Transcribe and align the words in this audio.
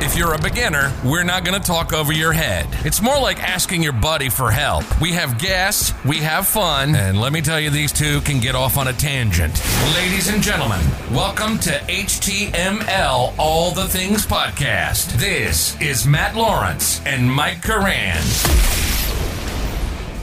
If 0.00 0.16
you're 0.16 0.34
a 0.34 0.38
beginner, 0.38 0.92
we're 1.04 1.24
not 1.24 1.44
going 1.44 1.60
to 1.60 1.64
talk 1.66 1.92
over 1.92 2.12
your 2.12 2.32
head. 2.32 2.66
It's 2.84 3.00
more 3.00 3.18
like 3.18 3.42
asking 3.42 3.82
your 3.82 3.92
buddy 3.92 4.28
for 4.28 4.50
help. 4.50 4.84
We 5.00 5.12
have 5.12 5.38
guests, 5.38 5.92
we 6.04 6.18
have 6.18 6.46
fun, 6.46 6.94
and 6.94 7.20
let 7.20 7.32
me 7.32 7.40
tell 7.40 7.58
you, 7.60 7.70
these 7.70 7.92
two 7.92 8.20
can 8.22 8.40
get 8.40 8.54
off 8.54 8.76
on 8.76 8.88
a 8.88 8.92
tangent. 8.92 9.60
Ladies 9.94 10.28
and 10.28 10.42
gentlemen, 10.42 10.80
welcome 11.12 11.58
to 11.60 11.70
HTML 11.70 13.34
All 13.38 13.70
the 13.70 13.84
Things 13.88 14.26
Podcast. 14.26 15.12
This 15.18 15.80
is 15.80 16.06
Matt 16.06 16.36
Lawrence 16.36 17.00
and 17.06 17.30
Mike 17.30 17.62
Karan. 17.62 18.22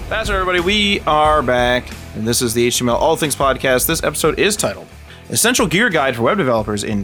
That's 0.10 0.30
right, 0.30 0.36
everybody. 0.36 0.60
We 0.60 1.00
are 1.02 1.42
back, 1.42 1.86
and 2.16 2.28
this 2.28 2.42
is 2.42 2.54
the 2.54 2.68
HTML 2.68 2.96
All 2.96 3.16
Things 3.16 3.36
Podcast. 3.36 3.88
This 3.88 4.04
episode 4.04 4.38
is 4.38 4.56
titled 4.56 4.88
Essential 5.30 5.66
Gear 5.68 5.90
Guide 5.90 6.16
for 6.16 6.24
Web 6.24 6.38
Developers 6.38 6.84
in 6.84 7.04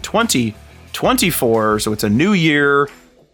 2024. 0.97 1.79
So 1.79 1.93
it's 1.93 2.03
a 2.03 2.09
new 2.09 2.33
year. 2.33 2.89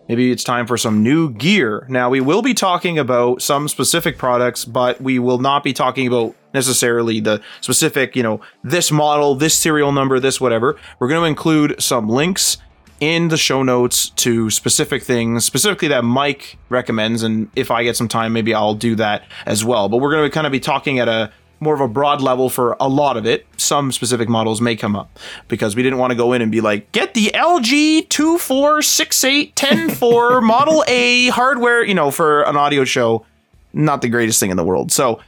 Maybe 0.10 0.34
it's 0.34 0.44
time 0.44 0.68
for 0.68 0.76
some 0.76 1.02
new 1.02 1.32
gear. 1.32 1.86
Now, 1.88 2.10
we 2.10 2.20
will 2.20 2.42
be 2.42 2.54
talking 2.54 3.00
about 3.00 3.42
some 3.42 3.70
specific 3.70 4.18
products, 4.18 4.66
but 4.66 5.00
we 5.00 5.18
will 5.18 5.40
not 5.40 5.64
be 5.64 5.72
talking 5.72 6.06
about 6.06 6.36
necessarily 6.54 7.22
the 7.22 7.42
specific, 7.62 8.18
you 8.18 8.22
know, 8.22 8.42
this 8.66 8.92
model, 8.92 9.36
this 9.36 9.58
serial 9.58 9.94
number, 9.94 10.20
this 10.20 10.42
whatever. 10.42 10.78
We're 11.00 11.08
going 11.08 11.22
to 11.22 11.28
include 11.28 11.82
some 11.82 12.10
links 12.10 12.58
in 13.00 13.30
the 13.30 13.38
show 13.38 13.64
notes 13.64 14.10
to 14.10 14.50
specific 14.50 15.02
things, 15.04 15.46
specifically 15.46 15.88
that 15.88 16.04
Mike 16.04 16.58
recommends. 16.68 17.24
And 17.24 17.50
if 17.56 17.72
I 17.72 17.86
get 17.86 17.96
some 17.96 18.10
time, 18.10 18.34
maybe 18.34 18.54
I'll 18.54 18.76
do 18.76 18.96
that 18.96 19.24
as 19.46 19.64
well. 19.64 19.88
But 19.88 19.98
we're 19.98 20.12
going 20.12 20.30
to 20.30 20.34
kind 20.34 20.46
of 20.46 20.52
be 20.52 20.60
talking 20.60 21.00
at 21.00 21.08
a 21.08 21.32
more 21.64 21.74
of 21.74 21.82
a 21.82 21.88
broad 21.88 22.22
level 22.22 22.50
for 22.50 22.76
a 22.80 22.88
lot 22.88 23.18
of 23.18 23.26
it. 23.26 23.48
Some 23.58 23.92
specific 23.92 24.30
models 24.30 24.62
may 24.62 24.76
come 24.76 24.96
up 24.96 25.18
because 25.48 25.76
we 25.76 25.84
didn't 25.84 26.00
want 26.00 26.12
to 26.12 26.16
go 26.16 26.34
in 26.34 26.42
and 26.42 26.52
be 26.52 26.62
like, 26.62 26.92
get 26.92 27.14
the 27.14 27.32
LG 27.34 28.10
2468 28.10 29.64
Model 30.44 30.84
A 30.88 31.30
hardware, 31.30 31.84
you 31.84 31.94
know, 31.94 32.12
for 32.12 32.44
an 32.44 32.58
audio 32.58 32.84
show. 32.84 33.26
Not 33.74 34.02
the 34.02 34.10
greatest 34.10 34.40
thing 34.40 34.52
in 34.52 34.58
the 34.58 34.64
world. 34.64 34.92
So 34.92 35.20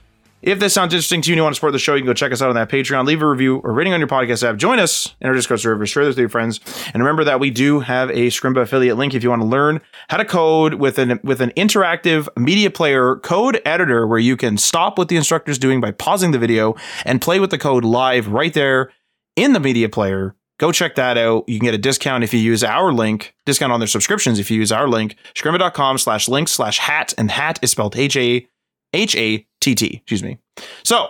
if 0.45 0.59
this 0.59 0.75
sounds 0.75 0.93
interesting 0.93 1.21
to 1.23 1.29
you 1.29 1.33
and 1.33 1.37
you 1.37 1.43
want 1.43 1.53
to 1.53 1.55
support 1.55 1.73
the 1.73 1.79
show, 1.79 1.95
you 1.95 2.01
can 2.01 2.05
go 2.05 2.13
check 2.13 2.31
us 2.31 2.39
out 2.39 2.49
on 2.49 2.55
that 2.55 2.69
Patreon, 2.69 3.07
leave 3.07 3.23
a 3.23 3.27
review 3.27 3.57
or 3.63 3.73
rating 3.73 3.93
on 3.93 3.99
your 3.99 4.07
podcast 4.07 4.47
app. 4.47 4.57
Join 4.57 4.77
us 4.77 5.15
in 5.19 5.27
our 5.27 5.33
Discord 5.33 5.59
server, 5.59 5.87
share 5.87 6.05
this 6.05 6.11
with 6.11 6.19
your 6.19 6.29
friends. 6.29 6.59
And 6.93 7.01
remember 7.01 7.23
that 7.23 7.39
we 7.39 7.49
do 7.49 7.79
have 7.79 8.11
a 8.11 8.27
Scrimba 8.27 8.61
affiliate 8.61 8.95
link 8.95 9.15
if 9.15 9.23
you 9.23 9.31
want 9.31 9.41
to 9.41 9.47
learn 9.47 9.81
how 10.07 10.17
to 10.17 10.25
code 10.25 10.75
with 10.75 10.99
an 10.99 11.19
with 11.23 11.41
an 11.41 11.49
interactive 11.57 12.27
media 12.37 12.69
player 12.69 13.15
code 13.15 13.59
editor 13.65 14.05
where 14.05 14.19
you 14.19 14.37
can 14.37 14.57
stop 14.57 14.99
what 14.99 15.07
the 15.07 15.17
instructor 15.17 15.49
is 15.49 15.57
doing 15.57 15.81
by 15.81 15.89
pausing 15.89 16.29
the 16.29 16.39
video 16.39 16.75
and 17.05 17.21
play 17.21 17.39
with 17.39 17.49
the 17.49 17.57
code 17.57 17.83
live 17.83 18.27
right 18.27 18.53
there 18.53 18.91
in 19.35 19.53
the 19.53 19.59
media 19.59 19.89
player. 19.89 20.35
Go 20.59 20.71
check 20.71 20.93
that 20.95 21.17
out. 21.17 21.49
You 21.49 21.59
can 21.59 21.65
get 21.65 21.73
a 21.73 21.79
discount 21.79 22.23
if 22.23 22.33
you 22.33 22.39
use 22.39 22.63
our 22.63 22.93
link, 22.93 23.33
discount 23.45 23.73
on 23.73 23.79
their 23.79 23.87
subscriptions 23.87 24.37
if 24.39 24.51
you 24.51 24.57
use 24.57 24.71
our 24.71 24.87
link, 24.87 25.17
scrimba.com 25.33 25.97
slash 25.97 26.29
link 26.29 26.47
slash 26.47 26.77
hat, 26.77 27.13
and 27.17 27.29
hat 27.31 27.59
is 27.61 27.71
spelled 27.71 27.97
H-A 27.97 28.47
H 28.95 29.15
A 29.15 29.45
T 29.61 29.75
T, 29.75 29.97
excuse 29.97 30.23
me. 30.23 30.39
So, 30.83 31.09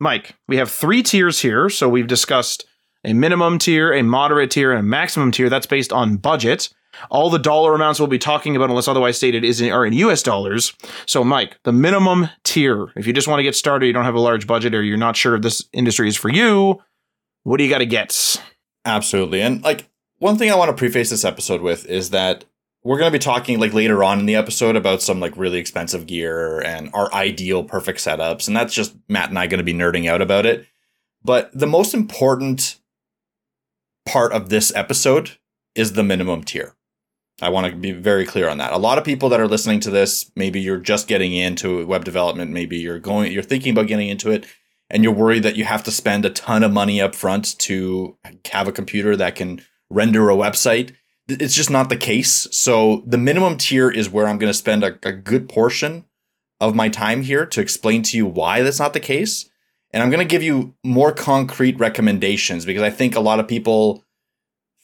Mike, 0.00 0.34
we 0.48 0.56
have 0.56 0.70
three 0.70 1.02
tiers 1.02 1.40
here. 1.40 1.68
So 1.68 1.88
we've 1.88 2.06
discussed 2.06 2.64
a 3.04 3.12
minimum 3.12 3.58
tier, 3.58 3.92
a 3.92 4.02
moderate 4.02 4.50
tier, 4.50 4.70
and 4.70 4.80
a 4.80 4.82
maximum 4.82 5.32
tier. 5.32 5.48
That's 5.48 5.66
based 5.66 5.92
on 5.92 6.16
budget. 6.16 6.68
All 7.10 7.30
the 7.30 7.38
dollar 7.38 7.74
amounts 7.74 7.98
we'll 7.98 8.06
be 8.06 8.18
talking 8.18 8.54
about, 8.54 8.68
unless 8.68 8.86
otherwise 8.86 9.16
stated, 9.16 9.44
is 9.44 9.60
in, 9.60 9.72
are 9.72 9.84
in 9.86 9.92
US 9.94 10.22
dollars. 10.22 10.74
So, 11.06 11.24
Mike, 11.24 11.58
the 11.64 11.72
minimum 11.72 12.28
tier, 12.44 12.88
if 12.96 13.06
you 13.06 13.12
just 13.12 13.28
want 13.28 13.38
to 13.38 13.44
get 13.44 13.56
started, 13.56 13.86
you 13.86 13.92
don't 13.92 14.04
have 14.04 14.14
a 14.14 14.20
large 14.20 14.46
budget, 14.46 14.74
or 14.74 14.82
you're 14.82 14.96
not 14.96 15.16
sure 15.16 15.34
if 15.34 15.42
this 15.42 15.64
industry 15.72 16.08
is 16.08 16.16
for 16.16 16.28
you, 16.28 16.80
what 17.44 17.56
do 17.56 17.64
you 17.64 17.70
got 17.70 17.78
to 17.78 17.86
get? 17.86 18.42
Absolutely. 18.84 19.40
And 19.40 19.62
like 19.62 19.88
one 20.18 20.36
thing 20.36 20.50
I 20.50 20.54
want 20.54 20.70
to 20.70 20.76
preface 20.76 21.10
this 21.10 21.24
episode 21.24 21.62
with 21.62 21.86
is 21.86 22.10
that 22.10 22.44
we're 22.84 22.98
going 22.98 23.10
to 23.10 23.18
be 23.18 23.22
talking 23.22 23.60
like 23.60 23.72
later 23.72 24.02
on 24.02 24.18
in 24.18 24.26
the 24.26 24.34
episode 24.34 24.76
about 24.76 25.02
some 25.02 25.20
like 25.20 25.36
really 25.36 25.58
expensive 25.58 26.06
gear 26.06 26.60
and 26.60 26.90
our 26.92 27.12
ideal 27.14 27.62
perfect 27.62 28.00
setups 28.00 28.48
and 28.48 28.56
that's 28.56 28.74
just 28.74 28.94
Matt 29.08 29.28
and 29.28 29.38
I 29.38 29.46
going 29.46 29.58
to 29.58 29.64
be 29.64 29.74
nerding 29.74 30.08
out 30.08 30.22
about 30.22 30.46
it. 30.46 30.66
But 31.24 31.50
the 31.56 31.66
most 31.66 31.94
important 31.94 32.78
part 34.06 34.32
of 34.32 34.48
this 34.48 34.74
episode 34.74 35.38
is 35.74 35.92
the 35.92 36.02
minimum 36.02 36.42
tier. 36.42 36.74
I 37.40 37.48
want 37.48 37.70
to 37.70 37.76
be 37.76 37.92
very 37.92 38.26
clear 38.26 38.48
on 38.48 38.58
that. 38.58 38.72
A 38.72 38.78
lot 38.78 38.98
of 38.98 39.04
people 39.04 39.28
that 39.30 39.40
are 39.40 39.48
listening 39.48 39.80
to 39.80 39.90
this, 39.90 40.30
maybe 40.36 40.60
you're 40.60 40.78
just 40.78 41.08
getting 41.08 41.32
into 41.32 41.86
web 41.86 42.04
development, 42.04 42.50
maybe 42.50 42.78
you're 42.78 42.98
going 42.98 43.32
you're 43.32 43.42
thinking 43.42 43.72
about 43.72 43.86
getting 43.86 44.08
into 44.08 44.30
it 44.30 44.46
and 44.90 45.02
you're 45.02 45.12
worried 45.12 45.42
that 45.44 45.56
you 45.56 45.64
have 45.64 45.82
to 45.84 45.90
spend 45.90 46.24
a 46.24 46.30
ton 46.30 46.62
of 46.62 46.72
money 46.72 47.00
up 47.00 47.14
front 47.14 47.58
to 47.58 48.18
have 48.50 48.68
a 48.68 48.72
computer 48.72 49.16
that 49.16 49.36
can 49.36 49.62
render 49.88 50.30
a 50.30 50.34
website 50.34 50.94
it's 51.40 51.54
just 51.54 51.70
not 51.70 51.88
the 51.88 51.96
case. 51.96 52.48
So 52.50 53.02
the 53.06 53.18
minimum 53.18 53.56
tier 53.56 53.90
is 53.90 54.10
where 54.10 54.26
I'm 54.26 54.38
going 54.38 54.50
to 54.50 54.58
spend 54.58 54.84
a, 54.84 54.98
a, 55.02 55.12
good 55.12 55.48
portion 55.48 56.04
of 56.60 56.74
my 56.74 56.88
time 56.88 57.22
here 57.22 57.46
to 57.46 57.60
explain 57.60 58.02
to 58.04 58.16
you 58.16 58.26
why 58.26 58.62
that's 58.62 58.78
not 58.78 58.92
the 58.92 59.00
case. 59.00 59.48
And 59.92 60.02
I'm 60.02 60.10
going 60.10 60.26
to 60.26 60.30
give 60.30 60.42
you 60.42 60.74
more 60.84 61.12
concrete 61.12 61.78
recommendations 61.78 62.64
because 62.64 62.82
I 62.82 62.90
think 62.90 63.14
a 63.14 63.20
lot 63.20 63.40
of 63.40 63.48
people 63.48 64.04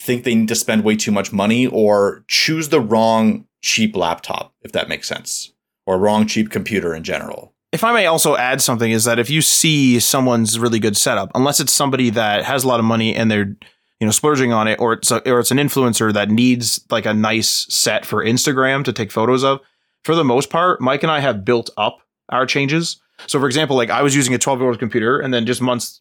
think 0.00 0.24
they 0.24 0.34
need 0.34 0.48
to 0.48 0.54
spend 0.54 0.84
way 0.84 0.96
too 0.96 1.12
much 1.12 1.32
money 1.32 1.66
or 1.66 2.24
choose 2.28 2.68
the 2.68 2.80
wrong 2.80 3.46
cheap 3.62 3.96
laptop, 3.96 4.54
if 4.62 4.72
that 4.72 4.88
makes 4.88 5.08
sense, 5.08 5.52
or 5.86 5.98
wrong 5.98 6.26
cheap 6.26 6.50
computer 6.50 6.94
in 6.94 7.02
general. 7.02 7.54
If 7.72 7.84
I 7.84 7.92
may 7.92 8.06
also 8.06 8.36
add 8.36 8.62
something, 8.62 8.90
is 8.90 9.04
that 9.04 9.18
if 9.18 9.28
you 9.28 9.42
see 9.42 10.00
someone's 10.00 10.58
really 10.58 10.78
good 10.78 10.96
setup, 10.96 11.30
unless 11.34 11.60
it's 11.60 11.72
somebody 11.72 12.10
that 12.10 12.44
has 12.44 12.64
a 12.64 12.68
lot 12.68 12.80
of 12.80 12.86
money 12.86 13.14
and 13.14 13.30
they're 13.30 13.56
you 14.00 14.06
know 14.06 14.10
splurging 14.10 14.52
on 14.52 14.68
it 14.68 14.78
or 14.80 14.94
it's 14.94 15.10
a, 15.10 15.28
or 15.30 15.40
it's 15.40 15.50
an 15.50 15.58
influencer 15.58 16.12
that 16.12 16.30
needs 16.30 16.84
like 16.90 17.06
a 17.06 17.14
nice 17.14 17.66
set 17.72 18.06
for 18.06 18.24
Instagram 18.24 18.84
to 18.84 18.92
take 18.92 19.10
photos 19.10 19.44
of. 19.44 19.60
For 20.04 20.14
the 20.14 20.24
most 20.24 20.50
part 20.50 20.80
Mike 20.80 21.02
and 21.02 21.12
I 21.12 21.20
have 21.20 21.44
built 21.44 21.70
up 21.76 22.00
our 22.28 22.46
changes. 22.46 23.00
So 23.26 23.40
for 23.40 23.46
example 23.46 23.76
like 23.76 23.90
I 23.90 24.02
was 24.02 24.14
using 24.14 24.34
a 24.34 24.38
12 24.38 24.60
year 24.60 24.68
old 24.68 24.78
computer 24.78 25.18
and 25.18 25.32
then 25.34 25.46
just 25.46 25.60
months 25.60 26.00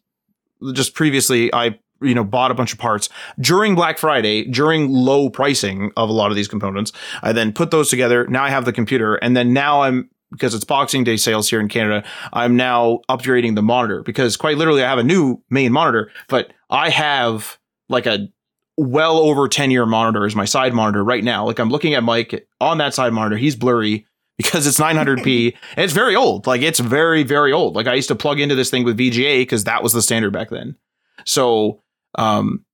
just 0.72 0.94
previously 0.94 1.52
I 1.52 1.78
you 2.00 2.14
know 2.14 2.24
bought 2.24 2.50
a 2.50 2.54
bunch 2.54 2.72
of 2.72 2.78
parts. 2.78 3.08
During 3.40 3.74
Black 3.74 3.98
Friday 3.98 4.44
during 4.44 4.88
low 4.88 5.28
pricing 5.28 5.90
of 5.96 6.08
a 6.08 6.12
lot 6.12 6.30
of 6.30 6.36
these 6.36 6.48
components 6.48 6.92
I 7.22 7.32
then 7.32 7.52
put 7.52 7.70
those 7.70 7.90
together. 7.90 8.26
Now 8.28 8.44
I 8.44 8.50
have 8.50 8.64
the 8.64 8.72
computer 8.72 9.16
and 9.16 9.36
then 9.36 9.52
now 9.52 9.82
I'm 9.82 10.10
because 10.30 10.54
it's 10.54 10.64
Boxing 10.64 11.04
Day 11.04 11.16
sales 11.16 11.48
here 11.48 11.58
in 11.58 11.68
Canada, 11.68 12.06
I'm 12.34 12.54
now 12.54 13.00
upgrading 13.08 13.54
the 13.54 13.62
monitor 13.62 14.02
because 14.02 14.36
quite 14.36 14.58
literally 14.58 14.84
I 14.84 14.88
have 14.88 14.98
a 14.98 15.04
new 15.04 15.42
main 15.48 15.72
monitor, 15.72 16.10
but 16.28 16.52
I 16.68 16.90
have 16.90 17.58
like 17.88 18.06
a 18.06 18.28
well 18.76 19.18
over 19.18 19.48
10 19.48 19.70
year 19.70 19.86
monitor 19.86 20.24
is 20.24 20.36
my 20.36 20.44
side 20.44 20.72
monitor 20.72 21.02
right 21.02 21.24
now. 21.24 21.44
Like 21.44 21.58
I'm 21.58 21.70
looking 21.70 21.94
at 21.94 22.04
Mike 22.04 22.46
on 22.60 22.78
that 22.78 22.94
side 22.94 23.12
monitor. 23.12 23.36
He's 23.36 23.56
blurry 23.56 24.06
because 24.36 24.66
it's 24.66 24.78
900p 24.78 25.56
and 25.76 25.84
it's 25.84 25.92
very 25.92 26.16
old. 26.16 26.46
Like 26.46 26.62
it's 26.62 26.78
very, 26.78 27.24
very 27.24 27.52
old. 27.52 27.74
Like 27.74 27.88
I 27.88 27.94
used 27.94 28.08
to 28.08 28.14
plug 28.14 28.40
into 28.40 28.54
this 28.54 28.70
thing 28.70 28.84
with 28.84 28.96
VGA 28.96 29.40
because 29.40 29.64
that 29.64 29.82
was 29.82 29.92
the 29.92 30.00
standard 30.00 30.32
back 30.32 30.48
then. 30.48 30.76
So, 31.24 31.82
um, 32.14 32.64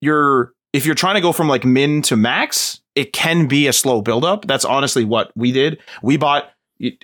you're, 0.00 0.52
if 0.72 0.84
you're 0.84 0.94
trying 0.94 1.14
to 1.14 1.20
go 1.20 1.32
from 1.32 1.48
like 1.48 1.64
min 1.64 2.02
to 2.02 2.16
max, 2.16 2.82
it 2.94 3.12
can 3.12 3.46
be 3.46 3.66
a 3.66 3.72
slow 3.72 4.02
buildup. 4.02 4.46
That's 4.46 4.64
honestly 4.64 5.04
what 5.04 5.30
we 5.36 5.52
did. 5.52 5.78
We 6.02 6.16
bought 6.16 6.50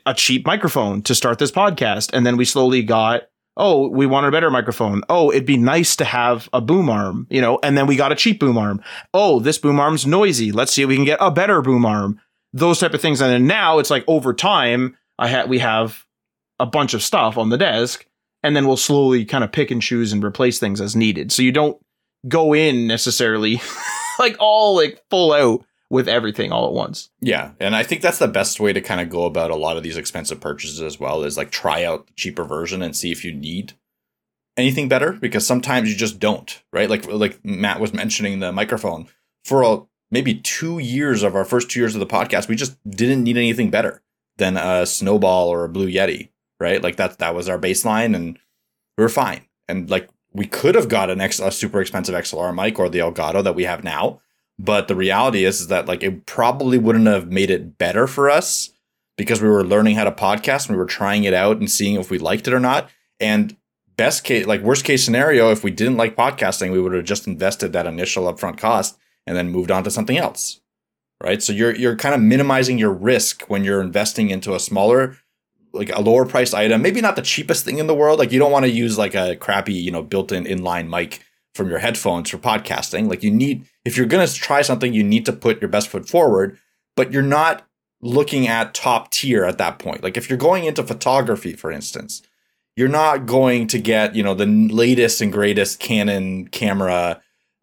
a 0.04 0.14
cheap 0.14 0.44
microphone 0.44 1.00
to 1.02 1.14
start 1.14 1.38
this 1.38 1.52
podcast 1.52 2.10
and 2.12 2.26
then 2.26 2.36
we 2.36 2.44
slowly 2.44 2.82
got 2.82 3.22
oh, 3.56 3.88
we 3.88 4.06
want 4.06 4.26
a 4.26 4.30
better 4.30 4.50
microphone. 4.50 5.02
Oh, 5.08 5.30
it'd 5.30 5.46
be 5.46 5.56
nice 5.56 5.96
to 5.96 6.04
have 6.04 6.48
a 6.52 6.60
boom 6.60 6.88
arm, 6.88 7.26
you 7.30 7.40
know, 7.40 7.58
and 7.62 7.76
then 7.76 7.86
we 7.86 7.96
got 7.96 8.12
a 8.12 8.16
cheap 8.16 8.40
boom 8.40 8.56
arm. 8.56 8.82
Oh, 9.12 9.40
this 9.40 9.58
boom 9.58 9.78
arm's 9.78 10.06
noisy. 10.06 10.52
Let's 10.52 10.72
see 10.72 10.82
if 10.82 10.88
we 10.88 10.96
can 10.96 11.04
get 11.04 11.18
a 11.20 11.30
better 11.30 11.60
boom 11.62 11.84
arm. 11.84 12.20
Those 12.52 12.80
type 12.80 12.94
of 12.94 13.00
things. 13.00 13.20
And 13.20 13.32
then 13.32 13.46
now 13.46 13.78
it's 13.78 13.90
like 13.90 14.04
over 14.06 14.34
time, 14.34 14.96
I 15.18 15.28
had 15.28 15.48
we 15.48 15.58
have 15.58 16.04
a 16.58 16.66
bunch 16.66 16.94
of 16.94 17.02
stuff 17.02 17.36
on 17.38 17.50
the 17.50 17.58
desk, 17.58 18.06
and 18.42 18.56
then 18.56 18.66
we'll 18.66 18.76
slowly 18.76 19.24
kind 19.24 19.44
of 19.44 19.52
pick 19.52 19.70
and 19.70 19.82
choose 19.82 20.12
and 20.12 20.24
replace 20.24 20.58
things 20.58 20.80
as 20.80 20.96
needed. 20.96 21.32
So 21.32 21.42
you 21.42 21.52
don't 21.52 21.78
go 22.28 22.54
in 22.54 22.86
necessarily 22.86 23.60
like 24.18 24.36
all 24.38 24.76
like 24.76 25.02
full 25.10 25.32
out 25.32 25.64
with 25.92 26.08
everything 26.08 26.50
all 26.50 26.66
at 26.66 26.72
once. 26.72 27.10
Yeah, 27.20 27.52
and 27.60 27.76
I 27.76 27.82
think 27.82 28.00
that's 28.00 28.18
the 28.18 28.26
best 28.26 28.58
way 28.58 28.72
to 28.72 28.80
kind 28.80 29.00
of 29.00 29.10
go 29.10 29.26
about 29.26 29.50
a 29.50 29.56
lot 29.56 29.76
of 29.76 29.82
these 29.82 29.98
expensive 29.98 30.40
purchases 30.40 30.80
as 30.80 30.98
well 30.98 31.22
is 31.22 31.36
like 31.36 31.50
try 31.50 31.84
out 31.84 32.06
the 32.06 32.14
cheaper 32.14 32.44
version 32.44 32.80
and 32.80 32.96
see 32.96 33.12
if 33.12 33.24
you 33.24 33.32
need 33.32 33.74
anything 34.56 34.88
better 34.88 35.12
because 35.12 35.46
sometimes 35.46 35.90
you 35.90 35.94
just 35.94 36.18
don't, 36.18 36.62
right? 36.72 36.88
Like 36.88 37.06
like 37.06 37.44
Matt 37.44 37.78
was 37.78 37.92
mentioning 37.92 38.40
the 38.40 38.52
microphone 38.52 39.06
for 39.44 39.62
a, 39.62 39.82
maybe 40.10 40.34
2 40.34 40.78
years 40.78 41.22
of 41.22 41.36
our 41.36 41.44
first 41.44 41.70
2 41.70 41.78
years 41.78 41.94
of 41.94 42.00
the 42.00 42.06
podcast, 42.06 42.48
we 42.48 42.56
just 42.56 42.76
didn't 42.88 43.22
need 43.22 43.36
anything 43.36 43.70
better. 43.70 44.02
than 44.36 44.56
a 44.56 44.86
Snowball 44.86 45.48
or 45.48 45.64
a 45.64 45.68
Blue 45.68 45.90
Yeti, 45.90 46.30
right? 46.60 46.82
Like 46.82 46.96
that 46.96 47.18
that 47.18 47.34
was 47.34 47.48
our 47.48 47.58
baseline, 47.58 48.14
and 48.16 48.38
we 48.96 49.04
were 49.04 49.08
fine. 49.08 49.42
And 49.68 49.90
like 49.90 50.08
we 50.32 50.46
could 50.46 50.74
have 50.74 50.88
got 50.88 51.10
an 51.10 51.20
X, 51.20 51.38
a 51.38 51.50
super 51.50 51.80
expensive 51.80 52.14
XLR 52.14 52.54
mic 52.54 52.78
or 52.78 52.88
the 52.88 53.00
Elgato 53.00 53.44
that 53.44 53.54
we 53.54 53.64
have 53.64 53.84
now, 53.84 54.21
but 54.58 54.88
the 54.88 54.96
reality 54.96 55.44
is, 55.44 55.60
is 55.60 55.68
that 55.68 55.86
like 55.86 56.02
it 56.02 56.26
probably 56.26 56.78
wouldn't 56.78 57.06
have 57.06 57.30
made 57.30 57.50
it 57.50 57.78
better 57.78 58.06
for 58.06 58.30
us 58.30 58.70
because 59.16 59.42
we 59.42 59.48
were 59.48 59.64
learning 59.64 59.96
how 59.96 60.04
to 60.04 60.12
podcast 60.12 60.68
and 60.68 60.76
we 60.76 60.80
were 60.80 60.86
trying 60.86 61.24
it 61.24 61.34
out 61.34 61.58
and 61.58 61.70
seeing 61.70 61.96
if 61.96 62.10
we 62.10 62.18
liked 62.18 62.48
it 62.48 62.54
or 62.54 62.60
not. 62.60 62.90
And 63.20 63.56
best 63.96 64.24
case, 64.24 64.46
like 64.46 64.62
worst 64.62 64.84
case 64.84 65.04
scenario, 65.04 65.50
if 65.50 65.62
we 65.62 65.70
didn't 65.70 65.96
like 65.96 66.16
podcasting, 66.16 66.72
we 66.72 66.80
would 66.80 66.92
have 66.92 67.04
just 67.04 67.26
invested 67.26 67.72
that 67.72 67.86
initial 67.86 68.24
upfront 68.24 68.58
cost 68.58 68.98
and 69.26 69.36
then 69.36 69.50
moved 69.50 69.70
on 69.70 69.84
to 69.84 69.90
something 69.90 70.18
else. 70.18 70.60
Right. 71.22 71.40
So 71.40 71.52
you're 71.52 71.74
you're 71.76 71.96
kind 71.96 72.16
of 72.16 72.20
minimizing 72.20 72.78
your 72.78 72.92
risk 72.92 73.44
when 73.44 73.62
you're 73.62 73.80
investing 73.80 74.30
into 74.30 74.56
a 74.56 74.60
smaller, 74.60 75.18
like 75.72 75.90
a 75.94 76.00
lower 76.00 76.26
priced 76.26 76.52
item, 76.52 76.82
maybe 76.82 77.00
not 77.00 77.14
the 77.14 77.22
cheapest 77.22 77.64
thing 77.64 77.78
in 77.78 77.86
the 77.86 77.94
world. 77.94 78.18
Like 78.18 78.32
you 78.32 78.40
don't 78.40 78.50
want 78.50 78.64
to 78.64 78.70
use 78.72 78.98
like 78.98 79.14
a 79.14 79.36
crappy, 79.36 79.74
you 79.74 79.92
know, 79.92 80.02
built-in 80.02 80.44
inline 80.44 80.88
mic 80.88 81.20
from 81.54 81.68
your 81.68 81.78
headphones 81.78 82.28
for 82.28 82.38
podcasting. 82.38 83.08
Like 83.08 83.22
you 83.22 83.30
need 83.30 83.66
if 83.84 83.96
you're 83.96 84.06
gonna 84.06 84.28
try 84.28 84.62
something, 84.62 84.92
you 84.92 85.02
need 85.02 85.26
to 85.26 85.32
put 85.32 85.60
your 85.60 85.68
best 85.68 85.88
foot 85.88 86.08
forward, 86.08 86.58
but 86.96 87.12
you're 87.12 87.22
not 87.22 87.66
looking 88.00 88.48
at 88.48 88.74
top 88.74 89.10
tier 89.10 89.44
at 89.44 89.58
that 89.58 89.78
point. 89.78 90.02
Like 90.02 90.16
if 90.16 90.28
you're 90.28 90.38
going 90.38 90.64
into 90.64 90.82
photography, 90.82 91.52
for 91.54 91.70
instance, 91.70 92.22
you're 92.76 92.88
not 92.88 93.26
going 93.26 93.66
to 93.68 93.78
get 93.78 94.14
you 94.14 94.22
know 94.22 94.34
the 94.34 94.46
latest 94.46 95.20
and 95.20 95.32
greatest 95.32 95.80
Canon 95.80 96.48
camera 96.48 97.20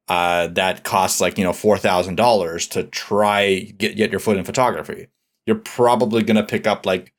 uh, 0.08 0.48
that 0.48 0.84
costs 0.84 1.22
like 1.22 1.38
you 1.38 1.44
know 1.44 1.54
four 1.54 1.78
thousand 1.78 2.16
dollars 2.16 2.68
to 2.70 2.84
try 2.84 3.60
get 3.78 3.96
get 3.96 4.12
your 4.12 4.20
foot 4.20 4.38
in 4.38 4.44
photography. 4.44 5.08
You're 5.46 5.58
probably 5.58 6.24
going 6.24 6.38
to 6.38 6.44
pick 6.44 6.68
up 6.68 6.86
like 6.86 7.14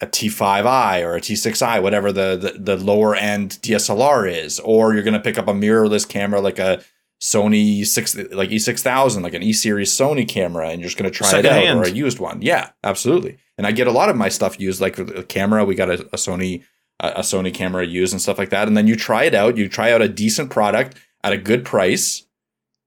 a 0.00 0.06
T5i 0.06 1.02
or 1.04 1.16
a 1.16 1.20
T6i, 1.20 1.80
whatever 1.80 2.12
the, 2.12 2.36
the, 2.36 2.76
the 2.76 2.84
lower 2.84 3.14
end 3.14 3.58
DSLR 3.62 4.30
is, 4.30 4.58
or 4.60 4.92
you're 4.92 5.04
going 5.04 5.14
to 5.14 5.20
pick 5.20 5.38
up 5.38 5.46
a 5.46 5.52
mirrorless 5.52 6.08
camera 6.08 6.40
like 6.40 6.58
a 6.58 6.82
Sony 7.22 7.86
six 7.86 8.16
like 8.16 8.50
E6000, 8.50 9.22
like 9.22 9.32
an 9.32 9.44
E 9.44 9.52
series 9.52 9.96
Sony 9.96 10.28
camera, 10.28 10.70
and 10.70 10.80
you're 10.80 10.88
just 10.88 10.98
going 10.98 11.08
to 11.08 11.16
try 11.16 11.28
Second 11.28 11.46
it 11.46 11.52
out 11.52 11.62
hand. 11.62 11.78
or 11.78 11.84
a 11.84 11.90
used 11.90 12.18
one. 12.18 12.42
Yeah, 12.42 12.70
absolutely. 12.82 13.38
And 13.56 13.64
I 13.64 13.70
get 13.70 13.86
a 13.86 13.92
lot 13.92 14.08
of 14.08 14.16
my 14.16 14.28
stuff 14.28 14.58
used, 14.58 14.80
like 14.80 14.96
the 14.96 15.22
camera. 15.22 15.64
We 15.64 15.76
got 15.76 15.88
a, 15.88 16.00
a 16.06 16.16
Sony 16.16 16.64
a, 16.98 17.20
Sony 17.20 17.54
camera 17.54 17.86
used 17.86 18.12
and 18.12 18.20
stuff 18.20 18.38
like 18.38 18.50
that. 18.50 18.66
And 18.66 18.76
then 18.76 18.88
you 18.88 18.96
try 18.96 19.22
it 19.22 19.36
out. 19.36 19.56
You 19.56 19.68
try 19.68 19.92
out 19.92 20.02
a 20.02 20.08
decent 20.08 20.50
product 20.50 20.98
at 21.22 21.32
a 21.32 21.38
good 21.38 21.64
price, 21.64 22.26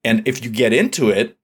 and 0.03 0.27
if 0.27 0.43
you 0.43 0.51
get 0.51 0.73
into 0.73 1.09
it, 1.09 1.37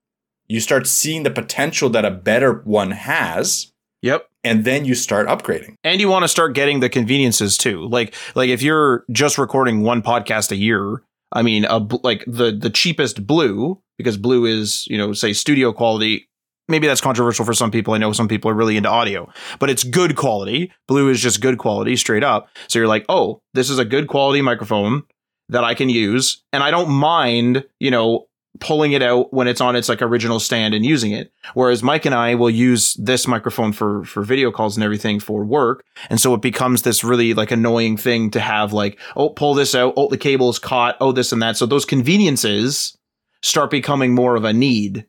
you 0.50 0.60
start 0.60 0.86
seeing 0.86 1.24
the 1.24 1.32
potential 1.32 1.90
that 1.92 2.04
a 2.04 2.12
better 2.12 2.56
one 2.66 2.92
has. 2.92 3.72
Yep 4.02 4.28
and 4.44 4.66
then 4.66 4.86
you 4.86 4.96
start 4.96 5.28
upgrading 5.28 5.76
and 5.84 6.02
you 6.02 6.10
want 6.10 6.24
to 6.24 6.28
start 6.28 6.56
getting 6.56 6.80
the 6.80 6.90
conveniences 6.90 7.58
too 7.58 7.88
like 7.88 8.16
like 8.34 8.50
if 8.50 8.62
you're 8.62 9.06
just 9.12 9.38
recording 9.38 9.84
one 9.84 10.02
podcast 10.02 10.52
a 10.52 10.56
year 10.56 11.04
i 11.34 11.42
mean 11.42 11.66
a 11.66 11.78
like 12.04 12.24
the 12.28 12.52
the 12.52 12.70
cheapest 12.70 13.26
blue 13.26 13.82
because 13.98 14.18
blue 14.18 14.46
is 14.46 14.88
you 14.88 14.98
know 14.98 15.14
say 15.14 15.34
studio 15.34 15.72
quality. 15.72 16.28
Maybe 16.68 16.88
that's 16.88 17.02
controversial 17.02 17.44
for 17.44 17.54
some 17.54 17.70
people. 17.70 17.94
I 17.94 17.98
know 17.98 18.14
some 18.14 18.30
people 18.30 18.50
are 18.50 18.54
really 18.54 18.78
into 18.78 18.88
audio 18.90 19.30
but 19.60 19.70
it's 19.70 19.84
good 19.84 20.16
quality. 20.16 20.72
Blue 20.88 21.10
is 21.10 21.20
just 21.20 21.42
good 21.42 21.58
quality 21.58 21.98
straight 21.98 22.24
up. 22.24 22.48
So 22.68 22.80
you're 22.80 22.88
like 22.88 23.06
oh 23.10 23.42
this 23.54 23.70
is 23.70 23.78
a 23.78 23.86
good 23.86 24.08
quality 24.08 24.42
microphone 24.42 25.04
that 25.52 25.64
i 25.64 25.76
can 25.76 25.90
use 25.90 26.42
and 26.52 26.64
i 26.64 26.72
don't 26.72 26.90
mind 26.90 27.64
you 27.80 27.92
know 27.92 28.26
pulling 28.60 28.92
it 28.92 29.02
out 29.02 29.34
when 29.34 29.48
it's 29.48 29.62
on 29.62 29.76
its 29.76 29.90
like 29.90 30.02
original 30.02 30.40
stand 30.40 30.74
and 30.74 30.86
using 30.86 31.12
it. 31.12 31.32
Whereas 31.54 31.82
Mike 31.82 32.06
and 32.06 32.14
I 32.14 32.36
will 32.36 32.50
use 32.50 32.96
this 32.96 33.28
microphone 33.28 33.72
for 33.72 34.04
for 34.04 34.24
video 34.24 34.52
calls 34.52 34.76
and 34.76 34.84
everything 34.84 35.20
for 35.20 35.44
work. 35.46 35.84
And 36.10 36.20
so 36.20 36.34
it 36.34 36.42
becomes 36.42 36.82
this 36.82 37.04
really 37.04 37.34
like 37.34 37.52
annoying 37.52 37.98
thing 37.98 38.30
to 38.32 38.40
have 38.40 38.74
like, 38.74 39.00
oh, 39.16 39.30
pull 39.30 39.54
this 39.54 39.74
out, 39.74 39.94
oh, 39.96 40.10
the 40.10 40.18
cable 40.18 40.50
is 40.50 40.60
caught, 40.60 40.98
oh, 41.00 41.12
this 41.12 41.32
and 41.32 41.42
that. 41.42 41.58
So 41.58 41.66
those 41.66 41.86
conveniences 41.86 42.98
start 43.42 43.72
becoming 43.72 44.14
more 44.14 44.36
of 44.36 44.44
a 44.44 44.54
need. 44.54 45.06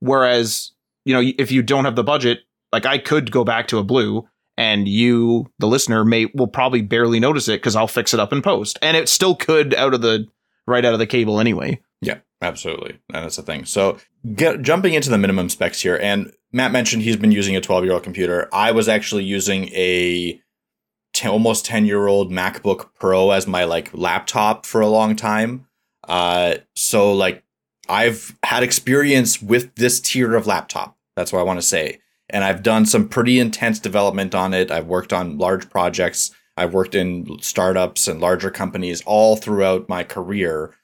Whereas, 0.00 0.72
you 1.04 1.14
know, 1.14 1.32
if 1.38 1.52
you 1.52 1.62
don't 1.62 1.84
have 1.84 1.96
the 1.96 2.04
budget, 2.04 2.40
like 2.72 2.86
I 2.86 2.98
could 2.98 3.30
go 3.30 3.44
back 3.44 3.68
to 3.68 3.78
a 3.78 3.84
blue 3.84 4.28
and 4.56 4.86
you, 4.86 5.50
the 5.58 5.66
listener, 5.66 6.04
may 6.04 6.26
will 6.34 6.46
probably 6.46 6.82
barely 6.82 7.20
notice 7.20 7.48
it 7.48 7.60
because 7.60 7.76
I'll 7.76 7.86
fix 7.86 8.12
it 8.12 8.20
up 8.20 8.32
in 8.32 8.42
post. 8.42 8.78
And 8.82 8.96
it 8.96 9.08
still 9.08 9.34
could 9.34 9.74
out 9.74 9.94
of 9.94 10.02
the 10.02 10.26
right 10.66 10.84
out 10.84 10.92
of 10.92 10.98
the 10.98 11.06
cable 11.06 11.40
anyway. 11.40 11.80
Yeah, 12.00 12.18
absolutely. 12.40 12.98
And 13.12 13.24
that's 13.24 13.36
the 13.36 13.42
thing. 13.42 13.64
So 13.64 13.98
get, 14.34 14.62
jumping 14.62 14.94
into 14.94 15.10
the 15.10 15.18
minimum 15.18 15.48
specs 15.48 15.82
here, 15.82 15.98
and 16.00 16.32
Matt 16.52 16.72
mentioned 16.72 17.02
he's 17.02 17.16
been 17.16 17.32
using 17.32 17.56
a 17.56 17.60
12 17.60 17.84
year 17.84 17.92
old 17.92 18.02
computer. 18.02 18.48
I 18.52 18.72
was 18.72 18.88
actually 18.88 19.24
using 19.24 19.68
a 19.68 20.40
almost 21.24 21.66
10 21.66 21.84
year 21.84 22.06
old 22.06 22.30
MacBook 22.30 22.90
Pro 22.98 23.30
as 23.30 23.46
my 23.46 23.64
like 23.64 23.90
laptop 23.92 24.64
for 24.64 24.80
a 24.80 24.88
long 24.88 25.16
time. 25.16 25.66
Uh, 26.08 26.54
so 26.74 27.12
like 27.12 27.44
I've 27.88 28.36
had 28.42 28.62
experience 28.62 29.42
with 29.42 29.74
this 29.74 30.00
tier 30.00 30.34
of 30.34 30.46
laptop. 30.46 30.96
That's 31.16 31.32
what 31.32 31.40
I 31.40 31.44
want 31.44 31.60
to 31.60 31.66
say. 31.66 32.00
And 32.30 32.44
I've 32.44 32.62
done 32.62 32.86
some 32.86 33.08
pretty 33.08 33.38
intense 33.38 33.80
development 33.80 34.34
on 34.34 34.54
it. 34.54 34.70
I've 34.70 34.86
worked 34.86 35.12
on 35.12 35.36
large 35.36 35.68
projects. 35.68 36.30
I've 36.56 36.72
worked 36.72 36.94
in 36.94 37.38
startups 37.40 38.06
and 38.06 38.20
larger 38.20 38.50
companies 38.50 39.02
all 39.04 39.36
throughout 39.36 39.88
my 39.88 40.04
career 40.04 40.74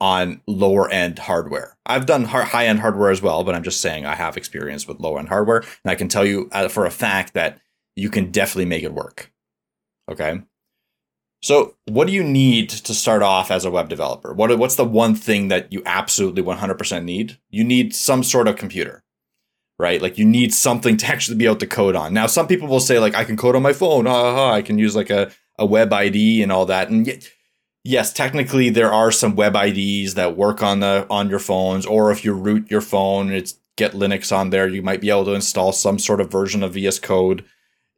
on 0.00 0.42
lower 0.46 0.90
end 0.90 1.18
hardware. 1.18 1.76
I've 1.86 2.06
done 2.06 2.24
high 2.24 2.66
end 2.66 2.80
hardware 2.80 3.10
as 3.10 3.22
well, 3.22 3.44
but 3.44 3.54
I'm 3.54 3.62
just 3.62 3.80
saying 3.80 4.04
I 4.04 4.14
have 4.14 4.36
experience 4.36 4.86
with 4.86 5.00
low 5.00 5.16
end 5.16 5.28
hardware, 5.28 5.58
and 5.58 5.90
I 5.90 5.94
can 5.94 6.08
tell 6.08 6.24
you 6.24 6.48
uh, 6.52 6.68
for 6.68 6.86
a 6.86 6.90
fact 6.90 7.34
that 7.34 7.60
you 7.94 8.10
can 8.10 8.30
definitely 8.30 8.66
make 8.66 8.82
it 8.82 8.92
work. 8.92 9.32
Okay. 10.10 10.40
So, 11.42 11.76
what 11.86 12.06
do 12.06 12.12
you 12.12 12.24
need 12.24 12.70
to 12.70 12.94
start 12.94 13.22
off 13.22 13.50
as 13.50 13.64
a 13.64 13.70
web 13.70 13.88
developer? 13.88 14.32
What, 14.32 14.56
what's 14.58 14.76
the 14.76 14.84
one 14.84 15.14
thing 15.14 15.48
that 15.48 15.72
you 15.72 15.82
absolutely 15.86 16.42
100% 16.42 17.04
need? 17.04 17.38
You 17.50 17.62
need 17.62 17.94
some 17.94 18.22
sort 18.22 18.48
of 18.48 18.56
computer, 18.56 19.04
right? 19.78 20.00
Like 20.00 20.18
you 20.18 20.24
need 20.24 20.52
something 20.52 20.96
to 20.96 21.06
actually 21.06 21.36
be 21.36 21.44
able 21.44 21.56
to 21.56 21.66
code 21.66 21.94
on. 21.94 22.14
Now, 22.14 22.26
some 22.26 22.46
people 22.46 22.68
will 22.68 22.80
say 22.80 22.98
like 22.98 23.14
I 23.14 23.24
can 23.24 23.36
code 23.36 23.54
on 23.54 23.62
my 23.62 23.72
phone. 23.72 24.06
Uh, 24.06 24.46
I 24.46 24.62
can 24.62 24.78
use 24.78 24.96
like 24.96 25.10
a 25.10 25.30
a 25.58 25.66
web 25.66 25.92
ID 25.92 26.42
and 26.42 26.52
all 26.52 26.66
that, 26.66 26.90
and 26.90 27.06
yes, 27.86 28.12
technically 28.12 28.70
there 28.70 28.92
are 28.92 29.10
some 29.10 29.36
web 29.36 29.54
IDs 29.56 30.14
that 30.14 30.36
work 30.36 30.62
on 30.62 30.80
the 30.80 31.06
on 31.08 31.30
your 31.30 31.38
phones, 31.38 31.86
or 31.86 32.10
if 32.10 32.24
you 32.24 32.32
root 32.34 32.70
your 32.70 32.80
phone, 32.80 33.32
it's 33.32 33.58
get 33.76 33.92
Linux 33.92 34.36
on 34.36 34.50
there. 34.50 34.66
You 34.66 34.82
might 34.82 35.00
be 35.00 35.10
able 35.10 35.26
to 35.26 35.34
install 35.34 35.72
some 35.72 35.98
sort 35.98 36.20
of 36.20 36.30
version 36.30 36.62
of 36.62 36.74
VS 36.74 36.98
Code 36.98 37.44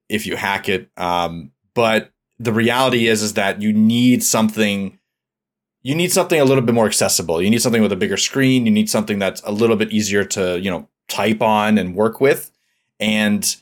if 0.08 0.26
you 0.26 0.36
hack 0.36 0.68
it. 0.68 0.90
Um, 0.96 1.52
but 1.74 2.12
the 2.38 2.52
reality 2.52 3.06
is 3.06 3.22
is 3.22 3.34
that 3.34 3.62
you 3.62 3.72
need 3.72 4.22
something 4.22 4.98
you 5.82 5.94
need 5.94 6.12
something 6.12 6.40
a 6.40 6.44
little 6.44 6.64
bit 6.64 6.74
more 6.74 6.86
accessible. 6.86 7.40
You 7.40 7.48
need 7.48 7.62
something 7.62 7.80
with 7.80 7.92
a 7.92 7.96
bigger 7.96 8.16
screen. 8.16 8.66
You 8.66 8.72
need 8.72 8.90
something 8.90 9.18
that's 9.18 9.40
a 9.42 9.52
little 9.52 9.76
bit 9.76 9.92
easier 9.92 10.24
to, 10.24 10.58
you 10.58 10.70
know, 10.70 10.88
type 11.08 11.40
on 11.40 11.78
and 11.78 11.94
work 11.94 12.20
with. 12.20 12.50
And 12.98 13.56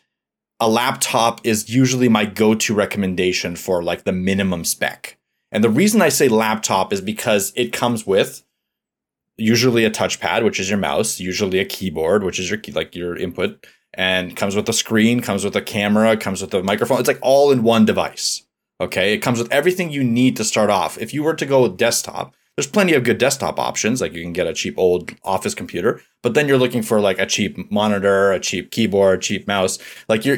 a 0.58 0.68
laptop 0.68 1.46
is 1.46 1.68
usually 1.68 2.08
my 2.08 2.24
go-to 2.24 2.74
recommendation 2.74 3.54
for 3.54 3.82
like 3.82 4.04
the 4.04 4.12
minimum 4.12 4.64
spec. 4.64 5.15
And 5.56 5.64
the 5.64 5.70
reason 5.70 6.02
I 6.02 6.10
say 6.10 6.28
laptop 6.28 6.92
is 6.92 7.00
because 7.00 7.50
it 7.56 7.72
comes 7.72 8.06
with 8.06 8.42
usually 9.38 9.86
a 9.86 9.90
touchpad, 9.90 10.44
which 10.44 10.60
is 10.60 10.68
your 10.68 10.78
mouse, 10.78 11.18
usually 11.18 11.58
a 11.58 11.64
keyboard, 11.64 12.24
which 12.24 12.38
is 12.38 12.50
your 12.50 12.60
like 12.74 12.94
your 12.94 13.16
input, 13.16 13.66
and 13.94 14.36
comes 14.36 14.54
with 14.54 14.68
a 14.68 14.74
screen, 14.74 15.22
comes 15.22 15.44
with 15.46 15.56
a 15.56 15.62
camera, 15.62 16.14
comes 16.14 16.42
with 16.42 16.52
a 16.52 16.62
microphone. 16.62 16.98
It's 16.98 17.08
like 17.08 17.20
all 17.22 17.52
in 17.52 17.62
one 17.62 17.86
device. 17.86 18.42
Okay, 18.82 19.14
it 19.14 19.22
comes 19.22 19.38
with 19.38 19.50
everything 19.50 19.90
you 19.90 20.04
need 20.04 20.36
to 20.36 20.44
start 20.44 20.68
off. 20.68 20.98
If 20.98 21.14
you 21.14 21.22
were 21.22 21.32
to 21.34 21.46
go 21.46 21.62
with 21.62 21.78
desktop, 21.78 22.34
there's 22.54 22.66
plenty 22.66 22.92
of 22.92 23.04
good 23.04 23.16
desktop 23.16 23.58
options. 23.58 24.02
Like 24.02 24.12
you 24.12 24.22
can 24.22 24.34
get 24.34 24.46
a 24.46 24.52
cheap 24.52 24.74
old 24.76 25.14
office 25.24 25.54
computer, 25.54 26.02
but 26.22 26.34
then 26.34 26.48
you're 26.48 26.58
looking 26.58 26.82
for 26.82 27.00
like 27.00 27.18
a 27.18 27.24
cheap 27.24 27.72
monitor, 27.72 28.30
a 28.30 28.40
cheap 28.40 28.70
keyboard, 28.70 29.20
a 29.20 29.22
cheap 29.22 29.46
mouse. 29.46 29.78
Like 30.06 30.26
you're, 30.26 30.36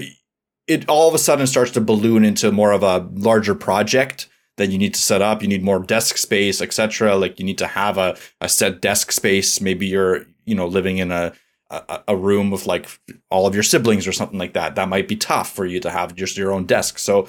it 0.68 0.88
all 0.88 1.08
of 1.08 1.14
a 1.16 1.18
sudden 1.18 1.48
starts 1.48 1.72
to 1.72 1.80
balloon 1.80 2.24
into 2.24 2.52
more 2.52 2.70
of 2.70 2.84
a 2.84 3.08
larger 3.14 3.56
project 3.56 4.28
that 4.58 4.70
you 4.70 4.78
need 4.78 4.94
to 4.94 5.00
set 5.00 5.22
up. 5.22 5.42
You 5.42 5.48
need 5.48 5.64
more 5.64 5.78
desk 5.78 6.18
space, 6.18 6.60
etc. 6.60 7.16
Like 7.16 7.38
you 7.38 7.44
need 7.44 7.58
to 7.58 7.66
have 7.66 7.96
a, 7.96 8.16
a 8.40 8.48
set 8.48 8.80
desk 8.80 9.10
space. 9.10 9.60
Maybe 9.60 9.86
you're, 9.86 10.26
you 10.44 10.54
know, 10.54 10.66
living 10.66 10.98
in 10.98 11.10
a, 11.10 11.32
a, 11.70 12.02
a 12.08 12.16
room 12.16 12.50
with 12.50 12.66
like 12.66 12.88
all 13.30 13.46
of 13.46 13.54
your 13.54 13.62
siblings 13.62 14.06
or 14.06 14.12
something 14.12 14.38
like 14.38 14.52
that. 14.52 14.74
That 14.74 14.88
might 14.88 15.08
be 15.08 15.16
tough 15.16 15.52
for 15.52 15.64
you 15.64 15.80
to 15.80 15.90
have 15.90 16.14
just 16.14 16.36
your 16.36 16.52
own 16.52 16.66
desk. 16.66 16.98
So 16.98 17.28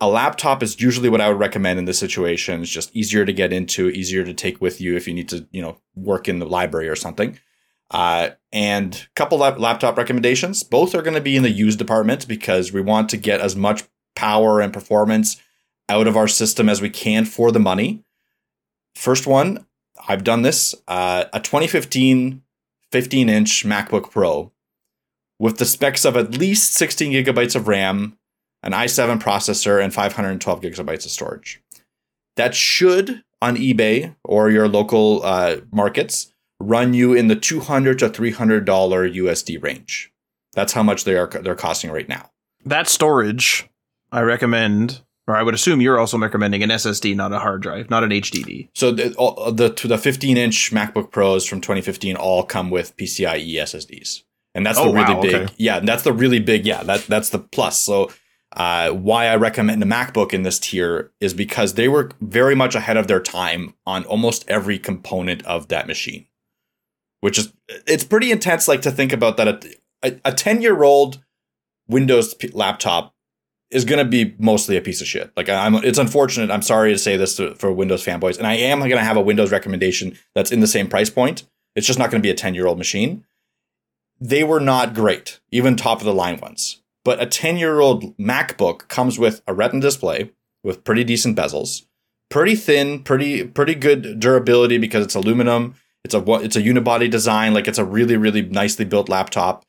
a 0.00 0.08
laptop 0.08 0.62
is 0.62 0.80
usually 0.80 1.08
what 1.08 1.20
I 1.20 1.28
would 1.28 1.40
recommend 1.40 1.78
in 1.78 1.84
this 1.84 1.98
situation. 1.98 2.62
It's 2.62 2.70
just 2.70 2.94
easier 2.94 3.24
to 3.24 3.32
get 3.32 3.52
into, 3.52 3.88
easier 3.90 4.24
to 4.24 4.34
take 4.34 4.60
with 4.60 4.80
you 4.80 4.96
if 4.96 5.08
you 5.08 5.14
need 5.14 5.28
to, 5.30 5.46
you 5.50 5.60
know, 5.60 5.78
work 5.94 6.28
in 6.28 6.38
the 6.38 6.46
library 6.46 6.88
or 6.88 6.96
something. 6.96 7.38
Uh, 7.90 8.30
and 8.52 9.08
couple 9.16 9.38
lap- 9.38 9.58
laptop 9.58 9.96
recommendations. 9.96 10.62
Both 10.62 10.94
are 10.94 11.02
going 11.02 11.14
to 11.14 11.20
be 11.20 11.36
in 11.36 11.42
the 11.42 11.50
used 11.50 11.78
department 11.78 12.28
because 12.28 12.72
we 12.72 12.80
want 12.80 13.08
to 13.10 13.16
get 13.16 13.40
as 13.40 13.56
much 13.56 13.84
power 14.14 14.60
and 14.60 14.72
performance 14.72 15.40
out 15.88 16.06
of 16.06 16.16
our 16.16 16.28
system 16.28 16.68
as 16.68 16.80
we 16.80 16.90
can 16.90 17.24
for 17.24 17.50
the 17.50 17.60
money. 17.60 18.02
First 18.94 19.26
one, 19.26 19.66
I've 20.08 20.24
done 20.24 20.42
this 20.42 20.74
uh, 20.86 21.24
a 21.32 21.40
2015 21.40 22.42
15 22.90 23.28
inch 23.28 23.66
MacBook 23.66 24.10
Pro 24.10 24.50
with 25.38 25.58
the 25.58 25.64
specs 25.64 26.04
of 26.04 26.16
at 26.16 26.36
least 26.36 26.74
16 26.74 27.12
gigabytes 27.12 27.54
of 27.54 27.68
RAM, 27.68 28.16
an 28.62 28.72
i7 28.72 29.20
processor, 29.20 29.82
and 29.82 29.94
512 29.94 30.60
gigabytes 30.60 31.04
of 31.04 31.10
storage. 31.10 31.60
That 32.36 32.54
should, 32.54 33.22
on 33.40 33.56
eBay 33.56 34.16
or 34.24 34.50
your 34.50 34.68
local 34.68 35.22
uh, 35.24 35.58
markets, 35.72 36.32
run 36.60 36.94
you 36.94 37.14
in 37.14 37.28
the 37.28 37.36
200 37.36 37.98
to 38.00 38.08
300 38.08 38.64
dollar 38.64 39.08
USD 39.08 39.62
range. 39.62 40.12
That's 40.54 40.72
how 40.72 40.82
much 40.82 41.04
they 41.04 41.16
are 41.16 41.28
they're 41.28 41.54
costing 41.54 41.90
right 41.90 42.08
now. 42.08 42.30
That 42.64 42.88
storage, 42.88 43.68
I 44.10 44.22
recommend, 44.22 45.02
or 45.28 45.36
I 45.36 45.42
would 45.42 45.54
assume 45.54 45.80
you're 45.80 45.98
also 46.00 46.18
recommending 46.18 46.62
an 46.62 46.70
SSD, 46.70 47.14
not 47.14 47.32
a 47.32 47.38
hard 47.38 47.62
drive, 47.62 47.90
not 47.90 48.02
an 48.02 48.10
HDD. 48.10 48.70
So 48.74 48.90
the 48.90 49.10
the 49.52 49.86
the 49.86 49.98
15 49.98 50.36
inch 50.36 50.72
MacBook 50.72 51.12
Pros 51.12 51.46
from 51.46 51.60
2015 51.60 52.16
all 52.16 52.42
come 52.42 52.70
with 52.70 52.96
PCIe 52.96 53.54
SSDs, 53.54 54.22
and 54.54 54.66
that's 54.66 54.78
the 54.78 54.84
Oh, 54.84 54.92
really 54.92 55.14
wow, 55.14 55.20
big. 55.22 55.34
okay. 55.34 55.54
Yeah, 55.58 55.80
that's 55.80 56.02
the 56.02 56.12
really 56.12 56.40
big. 56.40 56.66
Yeah, 56.66 56.82
that 56.82 57.06
that's 57.06 57.30
the 57.30 57.38
plus. 57.38 57.78
So. 57.78 58.10
Uh, 58.56 58.90
why 58.90 59.26
I 59.26 59.36
recommend 59.36 59.82
the 59.82 59.86
MacBook 59.86 60.32
in 60.32 60.42
this 60.42 60.58
tier 60.58 61.12
is 61.20 61.34
because 61.34 61.74
they 61.74 61.86
were 61.86 62.10
very 62.22 62.54
much 62.54 62.74
ahead 62.74 62.96
of 62.96 63.06
their 63.06 63.20
time 63.20 63.74
on 63.86 64.04
almost 64.06 64.48
every 64.48 64.78
component 64.78 65.44
of 65.44 65.68
that 65.68 65.86
machine, 65.86 66.26
which 67.20 67.38
is 67.38 67.52
it's 67.86 68.04
pretty 68.04 68.32
intense. 68.32 68.66
Like 68.66 68.80
to 68.82 68.90
think 68.90 69.12
about 69.12 69.36
that 69.36 69.66
a 70.02 70.18
a 70.24 70.32
10 70.32 70.62
year 70.62 70.82
old 70.82 71.22
Windows 71.88 72.34
laptop 72.54 73.14
is 73.70 73.84
going 73.84 73.98
to 73.98 74.04
be 74.04 74.34
mostly 74.38 74.76
a 74.76 74.80
piece 74.80 75.00
of 75.00 75.06
shit. 75.06 75.30
Like 75.36 75.48
I'm, 75.48 75.74
it's 75.76 75.98
unfortunate. 75.98 76.50
I'm 76.50 76.62
sorry 76.62 76.92
to 76.92 76.98
say 76.98 77.16
this 77.16 77.36
to, 77.36 77.54
for 77.56 77.72
Windows 77.72 78.04
fanboys, 78.04 78.38
and 78.38 78.46
I 78.46 78.54
am 78.54 78.80
going 78.80 78.90
to 78.92 78.98
have 78.98 79.16
a 79.16 79.22
Windows 79.22 79.52
recommendation 79.52 80.16
that's 80.34 80.52
in 80.52 80.60
the 80.60 80.66
same 80.66 80.88
price 80.88 81.10
point. 81.10 81.44
It's 81.74 81.86
just 81.86 81.98
not 81.98 82.10
going 82.10 82.20
to 82.22 82.26
be 82.26 82.30
a 82.30 82.34
10 82.34 82.54
year 82.54 82.66
old 82.66 82.78
machine. 82.78 83.24
They 84.20 84.42
were 84.42 84.60
not 84.60 84.94
great, 84.94 85.40
even 85.50 85.76
top 85.76 85.98
of 85.98 86.04
the 86.04 86.14
line 86.14 86.40
ones. 86.40 86.82
But 87.04 87.22
a 87.22 87.26
10 87.26 87.56
year 87.56 87.80
old 87.80 88.16
MacBook 88.16 88.88
comes 88.88 89.18
with 89.18 89.42
a 89.46 89.54
Retina 89.54 89.80
display 89.80 90.32
with 90.64 90.84
pretty 90.84 91.04
decent 91.04 91.36
bezels, 91.36 91.86
pretty 92.28 92.56
thin, 92.56 93.02
pretty 93.02 93.44
pretty 93.44 93.74
good 93.74 94.18
durability 94.18 94.78
because 94.78 95.04
it's 95.04 95.14
aluminum. 95.14 95.74
It's 96.04 96.14
a 96.14 96.22
it's 96.42 96.56
a 96.56 96.62
unibody 96.62 97.10
design, 97.10 97.54
like 97.54 97.68
it's 97.68 97.78
a 97.78 97.84
really 97.84 98.16
really 98.16 98.42
nicely 98.42 98.84
built 98.84 99.08
laptop. 99.08 99.64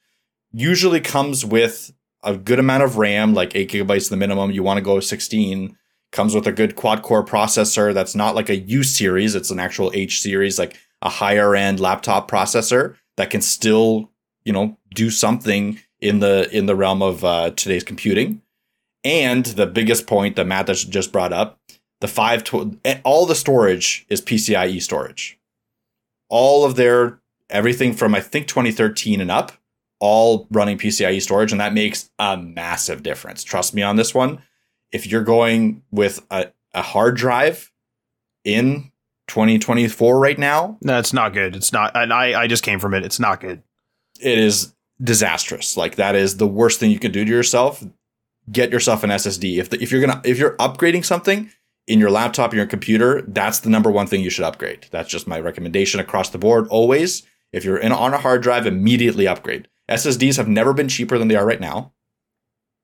Usually 0.51 0.99
comes 0.99 1.45
with 1.45 1.93
a 2.23 2.35
good 2.35 2.59
amount 2.59 2.83
of 2.83 2.97
RAM, 2.97 3.33
like 3.33 3.55
eight 3.55 3.71
gigabytes 3.71 4.09
the 4.09 4.17
minimum. 4.17 4.51
You 4.51 4.63
want 4.63 4.77
to 4.77 4.83
go 4.83 4.99
16. 4.99 5.75
Comes 6.11 6.33
with 6.33 6.47
a 6.47 6.51
good 6.51 6.75
quad 6.75 7.03
core 7.03 7.23
processor 7.23 7.93
that's 7.93 8.15
not 8.15 8.35
like 8.35 8.49
a 8.49 8.57
U 8.57 8.81
series, 8.83 9.35
it's 9.35 9.51
an 9.51 9.59
actual 9.59 9.91
H 9.93 10.21
series, 10.21 10.57
like 10.57 10.77
a 11.01 11.09
higher 11.09 11.55
end 11.55 11.79
laptop 11.79 12.29
processor 12.29 12.95
that 13.17 13.29
can 13.29 13.41
still, 13.41 14.09
you 14.43 14.51
know, 14.51 14.77
do 14.95 15.11
something 15.11 15.79
in 15.99 16.19
the 16.19 16.49
in 16.51 16.65
the 16.65 16.75
realm 16.75 17.01
of 17.01 17.23
uh, 17.23 17.51
today's 17.51 17.83
computing. 17.83 18.41
And 19.03 19.45
the 19.45 19.67
biggest 19.67 20.07
point 20.07 20.35
that 20.35 20.47
Matt 20.47 20.67
just 20.67 21.11
brought 21.11 21.31
up, 21.31 21.59
the 22.01 22.07
five 22.07 22.43
tw- 22.43 22.77
all 23.03 23.25
the 23.25 23.35
storage 23.35 24.05
is 24.09 24.21
PCIe 24.21 24.81
storage. 24.81 25.39
All 26.27 26.65
of 26.65 26.75
their 26.75 27.19
everything 27.49 27.93
from 27.93 28.15
I 28.15 28.21
think 28.21 28.47
2013 28.47 29.21
and 29.21 29.31
up 29.31 29.51
all 29.99 30.47
running 30.51 30.77
PCIe 30.77 31.21
storage, 31.21 31.51
and 31.51 31.59
that 31.61 31.73
makes 31.73 32.09
a 32.19 32.37
massive 32.37 33.03
difference. 33.03 33.43
Trust 33.43 33.73
me 33.73 33.81
on 33.81 33.95
this 33.95 34.13
one. 34.13 34.41
If 34.91 35.05
you're 35.07 35.23
going 35.23 35.83
with 35.91 36.25
a, 36.31 36.47
a 36.73 36.81
hard 36.81 37.15
drive 37.15 37.71
in 38.43 38.91
2024 39.27 40.19
right 40.19 40.39
now, 40.39 40.77
No, 40.81 40.97
it's 40.99 41.13
not 41.13 41.33
good. 41.33 41.55
It's 41.55 41.71
not. 41.71 41.91
And 41.95 42.11
I, 42.13 42.41
I 42.41 42.47
just 42.47 42.63
came 42.63 42.79
from 42.79 42.93
it. 42.93 43.05
It's 43.05 43.19
not 43.19 43.41
good. 43.41 43.61
it 44.19 44.37
is 44.37 44.73
disastrous. 45.01 45.77
Like 45.77 45.95
that 45.95 46.15
is 46.15 46.37
the 46.37 46.47
worst 46.47 46.79
thing 46.79 46.91
you 46.91 46.99
can 46.99 47.11
do 47.11 47.23
to 47.23 47.31
yourself. 47.31 47.83
Get 48.51 48.71
yourself 48.71 49.03
an 49.03 49.11
SSD. 49.11 49.57
If 49.59 49.69
the, 49.69 49.81
if 49.81 49.91
you're 49.91 50.01
gonna 50.01 50.21
if 50.25 50.39
you're 50.39 50.57
upgrading 50.57 51.05
something 51.05 51.49
in 51.87 51.99
your 51.99 52.09
laptop, 52.09 52.53
your 52.53 52.65
computer, 52.65 53.21
that's 53.27 53.59
the 53.59 53.69
number 53.69 53.91
one 53.91 54.07
thing 54.07 54.21
you 54.21 54.29
should 54.29 54.45
upgrade. 54.45 54.87
That's 54.91 55.09
just 55.09 55.27
my 55.27 55.39
recommendation 55.39 55.99
across 55.99 56.29
the 56.29 56.37
board. 56.37 56.67
Always, 56.69 57.23
if 57.53 57.63
you're 57.63 57.77
in 57.77 57.91
on 57.91 58.13
a 58.13 58.17
hard 58.17 58.41
drive, 58.41 58.65
immediately 58.65 59.27
upgrade. 59.27 59.67
SSDs 59.89 60.37
have 60.37 60.47
never 60.47 60.73
been 60.73 60.87
cheaper 60.87 61.17
than 61.17 61.27
they 61.27 61.35
are 61.35 61.45
right 61.45 61.59
now. 61.59 61.91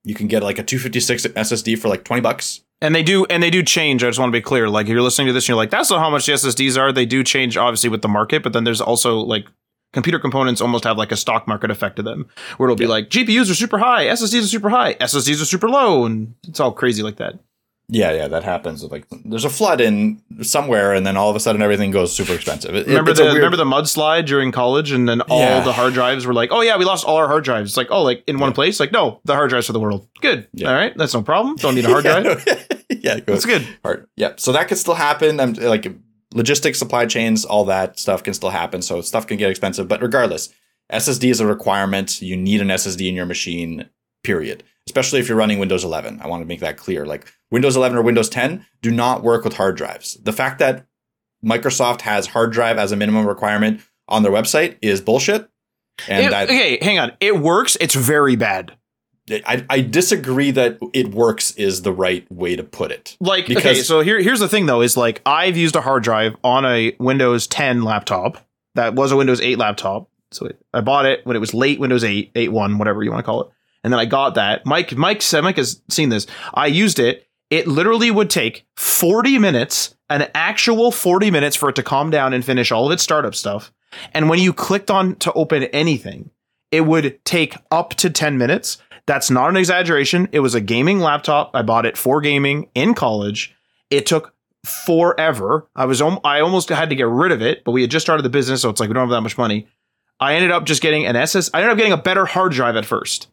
You 0.04 0.14
can 0.14 0.28
get 0.28 0.44
like 0.44 0.60
a 0.60 0.64
256 0.64 1.28
SSD 1.28 1.78
for 1.78 1.88
like 1.88 2.04
20 2.04 2.22
bucks. 2.22 2.62
And 2.82 2.94
they 2.94 3.04
do, 3.04 3.26
and 3.26 3.42
they 3.42 3.50
do 3.50 3.64
change. 3.64 4.04
I 4.04 4.08
just 4.08 4.20
want 4.20 4.30
to 4.30 4.38
be 4.38 4.42
clear. 4.42 4.70
Like, 4.70 4.86
if 4.88 4.90
you're 4.90 5.02
listening 5.02 5.28
to 5.28 5.34
this, 5.34 5.46
and 5.46 5.50
you're 5.50 5.58
like, 5.58 5.70
"That's 5.70 5.90
not 5.90 6.00
how 6.00 6.10
much 6.10 6.26
the 6.26 6.34
SSDs 6.34 6.78
are." 6.78 6.92
They 6.92 7.06
do 7.06 7.24
change, 7.24 7.56
obviously, 7.56 7.90
with 7.90 8.02
the 8.02 8.10
market. 8.10 8.44
But 8.44 8.52
then 8.52 8.66
there's 8.66 8.82
also 8.82 9.20
like 9.20 9.46
computer 9.94 10.20
components 10.20 10.60
almost 10.62 10.84
have 10.84 10.98
like 10.98 11.14
a 11.14 11.16
stock 11.16 11.48
market 11.48 11.72
effect 11.72 11.96
to 11.96 12.04
them, 12.04 12.28
where 12.58 12.68
it'll 12.68 12.76
be 12.76 12.86
like 12.86 13.10
GPUs 13.10 13.50
are 13.50 13.56
super 13.56 13.78
high, 13.78 14.08
SSDs 14.08 14.44
are 14.44 14.48
super 14.48 14.70
high, 14.70 14.94
SSDs 14.96 15.42
are 15.42 15.46
super 15.46 15.70
low, 15.70 16.06
and 16.06 16.36
it's 16.46 16.60
all 16.60 16.74
crazy 16.74 17.02
like 17.02 17.16
that. 17.16 17.40
Yeah, 17.88 18.12
yeah, 18.14 18.28
that 18.30 18.44
happens. 18.44 18.84
Like 18.84 19.06
there's 19.26 19.46
a 19.46 19.50
flood 19.50 19.80
in 19.80 20.20
somewhere, 20.42 20.94
and 20.94 21.06
then 21.06 21.18
all 21.18 21.30
of 21.30 21.36
a 21.36 21.40
sudden 21.40 21.62
everything 21.62 21.92
goes 21.92 22.12
super 22.16 22.34
expensive. 22.34 22.74
It- 22.74 22.88
Remember 22.88 23.14
the 23.14 23.24
weird- 23.24 23.36
remember 23.36 23.58
the 23.58 23.64
mudslide 23.66 24.26
during 24.26 24.52
college, 24.52 24.92
and 24.92 25.08
then 25.08 25.22
all 25.22 25.40
Yeah. 25.40 25.60
the 25.60 25.72
hard 25.74 25.94
drives 25.94 26.26
were 26.26 26.34
like, 26.34 26.50
"Oh 26.52 26.62
yeah, 26.62 26.78
we 26.78 26.86
lost 26.86 27.06
all 27.06 27.18
our 27.18 27.28
hard 27.28 27.44
drives." 27.44 27.70
It's 27.72 27.78
like, 27.78 27.90
"Oh, 27.92 28.02
like 28.02 28.24
in 28.26 28.40
one 28.40 28.50
Yeah. 28.50 28.56
place?" 28.56 28.80
Like, 28.80 28.92
no, 28.92 29.20
the 29.26 29.36
hard 29.36 29.50
drives 29.52 29.68
for 29.68 29.74
the 29.74 29.80
world. 29.80 30.08
Good. 30.22 30.48
Yeah. 30.54 30.70
All 30.70 30.74
right, 30.76 30.98
that's 30.98 31.14
no 31.14 31.22
problem. 31.22 31.58
Don't 31.58 31.76
need 31.76 31.86
a 31.86 31.90
hard 31.96 32.04
drive. 32.06 32.26
yeah, 32.90 33.20
go 33.20 33.34
That's 33.34 33.46
good. 33.46 33.68
Hard. 33.84 34.08
Yeah. 34.16 34.34
So 34.38 34.52
that 34.52 34.68
could 34.68 34.80
still 34.80 34.96
happen. 34.96 35.40
I'm 35.40 35.54
like 35.54 35.88
logistics, 36.34 36.80
supply 36.80 37.06
chains, 37.06 37.46
all 37.46 37.66
that 37.66 38.00
stuff 38.00 38.24
can 38.24 38.34
still 38.34 38.50
happen. 38.50 38.82
So 38.82 39.02
stuff 39.02 39.28
can 39.28 39.38
get 39.38 39.50
expensive. 39.52 39.88
But 39.88 40.02
regardless, 40.02 40.50
SSD 40.92 41.30
is 41.30 41.40
a 41.40 41.46
requirement. 41.46 42.22
You 42.22 42.36
need 42.36 42.62
an 42.62 42.70
SSD 42.70 43.08
in 43.10 43.16
your 43.16 43.26
machine, 43.28 43.90
period. 44.24 44.64
Especially 44.88 45.20
if 45.20 45.28
you're 45.28 45.38
running 45.38 45.58
Windows 45.60 45.84
11. 45.84 46.22
I 46.22 46.28
want 46.28 46.42
to 46.42 46.46
make 46.46 46.60
that 46.60 46.78
clear. 46.78 47.06
Like 47.06 47.26
Windows 47.52 47.76
11 47.76 47.98
or 47.98 48.02
Windows 48.04 48.30
10 48.30 48.66
do 48.82 48.92
not 48.92 49.24
work 49.24 49.44
with 49.44 49.56
hard 49.56 49.76
drives. 49.78 50.16
The 50.24 50.34
fact 50.34 50.60
that 50.60 50.86
Microsoft 51.44 52.02
has 52.02 52.28
hard 52.28 52.52
drive 52.52 52.78
as 52.78 52.92
a 52.92 52.96
minimum 52.96 53.26
requirement 53.26 53.82
on 54.08 54.22
their 54.24 54.32
website 54.32 54.78
is 54.82 55.02
bullshit. 55.02 55.50
And 56.08 56.26
It- 56.26 56.32
okay, 56.50 56.78
hang 56.82 57.00
on. 57.00 57.14
It 57.20 57.40
works. 57.40 57.78
It's 57.82 57.96
very 57.96 58.36
bad. 58.36 58.74
I, 59.32 59.66
I 59.72 59.82
disagree 59.82 60.52
that 60.52 60.78
it 60.94 61.10
works 61.10 61.50
is 61.56 61.82
the 61.82 61.92
right 61.92 62.32
way 62.32 62.56
to 62.56 62.64
put 62.64 62.92
it. 62.92 63.18
Like, 63.20 63.50
okay, 63.58 63.74
so 63.88 64.02
here, 64.02 64.22
here's 64.22 64.40
the 64.40 64.48
thing 64.48 64.68
though, 64.68 64.82
is 64.82 64.96
like 64.96 65.20
I've 65.26 65.58
used 65.58 65.76
a 65.76 65.82
hard 65.82 66.04
drive 66.04 66.36
on 66.44 66.64
a 66.64 66.96
Windows 67.00 67.48
10 67.48 67.82
laptop 67.82 68.38
that 68.76 68.94
was 68.94 69.12
a 69.12 69.16
Windows 69.16 69.42
8 69.42 69.58
laptop. 69.58 70.10
So 70.32 70.46
it, 70.46 70.62
I 70.76 70.82
bought 70.82 71.08
it 71.08 71.26
when 71.26 71.36
it 71.36 71.40
was 71.40 71.56
late 71.56 71.80
Windows 71.80 72.04
8, 72.04 72.36
8.1, 72.36 72.78
whatever 72.78 73.02
you 73.02 73.10
want 73.10 73.20
to 73.20 73.26
call 73.26 73.42
it. 73.42 73.48
And 73.86 73.94
then 73.94 74.00
I 74.00 74.06
got 74.06 74.34
that. 74.34 74.66
Mike, 74.66 74.98
Mike 74.98 75.22
said, 75.22 75.44
has 75.44 75.80
seen 75.90 76.10
this. 76.10 76.26
I 76.56 76.66
used 76.66 76.98
it. 76.98 77.28
It 77.52 77.68
literally 77.68 78.10
would 78.10 78.32
take 78.32 78.66
40 78.78 79.38
minutes, 79.38 79.96
an 80.10 80.28
actual 80.34 80.92
40 80.92 81.30
minutes 81.30 81.56
for 81.56 81.70
it 81.70 81.76
to 81.76 81.84
calm 81.84 82.10
down 82.10 82.34
and 82.34 82.44
finish 82.44 82.72
all 82.72 82.88
of 82.88 82.92
its 82.92 83.04
startup 83.04 83.36
stuff. 83.36 83.72
And 84.12 84.28
when 84.28 84.40
you 84.40 84.54
clicked 84.54 84.90
on 84.90 85.18
to 85.18 85.32
open 85.34 85.66
anything, 85.66 86.32
it 86.72 86.82
would 86.82 87.24
take 87.26 87.58
up 87.70 87.92
to 87.98 88.10
10 88.10 88.40
minutes. 88.40 88.80
That's 89.06 89.30
not 89.30 89.52
an 89.52 89.56
exaggeration. 89.56 90.30
It 90.32 90.40
was 90.40 90.56
a 90.56 90.62
gaming 90.62 91.00
laptop. 91.00 91.52
I 91.54 91.62
bought 91.62 91.86
it 91.86 91.96
for 91.96 92.22
gaming 92.22 92.70
in 92.74 92.96
college. 92.96 93.56
It 93.92 94.08
took 94.08 94.34
forever. 94.66 95.70
I 95.76 95.86
was 95.86 96.02
I 96.02 96.42
almost 96.42 96.70
had 96.70 96.90
to 96.90 96.96
get 96.96 97.08
rid 97.08 97.32
of 97.32 97.44
it, 97.44 97.64
but 97.64 97.72
we 97.72 97.82
had 97.82 97.92
just 97.92 98.04
started 98.04 98.24
the 98.24 98.30
business, 98.30 98.64
so 98.64 98.72
it's 98.72 98.80
like 98.80 98.90
we 98.90 98.96
don't 98.96 99.04
have 99.04 99.16
that 99.16 99.22
much 99.22 99.38
money. 99.38 99.68
I 100.20 100.34
ended 100.34 100.50
up 100.50 100.66
just 100.66 100.82
getting 100.82 101.06
an 101.06 101.16
SS. 101.16 101.52
I 101.54 101.60
ended 101.60 101.72
up 101.74 101.78
getting 101.78 101.94
a 101.94 101.98
better 101.98 102.26
hard 102.26 102.52
drive 102.52 102.78
at 102.78 102.86
first 102.86 103.28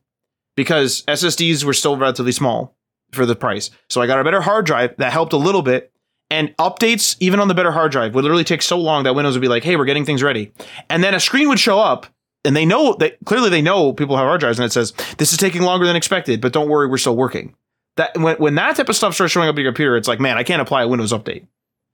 because 0.56 1.02
SSDs 1.06 1.64
were 1.64 1.74
still 1.74 1.96
relatively 1.96 2.32
small 2.32 2.76
for 3.12 3.26
the 3.26 3.36
price. 3.36 3.70
So 3.88 4.00
I 4.00 4.06
got 4.06 4.18
a 4.18 4.24
better 4.24 4.40
hard 4.40 4.66
drive 4.66 4.96
that 4.96 5.12
helped 5.12 5.32
a 5.32 5.38
little 5.38 5.62
bit. 5.62 5.92
And 6.30 6.56
updates, 6.56 7.16
even 7.20 7.40
on 7.40 7.48
the 7.48 7.54
better 7.54 7.72
hard 7.72 7.92
drive, 7.92 8.14
would 8.14 8.24
literally 8.24 8.44
take 8.44 8.62
so 8.62 8.78
long 8.78 9.04
that 9.04 9.14
Windows 9.14 9.34
would 9.34 9.42
be 9.42 9.48
like, 9.48 9.64
"Hey, 9.64 9.76
we're 9.76 9.84
getting 9.84 10.06
things 10.06 10.22
ready," 10.22 10.50
and 10.88 11.04
then 11.04 11.14
a 11.14 11.20
screen 11.20 11.48
would 11.50 11.60
show 11.60 11.78
up, 11.78 12.06
and 12.42 12.56
they 12.56 12.64
know 12.64 12.94
that 13.00 13.18
clearly 13.26 13.50
they 13.50 13.60
know 13.60 13.92
people 13.92 14.16
have 14.16 14.24
hard 14.24 14.40
drives, 14.40 14.58
and 14.58 14.64
it 14.64 14.72
says, 14.72 14.94
"This 15.18 15.32
is 15.32 15.38
taking 15.38 15.60
longer 15.60 15.86
than 15.86 15.94
expected, 15.94 16.40
but 16.40 16.54
don't 16.54 16.70
worry, 16.70 16.86
we're 16.86 16.96
still 16.96 17.16
working." 17.16 17.54
That 17.96 18.16
when 18.16 18.36
when 18.36 18.54
that 18.54 18.76
type 18.76 18.88
of 18.88 18.96
stuff 18.96 19.12
starts 19.14 19.32
showing 19.32 19.48
up 19.48 19.56
on 19.56 19.60
your 19.60 19.70
computer, 19.70 19.94
it's 19.94 20.08
like, 20.08 20.20
man, 20.20 20.38
I 20.38 20.42
can't 20.42 20.62
apply 20.62 20.82
a 20.82 20.88
Windows 20.88 21.12
update. 21.12 21.46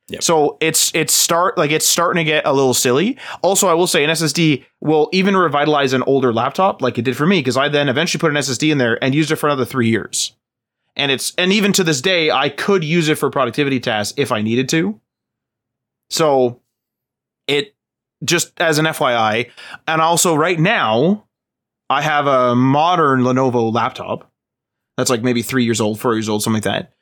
Yep. 0.09 0.23
So 0.23 0.57
it's 0.61 0.91
it's 0.95 1.13
start 1.13 1.59
like 1.59 1.71
it's 1.71 1.87
starting 1.87 2.25
to 2.25 2.25
get 2.25 2.47
a 2.47 2.53
little 2.53 2.73
silly. 2.73 3.19
Also, 3.43 3.69
I 3.69 3.75
will 3.75 3.87
say 3.87 4.05
an 4.05 4.11
SSD 4.11 4.65
will 4.81 5.11
even 5.13 5.37
revitalize 5.37 5.93
an 5.93 6.03
older 6.05 6.33
laptop, 6.33 6.81
like 6.81 6.97
it 6.97 7.03
did 7.03 7.17
for 7.17 7.27
me, 7.27 7.41
because 7.41 7.59
I 7.59 7.69
then 7.69 7.91
eventually 7.91 8.21
put 8.21 8.31
an 8.31 8.37
SSD 8.37 8.73
in 8.73 8.79
there 8.79 9.03
and 9.05 9.15
used 9.15 9.31
it 9.31 9.37
for 9.37 9.49
another 9.49 9.67
three 9.67 9.89
years. 9.89 10.35
And 10.97 11.13
it's 11.13 11.35
and 11.37 11.53
even 11.53 11.75
to 11.75 11.85
this 11.85 12.01
day, 12.01 12.31
I 12.31 12.49
could 12.49 12.85
use 12.85 13.09
it 13.09 13.17
for 13.17 13.31
productivity 13.31 13.81
tasks 13.81 14.15
if 14.17 14.33
I 14.33 14.41
needed 14.41 14.71
to. 14.71 14.99
So 16.09 16.63
it 17.47 17.75
just 18.25 18.59
as 18.59 18.79
an 18.79 18.87
FYI, 18.87 19.51
and 19.87 20.01
also 20.01 20.35
right 20.35 20.59
now, 20.59 21.27
I 21.91 22.01
have 22.01 22.27
a 22.27 22.55
modern 22.55 23.21
Lenovo 23.21 23.73
laptop 23.73 24.31
that's 24.97 25.11
like 25.11 25.23
maybe 25.23 25.43
three 25.43 25.65
years 25.65 25.83
old, 25.83 26.01
four 26.01 26.15
years 26.15 26.31
old, 26.31 26.43
something 26.43 26.63
like 26.63 26.65
that. 26.65 26.95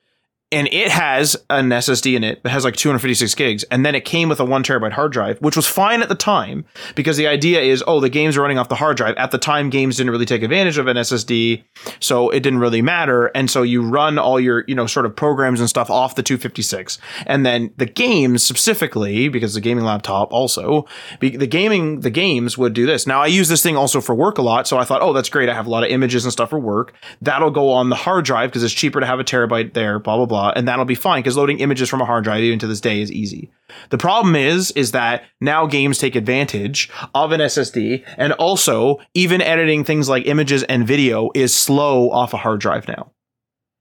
And 0.53 0.69
it 0.69 0.89
has 0.89 1.37
an 1.51 1.71
SSD 1.71 2.15
in 2.15 2.23
it 2.23 2.45
that 2.45 2.51
has 2.51 2.63
like 2.63 2.77
256 2.77 3.35
gigs, 3.35 3.65
and 3.65 3.85
then 3.85 3.97
it 3.97 4.05
came 4.05 4.29
with 4.29 4.39
a 4.39 4.45
one 4.45 4.63
terabyte 4.63 4.93
hard 4.93 5.11
drive, 5.11 5.41
which 5.41 5.57
was 5.57 5.67
fine 5.67 6.03
at 6.03 6.09
the 6.09 6.15
time 6.15 6.65
because 6.95 7.17
the 7.17 7.27
idea 7.27 7.61
is, 7.61 7.83
oh, 7.85 7.99
the 7.99 8.09
games 8.09 8.37
are 8.37 8.43
running 8.43 8.57
off 8.57 8.69
the 8.69 8.77
hard 8.77 8.97
drive. 8.97 9.17
At 9.17 9.33
the 9.33 9.39
time, 9.39 9.71
games 9.71 9.97
didn't 9.97 10.13
really 10.13 10.25
take 10.25 10.45
advantage 10.45 10.79
of 10.79 10.87
an 10.87 10.97
SSD, 10.99 11.65
so 11.99 12.31
it 12.31 12.45
didn't 12.45 12.61
really 12.61 12.81
matter, 12.81 13.27
and 13.35 13.51
so 13.51 13.63
you 13.63 13.83
run 13.83 14.19
all 14.19 14.39
your 14.39 14.65
you 14.69 14.77
know 14.77 14.87
sort 14.87 15.05
of 15.05 15.17
programs 15.17 15.59
and 15.59 15.69
stuff 15.69 15.91
off 15.91 16.15
the 16.15 16.23
256, 16.23 16.99
and 17.27 17.45
then 17.45 17.73
the 17.77 17.87
games 17.87 18.45
specifically 18.45 19.29
because 19.29 19.55
the 19.55 19.61
gaming 19.61 19.85
laptop 19.85 20.33
also 20.33 20.87
the 21.21 21.47
gaming 21.47 22.01
the 22.01 22.11
games 22.11 22.57
would 22.57 22.73
do 22.73 22.87
this. 22.87 23.05
Now 23.05 23.21
I 23.21 23.27
use 23.27 23.49
this 23.49 23.65
thing 23.65 23.77
also 23.77 24.01
for 24.01 24.15
work 24.15 24.39
a 24.39 24.43
lot, 24.43 24.69
so 24.69 24.79
I 24.79 24.85
thought, 24.85 25.03
oh, 25.03 25.13
that's 25.13 25.29
great. 25.29 25.49
I 25.49 25.55
have 25.55 25.67
a 25.67 25.71
lot 25.71 25.83
of 25.83 25.91
images 25.91 26.25
and 26.25 26.33
stuff 26.33 26.51
for 26.51 26.61
work. 26.61 26.95
That'll 27.21 27.51
go 27.51 27.73
on 27.73 27.89
the 27.89 27.97
hard 27.97 28.25
drive 28.25 28.51
because 28.51 28.63
it's 28.63 28.73
cheaper 28.73 29.01
to 29.01 29.07
have 29.07 29.19
a 29.19 29.25
terabyte 29.25 29.75
there. 29.75 29.99
Blah 29.99 30.19
blah 30.19 30.27
blah 30.27 30.36
blah, 30.37 30.53
and 30.55 30.69
that'll 30.69 30.85
be 30.85 30.95
fine 30.95 31.23
because 31.23 31.37
loading 31.37 31.61
images 31.61 31.89
from 31.89 32.01
a 32.01 32.05
hard 32.05 32.25
drive 32.25 32.43
even 32.43 32.59
to 32.59 32.67
this 32.67 32.81
day 32.81 33.01
is 33.01 33.11
easy. 33.11 33.51
The 33.91 33.99
problem 33.99 34.37
is, 34.37 34.71
is 34.73 34.93
that 34.93 35.25
now 35.41 35.67
games 35.67 35.99
take 35.99 36.15
advantage 36.15 36.91
of 37.15 37.33
an 37.33 37.41
SSD, 37.41 38.05
and 38.19 38.33
also 38.35 38.99
even 39.15 39.41
editing 39.41 39.85
things 39.85 40.09
like 40.09 40.27
images 40.27 40.63
and 40.65 40.87
video 40.87 41.31
is 41.35 41.55
slow 41.55 42.11
off 42.11 42.35
a 42.35 42.39
hard 42.39 42.61
drive 42.61 42.87
now. 42.89 43.13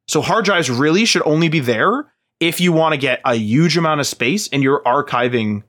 So 0.08 0.22
hard 0.22 0.46
drives 0.46 0.70
really 0.70 1.06
should 1.06 1.24
only 1.26 1.50
be 1.50 1.60
there 1.60 2.12
if 2.40 2.62
you 2.62 2.72
want 2.72 2.94
to 2.94 2.98
get 2.98 3.22
a 3.26 3.36
huge 3.36 3.78
amount 3.78 4.02
of 4.02 4.08
space 4.08 4.48
and 4.50 4.62
you're 4.62 4.84
archiving 4.84 5.64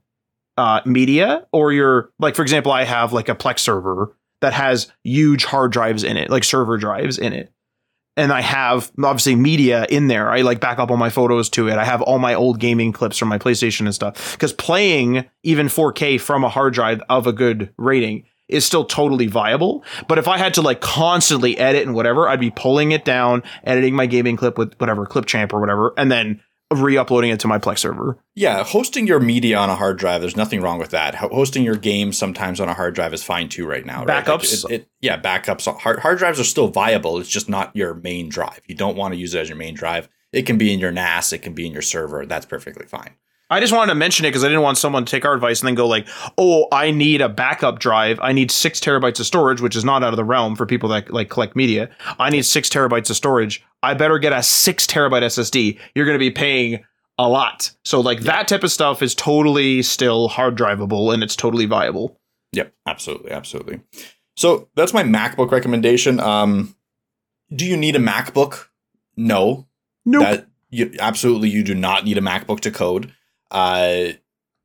uh, 0.56 0.80
media, 0.84 1.46
or 1.52 1.72
you're 1.72 2.10
like, 2.18 2.34
for 2.34 2.42
example, 2.42 2.72
I 2.72 2.84
have 2.84 3.12
like 3.12 3.28
a 3.28 3.34
Plex 3.34 3.58
server 3.60 4.16
that 4.40 4.52
has 4.52 4.90
huge 5.04 5.44
hard 5.44 5.72
drives 5.72 6.04
in 6.04 6.16
it, 6.16 6.30
like 6.30 6.44
server 6.44 6.78
drives 6.78 7.18
in 7.18 7.32
it 7.32 7.52
and 8.16 8.32
I 8.32 8.40
have 8.40 8.90
obviously 9.02 9.36
media 9.36 9.86
in 9.90 10.08
there. 10.08 10.30
I 10.30 10.40
like 10.40 10.60
back 10.60 10.78
up 10.78 10.90
all 10.90 10.96
my 10.96 11.10
photos 11.10 11.50
to 11.50 11.68
it. 11.68 11.76
I 11.76 11.84
have 11.84 12.02
all 12.02 12.18
my 12.18 12.34
old 12.34 12.58
gaming 12.58 12.92
clips 12.92 13.18
from 13.18 13.28
my 13.28 13.38
PlayStation 13.38 13.80
and 13.80 13.94
stuff. 13.94 14.32
Because 14.32 14.52
playing 14.52 15.26
even 15.42 15.66
4K 15.66 16.20
from 16.20 16.44
a 16.44 16.48
hard 16.48 16.74
drive 16.74 17.02
of 17.08 17.26
a 17.26 17.32
good 17.32 17.72
rating 17.76 18.24
is 18.48 18.64
still 18.64 18.84
totally 18.84 19.26
viable. 19.26 19.84
But 20.08 20.18
if 20.18 20.28
I 20.28 20.38
had 20.38 20.54
to 20.54 20.62
like 20.62 20.80
constantly 20.80 21.58
edit 21.58 21.84
and 21.84 21.94
whatever, 21.94 22.28
I'd 22.28 22.40
be 22.40 22.50
pulling 22.50 22.92
it 22.92 23.04
down, 23.04 23.42
editing 23.64 23.94
my 23.94 24.06
gaming 24.06 24.36
clip 24.36 24.56
with 24.56 24.74
whatever 24.78 25.04
Clipchamp 25.04 25.52
or 25.52 25.60
whatever, 25.60 25.92
and 25.96 26.10
then 26.10 26.40
re-uploading 26.72 27.30
it 27.30 27.40
to 27.40 27.48
my 27.48 27.58
Plex 27.58 27.78
server. 27.78 28.18
Yeah, 28.34 28.64
hosting 28.64 29.06
your 29.06 29.20
media 29.20 29.56
on 29.56 29.70
a 29.70 29.76
hard 29.76 29.98
drive, 29.98 30.20
there's 30.20 30.36
nothing 30.36 30.60
wrong 30.60 30.78
with 30.78 30.90
that. 30.90 31.14
Hosting 31.14 31.62
your 31.62 31.76
games 31.76 32.18
sometimes 32.18 32.60
on 32.60 32.68
a 32.68 32.74
hard 32.74 32.94
drive 32.94 33.14
is 33.14 33.22
fine 33.22 33.48
too 33.48 33.66
right 33.66 33.86
now. 33.86 34.04
Right? 34.04 34.24
Backups, 34.24 34.64
like 34.64 34.72
it, 34.72 34.80
it, 34.82 34.88
yeah, 35.00 35.20
backups. 35.20 35.72
Hard, 35.78 36.00
hard 36.00 36.18
drives 36.18 36.40
are 36.40 36.44
still 36.44 36.68
viable. 36.68 37.18
It's 37.18 37.28
just 37.28 37.48
not 37.48 37.74
your 37.74 37.94
main 37.94 38.28
drive. 38.28 38.60
You 38.66 38.74
don't 38.74 38.96
want 38.96 39.14
to 39.14 39.20
use 39.20 39.34
it 39.34 39.40
as 39.40 39.48
your 39.48 39.58
main 39.58 39.74
drive. 39.74 40.08
It 40.32 40.42
can 40.42 40.58
be 40.58 40.72
in 40.72 40.80
your 40.80 40.90
NAS. 40.90 41.32
It 41.32 41.38
can 41.38 41.54
be 41.54 41.66
in 41.66 41.72
your 41.72 41.82
server. 41.82 42.26
That's 42.26 42.46
perfectly 42.46 42.86
fine. 42.86 43.14
I 43.48 43.60
just 43.60 43.72
wanted 43.72 43.92
to 43.92 43.94
mention 43.94 44.24
it 44.24 44.30
because 44.30 44.42
I 44.42 44.48
didn't 44.48 44.62
want 44.62 44.76
someone 44.76 45.04
to 45.04 45.10
take 45.10 45.24
our 45.24 45.32
advice 45.32 45.60
and 45.60 45.68
then 45.68 45.74
go 45.76 45.86
like, 45.86 46.08
"Oh, 46.36 46.66
I 46.72 46.90
need 46.90 47.20
a 47.20 47.28
backup 47.28 47.78
drive. 47.78 48.18
I 48.20 48.32
need 48.32 48.50
six 48.50 48.80
terabytes 48.80 49.20
of 49.20 49.26
storage, 49.26 49.60
which 49.60 49.76
is 49.76 49.84
not 49.84 50.02
out 50.02 50.12
of 50.12 50.16
the 50.16 50.24
realm 50.24 50.56
for 50.56 50.66
people 50.66 50.88
that 50.88 51.12
like 51.12 51.30
collect 51.30 51.54
media. 51.54 51.88
I 52.18 52.30
need 52.30 52.44
six 52.44 52.68
terabytes 52.68 53.08
of 53.08 53.16
storage. 53.16 53.64
I 53.82 53.94
better 53.94 54.18
get 54.18 54.32
a 54.32 54.42
six 54.42 54.86
terabyte 54.86 55.22
SSD. 55.22 55.78
You're 55.94 56.06
going 56.06 56.18
to 56.18 56.24
be 56.24 56.30
paying 56.30 56.84
a 57.18 57.28
lot. 57.28 57.72
So 57.84 58.00
like 58.00 58.18
yeah. 58.18 58.32
that 58.32 58.48
type 58.48 58.64
of 58.64 58.72
stuff 58.72 59.02
is 59.02 59.14
totally 59.14 59.82
still 59.82 60.28
hard 60.28 60.56
drivable 60.56 61.12
and 61.14 61.22
it's 61.22 61.36
totally 61.36 61.66
viable. 61.66 62.18
Yep, 62.52 62.72
absolutely, 62.86 63.30
absolutely. 63.30 63.80
So 64.36 64.68
that's 64.74 64.92
my 64.92 65.02
MacBook 65.02 65.50
recommendation. 65.50 66.20
Um, 66.20 66.74
do 67.54 67.64
you 67.64 67.76
need 67.76 67.96
a 67.96 68.00
MacBook? 68.00 68.66
No. 69.16 69.66
No. 70.04 70.20
Nope. 70.20 70.22
That 70.22 70.46
you 70.70 70.92
absolutely 71.00 71.48
you 71.48 71.62
do 71.62 71.74
not 71.74 72.04
need 72.04 72.18
a 72.18 72.20
MacBook 72.20 72.60
to 72.60 72.70
code. 72.70 73.12
Uh, 73.50 74.12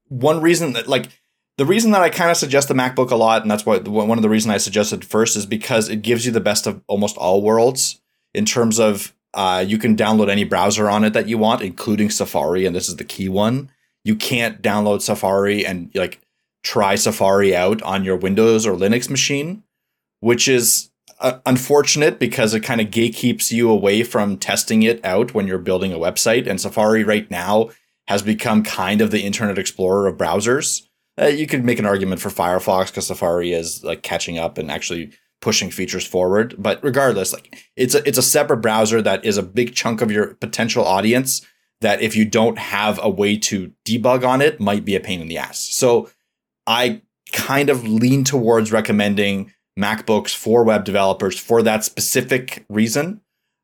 one 0.08 0.42
reason 0.42 0.74
that 0.74 0.88
like 0.88 1.10
the 1.58 1.66
reason 1.66 1.92
that 1.92 2.02
I 2.02 2.10
kind 2.10 2.32
of 2.32 2.38
suggest 2.38 2.68
the 2.68 2.74
MacBook 2.74 3.12
a 3.12 3.16
lot, 3.16 3.42
and 3.42 3.52
that's 3.52 3.66
why 3.66 3.78
one 3.78 4.18
of 4.18 4.24
the 4.24 4.30
reasons 4.30 4.54
I 4.54 4.58
suggested 4.58 5.06
first 5.06 5.38
is 5.38 5.46
because 5.46 5.90
it 5.90 6.02
gives 6.02 6.26
you 6.26 6.32
the 6.32 6.40
best 6.40 6.66
of 6.66 6.82
almost 6.88 7.18
all 7.18 7.42
worlds 7.42 8.02
in 8.34 8.46
terms 8.46 8.80
of 8.80 9.14
uh, 9.34 9.64
you 9.66 9.78
can 9.78 9.96
download 9.96 10.30
any 10.30 10.44
browser 10.44 10.90
on 10.90 11.04
it 11.04 11.14
that 11.14 11.28
you 11.28 11.38
want, 11.38 11.62
including 11.62 12.10
Safari, 12.10 12.66
and 12.66 12.76
this 12.76 12.90
is 12.90 12.98
the 12.98 13.04
key 13.04 13.30
one. 13.30 13.72
You 14.04 14.16
can't 14.16 14.62
download 14.62 15.02
Safari 15.02 15.66
and 15.66 15.92
like 15.94 16.20
try 16.64 16.96
Safari 16.96 17.56
out 17.56 17.82
on 17.84 18.04
your 18.04 18.18
Windows 18.18 18.66
or 18.66 18.76
Linux 18.76 19.10
machine, 19.10 19.64
which 20.20 20.48
is 20.48 20.90
uh, 21.20 21.40
unfortunate 21.46 22.20
because 22.20 22.54
it 22.54 22.62
kind 22.62 22.82
of 22.82 22.88
gatekeeps 22.88 23.52
you 23.52 23.70
away 23.70 24.04
from 24.04 24.38
testing 24.38 24.84
it 24.84 25.04
out 25.06 25.34
when 25.34 25.48
you're 25.48 25.60
building 25.60 25.94
a 25.94 25.98
website. 25.98 26.48
And 26.48 26.60
Safari 26.60 27.04
right 27.04 27.30
now 27.30 27.70
has 28.12 28.22
become 28.22 28.62
kind 28.62 29.00
of 29.00 29.10
the 29.10 29.22
Internet 29.22 29.58
Explorer 29.58 30.06
of 30.06 30.18
browsers. 30.18 30.82
Uh, 31.20 31.28
you 31.28 31.48
could 31.48 31.64
make 31.64 31.80
an 31.80 31.86
argument 31.86 32.20
for 32.20 32.28
Firefox 32.28 32.88
because 32.88 33.08
Safari 33.08 33.54
is 33.54 33.86
like 33.86 34.04
catching 34.04 34.38
up 34.38 34.58
and 34.58 34.70
actually 34.70 35.14
pushing 35.40 35.72
features 35.72 36.06
forward. 36.06 36.54
But 36.58 36.84
regardless, 36.84 37.32
like 37.32 37.64
it's 37.78 37.96
a 37.96 38.06
it's 38.06 38.18
a 38.18 38.22
separate 38.22 38.58
browser 38.58 39.02
that 39.02 39.24
is 39.24 39.38
a 39.38 39.44
big 39.44 39.74
chunk 39.76 40.02
of 40.02 40.12
your 40.12 40.34
potential 40.36 40.84
audience 40.84 41.42
that 41.80 42.02
if 42.02 42.14
you 42.18 42.26
don't 42.26 42.58
have 42.58 43.00
a 43.02 43.10
way 43.10 43.38
to 43.38 43.72
debug 43.86 44.28
on 44.28 44.42
it 44.42 44.60
might 44.60 44.84
be 44.84 44.98
a 44.98 45.00
pain 45.00 45.22
in 45.22 45.30
the 45.30 45.38
ass. 45.38 45.60
So 45.60 46.10
I 46.68 47.04
kind 47.32 47.70
of 47.70 47.88
lean 47.88 48.26
towards 48.26 48.74
recommending 48.74 49.54
MacBooks 49.80 50.36
for 50.36 50.66
web 50.66 50.84
developers 50.84 51.40
for 51.40 51.64
that 51.64 51.86
specific 51.86 52.66
reason. 52.68 53.22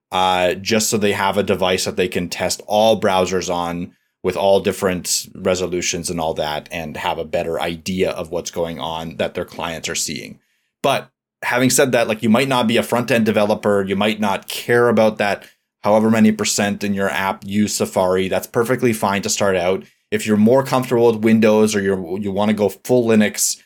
Uh, 0.10 0.54
just 0.54 0.90
so 0.90 0.98
they 0.98 1.12
have 1.12 1.38
a 1.38 1.44
device 1.44 1.84
that 1.84 1.98
they 1.98 2.08
can 2.08 2.30
test 2.30 2.62
all 2.66 2.98
browsers 3.00 3.54
on 3.54 3.94
with 4.28 4.36
all 4.36 4.60
different 4.60 5.30
resolutions 5.36 6.10
and 6.10 6.20
all 6.20 6.34
that 6.34 6.68
and 6.70 6.98
have 6.98 7.18
a 7.18 7.24
better 7.24 7.62
idea 7.62 8.12
of 8.12 8.30
what's 8.30 8.52
going 8.52 8.78
on 8.78 9.16
that 9.16 9.36
their 9.36 9.46
clients 9.46 9.88
are 9.88 9.96
seeing. 9.96 10.38
But 10.84 11.10
having 11.44 11.70
said 11.70 11.94
that, 11.94 12.10
like 12.10 12.22
you 12.22 12.28
might 12.28 12.50
not 12.50 12.68
be 12.68 12.76
a 12.76 12.84
front 12.84 13.10
end 13.10 13.26
developer, 13.26 13.86
you 13.88 13.96
might 13.96 14.20
not 14.20 14.50
care 14.50 14.90
about 14.90 15.18
that 15.20 15.48
however 15.80 16.12
many 16.12 16.34
percent 16.34 16.84
in 16.84 16.94
your 16.94 17.08
app 17.08 17.46
use 17.46 17.74
Safari. 17.76 18.28
That's 18.28 18.48
perfectly 18.48 18.92
fine 18.92 19.22
to 19.22 19.30
start 19.30 19.56
out. 19.56 19.86
If 20.12 20.28
you're 20.28 20.36
more 20.36 20.62
comfortable 20.62 21.10
with 21.10 21.24
Windows 21.24 21.74
or 21.74 21.82
you 21.82 22.20
you 22.20 22.34
want 22.34 22.50
to 22.50 22.54
go 22.54 22.68
full 22.68 23.08
Linux, 23.08 23.62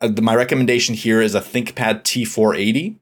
uh, 0.00 0.08
my 0.22 0.34
recommendation 0.34 0.94
here 0.94 1.20
is 1.20 1.34
a 1.34 1.40
ThinkPad 1.42 2.04
T480. 2.04 2.96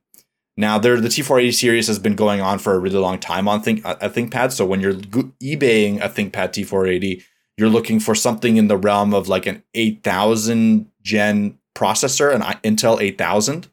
Now, 0.58 0.76
there 0.76 1.00
the 1.00 1.06
T480 1.06 1.54
series 1.54 1.86
has 1.86 2.00
been 2.00 2.16
going 2.16 2.40
on 2.40 2.58
for 2.58 2.74
a 2.74 2.80
really 2.80 2.98
long 2.98 3.20
time 3.20 3.46
on 3.46 3.62
Think 3.62 3.84
a 3.84 3.90
uh, 4.04 4.08
ThinkPad. 4.08 4.50
So 4.50 4.66
when 4.66 4.80
you're 4.80 4.94
eBaying 4.94 6.00
a 6.00 6.08
ThinkPad 6.08 6.32
T480, 6.32 7.22
you're 7.56 7.68
looking 7.68 8.00
for 8.00 8.16
something 8.16 8.56
in 8.56 8.66
the 8.66 8.76
realm 8.76 9.14
of 9.14 9.28
like 9.28 9.46
an 9.46 9.62
8000 9.74 10.90
gen 11.00 11.58
processor, 11.76 12.34
an 12.34 12.42
Intel 12.64 13.00
8000. 13.00 13.68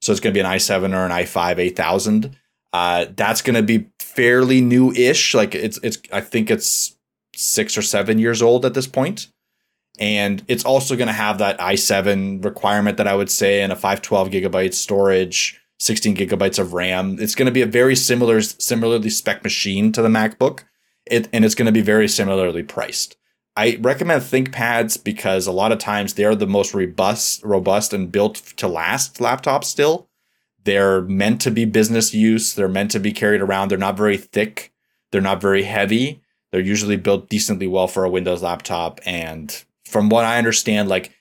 So 0.00 0.12
it's 0.12 0.20
going 0.20 0.32
to 0.32 0.36
be 0.36 0.40
an 0.40 0.46
i7 0.46 0.94
or 0.94 1.06
an 1.06 1.10
i5 1.10 1.58
8000. 1.58 2.36
Uh, 2.72 3.06
that's 3.16 3.42
going 3.42 3.56
to 3.56 3.62
be 3.62 3.88
fairly 3.98 4.60
new-ish. 4.60 5.34
Like 5.34 5.56
it's 5.56 5.78
it's 5.82 5.98
I 6.12 6.20
think 6.20 6.52
it's 6.52 6.96
six 7.34 7.76
or 7.76 7.82
seven 7.82 8.20
years 8.20 8.42
old 8.42 8.64
at 8.64 8.74
this 8.74 8.86
point, 8.86 9.26
and 9.98 10.44
it's 10.46 10.64
also 10.64 10.94
going 10.94 11.08
to 11.08 11.12
have 11.14 11.38
that 11.38 11.58
i7 11.58 12.44
requirement 12.44 12.96
that 12.98 13.08
I 13.08 13.16
would 13.16 13.30
say, 13.30 13.62
and 13.62 13.72
a 13.72 13.76
512 13.76 14.28
gigabytes 14.28 14.74
storage, 14.74 15.60
16 15.78 16.16
gigabytes 16.16 16.58
of 16.58 16.72
RAM. 16.72 17.16
It's 17.20 17.34
going 17.34 17.46
to 17.46 17.52
be 17.52 17.62
a 17.62 17.66
very 17.66 17.94
similar, 17.94 18.40
similarly 18.40 19.10
spec 19.10 19.42
machine 19.42 19.92
to 19.92 20.02
the 20.02 20.08
MacBook, 20.08 20.64
it, 21.06 21.28
and 21.32 21.44
it's 21.44 21.54
going 21.54 21.66
to 21.66 21.72
be 21.72 21.80
very 21.80 22.08
similarly 22.08 22.62
priced. 22.62 23.16
I 23.56 23.76
recommend 23.80 24.22
ThinkPads 24.22 25.02
because 25.02 25.46
a 25.46 25.52
lot 25.52 25.72
of 25.72 25.78
times 25.78 26.14
they're 26.14 26.36
the 26.36 26.46
most 26.46 26.74
robust, 26.74 27.42
robust 27.42 27.92
and 27.92 28.12
built 28.12 28.36
to 28.56 28.68
last 28.68 29.18
laptops 29.18 29.64
still. 29.64 30.08
They're 30.62 31.02
meant 31.02 31.40
to 31.40 31.50
be 31.50 31.64
business 31.64 32.14
use. 32.14 32.54
They're 32.54 32.68
meant 32.68 32.92
to 32.92 33.00
be 33.00 33.12
carried 33.12 33.40
around. 33.40 33.68
They're 33.68 33.78
not 33.78 33.96
very 33.96 34.16
thick. 34.16 34.72
They're 35.10 35.20
not 35.20 35.40
very 35.40 35.64
heavy. 35.64 36.22
They're 36.52 36.60
usually 36.60 36.96
built 36.96 37.28
decently 37.28 37.66
well 37.66 37.88
for 37.88 38.04
a 38.04 38.10
Windows 38.10 38.42
laptop. 38.42 39.00
And 39.04 39.64
from 39.84 40.08
what 40.08 40.24
I 40.24 40.38
understand, 40.38 40.88
like 40.88 41.12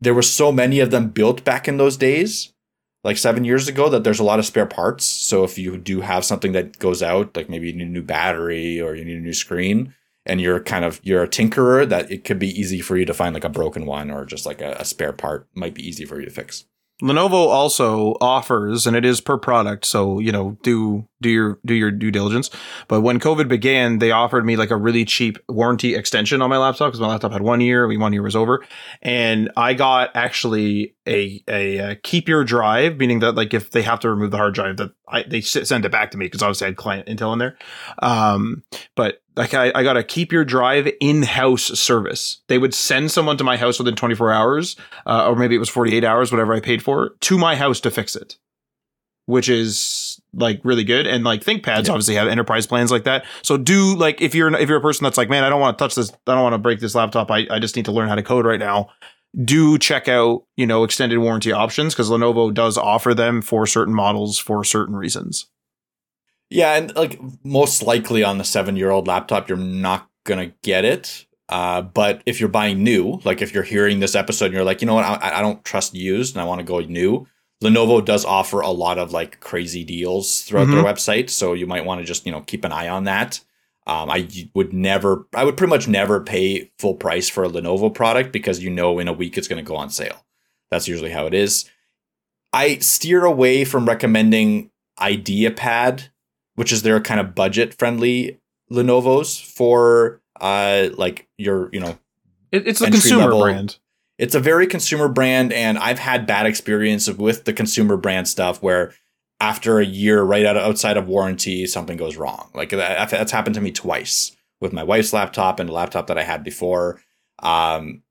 there 0.00 0.14
were 0.14 0.22
so 0.22 0.50
many 0.50 0.80
of 0.80 0.90
them 0.90 1.10
built 1.10 1.44
back 1.44 1.68
in 1.68 1.76
those 1.76 1.96
days, 1.96 2.52
like 3.04 3.16
seven 3.16 3.44
years 3.44 3.68
ago, 3.68 3.88
that 3.88 4.04
there's 4.04 4.20
a 4.20 4.24
lot 4.24 4.38
of 4.38 4.46
spare 4.46 4.66
parts. 4.66 5.04
So 5.04 5.44
if 5.44 5.58
you 5.58 5.76
do 5.76 6.00
have 6.00 6.24
something 6.24 6.52
that 6.52 6.78
goes 6.78 7.02
out, 7.02 7.36
like 7.36 7.48
maybe 7.48 7.68
you 7.68 7.72
need 7.72 7.88
a 7.88 7.90
new 7.90 8.02
battery 8.02 8.80
or 8.80 8.94
you 8.94 9.04
need 9.04 9.18
a 9.18 9.20
new 9.20 9.32
screen, 9.32 9.94
and 10.24 10.40
you're 10.40 10.60
kind 10.60 10.84
of 10.84 11.00
you're 11.02 11.22
a 11.22 11.28
tinkerer 11.28 11.88
that 11.88 12.10
it 12.10 12.24
could 12.24 12.38
be 12.38 12.48
easy 12.48 12.80
for 12.80 12.96
you 12.96 13.04
to 13.04 13.14
find 13.14 13.34
like 13.34 13.44
a 13.44 13.48
broken 13.48 13.86
one 13.86 14.10
or 14.10 14.24
just 14.24 14.44
like 14.44 14.60
a, 14.60 14.72
a 14.72 14.84
spare 14.84 15.12
part 15.12 15.48
might 15.54 15.74
be 15.74 15.86
easy 15.86 16.04
for 16.04 16.18
you 16.18 16.24
to 16.24 16.32
fix. 16.32 16.64
Lenovo 17.02 17.32
also 17.32 18.16
offers, 18.22 18.86
and 18.86 18.96
it 18.96 19.04
is 19.04 19.20
per 19.20 19.36
product, 19.36 19.84
so 19.84 20.18
you 20.18 20.32
know 20.32 20.56
do 20.62 21.06
do 21.20 21.28
your 21.28 21.58
do 21.66 21.74
your 21.74 21.90
due 21.90 22.10
diligence. 22.10 22.48
But 22.88 23.02
when 23.02 23.20
COVID 23.20 23.48
began, 23.48 23.98
they 23.98 24.12
offered 24.12 24.46
me 24.46 24.56
like 24.56 24.70
a 24.70 24.76
really 24.76 25.04
cheap 25.04 25.38
warranty 25.46 25.94
extension 25.94 26.40
on 26.40 26.48
my 26.48 26.56
laptop 26.56 26.88
because 26.88 27.00
my 27.00 27.08
laptop 27.08 27.32
had 27.32 27.42
one 27.42 27.60
year, 27.60 27.86
one 27.98 28.14
year 28.14 28.22
was 28.22 28.34
over, 28.34 28.64
and 29.02 29.50
I 29.58 29.74
got 29.74 30.10
actually 30.14 30.94
a, 31.06 31.42
a, 31.48 31.76
a 31.78 31.94
keep 31.96 32.28
your 32.28 32.44
drive, 32.44 32.96
meaning 32.96 33.18
that 33.18 33.32
like 33.32 33.52
if 33.52 33.72
they 33.72 33.82
have 33.82 34.00
to 34.00 34.08
remove 34.08 34.30
the 34.30 34.38
hard 34.38 34.54
drive, 34.54 34.78
that 34.78 34.92
I, 35.06 35.22
they 35.22 35.42
send 35.42 35.84
it 35.84 35.92
back 35.92 36.12
to 36.12 36.18
me 36.18 36.26
because 36.26 36.42
obviously 36.42 36.64
I 36.64 36.70
had 36.70 36.76
client 36.76 37.08
intel 37.08 37.34
in 37.34 37.38
there. 37.38 37.58
Um, 37.98 38.62
but 38.94 39.20
like 39.36 39.52
I, 39.54 39.70
I 39.74 39.82
got 39.82 39.94
to 39.94 40.02
keep 40.02 40.32
your 40.32 40.44
drive 40.44 40.88
in 41.00 41.22
house 41.22 41.64
service. 41.78 42.40
They 42.48 42.58
would 42.58 42.72
send 42.74 43.10
someone 43.10 43.36
to 43.36 43.44
my 43.44 43.56
house 43.56 43.78
within 43.78 43.94
24 43.94 44.32
hours, 44.32 44.76
uh, 45.06 45.28
or 45.28 45.36
maybe 45.36 45.54
it 45.54 45.58
was 45.58 45.68
48 45.68 46.04
hours, 46.04 46.32
whatever 46.32 46.54
I 46.54 46.60
paid 46.60 46.82
for, 46.82 47.10
to 47.20 47.36
my 47.38 47.54
house 47.56 47.80
to 47.80 47.90
fix 47.90 48.16
it, 48.16 48.36
which 49.26 49.48
is 49.48 50.20
like 50.32 50.60
really 50.64 50.84
good. 50.84 51.06
And 51.06 51.22
like 51.24 51.42
ThinkPads 51.44 51.86
Yeah. 51.86 51.92
obviously 51.92 52.14
have 52.14 52.28
enterprise 52.28 52.66
plans 52.66 52.90
like 52.90 53.04
that. 53.04 53.24
So 53.42 53.56
do 53.56 53.94
like 53.96 54.20
if 54.22 54.34
you're 54.34 54.54
if 54.56 54.68
you're 54.68 54.78
a 54.78 54.82
person 54.82 55.04
that's 55.04 55.18
like, 55.18 55.28
man, 55.28 55.44
I 55.44 55.48
don't 55.50 55.60
want 55.60 55.76
to 55.76 55.84
touch 55.84 55.94
this, 55.94 56.10
I 56.26 56.34
don't 56.34 56.42
want 56.42 56.54
to 56.54 56.58
break 56.58 56.80
this 56.80 56.94
laptop. 56.94 57.30
I, 57.30 57.46
I 57.50 57.58
just 57.58 57.76
need 57.76 57.84
to 57.86 57.92
learn 57.92 58.08
how 58.08 58.14
to 58.14 58.22
code 58.22 58.46
right 58.46 58.60
now. 58.60 58.88
Do 59.44 59.76
check 59.76 60.08
out 60.08 60.44
you 60.56 60.66
know 60.66 60.82
extended 60.82 61.18
warranty 61.18 61.52
options 61.52 61.92
because 61.94 62.08
Lenovo 62.08 62.54
does 62.54 62.78
offer 62.78 63.12
them 63.12 63.42
for 63.42 63.66
certain 63.66 63.92
models 63.94 64.38
for 64.38 64.64
certain 64.64 64.96
reasons. 64.96 65.46
Yeah, 66.50 66.74
and 66.74 66.94
like 66.94 67.20
most 67.44 67.82
likely 67.82 68.22
on 68.22 68.38
the 68.38 68.44
seven 68.44 68.76
year 68.76 68.90
old 68.90 69.06
laptop, 69.06 69.48
you're 69.48 69.58
not 69.58 70.08
gonna 70.24 70.52
get 70.62 70.84
it. 70.84 71.26
Uh, 71.48 71.82
but 71.82 72.22
if 72.26 72.40
you're 72.40 72.48
buying 72.48 72.82
new, 72.82 73.20
like 73.24 73.40
if 73.40 73.54
you're 73.54 73.62
hearing 73.62 74.00
this 74.00 74.14
episode 74.14 74.46
and 74.46 74.54
you're 74.54 74.64
like, 74.64 74.80
you 74.80 74.86
know 74.86 74.94
what, 74.94 75.04
I, 75.04 75.38
I 75.38 75.40
don't 75.40 75.64
trust 75.64 75.94
used 75.94 76.34
and 76.34 76.42
I 76.42 76.44
want 76.44 76.58
to 76.58 76.64
go 76.64 76.80
new, 76.80 77.26
Lenovo 77.62 78.04
does 78.04 78.24
offer 78.24 78.60
a 78.60 78.70
lot 78.70 78.98
of 78.98 79.12
like 79.12 79.40
crazy 79.40 79.84
deals 79.84 80.42
throughout 80.42 80.66
their 80.66 80.82
website. 80.82 81.30
So 81.30 81.52
you 81.52 81.66
might 81.66 81.84
want 81.84 82.00
to 82.00 82.06
just, 82.06 82.26
you 82.26 82.32
know, 82.32 82.40
keep 82.42 82.64
an 82.64 82.72
eye 82.72 82.88
on 82.88 83.04
that. 83.04 83.40
Um, 83.86 84.10
I 84.10 84.28
would 84.54 84.72
never, 84.72 85.26
I 85.34 85.44
would 85.44 85.56
pretty 85.56 85.70
much 85.70 85.86
never 85.86 86.20
pay 86.20 86.72
full 86.78 86.94
price 86.94 87.28
for 87.28 87.44
a 87.44 87.48
Lenovo 87.48 87.94
product 87.94 88.32
because 88.32 88.62
you 88.62 88.68
know 88.68 88.98
in 88.98 89.06
a 89.06 89.12
week 89.12 89.38
it's 89.38 89.46
going 89.48 89.64
to 89.64 89.68
go 89.68 89.76
on 89.76 89.90
sale. 89.90 90.26
That's 90.70 90.88
usually 90.88 91.12
how 91.12 91.26
it 91.26 91.34
is. 91.34 91.70
I 92.52 92.78
steer 92.78 93.24
away 93.24 93.64
from 93.64 93.86
recommending 93.86 94.70
IdeaPad, 94.98 96.08
which 96.56 96.72
is 96.72 96.82
their 96.82 97.00
kind 97.00 97.20
of 97.20 97.34
budget 97.34 97.72
friendly 97.78 98.38
Lenovo's 98.70 99.38
for 99.38 100.20
uh 100.40 100.88
like 100.98 101.26
your, 101.38 101.70
you 101.72 101.80
know, 101.80 101.98
It, 102.52 102.66
it's 102.68 102.80
a 102.80 102.90
consumer 102.90 103.22
level- 103.24 103.40
brand. 103.42 103.78
it's 104.18 104.34
a 104.34 104.40
very 104.40 104.66
consumer 104.66 105.08
brand 105.08 105.52
and 105.52 105.78
i've 105.78 105.98
had 105.98 106.26
bad 106.26 106.46
experience 106.46 107.08
with 107.10 107.44
the 107.44 107.52
consumer 107.52 107.96
brand 107.96 108.26
stuff 108.28 108.60
where 108.62 108.92
after 109.40 109.78
a 109.78 109.84
year 109.84 110.22
right 110.22 110.44
out 110.46 110.56
outside 110.56 110.96
of 110.96 111.06
warranty 111.08 111.66
something 111.66 111.96
goes 111.98 112.16
wrong. 112.16 112.50
Like 112.54 112.70
that, 112.70 113.10
that's 113.10 113.30
happened 113.32 113.54
to 113.56 113.60
me 113.60 113.70
twice 113.70 114.34
with 114.62 114.72
my 114.72 114.82
wife's 114.82 115.12
laptop 115.12 115.60
and 115.60 115.68
a 115.68 115.72
laptop 115.72 116.06
that 116.06 116.16
i 116.18 116.22
had 116.22 116.42
before. 116.42 117.00
Um 117.42 118.02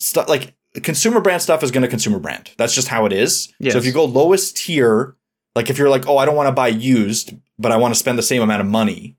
stuff 0.00 0.28
like 0.28 0.54
consumer 0.82 1.20
brand 1.20 1.42
stuff 1.42 1.62
is 1.62 1.70
going 1.70 1.82
to 1.82 1.88
consumer 1.88 2.18
brand. 2.18 2.50
That's 2.56 2.74
just 2.74 2.88
how 2.88 3.04
it 3.06 3.12
is. 3.12 3.52
Yes. 3.60 3.72
so 3.74 3.78
if 3.78 3.84
you 3.86 3.92
go 3.92 4.04
lowest 4.04 4.56
tier 4.56 5.16
like 5.54 5.68
if 5.70 5.78
you're 5.78 5.88
like 5.90 6.08
oh 6.08 6.16
i 6.18 6.24
don't 6.24 6.36
want 6.36 6.48
to 6.48 6.52
buy 6.52 6.68
used 6.68 7.32
but 7.60 7.72
i 7.72 7.76
want 7.76 7.94
to 7.94 7.98
spend 7.98 8.18
the 8.18 8.22
same 8.22 8.42
amount 8.42 8.60
of 8.60 8.66
money 8.66 9.16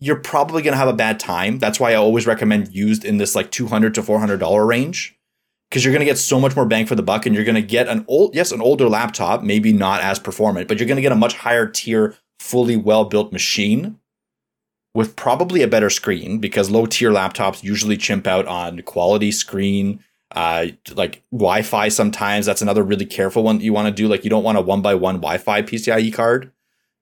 you're 0.00 0.16
probably 0.16 0.62
going 0.62 0.72
to 0.72 0.78
have 0.78 0.88
a 0.88 0.92
bad 0.92 1.18
time. 1.18 1.58
That's 1.58 1.80
why 1.80 1.92
I 1.92 1.96
always 1.96 2.26
recommend 2.26 2.74
used 2.74 3.04
in 3.04 3.18
this 3.18 3.34
like 3.34 3.50
200 3.50 3.94
to 3.94 4.02
400 4.02 4.38
dollar 4.38 4.64
range 4.64 5.18
because 5.68 5.84
you're 5.84 5.92
going 5.92 6.00
to 6.00 6.06
get 6.06 6.18
so 6.18 6.40
much 6.40 6.56
more 6.56 6.66
bang 6.66 6.86
for 6.86 6.94
the 6.94 7.02
buck 7.02 7.26
and 7.26 7.34
you're 7.34 7.44
going 7.44 7.54
to 7.54 7.62
get 7.62 7.88
an 7.88 8.04
old 8.08 8.34
yes, 8.34 8.52
an 8.52 8.60
older 8.60 8.88
laptop, 8.88 9.42
maybe 9.42 9.72
not 9.72 10.00
as 10.00 10.18
performant, 10.18 10.68
but 10.68 10.78
you're 10.78 10.86
going 10.86 10.96
to 10.96 11.02
get 11.02 11.12
a 11.12 11.16
much 11.16 11.34
higher 11.34 11.66
tier 11.66 12.16
fully 12.38 12.76
well-built 12.76 13.32
machine 13.32 13.98
with 14.94 15.16
probably 15.16 15.62
a 15.62 15.68
better 15.68 15.90
screen 15.90 16.38
because 16.38 16.70
low 16.70 16.86
tier 16.86 17.10
laptops 17.10 17.62
usually 17.62 17.96
chimp 17.96 18.26
out 18.26 18.46
on 18.46 18.80
quality 18.82 19.30
screen 19.32 20.02
uh 20.32 20.66
like 20.94 21.22
wi-fi 21.32 21.88
sometimes. 21.88 22.46
That's 22.46 22.62
another 22.62 22.84
really 22.84 23.06
careful 23.06 23.42
one 23.42 23.60
you 23.60 23.72
want 23.72 23.88
to 23.88 24.02
do. 24.02 24.06
Like 24.08 24.22
you 24.22 24.30
don't 24.30 24.44
want 24.44 24.58
a 24.58 24.60
one 24.60 24.82
by 24.82 24.94
one 24.94 25.16
wi-fi 25.16 25.62
pcie 25.62 26.12
card 26.12 26.52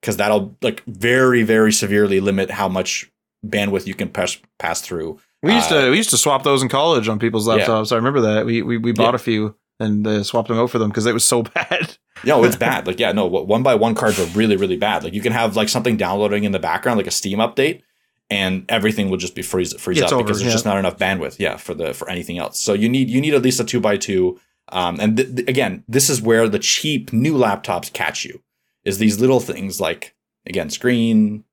because 0.01 0.17
that'll 0.17 0.57
like 0.63 0.83
very 0.87 1.43
very 1.43 1.73
severely 1.73 2.21
limit 2.21 2.51
how 2.51 2.69
much 2.69 3.11
bandwidth 3.45 3.87
you 3.87 3.95
can 3.95 4.09
pass 4.09 4.39
pass 4.59 4.81
through. 4.81 5.19
We 5.43 5.53
used 5.55 5.71
Uh, 5.73 5.85
to 5.87 5.91
we 5.91 5.97
used 5.97 6.11
to 6.11 6.19
swap 6.19 6.43
those 6.43 6.63
in 6.63 6.69
college 6.69 7.09
on 7.09 7.19
people's 7.19 7.47
Yeah. 7.47 7.59
laptops. 7.59 7.93
I 7.93 7.97
remember 7.97 8.21
that. 8.23 8.47
We 8.47 8.63
we, 8.63 8.79
we 8.79 8.93
bought 8.93 9.11
Yeah. 9.13 9.17
a 9.17 9.19
few 9.19 9.55
and 9.79 10.07
uh, 10.07 10.23
swapped 10.23 10.49
them 10.49 10.59
out 10.59 10.71
for 10.71 10.79
them 10.79 10.89
because 10.89 11.07
it 11.07 11.13
was 11.15 11.25
so 11.25 11.43
bad. 11.55 11.97
No, 12.25 12.43
it's 12.45 12.57
bad. 12.57 12.87
Like 12.87 12.99
yeah, 12.99 13.13
no, 13.13 13.27
one 13.27 13.63
by 13.63 13.75
one 13.75 13.95
cards 13.95 14.19
are 14.19 14.27
really 14.39 14.57
really 14.57 14.77
bad. 14.79 15.05
Like 15.05 15.13
you 15.15 15.21
can 15.21 15.33
have 15.33 15.55
like 15.57 15.69
something 15.69 15.97
downloading 15.97 16.45
in 16.45 16.53
the 16.53 16.59
background, 16.59 16.97
like 16.99 17.07
a 17.07 17.11
Steam 17.13 17.39
update, 17.39 17.83
and 18.31 18.65
everything 18.69 19.11
will 19.11 19.19
just 19.19 19.35
be 19.35 19.43
freeze 19.43 19.75
freeze 19.79 19.99
It's 19.99 20.07
up 20.11 20.15
over, 20.19 20.25
because 20.25 20.39
there's 20.41 20.49
yeah. 20.49 20.55
just 20.55 20.65
not 20.65 20.79
enough 20.79 20.97
bandwidth. 20.97 21.37
Yeah, 21.39 21.57
for 21.59 21.75
the 21.75 21.93
for 21.95 22.09
anything 22.09 22.39
else. 22.39 22.59
So 22.59 22.73
you 22.73 22.89
need 22.89 23.11
you 23.11 23.21
need 23.21 23.35
at 23.35 23.43
least 23.43 23.61
a 23.61 23.65
two 23.65 23.81
by 23.81 23.97
two. 23.99 24.41
Um, 24.71 24.99
and 24.99 25.17
th- 25.17 25.37
th- 25.37 25.49
again, 25.49 25.85
this 25.87 26.11
is 26.11 26.21
where 26.21 26.49
the 26.49 26.59
cheap 26.59 27.13
new 27.13 27.35
laptops 27.35 27.93
catch 27.93 28.25
you. 28.25 28.43
Is 28.87 28.99
these 28.99 29.21
little 29.21 29.41
things 29.41 29.81
like 29.81 30.15
again 30.47 30.71
screen, 30.71 31.45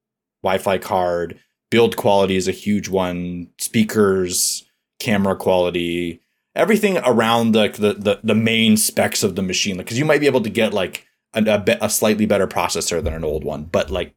Wi-Fi 0.43 0.77
card, 0.77 1.39
build 1.69 1.97
quality 1.97 2.35
is 2.35 2.47
a 2.47 2.51
huge 2.51 2.87
one, 2.87 3.49
speakers, 3.57 4.63
camera 4.99 5.35
quality, 5.35 6.21
everything 6.55 6.97
around 6.99 7.53
the 7.53 7.67
the 7.69 8.19
the, 8.23 8.35
main 8.35 8.77
specs 8.77 9.23
of 9.23 9.35
the 9.35 9.41
machine. 9.41 9.77
Because 9.77 9.97
you 9.97 10.05
might 10.05 10.19
be 10.19 10.27
able 10.27 10.41
to 10.41 10.49
get 10.49 10.73
like 10.73 11.07
a, 11.33 11.43
a, 11.43 11.59
be- 11.59 11.75
a 11.81 11.89
slightly 11.89 12.25
better 12.25 12.47
processor 12.47 13.03
than 13.03 13.13
an 13.13 13.23
old 13.23 13.43
one, 13.43 13.63
but 13.63 13.89
like 13.89 14.13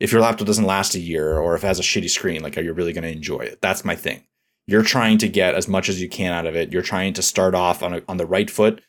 if 0.00 0.10
your 0.10 0.20
laptop 0.20 0.48
doesn't 0.48 0.64
last 0.64 0.96
a 0.96 0.98
year 0.98 1.38
or 1.38 1.54
if 1.54 1.62
it 1.62 1.68
has 1.68 1.78
a 1.78 1.82
shitty 1.82 2.10
screen, 2.10 2.42
like 2.42 2.58
are 2.58 2.62
you 2.62 2.72
really 2.72 2.92
going 2.92 3.04
to 3.04 3.12
enjoy 3.12 3.38
it? 3.38 3.60
That's 3.60 3.84
my 3.84 3.94
thing. 3.94 4.24
You're 4.66 4.82
trying 4.82 5.18
to 5.18 5.28
get 5.28 5.54
as 5.54 5.68
much 5.68 5.88
as 5.88 6.02
you 6.02 6.08
can 6.08 6.32
out 6.32 6.46
of 6.46 6.56
it. 6.56 6.72
You're 6.72 6.82
trying 6.82 7.12
to 7.14 7.22
start 7.22 7.54
off 7.54 7.82
on 7.82 7.94
a, 7.94 8.02
on 8.08 8.16
the 8.16 8.26
right 8.26 8.50
foot. 8.50 8.80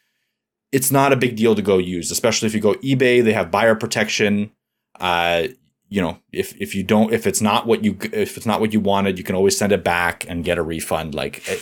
It's 0.74 0.92
not 0.92 1.14
a 1.14 1.16
big 1.16 1.36
deal 1.36 1.54
to 1.56 1.62
go 1.62 1.78
use, 1.78 2.10
especially 2.12 2.48
if 2.48 2.56
you 2.56 2.60
go 2.60 2.74
eBay. 2.76 3.24
They 3.24 3.34
have 3.34 3.52
buyer 3.52 3.76
protection. 3.76 4.52
Uh, 5.00 5.48
you 5.88 6.02
know, 6.02 6.18
if 6.32 6.60
if 6.60 6.74
you 6.74 6.84
don't, 6.84 7.14
if 7.14 7.28
it's 7.28 7.42
not 7.42 7.68
what 7.68 7.84
you 7.84 7.96
if 8.12 8.36
it's 8.36 8.48
not 8.48 8.60
what 8.60 8.74
you 8.74 8.80
wanted, 8.80 9.20
you 9.20 9.24
can 9.24 9.36
always 9.36 9.56
send 9.56 9.72
it 9.72 9.84
back 9.84 10.26
and 10.28 10.44
get 10.44 10.58
a 10.58 10.64
refund. 10.64 11.14
Like, 11.14 11.48
eh, 11.48 11.60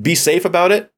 be 0.00 0.14
safe 0.14 0.46
about 0.46 0.72
it. 0.72 0.90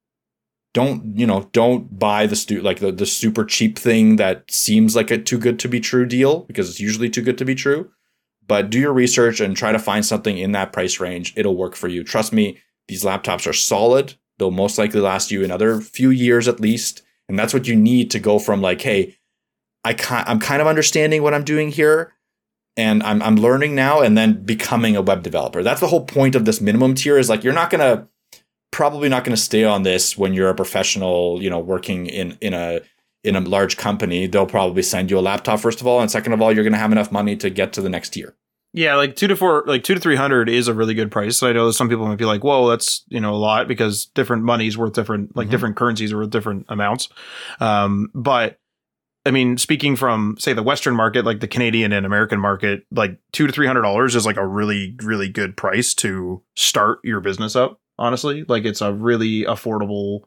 Don't 0.73 1.19
you 1.19 1.27
know? 1.27 1.49
Don't 1.53 1.99
buy 1.99 2.29
the 2.29 2.37
stu- 2.37 2.63
like 2.63 2.79
the 2.79 2.93
the 2.93 3.07
super 3.07 3.45
cheap 3.45 3.77
thing 3.77 4.15
that 4.15 4.49
seems 4.49 4.95
like 4.95 5.11
a 5.11 5.19
too 5.19 5.39
good 5.39 5.59
to 5.59 5.69
be 5.69 5.81
true 5.81 6.07
deal 6.07 6.41
because 6.45 6.71
it's 6.71 6.79
usually 6.79 7.11
too 7.11 7.23
good 7.23 7.39
to 7.39 7.45
be 7.45 7.57
true. 7.57 7.91
But 8.47 8.71
do 8.71 8.79
your 8.79 8.93
research 8.93 9.41
and 9.41 9.57
try 9.57 9.73
to 9.73 9.79
find 9.81 10.07
something 10.07 10.39
in 10.39 10.53
that 10.53 10.73
price 10.73 11.01
range. 11.01 11.35
It'll 11.37 11.57
work 11.57 11.75
for 11.75 11.89
you. 11.89 12.05
Trust 12.05 12.33
me, 12.33 12.59
these 12.87 13.03
laptops 13.03 13.47
are 13.47 13.53
solid. 13.53 14.15
They'll 14.39 14.51
most 14.51 14.79
likely 14.79 15.01
last 15.01 15.31
you 15.31 15.45
another 15.45 15.81
few 15.81 16.11
years 16.11 16.49
at 16.49 16.61
least, 16.61 17.03
and 17.29 17.39
that's 17.39 17.53
what 17.53 17.67
you 17.67 17.77
need 17.77 18.11
to 18.13 18.19
go 18.19 18.39
from 18.39 18.61
like, 18.63 18.81
hey, 18.81 19.17
I 19.85 19.97
I'm 20.27 20.41
kind 20.41 20.61
of 20.61 20.69
understanding 20.69 21.23
what 21.23 21.35
I'm 21.35 21.45
doing 21.45 21.71
here, 21.71 22.15
and 22.77 23.03
I'm 23.03 23.23
I'm 23.23 23.37
learning 23.37 23.75
now, 23.75 24.01
and 24.01 24.17
then 24.17 24.45
becoming 24.45 24.97
a 24.97 25.03
web 25.03 25.23
developer. 25.23 25.63
That's 25.63 25.81
the 25.81 25.89
whole 25.89 26.05
point 26.05 26.35
of 26.35 26.45
this 26.45 26.61
minimum 26.61 26.95
tier. 26.95 27.19
Is 27.19 27.29
like 27.29 27.45
you're 27.45 27.53
not 27.53 27.71
gonna 27.71 28.09
probably 28.71 29.09
not 29.09 29.25
gonna 29.25 29.37
stay 29.37 29.65
on 29.65 29.83
this 29.83 30.17
when 30.17 30.35
you're 30.35 30.51
a 30.51 30.55
professional, 30.55 31.43
you 31.43 31.51
know, 31.51 31.59
working 31.59 32.07
in 32.07 32.39
in 32.41 32.55
a 32.55 32.81
in 33.25 33.35
a 33.37 33.41
large 33.41 33.77
company. 33.77 34.27
They'll 34.27 34.47
probably 34.47 34.83
send 34.83 35.11
you 35.11 35.19
a 35.19 35.21
laptop 35.21 35.61
first 35.61 35.81
of 35.81 35.87
all, 35.87 36.01
and 36.01 36.11
second 36.11 36.33
of 36.33 36.43
all, 36.43 36.53
you're 36.53 36.65
gonna 36.65 36.79
have 36.79 36.93
enough 36.93 37.11
money 37.13 37.37
to 37.37 37.51
get 37.51 37.73
to 37.75 37.81
the 37.81 37.89
next 37.89 38.11
tier. 38.11 38.37
Yeah, 38.75 38.97
like 38.97 39.17
two 39.17 39.27
to 39.29 39.37
four, 39.37 39.65
like 39.67 39.83
two 39.83 39.95
to 39.95 40.01
three 40.01 40.17
hundred 40.17 40.49
is 40.49 40.69
a 40.69 40.75
really 40.75 40.95
good 40.95 41.11
price. 41.11 41.43
I 41.43 41.53
know 41.53 41.71
some 41.71 41.89
people 41.89 42.07
might 42.07 42.19
be 42.19 42.27
like, 42.27 42.45
"Whoa, 42.45 42.69
that's 42.69 43.03
you 43.09 43.19
know 43.21 43.35
a 43.35 43.37
lot," 43.37 43.67
because 43.67 44.07
different 44.07 44.45
money's 44.45 44.77
worth 44.77 44.93
different, 44.93 45.35
like 45.37 45.49
Mhm. 45.49 45.51
different 45.51 45.77
currencies 45.77 46.13
are 46.13 46.19
worth 46.19 46.31
different 46.31 46.67
amounts. 46.69 47.09
Um, 47.61 48.11
but 48.15 48.59
I 49.25 49.31
mean, 49.31 49.57
speaking 49.59 49.97
from 49.97 50.37
say 50.39 50.53
the 50.53 50.63
Western 50.63 50.95
market, 50.95 51.25
like 51.25 51.41
the 51.41 51.49
Canadian 51.49 51.93
and 51.93 52.05
American 52.07 52.41
market, 52.41 52.85
like 52.91 53.19
two 53.33 53.47
to 53.47 53.53
three 53.53 53.67
hundred 53.67 53.83
dollars 53.83 54.15
is 54.15 54.27
like 54.27 54.37
a 54.37 54.47
really, 54.47 54.97
really 55.03 55.29
good 55.29 55.57
price 55.57 55.95
to 55.95 56.43
start 56.55 56.99
your 57.03 57.21
business 57.21 57.57
up. 57.57 57.81
Honestly, 57.99 58.45
like 58.49 58.65
it's 58.65 58.81
a 58.83 58.93
really 58.93 59.45
affordable 59.45 60.21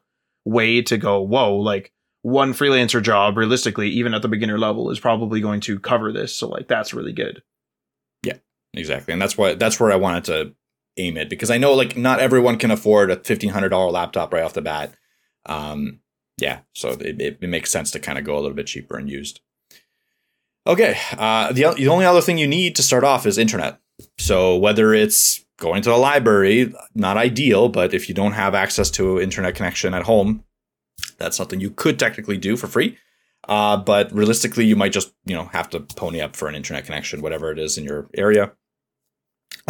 way 0.46 0.82
to 0.82 0.98
go. 0.98 1.22
Whoa, 1.22 1.56
like 1.56 1.94
one 2.24 2.54
freelancer 2.54 3.02
job, 3.02 3.38
realistically, 3.38 3.90
even 3.90 4.14
at 4.14 4.24
the 4.24 4.28
beginner 4.28 4.58
level, 4.60 4.90
is 4.90 5.00
probably 5.00 5.42
going 5.42 5.62
to 5.62 5.80
cover 5.80 6.12
this. 6.12 6.36
So 6.36 6.48
like 6.50 6.68
that's 6.68 6.94
really 6.94 7.14
good. 7.14 7.42
Exactly, 8.74 9.12
and 9.12 9.22
that's 9.22 9.38
why 9.38 9.54
that's 9.56 9.80
where 9.80 9.92
I 9.92 9.98
wanted 9.98 10.24
to 10.26 10.56
aim 10.98 11.18
it 11.18 11.30
because 11.30 11.50
I 11.50 11.58
know 11.58 11.74
like 11.74 11.98
not 11.98 12.20
everyone 12.20 12.58
can 12.58 12.72
afford 12.72 13.12
a 13.12 13.18
fifteen 13.18 13.50
hundred 13.52 13.70
dollar 13.70 13.92
laptop 13.92 14.34
right 14.34 14.44
off 14.44 14.54
the 14.54 14.62
bat. 14.62 14.94
Um, 15.46 16.00
yeah, 16.38 16.60
so 16.74 16.90
it, 16.92 17.22
it, 17.22 17.38
it 17.42 17.50
makes 17.50 17.72
sense 17.72 17.92
to 17.92 18.00
kind 18.00 18.18
of 18.18 18.24
go 18.24 18.36
a 18.36 18.42
little 18.42 18.56
bit 18.56 18.68
cheaper 18.68 18.98
and 18.98 19.10
used. 19.10 19.42
Okay, 20.66 20.98
uh, 21.18 21.52
the 21.52 21.74
the 21.76 21.88
only 21.88 22.06
other 22.06 22.22
thing 22.22 22.38
you 22.38 22.48
need 22.48 22.76
to 22.76 22.84
start 22.84 23.04
off 23.04 23.26
is 23.26 23.38
internet. 23.38 23.80
So 24.18 24.58
whether 24.58 24.94
it's 24.94 25.44
going 25.58 25.82
to 25.84 25.90
the 25.90 25.98
library, 25.98 26.74
not 26.96 27.18
ideal, 27.18 27.70
but 27.70 27.94
if 27.94 28.08
you 28.10 28.16
don't 28.16 28.34
have 28.34 28.56
access 28.56 28.90
to 28.92 29.20
internet 29.20 29.56
connection 29.56 29.94
at 29.94 30.04
home, 30.04 30.44
that's 31.18 31.38
something 31.38 31.60
you 31.60 31.72
could 31.72 32.00
technically 32.00 32.38
do 32.38 32.56
for 32.56 32.68
free. 32.68 32.98
Uh, 33.48 33.78
but 33.78 34.12
realistically, 34.12 34.66
you 34.66 34.76
might 34.76 34.94
just 34.94 35.14
you 35.26 35.36
know 35.36 35.46
have 35.46 35.70
to 35.72 35.80
pony 35.80 36.22
up 36.22 36.36
for 36.36 36.48
an 36.48 36.56
internet 36.56 36.86
connection, 36.86 37.22
whatever 37.22 37.52
it 37.52 37.60
is 37.60 37.78
in 37.78 37.84
your 37.84 38.10
area. 38.16 38.52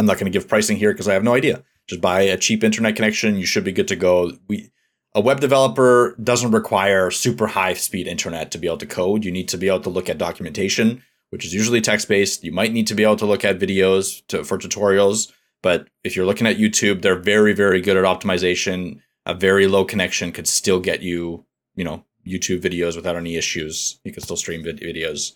I'm 0.02 0.08
not 0.08 0.18
going 0.18 0.32
to 0.32 0.36
give 0.36 0.48
pricing 0.48 0.78
here 0.78 0.92
because 0.92 1.08
I 1.08 1.14
have 1.14 1.24
no 1.24 1.36
idea. 1.36 1.64
Just 1.88 2.02
buy 2.02 2.22
a 2.22 2.36
cheap 2.36 2.64
internet 2.64 2.96
connection. 2.96 3.38
You 3.38 3.46
should 3.46 3.64
be 3.64 3.72
good 3.72 3.88
to 3.90 3.96
go. 3.96 4.32
We, 4.48 4.72
a 5.14 5.22
web 5.22 5.40
developer 5.40 6.16
doesn't 6.24 6.52
require 6.52 7.12
super 7.12 7.46
high 7.46 7.76
speed 7.76 8.08
internet 8.08 8.50
to 8.52 8.58
be 8.58 8.66
able 8.66 8.80
to 8.80 8.88
code. 8.88 9.24
You 9.24 9.32
need 9.32 9.48
to 9.50 9.60
be 9.60 9.68
able 9.68 9.82
to 9.82 9.92
look 9.92 10.10
at 10.10 10.18
documentation, 10.18 11.04
which 11.30 11.46
is 11.46 11.54
usually 11.54 11.82
text 11.82 12.08
based. 12.08 12.44
You 12.44 12.52
might 12.52 12.74
need 12.74 12.88
to 12.88 12.96
be 12.96 13.04
able 13.04 13.18
to 13.18 13.28
look 13.28 13.46
at 13.46 13.60
videos 13.60 14.26
to, 14.30 14.44
for 14.44 14.58
tutorials. 14.58 15.32
But 15.62 15.88
if 16.04 16.16
you're 16.16 16.26
looking 16.26 16.48
at 16.48 16.58
YouTube, 16.58 17.04
they're 17.04 17.20
very, 17.20 17.54
very 17.54 17.80
good 17.80 17.96
at 17.96 18.04
optimization. 18.04 19.02
A 19.28 19.36
very 19.36 19.68
low 19.68 19.86
connection 19.86 20.32
could 20.32 20.48
still 20.48 20.80
get 20.80 21.04
you, 21.04 21.46
you 21.76 21.84
know, 21.84 22.04
YouTube 22.26 22.62
videos 22.62 22.96
without 22.96 23.18
any 23.18 23.36
issues. 23.36 24.00
You 24.04 24.12
can 24.12 24.24
still 24.24 24.36
stream 24.36 24.64
videos. 24.64 25.34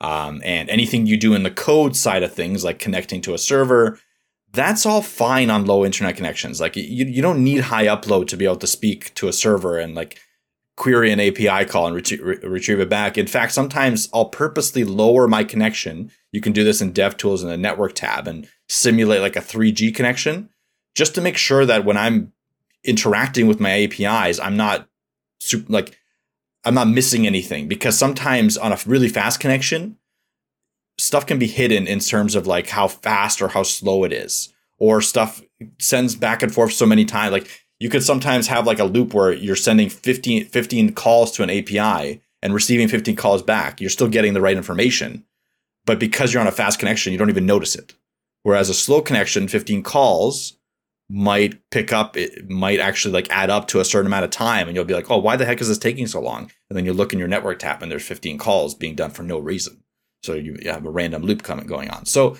Um, 0.00 0.40
and 0.42 0.70
anything 0.70 1.06
you 1.06 1.18
do 1.18 1.34
in 1.34 1.42
the 1.42 1.50
code 1.50 1.96
side 1.96 2.22
of 2.22 2.32
things, 2.32 2.64
like 2.64 2.78
connecting 2.78 3.20
to 3.22 3.34
a 3.34 3.38
server, 3.38 3.98
that's 4.56 4.86
all 4.86 5.02
fine 5.02 5.50
on 5.50 5.66
low 5.66 5.84
internet 5.84 6.16
connections. 6.16 6.60
Like 6.60 6.76
you, 6.76 7.04
you 7.06 7.22
don't 7.22 7.44
need 7.44 7.60
high 7.60 7.86
upload 7.86 8.26
to 8.28 8.36
be 8.36 8.44
able 8.44 8.56
to 8.56 8.66
speak 8.66 9.14
to 9.14 9.28
a 9.28 9.32
server 9.32 9.78
and 9.78 9.94
like 9.94 10.18
query 10.76 11.12
an 11.12 11.20
API 11.20 11.64
call 11.64 11.86
and 11.86 11.94
ret- 11.94 12.10
re- 12.20 12.38
retrieve 12.42 12.80
it 12.80 12.88
back. 12.88 13.16
In 13.16 13.26
fact, 13.26 13.52
sometimes 13.52 14.08
I'll 14.12 14.28
purposely 14.28 14.84
lower 14.84 15.28
my 15.28 15.44
connection. 15.44 16.10
You 16.32 16.40
can 16.40 16.52
do 16.52 16.64
this 16.64 16.80
in 16.80 16.92
DevTools 16.92 17.42
in 17.42 17.48
the 17.48 17.56
network 17.56 17.94
tab 17.94 18.26
and 18.26 18.48
simulate 18.68 19.20
like 19.20 19.36
a 19.36 19.40
3G 19.40 19.94
connection 19.94 20.50
just 20.94 21.14
to 21.14 21.20
make 21.20 21.36
sure 21.36 21.64
that 21.64 21.84
when 21.84 21.96
I'm 21.96 22.32
interacting 22.84 23.46
with 23.46 23.60
my 23.60 23.70
APIs, 23.70 24.40
I'm 24.40 24.56
not 24.56 24.88
super, 25.40 25.70
like 25.72 25.98
I'm 26.64 26.74
not 26.74 26.88
missing 26.88 27.26
anything 27.26 27.68
because 27.68 27.98
sometimes 27.98 28.56
on 28.56 28.72
a 28.72 28.78
really 28.86 29.08
fast 29.08 29.40
connection, 29.40 29.98
stuff 31.06 31.26
can 31.26 31.38
be 31.38 31.46
hidden 31.46 31.86
in 31.86 32.00
terms 32.00 32.34
of 32.34 32.46
like 32.46 32.68
how 32.68 32.88
fast 32.88 33.40
or 33.40 33.48
how 33.48 33.62
slow 33.62 34.04
it 34.04 34.12
is, 34.12 34.52
or 34.78 35.00
stuff 35.00 35.42
sends 35.78 36.14
back 36.14 36.42
and 36.42 36.52
forth 36.52 36.72
so 36.72 36.86
many 36.86 37.04
times. 37.04 37.32
Like 37.32 37.48
you 37.78 37.88
could 37.88 38.02
sometimes 38.02 38.48
have 38.48 38.66
like 38.66 38.78
a 38.78 38.84
loop 38.84 39.14
where 39.14 39.32
you're 39.32 39.56
sending 39.56 39.88
15, 39.88 40.46
15 40.46 40.92
calls 40.92 41.32
to 41.32 41.42
an 41.42 41.50
API 41.50 42.20
and 42.42 42.54
receiving 42.54 42.88
15 42.88 43.16
calls 43.16 43.42
back. 43.42 43.80
You're 43.80 43.90
still 43.90 44.08
getting 44.08 44.34
the 44.34 44.40
right 44.40 44.56
information. 44.56 45.24
But 45.84 46.00
because 46.00 46.32
you're 46.32 46.40
on 46.40 46.48
a 46.48 46.52
fast 46.52 46.78
connection, 46.78 47.12
you 47.12 47.18
don't 47.18 47.30
even 47.30 47.46
notice 47.46 47.76
it. 47.76 47.94
Whereas 48.42 48.68
a 48.68 48.74
slow 48.74 49.00
connection, 49.00 49.48
15 49.48 49.82
calls 49.82 50.54
might 51.08 51.58
pick 51.70 51.92
up, 51.92 52.16
it 52.16 52.50
might 52.50 52.80
actually 52.80 53.12
like 53.12 53.30
add 53.30 53.50
up 53.50 53.68
to 53.68 53.78
a 53.78 53.84
certain 53.84 54.06
amount 54.06 54.24
of 54.24 54.30
time. 54.30 54.66
And 54.66 54.74
you'll 54.74 54.84
be 54.84 54.94
like, 54.94 55.10
oh, 55.10 55.18
why 55.18 55.36
the 55.36 55.44
heck 55.44 55.60
is 55.60 55.68
this 55.68 55.78
taking 55.78 56.06
so 56.06 56.20
long? 56.20 56.50
And 56.68 56.76
then 56.76 56.84
you 56.84 56.92
look 56.92 57.12
in 57.12 57.18
your 57.18 57.28
network 57.28 57.60
tab 57.60 57.82
and 57.82 57.90
there's 57.90 58.06
15 58.06 58.38
calls 58.38 58.74
being 58.74 58.96
done 58.96 59.10
for 59.10 59.22
no 59.22 59.38
reason. 59.38 59.82
So 60.26 60.34
you, 60.34 60.58
have 60.64 60.84
a 60.84 60.90
random 60.90 61.22
loop 61.22 61.42
coming 61.42 61.66
going 61.66 61.88
on. 61.90 62.04
So 62.04 62.36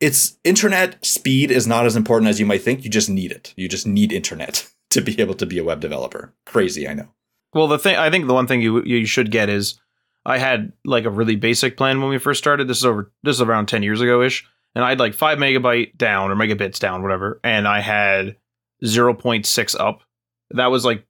it's 0.00 0.38
internet 0.44 1.04
speed 1.04 1.50
is 1.50 1.66
not 1.66 1.86
as 1.86 1.96
important 1.96 2.28
as 2.28 2.40
you 2.40 2.46
might 2.46 2.62
think. 2.62 2.84
You 2.84 2.90
just 2.90 3.10
need 3.10 3.32
it. 3.32 3.52
You 3.56 3.68
just 3.68 3.86
need 3.86 4.12
internet 4.12 4.70
to 4.90 5.00
be 5.00 5.20
able 5.20 5.34
to 5.34 5.46
be 5.46 5.58
a 5.58 5.64
web 5.64 5.80
developer. 5.80 6.32
Crazy, 6.46 6.88
I 6.88 6.94
know. 6.94 7.08
Well, 7.52 7.68
the 7.68 7.78
thing 7.78 7.96
I 7.96 8.10
think 8.10 8.26
the 8.26 8.34
one 8.34 8.46
thing 8.46 8.62
you 8.62 8.82
you 8.84 9.06
should 9.06 9.30
get 9.30 9.48
is 9.48 9.80
I 10.24 10.38
had 10.38 10.72
like 10.84 11.04
a 11.04 11.10
really 11.10 11.36
basic 11.36 11.76
plan 11.76 12.00
when 12.00 12.10
we 12.10 12.18
first 12.18 12.38
started. 12.38 12.68
This 12.68 12.78
is 12.78 12.86
over 12.86 13.12
this 13.22 13.36
is 13.36 13.42
around 13.42 13.66
10 13.66 13.82
years 13.82 14.00
ago 14.00 14.22
ish. 14.22 14.46
And 14.76 14.84
I 14.84 14.88
had 14.88 14.98
like 14.98 15.14
5 15.14 15.38
megabyte 15.38 15.96
down 15.96 16.32
or 16.32 16.34
megabits 16.34 16.80
down 16.80 17.02
whatever 17.02 17.40
and 17.44 17.68
I 17.68 17.80
had 17.80 18.36
0.6 18.84 19.80
up. 19.80 20.02
That 20.50 20.70
was 20.70 20.84
like 20.84 21.06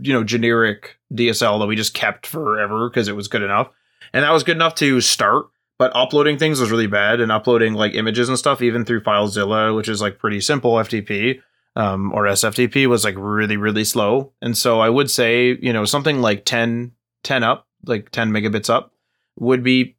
you 0.00 0.12
know 0.12 0.24
generic 0.24 0.96
DSL 1.12 1.58
that 1.60 1.66
we 1.66 1.76
just 1.76 1.92
kept 1.92 2.26
forever 2.26 2.88
because 2.88 3.08
it 3.08 3.16
was 3.16 3.28
good 3.28 3.42
enough 3.42 3.70
and 4.12 4.24
that 4.24 4.32
was 4.32 4.44
good 4.44 4.56
enough 4.56 4.74
to 4.76 5.00
start. 5.00 5.46
But 5.78 5.92
uploading 5.96 6.38
things 6.38 6.60
was 6.60 6.70
really 6.70 6.86
bad, 6.86 7.20
and 7.20 7.32
uploading 7.32 7.74
like 7.74 7.94
images 7.94 8.28
and 8.28 8.38
stuff, 8.38 8.62
even 8.62 8.84
through 8.84 9.02
FileZilla, 9.02 9.74
which 9.74 9.88
is 9.88 10.00
like 10.00 10.18
pretty 10.18 10.40
simple 10.40 10.74
FTP 10.74 11.40
um, 11.74 12.12
or 12.12 12.24
SFTP, 12.24 12.86
was 12.86 13.04
like 13.04 13.16
really 13.18 13.56
really 13.56 13.84
slow. 13.84 14.32
And 14.40 14.56
so 14.56 14.80
I 14.80 14.88
would 14.88 15.10
say 15.10 15.58
you 15.60 15.72
know 15.72 15.84
something 15.84 16.20
like 16.20 16.44
10, 16.44 16.92
10 17.24 17.42
up, 17.42 17.66
like 17.84 18.10
ten 18.10 18.30
megabits 18.30 18.70
up, 18.70 18.92
would 19.38 19.62
be 19.62 19.96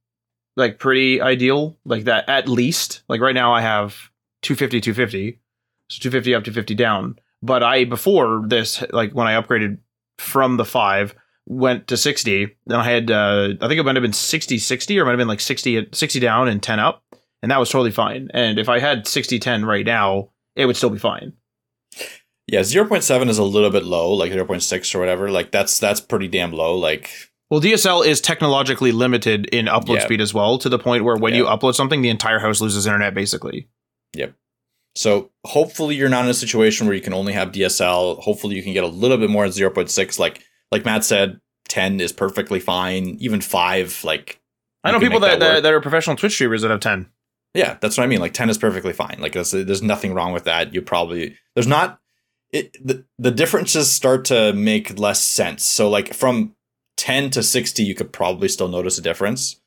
like 0.55 0.79
pretty 0.79 1.21
ideal, 1.21 1.77
like 1.85 2.05
that 2.05 2.29
at 2.29 2.47
least. 2.47 3.03
Like 3.09 3.21
right 3.21 3.35
now, 3.35 3.53
I 3.53 3.61
have 3.61 4.09
250, 4.43 4.81
250, 4.81 5.39
so 5.89 5.99
250 6.01 6.35
up 6.35 6.43
to 6.45 6.51
50 6.51 6.75
down. 6.75 7.19
But 7.41 7.63
I 7.63 7.83
before 7.83 8.43
this, 8.47 8.83
like 8.91 9.11
when 9.13 9.27
I 9.27 9.41
upgraded 9.41 9.79
from 10.17 10.57
the 10.57 10.65
five, 10.65 11.15
went 11.45 11.87
to 11.87 11.97
60. 11.97 12.55
Then 12.65 12.79
I 12.79 12.83
had, 12.83 13.11
uh, 13.11 13.53
I 13.61 13.67
think 13.67 13.79
it 13.79 13.83
might 13.83 13.95
have 13.95 14.01
been 14.01 14.13
60 14.13 14.57
60 14.57 14.99
or 14.99 15.01
it 15.01 15.05
might 15.05 15.11
have 15.11 15.17
been 15.17 15.27
like 15.27 15.39
60, 15.39 15.89
60 15.91 16.19
down 16.19 16.47
and 16.47 16.61
10 16.61 16.79
up. 16.79 17.03
And 17.41 17.51
that 17.51 17.59
was 17.59 17.69
totally 17.69 17.91
fine. 17.91 18.29
And 18.33 18.57
if 18.57 18.69
I 18.69 18.79
had 18.79 19.07
60 19.07 19.39
10 19.39 19.65
right 19.65 19.85
now, 19.85 20.29
it 20.55 20.65
would 20.65 20.77
still 20.77 20.89
be 20.89 20.99
fine. 20.99 21.33
Yeah, 22.47 22.61
0.7 22.61 23.29
is 23.29 23.37
a 23.37 23.43
little 23.43 23.69
bit 23.69 23.85
low, 23.85 24.11
like 24.13 24.31
0.6 24.31 24.95
or 24.95 24.99
whatever. 24.99 25.31
Like 25.31 25.51
that's 25.51 25.79
that's 25.79 26.01
pretty 26.01 26.27
damn 26.27 26.51
low. 26.51 26.77
Like 26.77 27.09
well, 27.49 27.61
DSL 27.61 28.05
is 28.05 28.19
technologically 28.19 28.91
limited 28.91 29.45
in 29.47 29.67
upload 29.67 30.01
speed 30.01 30.21
as 30.21 30.33
well, 30.33 30.57
to 30.57 30.69
the 30.69 30.79
point 30.79 31.03
where 31.03 31.15
when 31.15 31.35
you 31.35 31.45
upload 31.45 31.75
something, 31.75 32.01
the 32.01 32.09
entire 32.09 32.39
house 32.39 32.61
loses 32.61 32.87
internet 32.87 33.13
basically. 33.13 33.69
Yep. 34.15 34.33
So 34.95 35.31
hopefully 35.45 35.95
you're 35.95 36.09
not 36.09 36.25
in 36.25 36.31
a 36.31 36.35
situation 36.35 36.87
where 36.87 36.95
you 36.95 37.01
can 37.01 37.13
only 37.13 37.33
have 37.33 37.51
DSL. 37.51 38.19
Hopefully 38.19 38.55
you 38.55 38.63
can 38.63 38.73
get 38.73 38.83
a 38.83 38.87
little 38.87 39.17
bit 39.17 39.29
more 39.29 39.45
at 39.45 39.51
0.6. 39.51 40.19
Like 40.19 40.43
like 40.73 40.85
Matt 40.85 41.05
said, 41.05 41.39
10 41.69 42.01
is 42.01 42.11
perfectly 42.11 42.59
fine. 42.59 43.15
Even 43.19 43.41
five, 43.41 44.03
like 44.03 44.41
I 44.83 44.91
know 44.91 44.99
people 44.99 45.19
that, 45.21 45.39
that, 45.39 45.63
that, 45.63 45.73
are 45.73 45.79
professional 45.79 46.15
Twitch 46.15 46.33
streamers 46.33 46.63
that 46.63 46.71
have 46.71 46.79
10. 46.79 47.07
Yeah, 47.53 47.77
that's 47.79 47.95
what 47.95 48.03
I 48.03 48.07
mean. 48.07 48.19
Like 48.19 48.33
10 48.33 48.49
is 48.49 48.57
perfectly 48.57 48.91
fine. 48.91 49.17
Like 49.19 49.33
there's 49.33 49.83
nothing 49.83 50.13
wrong 50.15 50.33
with 50.33 50.45
that. 50.45 50.73
You 50.73 50.81
probably 50.81 51.37
there's 51.55 51.67
not 51.67 51.99
it 52.51 52.75
the, 52.83 53.05
the 53.19 53.31
differences 53.31 53.91
start 53.91 54.25
to 54.25 54.51
make 54.53 54.97
less 54.97 55.21
sense. 55.21 55.63
So 55.63 55.89
like 55.89 56.15
from 56.15 56.55
10 56.97 57.29
to 57.31 57.43
60 57.43 57.83
you 57.83 57.93
could 57.93 58.11
probably 58.11 58.47
still 58.47 58.67
notice 58.67 58.97
a 58.97 59.01
difference. 59.01 59.61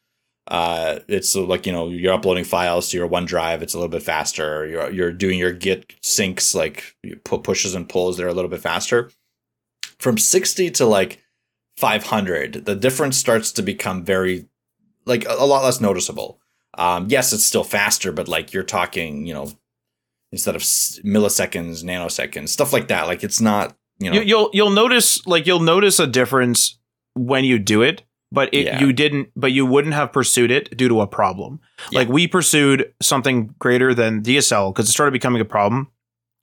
Uh, 0.49 1.01
it's 1.09 1.35
like 1.35 1.67
you 1.67 1.73
know 1.73 1.89
you're 1.89 2.13
uploading 2.13 2.45
files 2.45 2.89
to 2.89 2.97
your 2.97 3.09
OneDrive. 3.09 3.63
It's 3.63 3.75
a 3.75 3.79
little 3.79 3.91
bit 3.91 4.03
faster. 4.03 4.67
You're 4.67 4.91
you're 4.91 5.13
doing 5.13 5.39
your 5.39 5.53
Git 5.53 6.01
syncs 6.03 6.55
like 6.55 6.97
you 7.05 7.17
put 7.25 7.45
pushes 7.45 7.75
and 7.75 7.89
pulls. 7.89 8.17
They're 8.17 8.29
a 8.29 8.35
little 8.35 8.51
bit 8.51 8.61
faster 8.61 9.11
from 9.99 10.19
60 10.19 10.71
to 10.73 10.87
like 10.87 11.23
500 11.77 12.65
the 12.65 12.75
difference 12.75 13.17
starts 13.17 13.53
to 13.53 13.63
become 13.63 14.05
very 14.05 14.49
like 15.05 15.27
a, 15.29 15.45
lot 15.45 15.63
less 15.63 15.81
noticeable 15.81 16.41
um, 16.79 17.07
yes 17.09 17.33
it's 17.33 17.45
still 17.45 17.65
faster 17.65 18.13
but 18.13 18.29
like 18.29 18.53
you're 18.53 18.63
talking 18.63 19.27
you 19.27 19.35
know 19.35 19.51
instead 20.33 20.57
of 20.57 20.63
milliseconds 20.63 21.85
nanoseconds 21.85 22.49
stuff 22.49 22.73
like 22.73 22.89
that 22.89 23.07
like 23.07 23.23
it's 23.23 23.41
not 23.41 23.77
you 23.99 24.11
know 24.11 24.21
you'll 24.21 24.51
you'll 24.53 24.71
notice 24.71 25.27
like 25.27 25.47
you'll 25.47 25.61
notice 25.61 25.99
a 25.99 26.07
difference 26.07 26.79
when 27.15 27.45
you 27.45 27.59
do 27.59 27.83
it 27.83 28.03
but 28.33 28.53
it, 28.53 28.67
yeah. 28.67 28.81
you 28.81 28.93
didn't 28.93 29.29
but 29.37 29.53
you 29.53 29.65
wouldn't 29.65 29.95
have 29.95 30.13
pursued 30.13 30.51
it 30.51 30.77
due 30.77 30.89
to 30.89 31.01
a 31.01 31.07
problem 31.07 31.61
yeah. 31.91 32.01
like 32.01 32.09
we 32.09 32.27
pursued 32.27 32.93
something 33.01 33.55
greater 33.59 33.95
than 33.95 34.23
dsl 34.23 34.73
because 34.73 34.89
it 34.89 34.93
started 34.93 35.13
becoming 35.13 35.41
a 35.41 35.45
problem 35.45 35.89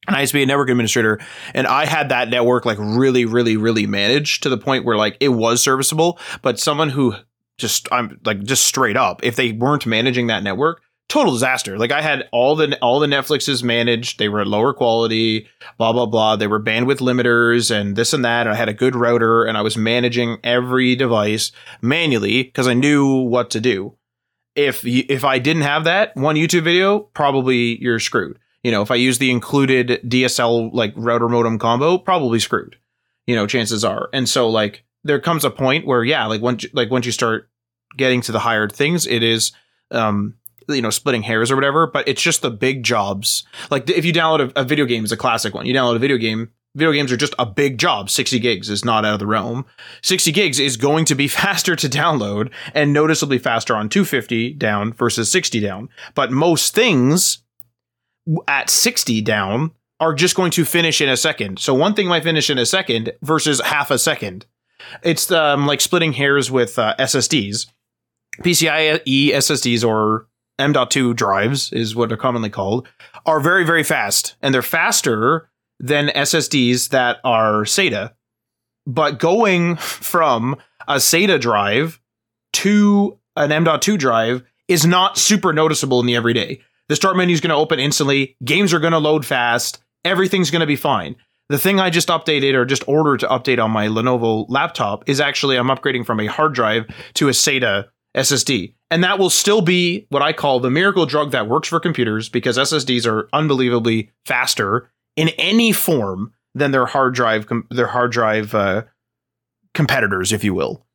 and 0.08 0.16
I 0.16 0.22
used 0.22 0.32
to 0.32 0.38
be 0.38 0.44
a 0.44 0.46
network 0.46 0.70
administrator, 0.70 1.20
and 1.54 1.68
I 1.68 1.86
had 1.86 2.10
that 2.10 2.30
network 2.30 2.66
like 2.66 2.78
really, 2.80 3.26
really, 3.26 3.58
really 3.58 3.88
managed 3.88 4.44
to 4.44 4.50
the 4.50 4.58
point 4.58 4.86
where 4.86 4.98
like 4.98 5.18
it 5.20 5.30
was 5.30 5.62
serviceable. 5.62 6.20
But 6.42 6.60
someone 6.60 6.89
who 6.89 7.16
just 7.58 7.88
I'm 7.92 8.20
like 8.26 8.44
just 8.44 8.66
straight 8.66 8.98
up, 8.98 9.24
if 9.24 9.36
they 9.36 9.52
weren't 9.52 9.86
managing 9.86 10.28
that 10.28 10.44
network, 10.44 10.82
total 11.08 11.32
disaster. 11.32 11.78
Like 11.78 11.92
I 11.92 12.02
had 12.02 12.28
all 12.32 12.56
the 12.56 12.78
all 12.80 13.00
the 13.00 13.08
Netflixes 13.08 13.63
managed, 13.63 14.20
they 14.20 14.30
were 14.30 14.46
lower 14.46 14.74
quality, 14.74 15.48
blah 15.78 15.94
blah 15.94 16.06
blah. 16.06 16.36
They 16.36 16.48
were 16.48 16.62
bandwidth 16.62 17.00
limiters 17.00 17.72
and 17.72 17.96
this 17.96 18.13
and 18.13 18.26
that. 18.26 18.48
And 18.48 18.50
I 18.50 18.56
had 18.56 18.70
a 18.70 18.74
good 18.74 18.96
router, 18.96 19.44
and 19.46 19.58
I 19.58 19.62
was 19.62 19.78
managing 19.78 20.38
every 20.44 20.96
device 20.96 21.52
manually 21.82 22.44
because 22.44 22.68
I 22.68 22.74
knew 22.74 23.22
what 23.24 23.52
to 23.52 23.62
do. 23.62 23.96
If 24.56 24.86
if 24.86 25.24
I 25.24 25.39
didn't 25.39 25.63
have 25.63 25.86
that 25.86 26.16
one 26.16 26.36
YouTube 26.36 26.63
video, 26.63 27.00
probably 27.00 27.82
you're 27.82 28.00
screwed 28.00 28.38
you 28.63 28.71
know, 28.71 28.82
if 28.82 28.91
I 28.91 28.95
use 28.95 29.17
the 29.17 29.30
included 29.30 30.02
DSL 30.06 30.73
like 30.73 30.93
router 30.95 31.30
modem 31.30 31.60
combo, 31.60 31.97
probably 31.97 32.39
screwed. 32.39 32.78
You 33.28 33.36
know, 33.36 33.45
chances 33.45 33.86
are. 33.86 34.10
And 34.13 34.28
so 34.28 34.49
like 34.49 34.84
there 35.04 35.19
comes 35.19 35.45
a 35.45 35.52
point 35.52 35.86
where 35.86 36.04
yeah, 36.04 36.26
like 36.26 36.41
once 36.41 36.65
like 36.73 36.89
once 36.89 37.06
you 37.06 37.12
start 37.12 37.49
getting 37.97 38.21
to 38.21 38.32
the 38.32 38.39
higher 38.39 38.67
things, 38.67 39.06
it 39.06 39.21
is 39.21 39.52
um 39.91 40.36
you 40.69 40.82
know 40.82 40.89
splitting 40.89 41.23
hairs 41.23 41.52
or 41.52 41.56
whatever 41.56 41.88
but 41.88 42.08
it's 42.08 42.21
just 42.21 42.41
the 42.41 42.49
big 42.49 42.84
jobs 42.84 43.43
like 43.69 43.89
if 43.89 44.06
you 44.06 44.13
download 44.13 44.52
a, 44.56 44.62
a 44.62 44.63
video 44.63 44.86
game 44.86 45.04
is 45.04 45.12
a 45.12 45.17
classic 45.17 45.54
one 45.54 45.65
you 45.65 45.73
download 45.73 45.97
a 45.97 45.99
video 45.99 46.17
game 46.17 46.52
video 46.76 46.91
games 46.91 47.12
are 47.12 47.17
just 47.17 47.36
a 47.38 47.45
big 47.45 47.78
job 47.78 48.10
60 48.10 48.39
gigs 48.39 48.69
is 48.69 48.86
not 48.86 49.06
out 49.06 49.15
of 49.15 49.19
the 49.19 49.28
realm 49.28 49.65
60 50.02 50.32
gigs 50.32 50.60
is 50.60 50.78
going 50.78 51.06
to 51.06 51.15
be 51.15 51.28
faster 51.28 51.76
to 51.76 51.89
download 51.89 52.49
and 52.73 52.93
noticeably 52.93 53.38
faster 53.38 53.76
on 53.76 53.89
250 53.89 54.54
down 54.54 54.93
versus 54.93 55.32
60 55.32 55.60
down 55.60 55.89
but 56.15 56.32
most 56.32 56.73
things 56.73 57.39
at 58.48 58.70
60 58.70 59.22
down 59.22 59.72
are 60.00 60.14
just 60.14 60.36
going 60.36 60.52
to 60.52 60.66
finish 60.66 61.02
in 61.02 61.10
a 61.10 61.18
second. 61.18 61.60
So 61.60 61.74
one 61.74 61.94
thing 61.94 62.08
might 62.08 62.24
finish 62.24 62.50
in 62.50 62.58
a 62.58 62.66
second 62.66 63.14
versus 63.22 63.62
half 63.62 63.92
a 63.92 63.98
second. 63.98 64.46
It's 65.02 65.32
um, 65.32 65.66
like 65.66 65.82
splitting 65.82 66.14
hairs 66.14 66.52
with 66.52 66.78
uh, 66.78 66.96
SSDs. 67.00 67.68
PCIe 68.42 69.30
SSDs 69.30 69.88
or 69.88 70.28
M.2 70.60 71.16
drives 71.16 71.72
is 71.72 71.96
what 71.96 72.10
they're 72.10 72.18
commonly 72.18 72.50
called 72.50 72.88
are 73.26 73.40
very 73.40 73.66
very 73.66 73.84
fast 73.84 74.36
and 74.42 74.54
they're 74.54 74.62
faster 74.62 75.50
than 75.80 76.08
SSDs 76.08 76.90
that 76.90 77.18
are 77.24 77.64
SATA. 77.64 78.14
But 78.86 79.20
going 79.20 79.76
from 79.78 80.58
a 80.88 80.96
SATA 80.96 81.40
drive 81.40 82.00
to 82.54 83.18
an 83.36 83.52
M.2 83.52 83.98
drive 83.98 84.44
is 84.68 84.86
not 84.86 85.18
super 85.18 85.54
noticeable 85.54 86.00
in 86.00 86.06
the 86.06 86.16
everyday. 86.16 86.62
The 86.89 86.96
start 86.96 87.15
menu 87.15 87.34
is 87.34 87.41
going 87.41 87.50
to 87.50 87.56
open 87.56 87.80
instantly. 87.80 88.36
Games 88.43 88.74
are 88.74 88.80
going 88.80 88.93
to 88.93 89.00
load 89.00 89.26
fast. 89.26 89.82
Everything's 90.04 90.52
going 90.52 90.62
to 90.62 90.67
be 90.67 90.76
fine. 90.76 91.15
The 91.50 91.58
thing 91.58 91.80
I 91.80 91.89
just 91.89 92.08
updated 92.08 92.54
or 92.56 92.65
just 92.65 92.88
ordered 92.88 93.19
to 93.22 93.28
update 93.28 93.63
on 93.63 93.72
my 93.72 93.88
Lenovo 93.88 94.46
laptop 94.50 95.08
is 95.08 95.19
actually 95.19 95.58
I'm 95.58 95.67
upgrading 95.67 96.06
from 96.06 96.19
a 96.19 96.28
hard 96.28 96.54
drive 96.54 96.86
to 97.15 97.28
a 97.28 97.32
SATA 97.32 97.86
SSD. 98.15 98.74
And 98.91 99.04
that 99.04 99.17
will 99.17 99.30
still 99.30 99.62
be 99.62 100.06
what 100.10 100.22
I 100.22 100.34
call 100.34 100.60
the 100.60 100.69
miracle 100.69 101.06
drug 101.06 101.32
that 101.32 101.48
works 101.48 101.67
for 101.67 101.80
computers 101.80 102.30
because 102.30 102.58
SSDs 102.58 103.06
are 103.08 103.28
unbelievably 103.34 104.12
faster 104.26 104.91
in 105.15 105.30
any 105.38 105.72
form 105.72 106.34
than 106.56 106.72
their 106.72 106.86
hard 106.86 107.15
drive 107.15 107.48
their 107.72 107.88
hard 107.88 108.12
drive 108.12 108.54
uh, 108.54 108.84
competitors, 109.74 110.32
if 110.32 110.43
you 110.43 110.54
will. 110.54 110.86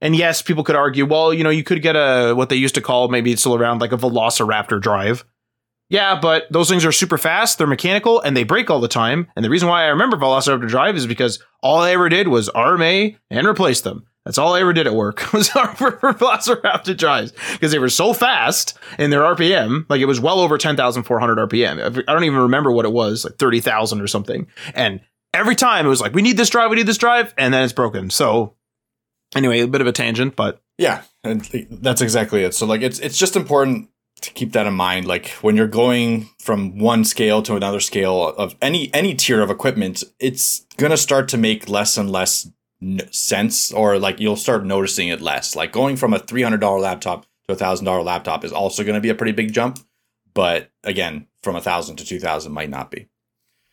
And 0.00 0.16
yes, 0.16 0.42
people 0.42 0.64
could 0.64 0.74
argue, 0.74 1.06
well, 1.06 1.32
you 1.32 1.44
know, 1.44 1.50
you 1.50 1.62
could 1.62 1.82
get 1.82 1.94
a 1.94 2.34
what 2.34 2.48
they 2.48 2.56
used 2.56 2.74
to 2.74 2.80
call 2.80 3.08
maybe 3.08 3.32
it's 3.32 3.42
still 3.42 3.54
around 3.54 3.80
like 3.80 3.92
a 3.92 3.98
Velociraptor 3.98 4.80
drive. 4.80 5.24
Yeah, 5.92 6.18
but 6.18 6.46
those 6.50 6.70
things 6.70 6.86
are 6.86 6.90
super 6.90 7.18
fast, 7.18 7.58
they're 7.58 7.66
mechanical, 7.66 8.18
and 8.22 8.34
they 8.34 8.44
break 8.44 8.70
all 8.70 8.80
the 8.80 8.88
time. 8.88 9.28
And 9.36 9.44
the 9.44 9.50
reason 9.50 9.68
why 9.68 9.84
I 9.84 9.88
remember 9.88 10.16
Velociraptor 10.16 10.66
drive 10.66 10.96
is 10.96 11.06
because 11.06 11.38
all 11.62 11.80
I 11.80 11.90
ever 11.90 12.08
did 12.08 12.28
was 12.28 12.48
RMA 12.48 13.18
and 13.28 13.46
replace 13.46 13.82
them. 13.82 14.06
That's 14.24 14.38
all 14.38 14.54
I 14.54 14.62
ever 14.62 14.72
did 14.72 14.86
at 14.86 14.94
work 14.94 15.30
was 15.34 15.50
for 15.50 15.92
Velociraptor 16.14 16.96
drives 16.96 17.34
because 17.52 17.72
they 17.72 17.78
were 17.78 17.90
so 17.90 18.14
fast 18.14 18.78
in 18.98 19.10
their 19.10 19.20
RPM. 19.20 19.84
Like 19.90 20.00
it 20.00 20.06
was 20.06 20.18
well 20.18 20.40
over 20.40 20.56
10,400 20.56 21.50
RPM. 21.50 22.04
I 22.08 22.12
don't 22.14 22.24
even 22.24 22.38
remember 22.38 22.72
what 22.72 22.86
it 22.86 22.92
was, 22.92 23.26
like 23.26 23.36
30,000 23.36 24.00
or 24.00 24.06
something. 24.06 24.46
And 24.74 25.02
every 25.34 25.56
time 25.56 25.84
it 25.84 25.90
was 25.90 26.00
like, 26.00 26.14
we 26.14 26.22
need 26.22 26.38
this 26.38 26.48
drive, 26.48 26.70
we 26.70 26.76
need 26.76 26.86
this 26.86 26.96
drive. 26.96 27.34
And 27.36 27.52
then 27.52 27.64
it's 27.64 27.74
broken. 27.74 28.08
So 28.08 28.54
anyway, 29.36 29.60
a 29.60 29.68
bit 29.68 29.82
of 29.82 29.86
a 29.86 29.92
tangent, 29.92 30.36
but 30.36 30.62
yeah, 30.78 31.02
that's 31.22 32.00
exactly 32.00 32.44
it. 32.44 32.54
So 32.54 32.64
like, 32.64 32.80
it's 32.80 32.98
it's 32.98 33.18
just 33.18 33.36
important 33.36 33.90
to 34.22 34.32
keep 34.32 34.52
that 34.52 34.66
in 34.66 34.74
mind. 34.74 35.06
Like 35.06 35.28
when 35.42 35.56
you're 35.56 35.66
going 35.66 36.28
from 36.38 36.78
one 36.78 37.04
scale 37.04 37.42
to 37.42 37.56
another 37.56 37.80
scale 37.80 38.28
of 38.28 38.54
any 38.62 38.92
any 38.94 39.14
tier 39.14 39.42
of 39.42 39.50
equipment, 39.50 40.02
it's 40.18 40.66
gonna 40.76 40.96
start 40.96 41.28
to 41.28 41.36
make 41.36 41.68
less 41.68 41.96
and 41.96 42.10
less 42.10 42.50
sense, 43.10 43.72
or 43.72 43.98
like 43.98 44.18
you'll 44.18 44.36
start 44.36 44.64
noticing 44.64 45.08
it 45.08 45.20
less. 45.20 45.54
Like 45.54 45.72
going 45.72 45.96
from 45.96 46.14
a 46.14 46.18
three 46.18 46.42
hundred 46.42 46.60
dollar 46.60 46.80
laptop 46.80 47.26
to 47.46 47.52
a 47.52 47.56
thousand 47.56 47.84
dollar 47.84 48.02
laptop 48.02 48.44
is 48.44 48.52
also 48.52 48.82
to 48.84 49.00
be 49.00 49.10
a 49.10 49.14
pretty 49.14 49.32
big 49.32 49.52
jump, 49.52 49.78
but 50.34 50.70
again, 50.84 51.26
from 51.42 51.56
a 51.56 51.60
thousand 51.60 51.96
to 51.96 52.04
two 52.04 52.18
thousand 52.18 52.52
might 52.52 52.70
not 52.70 52.90
be. 52.90 53.08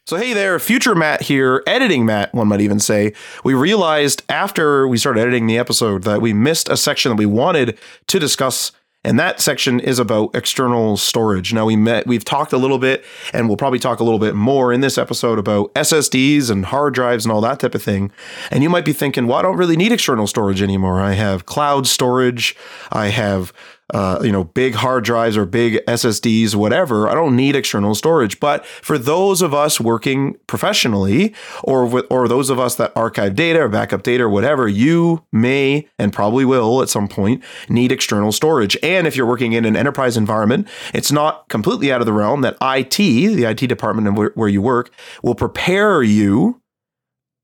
So, 0.09 0.17
hey 0.17 0.33
there, 0.33 0.57
future 0.57 0.95
Matt 0.95 1.21
here, 1.21 1.61
editing 1.67 2.03
Matt, 2.03 2.33
one 2.33 2.47
might 2.47 2.61
even 2.61 2.79
say. 2.79 3.13
We 3.43 3.53
realized 3.53 4.23
after 4.27 4.87
we 4.87 4.97
started 4.97 5.21
editing 5.21 5.45
the 5.45 5.59
episode 5.59 6.01
that 6.03 6.19
we 6.19 6.33
missed 6.33 6.67
a 6.67 6.77
section 6.77 7.11
that 7.11 7.17
we 7.17 7.27
wanted 7.27 7.77
to 8.07 8.17
discuss 8.17 8.71
and 9.03 9.17
that 9.17 9.39
section 9.39 9.79
is 9.79 9.97
about 9.97 10.35
external 10.35 10.97
storage. 10.97 11.53
Now 11.53 11.65
we 11.65 11.77
met, 11.77 12.05
we've 12.05 12.25
talked 12.25 12.51
a 12.51 12.57
little 12.57 12.79
bit, 12.79 13.05
and 13.31 13.47
we'll 13.47 13.57
probably 13.57 13.79
talk 13.79 13.99
a 13.99 14.03
little 14.03 14.19
bit 14.19 14.35
more 14.35 14.73
in 14.73 14.81
this 14.81 14.97
episode 14.97 15.39
about 15.39 15.73
SSDs 15.73 16.49
and 16.49 16.65
hard 16.65 16.93
drives 16.93 17.25
and 17.25 17.31
all 17.31 17.39
that 17.41 17.61
type 17.61 17.75
of 17.75 17.81
thing. 17.81 18.11
And 18.51 18.61
you 18.61 18.69
might 18.69 18.83
be 18.83 18.91
thinking, 18.91 19.25
well, 19.25 19.37
I 19.37 19.41
don't 19.41 19.55
really 19.57 19.77
need 19.77 19.93
external 19.93 20.27
storage 20.27 20.61
anymore. 20.61 20.99
I 20.99 21.13
have 21.13 21.45
cloud 21.45 21.87
storage. 21.87 22.57
I 22.91 23.07
have 23.07 23.53
uh, 23.93 24.19
you 24.21 24.31
know, 24.31 24.43
big 24.43 24.75
hard 24.75 25.03
drives 25.03 25.35
or 25.35 25.45
big 25.45 25.79
SSDs, 25.87 26.55
whatever. 26.55 27.07
I 27.09 27.13
don't 27.13 27.35
need 27.35 27.55
external 27.55 27.95
storage. 27.95 28.39
But 28.39 28.65
for 28.65 28.97
those 28.97 29.41
of 29.41 29.53
us 29.53 29.79
working 29.79 30.37
professionally, 30.47 31.33
or 31.63 31.85
with, 31.85 32.05
or 32.09 32.27
those 32.27 32.49
of 32.49 32.59
us 32.59 32.75
that 32.75 32.91
archive 32.95 33.35
data 33.35 33.61
or 33.61 33.69
backup 33.69 34.03
data 34.03 34.23
or 34.23 34.29
whatever, 34.29 34.67
you 34.67 35.23
may 35.31 35.87
and 35.97 36.13
probably 36.13 36.45
will 36.45 36.81
at 36.81 36.89
some 36.89 37.07
point 37.07 37.43
need 37.67 37.91
external 37.91 38.31
storage. 38.31 38.77
And 38.83 39.07
if 39.07 39.15
you're 39.15 39.25
working 39.25 39.53
in 39.53 39.65
an 39.65 39.75
enterprise 39.75 40.17
environment, 40.17 40.67
it's 40.93 41.11
not 41.11 41.47
completely 41.49 41.91
out 41.91 42.01
of 42.01 42.05
the 42.05 42.13
realm 42.13 42.41
that 42.41 42.57
IT, 42.61 42.97
the 42.97 43.45
IT 43.45 43.67
department 43.67 44.15
where, 44.15 44.31
where 44.35 44.49
you 44.49 44.61
work, 44.61 44.91
will 45.23 45.35
prepare 45.35 46.03
you 46.03 46.61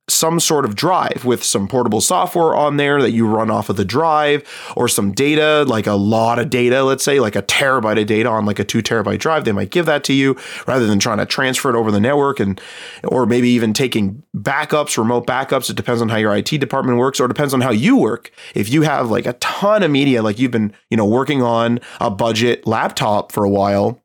some 0.08 0.40
sort 0.40 0.66
of 0.66 0.76
drive 0.76 1.24
with 1.26 1.44
some 1.44 1.68
portable 1.68 2.00
software 2.00 2.56
on 2.56 2.78
there 2.78 3.02
that 3.02 3.12
you 3.12 3.28
run 3.28 3.50
off 3.50 3.70
of 3.70 3.76
the 3.76 3.86
drive 3.86 4.44
or 4.76 4.88
some 4.88 5.12
data, 5.12 5.66
like 5.68 5.88
a 5.88 5.94
lot 5.94 6.38
of 6.38 6.50
data, 6.50 6.84
let's 6.84 7.04
say 7.04 7.20
like 7.20 7.36
a 7.36 7.42
terabyte 7.42 8.00
of 8.00 8.06
data 8.06 8.30
on 8.30 8.46
like 8.46 8.60
a 8.60 8.64
two 8.64 8.84
terabyte 8.84 9.18
drive. 9.18 9.46
They 9.46 9.52
might 9.52 9.72
give 9.72 9.88
that 9.88 10.04
to 10.06 10.14
you 10.14 10.38
rather 10.68 10.86
than 10.86 11.00
trying 11.00 11.18
to 11.18 11.26
transfer 11.26 11.72
it 11.72 11.76
over 11.76 11.92
the 11.92 12.00
network 12.00 12.40
and, 12.40 12.62
or 13.04 13.26
maybe 13.26 13.50
even 13.50 13.74
taking 13.74 14.22
backups, 14.36 14.98
remote 14.98 15.26
backups. 15.26 15.72
It 15.72 15.76
depends 15.76 16.02
on 16.02 16.10
how 16.10 16.18
your 16.18 16.36
IT 16.36 16.50
department 16.60 17.00
works 17.00 17.20
or 17.20 17.28
depends 17.28 17.54
on 17.54 17.62
how 17.62 17.72
you 17.72 17.98
work. 17.98 18.32
If 18.54 18.70
you 18.70 18.84
have 18.84 19.10
like 19.10 19.26
a 19.26 19.34
ton 19.34 19.82
of 19.82 19.90
media, 19.90 20.22
like 20.22 20.38
you've 20.38 20.52
been, 20.52 20.72
you 20.92 20.98
know, 20.98 21.06
working 21.06 21.42
on 21.42 21.80
a 22.00 22.12
budget 22.12 22.68
laptop 22.68 23.32
for 23.32 23.44
a 23.44 23.50
while, 23.50 24.00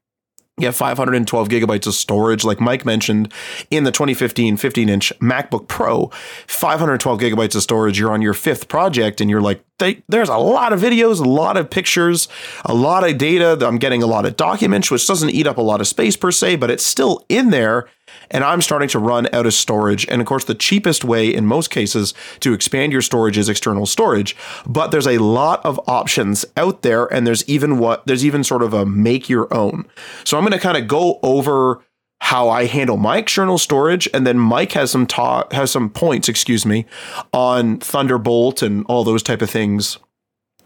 you 0.61 0.67
have 0.67 0.77
512 0.77 1.49
gigabytes 1.49 1.87
of 1.87 1.95
storage, 1.95 2.45
like 2.45 2.61
Mike 2.61 2.85
mentioned 2.85 3.33
in 3.71 3.85
the 3.85 3.93
2015 3.93 4.57
15 4.57 4.89
inch 4.89 5.13
MacBook 5.21 5.69
Pro. 5.69 6.11
512 6.47 7.21
gigabytes 7.21 7.55
of 7.55 7.63
storage. 7.63 7.99
You're 7.99 8.13
on 8.13 8.23
your 8.23 8.35
fifth 8.35 8.69
project, 8.69 9.21
and 9.21 9.31
you're 9.31 9.41
like, 9.41 9.65
there's 10.09 10.29
a 10.29 10.37
lot 10.37 10.73
of 10.73 10.81
videos, 10.81 11.21
a 11.21 11.29
lot 11.29 11.57
of 11.57 11.71
pictures, 11.71 12.29
a 12.65 12.75
lot 12.75 13.09
of 13.09 13.17
data. 13.19 13.59
I'm 13.67 13.79
getting 13.79 14.03
a 14.03 14.07
lot 14.07 14.27
of 14.27 14.37
documents, 14.37 14.91
which 14.91 15.07
doesn't 15.07 15.31
eat 15.31 15.47
up 15.47 15.57
a 15.57 15.63
lot 15.63 15.81
of 15.81 15.89
space 15.89 16.17
per 16.17 16.31
se, 16.31 16.57
but 16.57 16.71
it's 16.71 16.85
still 16.85 17.25
in 17.29 17.51
there 17.51 17.89
and 18.31 18.45
I'm 18.45 18.63
starting 18.63 18.89
to 18.91 18.99
run 18.99 19.29
out 19.33 19.47
of 19.47 19.55
storage. 19.55 20.07
And 20.09 20.21
of 20.21 20.27
course, 20.27 20.45
the 20.45 20.55
cheapest 20.55 21.05
way 21.05 21.33
in 21.33 21.47
most 21.47 21.71
cases 21.71 22.15
to 22.41 22.53
expand 22.53 22.93
your 22.93 23.03
storage 23.03 23.37
is 23.37 23.49
external 23.49 23.87
storage. 23.87 24.37
But 24.67 24.91
there's 24.91 25.07
a 25.07 25.19
lot 25.19 25.65
of 25.65 25.81
options 25.89 26.45
out 26.57 26.83
there, 26.83 27.07
and 27.13 27.27
there's 27.27 27.49
even 27.49 27.79
what 27.79 28.07
there's 28.07 28.25
even 28.25 28.45
sort 28.45 28.63
of 28.63 28.73
a 28.73 28.87
make 28.87 29.29
your 29.29 29.53
own. 29.53 29.87
So 30.25 30.37
I'm 30.37 30.45
going 30.45 30.53
to 30.53 30.59
kind 30.59 30.77
of 30.77 30.87
go 30.87 31.19
over 31.23 31.83
how 32.23 32.49
I 32.49 32.67
handle 32.67 32.97
my 32.97 33.19
external 33.19 33.59
storage, 33.59 34.09
and 34.13 34.27
then 34.27 34.39
Mike 34.39 34.73
has 34.73 34.91
some 34.91 35.07
talk 35.07 35.53
has 35.53 35.71
some 35.71 35.91
points, 35.91 36.29
excuse 36.29 36.65
me, 36.67 36.87
on 37.33 37.79
Thunderbolt 37.79 38.63
and 38.63 38.85
all 38.87 39.05
those 39.05 39.23
type 39.23 39.43
of 39.43 39.51
things. 39.51 39.99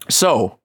So 0.09 0.59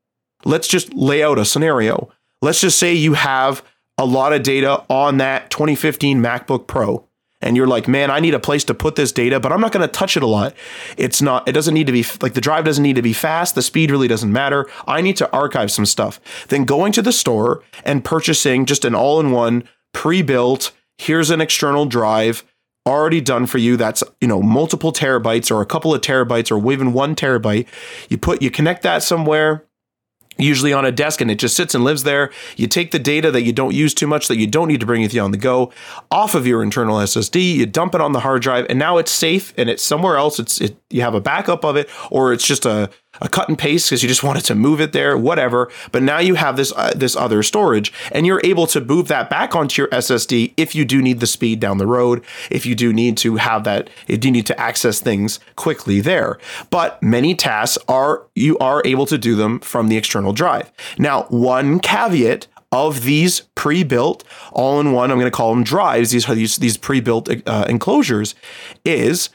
let's 0.45 0.69
just 0.69 0.93
lay 0.93 1.23
out 1.23 1.39
a 1.39 1.45
scenario. 1.45 2.11
Let's 2.43 2.61
just 2.61 2.79
say 2.79 2.93
you 2.93 3.15
have 3.15 3.63
a 4.01 4.07
lot 4.07 4.33
of 4.33 4.43
data 4.43 4.83
on 4.89 5.19
that 5.19 5.51
2015 5.51 6.23
MacBook 6.23 6.67
Pro 6.67 7.07
and 7.43 7.57
you're 7.57 7.67
like, 7.67 7.87
man, 7.87 8.11
I 8.11 8.19
need 8.21 8.35
a 8.35 8.41
place 8.41 8.65
to 8.65 8.75
put 8.75 8.97
this 8.97 9.13
data, 9.13 9.41
but 9.41 9.53
I'm 9.53 9.61
not 9.61 9.73
going 9.73 9.87
to 9.87 9.93
touch 9.93 10.17
it 10.17 10.23
a 10.23 10.27
lot. 10.27 10.55
It's 10.97 11.23
not, 11.23 11.49
it 11.49 11.53
doesn't 11.53 11.75
need 11.75 11.87
to 11.87 11.93
be 11.93 12.05
like 12.21 12.35
the 12.35 12.41
drive 12.41 12.65
doesn't 12.65 12.83
need 12.83 12.97
to 12.97 13.03
be 13.03 13.13
fast. 13.13 13.55
The 13.55 13.63
speed 13.63 13.91
really 13.91 14.09
doesn't 14.09 14.33
matter. 14.33 14.69
I 14.87 15.01
need 15.03 15.17
to 15.19 15.31
archive 15.33 15.71
some 15.71 15.87
stuff. 15.87 16.21
Then 16.49 16.65
going 16.65 16.93
to 16.93 17.03
the 17.03 17.13
store 17.13 17.63
and 17.85 18.05
purchasing 18.05 18.67
just 18.67 18.85
an 18.85 18.95
all 18.95 19.21
in 19.21 19.33
one 19.33 19.65
pre 19.93 20.23
built, 20.23 20.73
here's 20.99 21.31
an 21.31 21.41
external 21.41 21.87
drive 21.87 22.43
already 22.87 23.21
done 23.21 23.47
for 23.47 23.59
you. 23.59 23.77
That's, 23.77 24.03
you 24.21 24.29
know, 24.29 24.43
multiple 24.43 24.93
terabytes 24.93 25.51
or 25.51 25.61
a 25.61 25.67
couple 25.67 25.95
of 25.95 26.01
terabytes 26.01 26.51
or 26.51 26.73
even 26.73 26.93
one 26.93 27.15
terabyte. 27.15 27.67
You 28.09 28.19
put, 28.19 28.43
you 28.43 28.51
connect 28.51 28.83
that 28.83 29.03
somewhere 29.03 29.65
usually 30.43 30.73
on 30.73 30.85
a 30.85 30.93
desk 30.93 31.21
and 31.21 31.31
it 31.31 31.39
just 31.39 31.57
sits 31.57 31.75
and 31.75 31.85
lives 31.85 32.03
there. 32.03 32.31
You 32.57 32.67
take 32.67 32.91
the 32.91 32.99
data 32.99 33.31
that 33.31 33.43
you 33.43 33.53
don't 33.53 33.75
use 33.75 33.95
too 33.95 34.07
much, 34.07 34.29
that 34.29 34.39
you 34.39 34.47
don't 34.47 34.69
need 34.69 34.81
to 34.81 34.87
bring 34.87 35.03
with 35.03 35.15
you 35.15 35.23
on 35.23 35.31
the 35.31 35.37
go, 35.37 35.73
off 36.11 36.35
of 36.35 36.47
your 36.47 36.63
internal 36.63 36.99
SSD, 36.99 37.55
you 37.55 37.67
dump 37.67 37.95
it 37.95 38.01
on 38.01 38.13
the 38.13 38.21
hard 38.21 38.43
drive, 38.43 38.67
and 38.69 38.79
now 38.79 38.99
it's 38.99 39.11
safe 39.11 39.53
and 39.57 39.69
it's 39.69 39.83
somewhere 39.83 40.17
else. 40.17 40.39
It's 40.39 40.61
it, 40.61 40.77
you 40.91 41.03
have 41.03 41.15
a 41.15 41.21
backup 41.21 41.65
of 41.65 41.77
it, 41.77 41.89
or 42.11 42.33
it's 42.33 42.47
just 42.47 42.67
a 42.67 42.91
a 43.21 43.29
cut 43.29 43.49
and 43.49 43.59
paste 43.59 43.89
because 43.89 44.03
you 44.03 44.09
just 44.09 44.23
wanted 44.23 44.45
to 44.47 44.55
move 44.55 44.81
it 44.81 44.93
there, 44.93 45.17
whatever. 45.17 45.71
But 45.93 46.03
now 46.03 46.19
you 46.19 46.35
have 46.35 46.57
this 46.57 46.73
uh, 46.77 46.93
this 46.95 47.17
other 47.17 47.43
storage, 47.43 47.93
and 48.13 48.27
you're 48.27 48.41
able 48.45 48.67
to 48.69 48.81
move 48.81 49.09
that 49.09 49.31
back 49.31 49.55
onto 49.55 49.83
your 49.83 49.89
SSD 49.89 50.53
if 50.57 50.75
you 50.75 50.85
do 50.85 51.03
need 51.03 51.21
the 51.21 51.27
speed 51.27 51.61
down 51.61 51.79
the 51.79 51.87
road, 51.87 52.25
if 52.51 52.67
you 52.67 52.75
do 52.75 52.93
need 52.93 53.17
to 53.19 53.37
have 53.37 53.65
that, 53.65 53.91
if 54.09 54.25
you 54.25 54.31
need 54.31 54.47
to 54.47 54.61
access 54.61 55.01
things 55.01 55.41
quickly 55.57 56.01
there. 56.01 56.39
But 56.71 57.03
many 57.03 57.35
tasks 57.35 57.79
are 57.89 58.27
you 58.35 58.59
are 58.59 58.83
able 58.85 59.07
to 59.07 59.19
do 59.19 59.37
them 59.37 59.61
from 59.61 59.89
the 59.89 59.97
external 59.97 60.33
drive. 60.33 60.71
Now, 60.99 61.25
one 61.25 61.81
caveat 61.81 62.47
of 62.73 63.03
these 63.03 63.41
pre-built 63.57 64.23
all-in-one, 64.53 65.11
I'm 65.11 65.19
going 65.19 65.31
to 65.31 65.37
call 65.37 65.53
them 65.53 65.65
drives. 65.65 66.11
These 66.11 66.29
are 66.29 66.35
these 66.35 66.57
these 66.57 66.77
pre-built 66.77 67.29
uh, 67.47 67.67
enclosures. 67.69 68.35
Is 68.85 69.31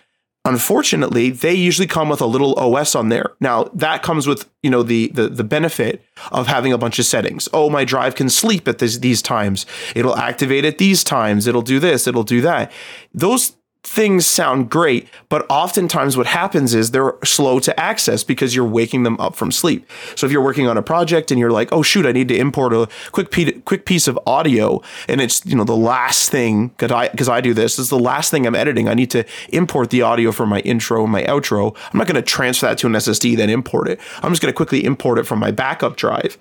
Unfortunately, 0.45 1.31
they 1.31 1.53
usually 1.53 1.87
come 1.87 2.07
with 2.07 2.21
a 2.21 2.25
little 2.25 2.53
OS 2.59 2.93
on 2.93 3.09
there. 3.09 3.33
Now, 3.39 3.63
that 3.73 4.03
comes 4.03 4.27
with, 4.27 4.47
you 4.61 4.69
know, 4.69 4.83
the 4.83 5.07
the, 5.13 5.27
the 5.27 5.43
benefit 5.43 6.03
of 6.31 6.47
having 6.47 6.71
a 6.71 6.77
bunch 6.77 6.99
of 6.99 7.05
settings. 7.05 7.49
Oh, 7.51 7.69
my 7.69 7.83
drive 7.83 8.13
can 8.15 8.29
sleep 8.29 8.67
at 8.67 8.77
this, 8.77 8.99
these 8.99 9.21
times. 9.21 9.65
It'll 9.95 10.15
activate 10.15 10.63
at 10.63 10.77
these 10.77 11.03
times. 11.03 11.47
It'll 11.47 11.63
do 11.63 11.79
this, 11.79 12.05
it'll 12.05 12.23
do 12.23 12.41
that. 12.41 12.71
Those 13.13 13.57
things 13.85 14.25
sound 14.25 14.69
great, 14.69 15.07
but 15.29 15.45
oftentimes 15.47 16.17
what 16.17 16.25
happens 16.25 16.73
is 16.73 16.89
they're 16.89 17.13
slow 17.23 17.59
to 17.59 17.79
access 17.79 18.23
because 18.23 18.55
you're 18.55 18.65
waking 18.65 19.03
them 19.03 19.19
up 19.19 19.35
from 19.35 19.51
sleep. 19.51 19.89
So 20.15 20.25
if 20.25 20.31
you're 20.31 20.43
working 20.43 20.67
on 20.67 20.75
a 20.75 20.81
project 20.81 21.29
and 21.29 21.39
you're 21.39 21.51
like, 21.51 21.69
"Oh 21.71 21.83
shoot, 21.83 22.05
I 22.05 22.11
need 22.11 22.27
to 22.29 22.35
import 22.35 22.73
a 22.73 22.87
quick 23.11 23.31
quick 23.63 23.85
piece 23.85 24.07
of 24.07 24.19
audio," 24.25 24.81
and 25.07 25.21
it's 25.21 25.45
you 25.45 25.55
know 25.55 25.63
the 25.63 25.75
last 25.75 26.31
thing 26.31 26.69
because 26.69 26.91
I 26.91 27.09
because 27.09 27.29
I 27.29 27.41
do 27.41 27.53
this 27.53 27.77
is 27.77 27.89
the 27.89 27.99
last 27.99 28.31
thing 28.31 28.47
I'm 28.47 28.55
editing. 28.55 28.89
I 28.89 28.95
need 28.95 29.11
to 29.11 29.23
import 29.49 29.91
the 29.91 30.01
audio 30.01 30.31
for 30.31 30.47
my 30.47 30.61
intro 30.61 31.03
and 31.03 31.11
my 31.11 31.23
outro. 31.23 31.75
I'm 31.93 31.99
not 31.99 32.07
going 32.07 32.15
to 32.15 32.23
transfer 32.23 32.65
that 32.65 32.79
to 32.79 32.87
an 32.87 32.93
SSD 32.93 33.37
then 33.37 33.51
import 33.51 33.87
it. 33.87 33.99
I'm 34.23 34.31
just 34.31 34.41
going 34.41 34.51
to 34.51 34.57
quickly 34.57 34.83
import 34.83 35.19
it 35.19 35.27
from 35.27 35.39
my 35.39 35.51
backup 35.51 35.95
drive. 35.95 36.39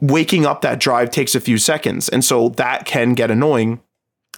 Waking 0.00 0.46
up 0.46 0.60
that 0.62 0.78
drive 0.80 1.10
takes 1.10 1.34
a 1.34 1.40
few 1.40 1.58
seconds, 1.58 2.08
and 2.08 2.24
so 2.24 2.50
that 2.50 2.84
can 2.86 3.14
get 3.14 3.30
annoying 3.30 3.80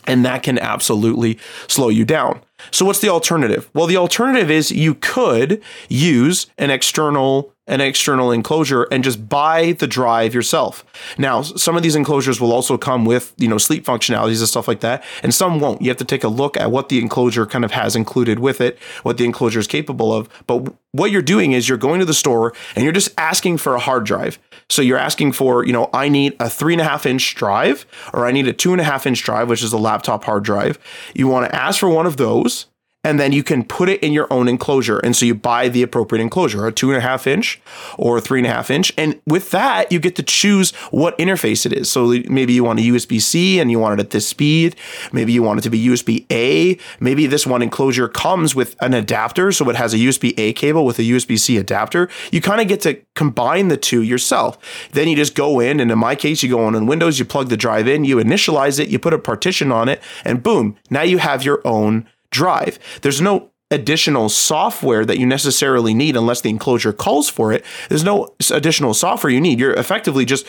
and 0.07 0.24
that 0.24 0.42
can 0.42 0.59
absolutely 0.59 1.38
slow 1.68 1.88
you 1.88 2.04
down. 2.04 2.40
So 2.70 2.84
what's 2.84 3.00
the 3.00 3.09
alternative? 3.09 3.68
Well, 3.74 3.86
the 3.86 3.96
alternative 3.96 4.50
is 4.50 4.70
you 4.70 4.94
could 4.94 5.62
use 5.88 6.46
an 6.59 6.70
external 6.70 7.52
an 7.66 7.80
external 7.80 8.30
enclosure 8.30 8.84
and 8.92 9.02
just 9.02 9.28
buy 9.28 9.72
the 9.72 9.86
drive 9.86 10.34
yourself. 10.34 10.84
Now, 11.18 11.42
some 11.42 11.76
of 11.76 11.82
these 11.82 11.96
enclosures 11.96 12.40
will 12.40 12.52
also 12.52 12.78
come 12.78 13.04
with, 13.04 13.34
you 13.36 13.48
know, 13.48 13.58
sleep 13.58 13.84
functionalities 13.84 14.38
and 14.38 14.48
stuff 14.48 14.68
like 14.68 14.80
that, 14.80 15.04
and 15.22 15.34
some 15.34 15.58
won't. 15.58 15.82
You 15.82 15.88
have 15.88 15.96
to 15.98 16.04
take 16.04 16.24
a 16.24 16.28
look 16.28 16.56
at 16.56 16.70
what 16.70 16.88
the 16.88 16.98
enclosure 16.98 17.46
kind 17.46 17.64
of 17.64 17.72
has 17.72 17.96
included 17.96 18.38
with 18.38 18.60
it, 18.60 18.78
what 19.02 19.18
the 19.18 19.24
enclosure 19.24 19.58
is 19.58 19.66
capable 19.66 20.12
of. 20.12 20.28
But 20.46 20.72
what 20.92 21.10
you're 21.10 21.22
doing 21.22 21.52
is 21.52 21.68
you're 21.68 21.78
going 21.78 22.00
to 22.00 22.06
the 22.06 22.14
store 22.14 22.54
and 22.74 22.84
you're 22.84 22.92
just 22.92 23.12
asking 23.18 23.58
for 23.58 23.74
a 23.74 23.80
hard 23.80 24.04
drive. 24.04 24.38
So 24.68 24.80
you're 24.82 24.98
asking 24.98 25.32
for, 25.32 25.64
you 25.64 25.72
know, 25.72 25.90
I 25.92 26.08
need 26.08 26.36
a 26.40 26.48
three 26.48 26.74
and 26.74 26.80
a 26.80 26.84
half 26.84 27.04
inch 27.04 27.34
drive, 27.34 27.86
or 28.12 28.26
I 28.26 28.32
need 28.32 28.48
a 28.48 28.52
two 28.52 28.72
and 28.72 28.80
a 28.80 28.84
half 28.84 29.06
inch 29.06 29.22
drive, 29.22 29.48
which 29.48 29.62
is 29.62 29.72
a 29.72 29.78
laptop 29.78 30.24
hard 30.24 30.44
drive. 30.44 30.78
You 31.14 31.28
want 31.28 31.50
to 31.50 31.54
ask 31.54 31.80
for 31.80 31.88
one 31.88 32.06
of 32.06 32.16
those 32.16 32.66
and 33.07 33.20
then 33.20 33.30
you 33.30 33.44
can 33.44 33.62
put 33.62 33.88
it 33.88 34.02
in 34.02 34.12
your 34.12 34.26
own 34.32 34.48
enclosure. 34.48 34.98
And 34.98 35.14
so 35.14 35.24
you 35.24 35.34
buy 35.36 35.68
the 35.68 35.84
appropriate 35.84 36.20
enclosure, 36.20 36.66
a 36.66 36.72
two 36.72 36.90
and 36.90 36.98
a 36.98 37.00
half 37.00 37.24
inch 37.28 37.61
or 37.96 38.18
a 38.18 38.20
three 38.20 38.40
and 38.40 38.46
a 38.48 38.50
half 38.50 38.68
inch. 38.68 38.92
And 38.98 39.20
with 39.24 39.52
that, 39.52 39.92
you 39.92 40.00
get 40.00 40.16
to 40.16 40.24
choose 40.24 40.72
what 40.90 41.16
interface 41.16 41.64
it 41.64 41.72
is. 41.72 41.88
So 41.88 42.09
maybe 42.28 42.52
you 42.52 42.64
want 42.64 42.80
a 42.80 42.82
USB 42.82 43.22
C 43.22 43.61
and 43.61 43.70
you 43.70 43.78
want 43.78 44.00
it 44.00 44.02
at 44.02 44.11
this 44.11 44.26
speed. 44.26 44.74
Maybe 45.12 45.32
you 45.32 45.40
want 45.40 45.61
it 45.61 45.62
to 45.62 45.70
be 45.70 45.86
USB 45.86 46.26
A. 46.32 46.78
Maybe 46.98 47.28
this 47.28 47.46
one 47.46 47.62
enclosure 47.62 48.09
comes 48.09 48.57
with 48.57 48.74
an 48.80 48.92
adapter. 48.92 49.52
So 49.52 49.70
it 49.70 49.76
has 49.76 49.94
a 49.94 49.98
USB 49.98 50.34
A 50.36 50.52
cable 50.52 50.84
with 50.84 50.98
a 50.98 51.02
USB 51.02 51.38
C 51.38 51.59
adapter. 51.59 52.09
You 52.32 52.40
kind 52.40 52.61
of 52.61 52.66
get 52.66 52.80
to 52.80 52.94
combine 53.14 53.68
the 53.68 53.76
two 53.76 54.02
yourself. 54.02 54.59
Then 54.90 55.07
you 55.07 55.14
just 55.14 55.36
go 55.36 55.61
in, 55.61 55.78
and 55.78 55.92
in 55.92 55.98
my 55.98 56.16
case, 56.16 56.42
you 56.42 56.48
go 56.48 56.64
on 56.64 56.74
in 56.74 56.86
Windows, 56.86 57.20
you 57.20 57.24
plug 57.24 57.50
the 57.50 57.57
drive 57.57 57.86
in, 57.86 58.04
you 58.04 58.16
initialize 58.16 58.80
it, 58.80 58.88
you 58.88 58.98
put 58.98 59.14
a 59.14 59.18
partition 59.18 59.70
on 59.70 59.88
it, 59.88 60.02
and 60.24 60.42
boom, 60.42 60.76
now 60.90 61.02
you 61.02 61.18
have 61.18 61.44
your 61.44 61.61
own 61.64 62.07
drive. 62.37 62.78
There's 63.03 63.20
no 63.20 63.51
additional 63.70 64.28
software 64.28 65.05
that 65.05 65.18
you 65.18 65.26
necessarily 65.26 65.93
need 65.93 66.16
unless 66.16 66.41
the 66.41 66.51
enclosure 66.51 66.93
calls 66.93 67.28
for 67.28 67.53
it. 67.53 67.64
There's 67.89 68.05
no 68.05 68.28
additional 68.51 68.95
software 68.95 69.32
you 69.32 69.41
need. 69.41 69.59
You're 69.59 69.72
effectively 69.72 70.24
just 70.24 70.47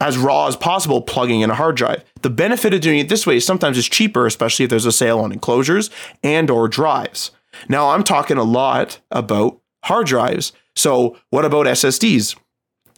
as 0.00 0.16
raw 0.16 0.46
as 0.46 0.56
possible 0.56 1.02
plugging 1.02 1.40
in 1.40 1.50
a 1.50 1.54
hard 1.54 1.76
drive. 1.76 2.04
The 2.22 2.30
benefit 2.30 2.72
of 2.72 2.80
doing 2.80 3.00
it 3.00 3.08
this 3.08 3.26
way 3.26 3.36
is 3.36 3.44
sometimes 3.44 3.76
it's 3.76 3.88
cheaper, 3.88 4.26
especially 4.26 4.64
if 4.64 4.70
there's 4.70 4.86
a 4.86 4.92
sale 4.92 5.18
on 5.18 5.32
enclosures 5.32 5.90
and 6.22 6.50
or 6.50 6.68
drives. 6.68 7.32
Now 7.68 7.90
I'm 7.90 8.04
talking 8.04 8.38
a 8.38 8.44
lot 8.44 9.00
about 9.10 9.60
hard 9.84 10.06
drives. 10.06 10.52
So 10.76 11.16
what 11.30 11.44
about 11.44 11.66
SSDs? 11.66 12.36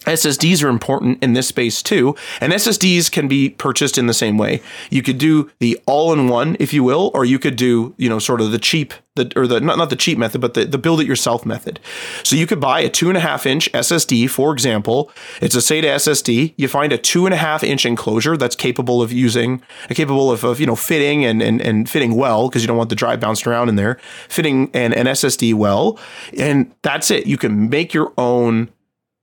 SSDs 0.00 0.64
are 0.64 0.68
important 0.68 1.22
in 1.22 1.34
this 1.34 1.48
space 1.48 1.82
too, 1.82 2.16
and 2.40 2.52
SSDs 2.52 3.10
can 3.10 3.28
be 3.28 3.50
purchased 3.50 3.98
in 3.98 4.06
the 4.06 4.14
same 4.14 4.38
way. 4.38 4.62
You 4.88 5.02
could 5.02 5.18
do 5.18 5.50
the 5.58 5.78
all-in-one, 5.86 6.56
if 6.58 6.72
you 6.72 6.82
will, 6.82 7.10
or 7.12 7.26
you 7.26 7.38
could 7.38 7.56
do, 7.56 7.94
you 7.98 8.08
know, 8.08 8.18
sort 8.18 8.40
of 8.40 8.50
the 8.50 8.58
cheap, 8.58 8.94
the 9.16 9.30
or 9.36 9.46
the 9.46 9.60
not, 9.60 9.76
not 9.76 9.90
the 9.90 9.96
cheap 9.96 10.16
method, 10.16 10.40
but 10.40 10.54
the, 10.54 10.64
the 10.64 10.78
build-it-yourself 10.78 11.44
method. 11.44 11.80
So 12.22 12.34
you 12.34 12.46
could 12.46 12.60
buy 12.60 12.80
a 12.80 12.88
two 12.88 13.08
and 13.08 13.16
a 13.18 13.20
half 13.20 13.44
inch 13.44 13.70
SSD, 13.72 14.30
for 14.30 14.52
example. 14.54 15.10
It's 15.42 15.54
a 15.54 15.58
SATA 15.58 15.96
SSD. 15.96 16.54
You 16.56 16.68
find 16.68 16.94
a 16.94 16.98
two 16.98 17.26
and 17.26 17.34
a 17.34 17.38
half 17.38 17.62
inch 17.62 17.84
enclosure 17.84 18.38
that's 18.38 18.56
capable 18.56 19.02
of 19.02 19.12
using, 19.12 19.60
capable 19.90 20.30
of, 20.30 20.44
of 20.44 20.60
you 20.60 20.66
know 20.66 20.76
fitting 20.76 21.26
and 21.26 21.42
and, 21.42 21.60
and 21.60 21.90
fitting 21.90 22.14
well 22.14 22.48
because 22.48 22.62
you 22.62 22.68
don't 22.68 22.78
want 22.78 22.88
the 22.88 22.96
drive 22.96 23.20
bouncing 23.20 23.52
around 23.52 23.68
in 23.68 23.76
there, 23.76 23.98
fitting 24.28 24.70
an, 24.72 24.94
an 24.94 25.04
SSD 25.04 25.52
well, 25.52 25.98
and 26.38 26.74
that's 26.80 27.10
it. 27.10 27.26
You 27.26 27.36
can 27.36 27.68
make 27.68 27.92
your 27.92 28.14
own 28.16 28.70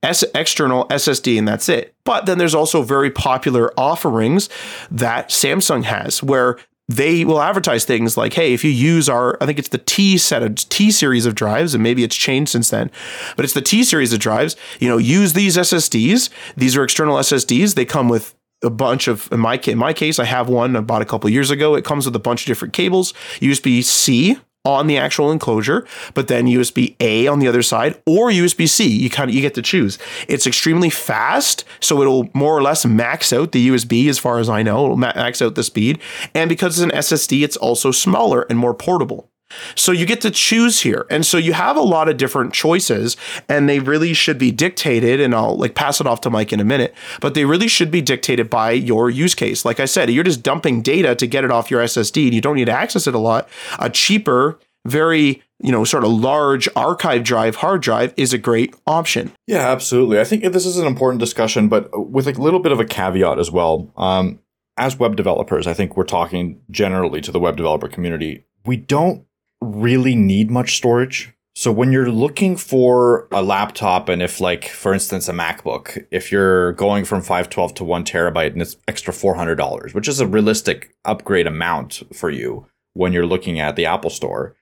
S- 0.02 0.24
external 0.34 0.86
SSD, 0.86 1.38
and 1.38 1.48
that's 1.48 1.68
it. 1.68 1.94
But 2.04 2.26
then 2.26 2.38
there's 2.38 2.54
also 2.54 2.82
very 2.82 3.10
popular 3.10 3.72
offerings 3.76 4.48
that 4.90 5.30
Samsung 5.30 5.84
has 5.84 6.22
where 6.22 6.58
they 6.88 7.24
will 7.24 7.40
advertise 7.40 7.84
things 7.84 8.16
like, 8.16 8.32
hey, 8.32 8.54
if 8.54 8.64
you 8.64 8.70
use 8.70 9.08
our, 9.08 9.36
I 9.42 9.46
think 9.46 9.58
it's 9.58 9.68
the 9.68 9.78
T 9.78 10.16
set 10.16 10.42
of 10.42 10.54
T 10.54 10.90
series 10.90 11.26
of 11.26 11.34
drives, 11.34 11.74
and 11.74 11.82
maybe 11.82 12.02
it's 12.02 12.16
changed 12.16 12.50
since 12.50 12.70
then, 12.70 12.90
but 13.36 13.44
it's 13.44 13.54
the 13.54 13.60
T 13.60 13.84
series 13.84 14.12
of 14.12 14.20
drives, 14.20 14.56
you 14.80 14.88
know, 14.88 14.96
use 14.96 15.34
these 15.34 15.56
SSDs. 15.56 16.30
These 16.56 16.76
are 16.76 16.84
external 16.84 17.16
SSDs. 17.16 17.74
They 17.74 17.84
come 17.84 18.08
with 18.08 18.34
a 18.62 18.70
bunch 18.70 19.06
of 19.06 19.30
in 19.30 19.38
my 19.40 19.56
in 19.66 19.78
my 19.78 19.92
case 19.92 20.18
I 20.18 20.24
have 20.24 20.48
one 20.48 20.74
I 20.74 20.80
bought 20.80 21.02
a 21.02 21.04
couple 21.04 21.30
years 21.30 21.48
ago 21.50 21.76
it 21.76 21.84
comes 21.84 22.06
with 22.06 22.16
a 22.16 22.18
bunch 22.18 22.42
of 22.42 22.46
different 22.46 22.74
cables 22.74 23.12
USB 23.38 23.84
C 23.84 24.36
on 24.64 24.86
the 24.86 24.98
actual 24.98 25.30
enclosure, 25.30 25.86
but 26.14 26.28
then 26.28 26.46
USB 26.46 26.94
A 27.00 27.26
on 27.26 27.38
the 27.38 27.48
other 27.48 27.62
side 27.62 28.00
or 28.06 28.28
USB 28.30 28.68
C. 28.68 28.86
You 28.86 29.10
kind 29.10 29.30
of 29.30 29.34
you 29.34 29.40
get 29.40 29.54
to 29.54 29.62
choose. 29.62 29.98
It's 30.28 30.46
extremely 30.46 30.90
fast, 30.90 31.64
so 31.80 32.00
it'll 32.02 32.28
more 32.34 32.56
or 32.56 32.62
less 32.62 32.84
max 32.84 33.32
out 33.32 33.52
the 33.52 33.68
USB 33.68 34.08
as 34.08 34.18
far 34.18 34.38
as 34.38 34.48
I 34.48 34.62
know. 34.62 34.84
It'll 34.84 34.96
max 34.96 35.40
out 35.40 35.54
the 35.54 35.64
speed, 35.64 36.00
and 36.34 36.48
because 36.48 36.78
it's 36.78 36.92
an 36.92 36.98
SSD, 36.98 37.42
it's 37.44 37.56
also 37.56 37.90
smaller 37.90 38.42
and 38.50 38.58
more 38.58 38.74
portable. 38.74 39.30
So 39.74 39.92
you 39.92 40.06
get 40.06 40.20
to 40.22 40.30
choose 40.30 40.80
here. 40.80 41.06
And 41.10 41.24
so 41.24 41.38
you 41.38 41.52
have 41.52 41.76
a 41.76 41.82
lot 41.82 42.08
of 42.08 42.16
different 42.16 42.52
choices 42.52 43.16
and 43.48 43.68
they 43.68 43.80
really 43.80 44.12
should 44.12 44.38
be 44.38 44.50
dictated 44.50 45.20
and 45.20 45.34
I'll 45.34 45.56
like 45.56 45.74
pass 45.74 46.00
it 46.00 46.06
off 46.06 46.20
to 46.22 46.30
Mike 46.30 46.52
in 46.52 46.60
a 46.60 46.64
minute, 46.64 46.94
but 47.20 47.34
they 47.34 47.44
really 47.44 47.68
should 47.68 47.90
be 47.90 48.02
dictated 48.02 48.50
by 48.50 48.72
your 48.72 49.10
use 49.10 49.34
case. 49.34 49.64
Like 49.64 49.80
I 49.80 49.86
said, 49.86 50.10
you're 50.10 50.24
just 50.24 50.42
dumping 50.42 50.82
data 50.82 51.14
to 51.14 51.26
get 51.26 51.44
it 51.44 51.50
off 51.50 51.70
your 51.70 51.82
SSD 51.82 52.26
and 52.26 52.34
you 52.34 52.40
don't 52.40 52.56
need 52.56 52.66
to 52.66 52.72
access 52.72 53.06
it 53.06 53.14
a 53.14 53.18
lot. 53.18 53.48
A 53.78 53.90
cheaper 53.90 54.58
very 54.86 55.42
you 55.60 55.72
know 55.72 55.84
sort 55.84 56.04
of 56.04 56.10
large 56.10 56.68
archive 56.76 57.24
drive 57.24 57.56
hard 57.56 57.82
drive 57.82 58.14
is 58.16 58.32
a 58.32 58.38
great 58.38 58.74
option 58.86 59.32
yeah 59.46 59.68
absolutely 59.70 60.18
i 60.18 60.24
think 60.24 60.42
this 60.52 60.64
is 60.64 60.78
an 60.78 60.86
important 60.86 61.20
discussion 61.20 61.68
but 61.68 61.88
with 62.10 62.26
a 62.26 62.32
little 62.32 62.60
bit 62.60 62.72
of 62.72 62.80
a 62.80 62.84
caveat 62.84 63.38
as 63.38 63.50
well 63.50 63.92
um, 63.96 64.38
as 64.76 64.98
web 64.98 65.16
developers 65.16 65.66
i 65.66 65.74
think 65.74 65.96
we're 65.96 66.04
talking 66.04 66.60
generally 66.70 67.20
to 67.20 67.32
the 67.32 67.40
web 67.40 67.56
developer 67.56 67.88
community 67.88 68.44
we 68.64 68.76
don't 68.76 69.24
really 69.60 70.14
need 70.14 70.50
much 70.50 70.76
storage 70.76 71.32
so 71.54 71.72
when 71.72 71.90
you're 71.90 72.10
looking 72.10 72.56
for 72.56 73.26
a 73.32 73.42
laptop 73.42 74.08
and 74.08 74.22
if 74.22 74.40
like 74.40 74.68
for 74.68 74.94
instance 74.94 75.28
a 75.28 75.32
macbook 75.32 76.06
if 76.10 76.30
you're 76.30 76.72
going 76.74 77.04
from 77.04 77.20
512 77.20 77.74
to 77.74 77.84
1 77.84 78.04
terabyte 78.04 78.52
and 78.52 78.62
it's 78.62 78.76
extra 78.86 79.12
$400 79.12 79.94
which 79.94 80.08
is 80.08 80.20
a 80.20 80.26
realistic 80.26 80.94
upgrade 81.04 81.46
amount 81.46 82.02
for 82.14 82.30
you 82.30 82.66
when 82.94 83.12
you're 83.12 83.26
looking 83.26 83.58
at 83.58 83.76
the 83.76 83.86
apple 83.86 84.10
store 84.10 84.56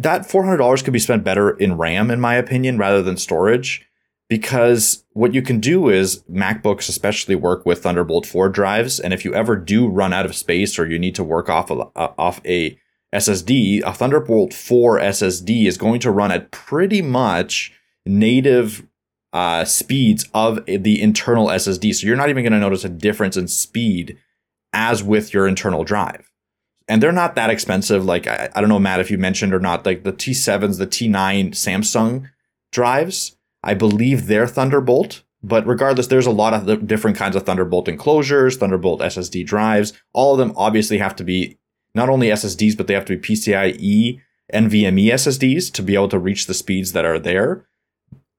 that 0.00 0.22
$400 0.22 0.82
could 0.82 0.94
be 0.94 0.98
spent 0.98 1.24
better 1.24 1.50
in 1.50 1.76
RAM, 1.76 2.10
in 2.10 2.20
my 2.20 2.34
opinion, 2.34 2.78
rather 2.78 3.02
than 3.02 3.18
storage. 3.18 3.86
Because 4.30 5.04
what 5.12 5.34
you 5.34 5.42
can 5.42 5.60
do 5.60 5.90
is 5.90 6.22
MacBooks, 6.30 6.88
especially, 6.88 7.34
work 7.34 7.66
with 7.66 7.82
Thunderbolt 7.82 8.24
4 8.24 8.48
drives. 8.48 8.98
And 8.98 9.12
if 9.12 9.26
you 9.26 9.34
ever 9.34 9.56
do 9.56 9.88
run 9.88 10.14
out 10.14 10.24
of 10.24 10.34
space 10.34 10.78
or 10.78 10.88
you 10.88 10.98
need 10.98 11.14
to 11.16 11.24
work 11.24 11.50
off 11.50 11.70
a, 11.70 11.74
uh, 11.74 12.14
off 12.16 12.40
a 12.46 12.78
SSD, 13.14 13.82
a 13.82 13.92
Thunderbolt 13.92 14.54
4 14.54 14.98
SSD 15.00 15.66
is 15.66 15.76
going 15.76 16.00
to 16.00 16.10
run 16.10 16.30
at 16.30 16.50
pretty 16.50 17.02
much 17.02 17.72
native 18.06 18.86
uh, 19.32 19.64
speeds 19.64 20.28
of 20.32 20.64
the 20.66 21.00
internal 21.02 21.48
SSD. 21.48 21.94
So 21.94 22.06
you're 22.06 22.16
not 22.16 22.30
even 22.30 22.44
going 22.44 22.52
to 22.52 22.58
notice 22.58 22.84
a 22.84 22.88
difference 22.88 23.36
in 23.36 23.48
speed 23.48 24.18
as 24.72 25.02
with 25.02 25.34
your 25.34 25.48
internal 25.48 25.84
drive 25.84 26.30
and 26.90 27.00
they're 27.00 27.12
not 27.12 27.36
that 27.36 27.50
expensive. 27.50 28.04
Like 28.04 28.26
I, 28.26 28.50
I, 28.52 28.60
don't 28.60 28.68
know, 28.68 28.80
Matt, 28.80 28.98
if 28.98 29.12
you 29.12 29.16
mentioned 29.16 29.54
or 29.54 29.60
not, 29.60 29.86
like 29.86 30.02
the 30.02 30.12
T7s, 30.12 30.78
the 30.78 30.88
T9 30.88 31.50
Samsung 31.50 32.28
drives, 32.72 33.36
I 33.62 33.74
believe 33.74 34.26
they're 34.26 34.48
Thunderbolt. 34.48 35.22
But 35.40 35.66
regardless, 35.68 36.08
there's 36.08 36.26
a 36.26 36.32
lot 36.32 36.52
of 36.52 36.88
different 36.88 37.16
kinds 37.16 37.36
of 37.36 37.44
Thunderbolt 37.44 37.88
enclosures, 37.88 38.56
Thunderbolt 38.56 39.00
SSD 39.00 39.46
drives. 39.46 39.92
All 40.12 40.32
of 40.32 40.38
them 40.38 40.52
obviously 40.56 40.98
have 40.98 41.14
to 41.16 41.24
be 41.24 41.58
not 41.94 42.08
only 42.08 42.28
SSDs, 42.28 42.76
but 42.76 42.86
they 42.86 42.94
have 42.94 43.04
to 43.06 43.16
be 43.16 43.34
PCIe 43.34 44.20
NVMe 44.52 45.06
SSDs 45.06 45.72
to 45.72 45.82
be 45.82 45.94
able 45.94 46.08
to 46.08 46.18
reach 46.18 46.46
the 46.46 46.54
speeds 46.54 46.92
that 46.92 47.04
are 47.04 47.18
there. 47.18 47.66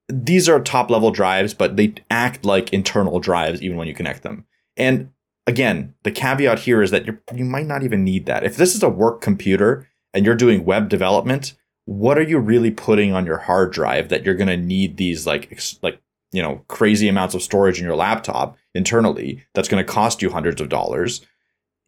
These 0.09 0.49
are 0.49 0.59
top 0.59 0.89
level 0.89 1.11
drives, 1.11 1.53
but 1.53 1.77
they 1.77 1.93
act 2.09 2.43
like 2.43 2.73
internal 2.73 3.19
drives 3.19 3.61
even 3.61 3.77
when 3.77 3.87
you 3.87 3.93
connect 3.93 4.23
them. 4.23 4.45
And 4.75 5.11
again, 5.47 5.93
the 6.03 6.11
caveat 6.11 6.59
here 6.59 6.81
is 6.81 6.91
that 6.91 7.05
you 7.05 7.17
you 7.33 7.45
might 7.45 7.67
not 7.67 7.83
even 7.83 8.03
need 8.03 8.25
that. 8.25 8.43
If 8.43 8.57
this 8.57 8.75
is 8.75 8.83
a 8.83 8.89
work 8.89 9.21
computer 9.21 9.87
and 10.13 10.25
you're 10.25 10.35
doing 10.35 10.65
web 10.65 10.89
development, 10.89 11.53
what 11.85 12.17
are 12.17 12.23
you 12.23 12.39
really 12.39 12.71
putting 12.71 13.13
on 13.13 13.25
your 13.25 13.37
hard 13.37 13.71
drive 13.71 14.09
that 14.09 14.25
you're 14.25 14.35
going 14.35 14.47
to 14.47 14.57
need 14.57 14.97
these 14.97 15.25
like 15.25 15.59
like 15.81 16.01
you 16.31 16.41
know 16.41 16.63
crazy 16.67 17.07
amounts 17.07 17.35
of 17.35 17.41
storage 17.41 17.79
in 17.79 17.85
your 17.85 17.95
laptop 17.95 18.57
internally 18.73 19.43
that's 19.53 19.67
going 19.67 19.83
to 19.83 19.91
cost 19.91 20.21
you 20.21 20.29
hundreds 20.29 20.61
of 20.61 20.69
dollars? 20.69 21.25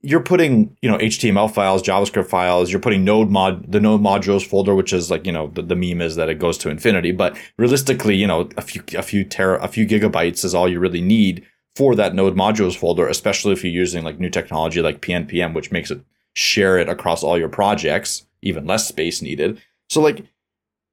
You're 0.06 0.20
putting 0.20 0.76
you 0.82 0.92
know 0.92 0.98
HTML 0.98 1.52
files, 1.52 1.82
JavaScript 1.82 2.28
files. 2.28 2.70
You're 2.70 2.82
putting 2.82 3.06
Node 3.06 3.32
mod 3.32 3.72
the 3.72 3.80
Node 3.80 4.02
modules 4.02 4.46
folder, 4.46 4.76
which 4.76 4.92
is 4.92 5.10
like 5.10 5.26
you 5.26 5.32
know 5.32 5.48
the, 5.48 5.62
the 5.62 5.76
meme 5.76 6.02
is 6.02 6.18
that 6.18 6.30
it 6.30 6.40
goes 6.40 6.58
to 6.60 6.70
infinity. 6.70 7.12
But 7.12 7.38
realistically, 7.58 8.16
you 8.16 8.28
know 8.28 8.50
a 8.58 8.62
few 8.62 8.84
a 8.96 9.02
few 9.02 9.24
tera 9.24 9.60
a 9.64 9.70
few 9.70 9.88
gigabytes 9.88 10.44
is 10.44 10.54
all 10.54 10.70
you 10.70 10.80
really 10.80 11.02
need 11.02 11.46
for 11.76 11.96
that 11.96 12.14
Node 12.14 12.36
modules 12.36 12.76
folder, 12.76 13.08
especially 13.08 13.54
if 13.54 13.64
you're 13.64 13.74
using 13.74 14.04
like 14.04 14.20
new 14.20 14.30
technology 14.30 14.82
like 14.82 15.02
PNPM, 15.02 15.56
which 15.56 15.72
makes 15.72 15.90
it 15.90 16.04
share 16.36 16.78
it 16.78 16.90
across 16.90 17.24
all 17.24 17.38
your 17.38 17.50
projects, 17.50 18.28
even 18.42 18.68
less 18.68 18.88
space 18.88 19.22
needed. 19.22 19.62
So 19.90 20.02
like 20.02 20.26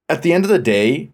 at 0.07 0.21
the 0.21 0.31
end 0.31 0.45
of 0.45 0.49
the 0.49 0.59
day, 0.59 1.11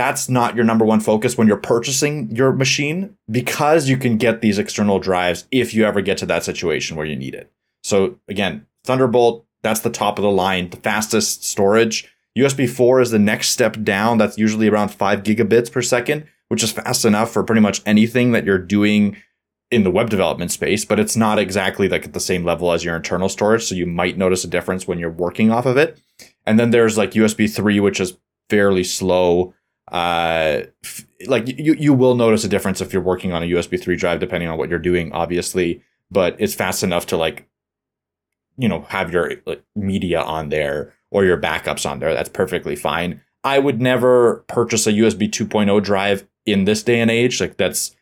that's 0.00 0.30
not 0.30 0.56
your 0.56 0.64
number 0.64 0.86
one 0.86 0.98
focus 0.98 1.36
when 1.36 1.46
you're 1.46 1.58
purchasing 1.58 2.34
your 2.34 2.52
machine 2.52 3.18
because 3.30 3.86
you 3.86 3.98
can 3.98 4.16
get 4.16 4.40
these 4.40 4.58
external 4.58 4.98
drives 4.98 5.46
if 5.50 5.74
you 5.74 5.84
ever 5.84 6.00
get 6.00 6.16
to 6.16 6.24
that 6.24 6.42
situation 6.42 6.96
where 6.96 7.04
you 7.04 7.14
need 7.14 7.34
it. 7.34 7.52
So 7.84 8.18
again, 8.26 8.66
Thunderbolt, 8.84 9.44
that's 9.62 9.80
the 9.80 9.90
top 9.90 10.18
of 10.18 10.22
the 10.22 10.30
line, 10.30 10.70
the 10.70 10.78
fastest 10.78 11.44
storage. 11.44 12.10
USB 12.38 12.66
4 12.66 13.02
is 13.02 13.10
the 13.10 13.18
next 13.18 13.50
step 13.50 13.76
down. 13.82 14.16
That's 14.16 14.38
usually 14.38 14.68
around 14.68 14.88
5 14.88 15.22
gigabits 15.22 15.70
per 15.70 15.82
second, 15.82 16.26
which 16.48 16.62
is 16.62 16.72
fast 16.72 17.04
enough 17.04 17.30
for 17.30 17.44
pretty 17.44 17.60
much 17.60 17.82
anything 17.84 18.32
that 18.32 18.46
you're 18.46 18.56
doing 18.56 19.18
in 19.70 19.82
the 19.84 19.90
web 19.90 20.08
development 20.08 20.50
space, 20.50 20.86
but 20.86 20.98
it's 20.98 21.14
not 21.14 21.38
exactly 21.38 21.90
like 21.90 22.06
at 22.06 22.14
the 22.14 22.20
same 22.20 22.42
level 22.42 22.72
as 22.72 22.84
your 22.84 22.96
internal 22.96 23.28
storage. 23.28 23.64
So 23.64 23.74
you 23.74 23.84
might 23.84 24.16
notice 24.16 24.44
a 24.44 24.48
difference 24.48 24.88
when 24.88 24.98
you're 24.98 25.10
working 25.10 25.50
off 25.50 25.66
of 25.66 25.76
it. 25.76 26.00
And 26.46 26.58
then 26.58 26.70
there's 26.70 26.96
like 26.96 27.10
USB 27.10 27.54
3, 27.54 27.80
which 27.80 28.00
is 28.00 28.16
fairly 28.48 28.82
slow 28.82 29.52
uh, 29.90 30.62
f- 30.84 31.06
like 31.26 31.48
you 31.48 31.74
you 31.74 31.92
will 31.92 32.14
notice 32.14 32.44
a 32.44 32.48
difference 32.48 32.80
if 32.80 32.92
you're 32.92 33.02
working 33.02 33.32
on 33.32 33.42
a 33.42 33.46
USB 33.46 33.80
3 33.80 33.96
drive 33.96 34.20
depending 34.20 34.48
on 34.48 34.56
what 34.56 34.68
you're 34.68 34.78
doing 34.78 35.12
obviously 35.12 35.82
but 36.10 36.36
it's 36.38 36.54
fast 36.54 36.82
enough 36.82 37.06
to 37.06 37.16
like 37.16 37.48
you 38.56 38.68
know 38.68 38.82
have 38.82 39.12
your 39.12 39.32
like, 39.46 39.62
media 39.74 40.20
on 40.20 40.50
there 40.50 40.92
or 41.10 41.24
your 41.24 41.38
backups 41.38 41.88
on 41.88 41.98
there. 41.98 42.14
That's 42.14 42.28
perfectly 42.28 42.76
fine. 42.76 43.20
I 43.42 43.58
would 43.58 43.80
never 43.80 44.44
purchase 44.48 44.86
a 44.86 44.92
USB 44.92 45.28
2.0 45.28 45.82
drive 45.82 46.26
in 46.46 46.64
this 46.64 46.82
day 46.82 47.00
and 47.00 47.10
age. 47.10 47.40
Like 47.40 47.56
that's 47.56 47.96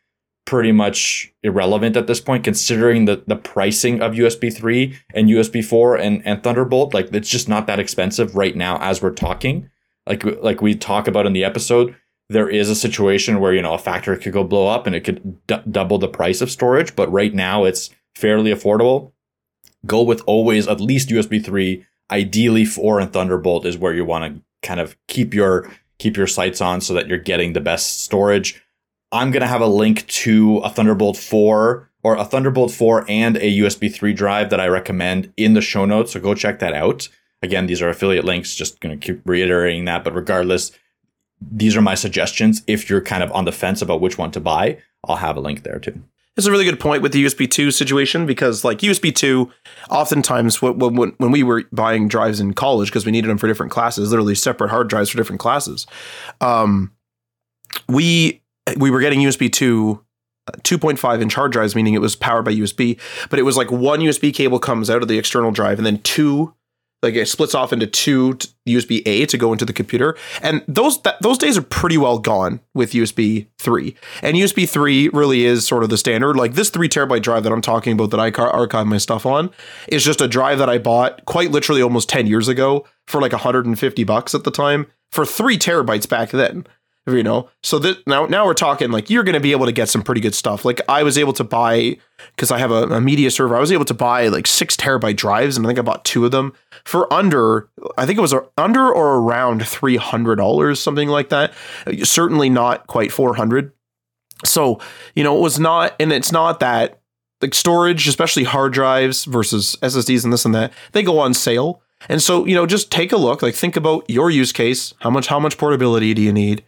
pretty 0.45 0.71
much 0.71 1.33
irrelevant 1.43 1.95
at 1.95 2.07
this 2.07 2.19
point 2.19 2.43
considering 2.43 3.05
the 3.05 3.23
the 3.27 3.35
pricing 3.35 4.01
of 4.01 4.13
USB 4.13 4.53
3 4.53 4.97
and 5.13 5.29
USB 5.29 5.63
4 5.63 5.95
and 5.95 6.21
and 6.25 6.43
Thunderbolt. 6.43 6.93
Like 6.93 7.13
it's 7.13 7.29
just 7.29 7.47
not 7.49 7.67
that 7.67 7.79
expensive 7.79 8.35
right 8.35 8.55
now 8.55 8.77
as 8.79 9.01
we're 9.01 9.11
talking 9.11 9.69
like 10.09 10.23
like 10.41 10.61
we 10.61 10.75
talk 10.75 11.07
about 11.07 11.25
in 11.25 11.33
the 11.33 11.45
episode, 11.45 11.95
there 12.29 12.49
is 12.49 12.69
a 12.69 12.75
situation 12.75 13.39
where 13.39 13.53
you 13.53 13.61
know 13.61 13.73
a 13.73 13.77
factory 13.77 14.17
could 14.17 14.33
go 14.33 14.43
blow 14.43 14.67
up 14.67 14.85
and 14.85 14.95
it 14.95 15.01
could 15.01 15.45
d- 15.47 15.61
double 15.71 15.97
the 15.97 16.07
price 16.07 16.41
of 16.41 16.51
storage, 16.51 16.95
but 16.95 17.11
right 17.11 17.33
now 17.33 17.63
it's 17.63 17.89
fairly 18.15 18.51
affordable. 18.51 19.11
Go 19.85 20.01
with 20.01 20.21
always 20.25 20.67
at 20.67 20.81
least 20.81 21.09
USB 21.09 21.43
three, 21.43 21.85
ideally 22.11 22.65
four 22.65 22.99
and 22.99 23.13
Thunderbolt 23.13 23.65
is 23.65 23.77
where 23.77 23.93
you 23.93 24.03
want 24.03 24.35
to 24.35 24.41
kind 24.61 24.81
of 24.81 24.97
keep 25.07 25.33
your 25.33 25.71
keep 25.99 26.17
your 26.17 26.27
sights 26.27 26.59
on 26.59 26.81
so 26.81 26.93
that 26.93 27.07
you're 27.07 27.17
getting 27.17 27.53
the 27.53 27.61
best 27.61 28.01
storage. 28.01 28.61
I'm 29.11 29.31
gonna 29.31 29.47
have 29.47 29.61
a 29.61 29.67
link 29.67 30.05
to 30.07 30.57
a 30.57 30.69
Thunderbolt 30.69 31.15
four 31.15 31.89
or 32.03 32.15
a 32.15 32.25
Thunderbolt 32.25 32.71
4 32.71 33.05
and 33.09 33.37
a 33.37 33.59
USB 33.59 33.93
3 33.93 34.13
drive 34.13 34.49
that 34.49 34.59
I 34.59 34.67
recommend 34.67 35.33
in 35.37 35.53
the 35.53 35.61
show 35.61 35.85
notes. 35.85 36.13
So 36.13 36.19
go 36.19 36.33
check 36.33 36.59
that 36.59 36.73
out. 36.73 37.09
Again, 37.41 37.67
these 37.67 37.81
are 37.81 37.89
affiliate 37.89 38.25
links, 38.25 38.55
just 38.55 38.79
going 38.79 38.99
to 38.99 39.05
keep 39.05 39.21
reiterating 39.25 39.85
that. 39.85 40.03
But 40.03 40.13
regardless, 40.13 40.71
these 41.41 41.77
are 41.77 41.81
my 41.81 41.95
suggestions. 41.95 42.61
If 42.67 42.89
you're 42.89 43.01
kind 43.01 43.23
of 43.23 43.31
on 43.31 43.45
the 43.45 43.51
fence 43.51 43.81
about 43.81 44.01
which 44.01 44.17
one 44.17 44.31
to 44.31 44.39
buy, 44.39 44.79
I'll 45.05 45.15
have 45.15 45.37
a 45.37 45.41
link 45.41 45.63
there 45.63 45.79
too. 45.79 46.03
It's 46.37 46.47
a 46.47 46.51
really 46.51 46.63
good 46.63 46.79
point 46.79 47.01
with 47.01 47.11
the 47.11 47.25
USB 47.25 47.49
2 47.49 47.71
situation 47.71 48.25
because, 48.25 48.63
like 48.63 48.79
USB 48.79 49.13
2, 49.13 49.51
oftentimes 49.89 50.61
when, 50.61 50.95
when, 50.95 51.31
we 51.31 51.43
were 51.43 51.63
buying 51.73 52.07
drives 52.07 52.39
in 52.39 52.53
college 52.53 52.89
because 52.89 53.05
we 53.05 53.11
needed 53.11 53.29
them 53.29 53.37
for 53.37 53.47
different 53.47 53.73
classes, 53.73 54.09
literally 54.09 54.35
separate 54.35 54.69
hard 54.69 54.87
drives 54.87 55.09
for 55.09 55.17
different 55.17 55.41
classes, 55.41 55.85
um, 56.39 56.93
we 57.89 58.41
we 58.77 58.89
were 58.89 59.01
getting 59.01 59.19
USB 59.19 59.51
2 59.51 60.01
uh, 60.47 60.51
2.5 60.59 61.21
inch 61.21 61.35
hard 61.35 61.51
drives, 61.51 61.75
meaning 61.75 61.93
it 61.93 62.01
was 62.01 62.15
powered 62.15 62.45
by 62.45 62.53
USB, 62.53 62.97
but 63.29 63.37
it 63.37 63.43
was 63.43 63.57
like 63.57 63.69
one 63.69 63.99
USB 63.99 64.33
cable 64.33 64.59
comes 64.59 64.89
out 64.89 65.01
of 65.01 65.09
the 65.09 65.17
external 65.17 65.51
drive 65.51 65.77
and 65.77 65.85
then 65.85 65.99
two 66.03 66.53
like 67.01 67.15
it 67.15 67.27
splits 67.27 67.55
off 67.55 67.71
into 67.71 67.87
two 67.87 68.37
USB 68.67 69.01
A 69.05 69.25
to 69.27 69.37
go 69.37 69.51
into 69.51 69.65
the 69.65 69.73
computer, 69.73 70.17
and 70.41 70.63
those 70.67 71.01
that, 71.03 71.21
those 71.21 71.37
days 71.37 71.57
are 71.57 71.61
pretty 71.61 71.97
well 71.97 72.19
gone 72.19 72.59
with 72.73 72.91
USB 72.91 73.47
three. 73.57 73.95
And 74.21 74.35
USB 74.35 74.67
three 74.67 75.09
really 75.09 75.45
is 75.45 75.65
sort 75.65 75.83
of 75.83 75.89
the 75.89 75.97
standard. 75.97 76.35
Like 76.35 76.53
this 76.53 76.69
three 76.69 76.89
terabyte 76.89 77.21
drive 77.21 77.43
that 77.43 77.53
I'm 77.53 77.61
talking 77.61 77.93
about 77.93 78.11
that 78.11 78.19
I 78.19 78.31
archive 78.31 78.87
my 78.87 78.97
stuff 78.97 79.25
on 79.25 79.49
is 79.87 80.03
just 80.03 80.21
a 80.21 80.27
drive 80.27 80.59
that 80.59 80.69
I 80.69 80.77
bought 80.77 81.25
quite 81.25 81.51
literally 81.51 81.81
almost 81.81 82.09
ten 82.09 82.27
years 82.27 82.47
ago 82.47 82.85
for 83.07 83.21
like 83.21 83.31
150 83.31 84.03
bucks 84.03 84.35
at 84.35 84.43
the 84.43 84.51
time 84.51 84.85
for 85.11 85.25
three 85.25 85.57
terabytes 85.57 86.07
back 86.07 86.29
then 86.29 86.65
you 87.17 87.23
know? 87.23 87.49
So 87.63 87.79
that 87.79 88.05
now 88.07 88.25
now 88.25 88.45
we're 88.45 88.53
talking 88.53 88.91
like 88.91 89.09
you're 89.09 89.23
going 89.23 89.33
to 89.33 89.39
be 89.39 89.51
able 89.51 89.65
to 89.65 89.71
get 89.71 89.89
some 89.89 90.01
pretty 90.01 90.21
good 90.21 90.35
stuff. 90.35 90.65
Like 90.65 90.81
i 90.89 91.03
was 91.03 91.17
able 91.17 91.33
to 91.33 91.43
buy 91.43 91.97
because 92.35 92.51
i 92.51 92.57
have 92.57 92.71
a, 92.71 92.83
a, 92.87 93.01
media 93.01 93.31
server 93.31 93.55
i 93.55 93.59
was 93.59 93.71
able 93.71 93.85
to 93.85 93.93
buy 93.93 94.27
like 94.27 94.45
six 94.45 94.75
terabyte 94.75 95.15
drives 95.15 95.55
and 95.55 95.65
i 95.65 95.69
think 95.69 95.79
i 95.79 95.81
bought 95.81 96.03
two 96.03 96.25
of 96.25 96.31
them 96.31 96.53
for 96.83 97.11
under 97.13 97.69
i 97.97 98.05
think 98.05 98.17
it 98.17 98.21
was 98.21 98.33
under 98.57 98.91
or 98.91 99.19
around 99.19 99.61
$300 99.61 100.77
something 100.77 101.09
like 101.09 101.29
that. 101.29 101.53
Certainly 102.03 102.49
not 102.49 102.87
quite 102.87 103.11
400 103.11 103.71
so 104.45 104.79
you 105.15 105.23
know 105.23 105.37
it 105.37 105.41
was 105.41 105.59
not 105.59 105.95
and 105.99 106.11
it's 106.11 106.31
not 106.31 106.59
that 106.59 106.99
like 107.41 107.53
storage 107.53 108.07
especially 108.07 108.43
hard 108.43 108.73
drives 108.73 109.25
versus 109.25 109.77
ssds 109.81 110.23
and 110.23 110.33
this 110.33 110.45
and 110.45 110.55
that 110.55 110.73
they 110.91 111.03
go 111.03 111.19
on 111.19 111.33
sale. 111.33 111.81
And 112.07 112.21
so, 112.21 112.45
you 112.45 112.55
know, 112.55 112.65
just 112.65 112.91
take 112.91 113.11
a 113.11 113.17
look, 113.17 113.41
like 113.41 113.55
think 113.55 113.75
about 113.75 114.09
your 114.09 114.29
use 114.29 114.51
case. 114.51 114.93
How 114.99 115.09
much 115.09 115.27
how 115.27 115.39
much 115.39 115.57
portability 115.57 116.13
do 116.13 116.21
you 116.21 116.31
need? 116.31 116.63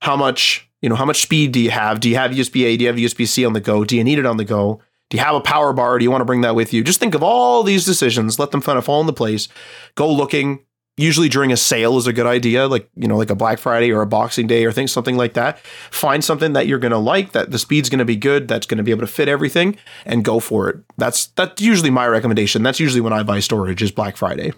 How 0.00 0.16
much 0.16 0.68
you 0.82 0.88
know 0.88 0.94
how 0.94 1.04
much 1.04 1.20
speed 1.22 1.52
do 1.52 1.60
you 1.60 1.70
have? 1.70 2.00
Do 2.00 2.08
you 2.08 2.16
have 2.16 2.30
usb 2.32 2.64
a? 2.64 2.76
Do 2.76 2.84
you 2.84 2.88
have 2.88 2.96
usb 2.96 3.26
c 3.26 3.44
on 3.44 3.52
the 3.52 3.60
go? 3.60 3.84
Do 3.84 3.96
you 3.96 4.04
need 4.04 4.18
it 4.18 4.26
on 4.26 4.36
the 4.36 4.44
go? 4.44 4.80
Do 5.10 5.16
you 5.16 5.22
have 5.22 5.34
a 5.34 5.40
power 5.40 5.72
bar? 5.72 5.98
Do 5.98 6.04
you 6.04 6.10
want 6.10 6.20
to 6.20 6.26
bring 6.26 6.42
that 6.42 6.54
with 6.54 6.72
you? 6.72 6.84
Just 6.84 7.00
think 7.00 7.14
of 7.14 7.22
all 7.22 7.62
these 7.62 7.84
decisions 7.84 8.38
let 8.38 8.50
them 8.50 8.60
kind 8.60 8.78
of 8.78 8.84
fall 8.84 9.00
into 9.00 9.12
place. 9.12 9.48
Go 9.94 10.12
looking. 10.12 10.64
Usually 10.96 11.28
during 11.28 11.52
a 11.52 11.56
sale 11.56 11.96
is 11.96 12.08
a 12.08 12.12
good 12.12 12.26
idea 12.26 12.66
like 12.66 12.90
you 12.96 13.06
know 13.06 13.16
like 13.16 13.30
a 13.30 13.36
black 13.36 13.58
friday 13.58 13.92
or 13.92 14.02
a 14.02 14.06
boxing 14.06 14.48
day 14.48 14.64
or 14.64 14.72
things 14.72 14.92
something 14.92 15.16
like 15.16 15.34
that. 15.34 15.58
Find 15.90 16.24
something 16.24 16.52
that 16.54 16.66
you're 16.66 16.80
going 16.80 16.92
to 16.92 16.98
like 16.98 17.32
that 17.32 17.50
the 17.50 17.58
speed's 17.58 17.88
going 17.88 18.00
to 18.00 18.04
be 18.04 18.16
good 18.16 18.48
that's 18.48 18.66
going 18.66 18.78
to 18.78 18.84
be 18.84 18.90
able 18.90 19.02
to 19.02 19.06
fit 19.06 19.28
everything 19.28 19.76
and 20.04 20.24
go 20.24 20.40
for 20.40 20.68
it. 20.68 20.76
That's 20.96 21.26
that's 21.26 21.62
usually 21.62 21.90
my 21.90 22.06
recommendation. 22.06 22.62
That's 22.62 22.80
usually 22.80 23.00
when 23.00 23.12
i 23.12 23.22
buy 23.22 23.40
storage 23.40 23.82
is 23.82 23.92
black 23.92 24.16
friday. 24.16 24.52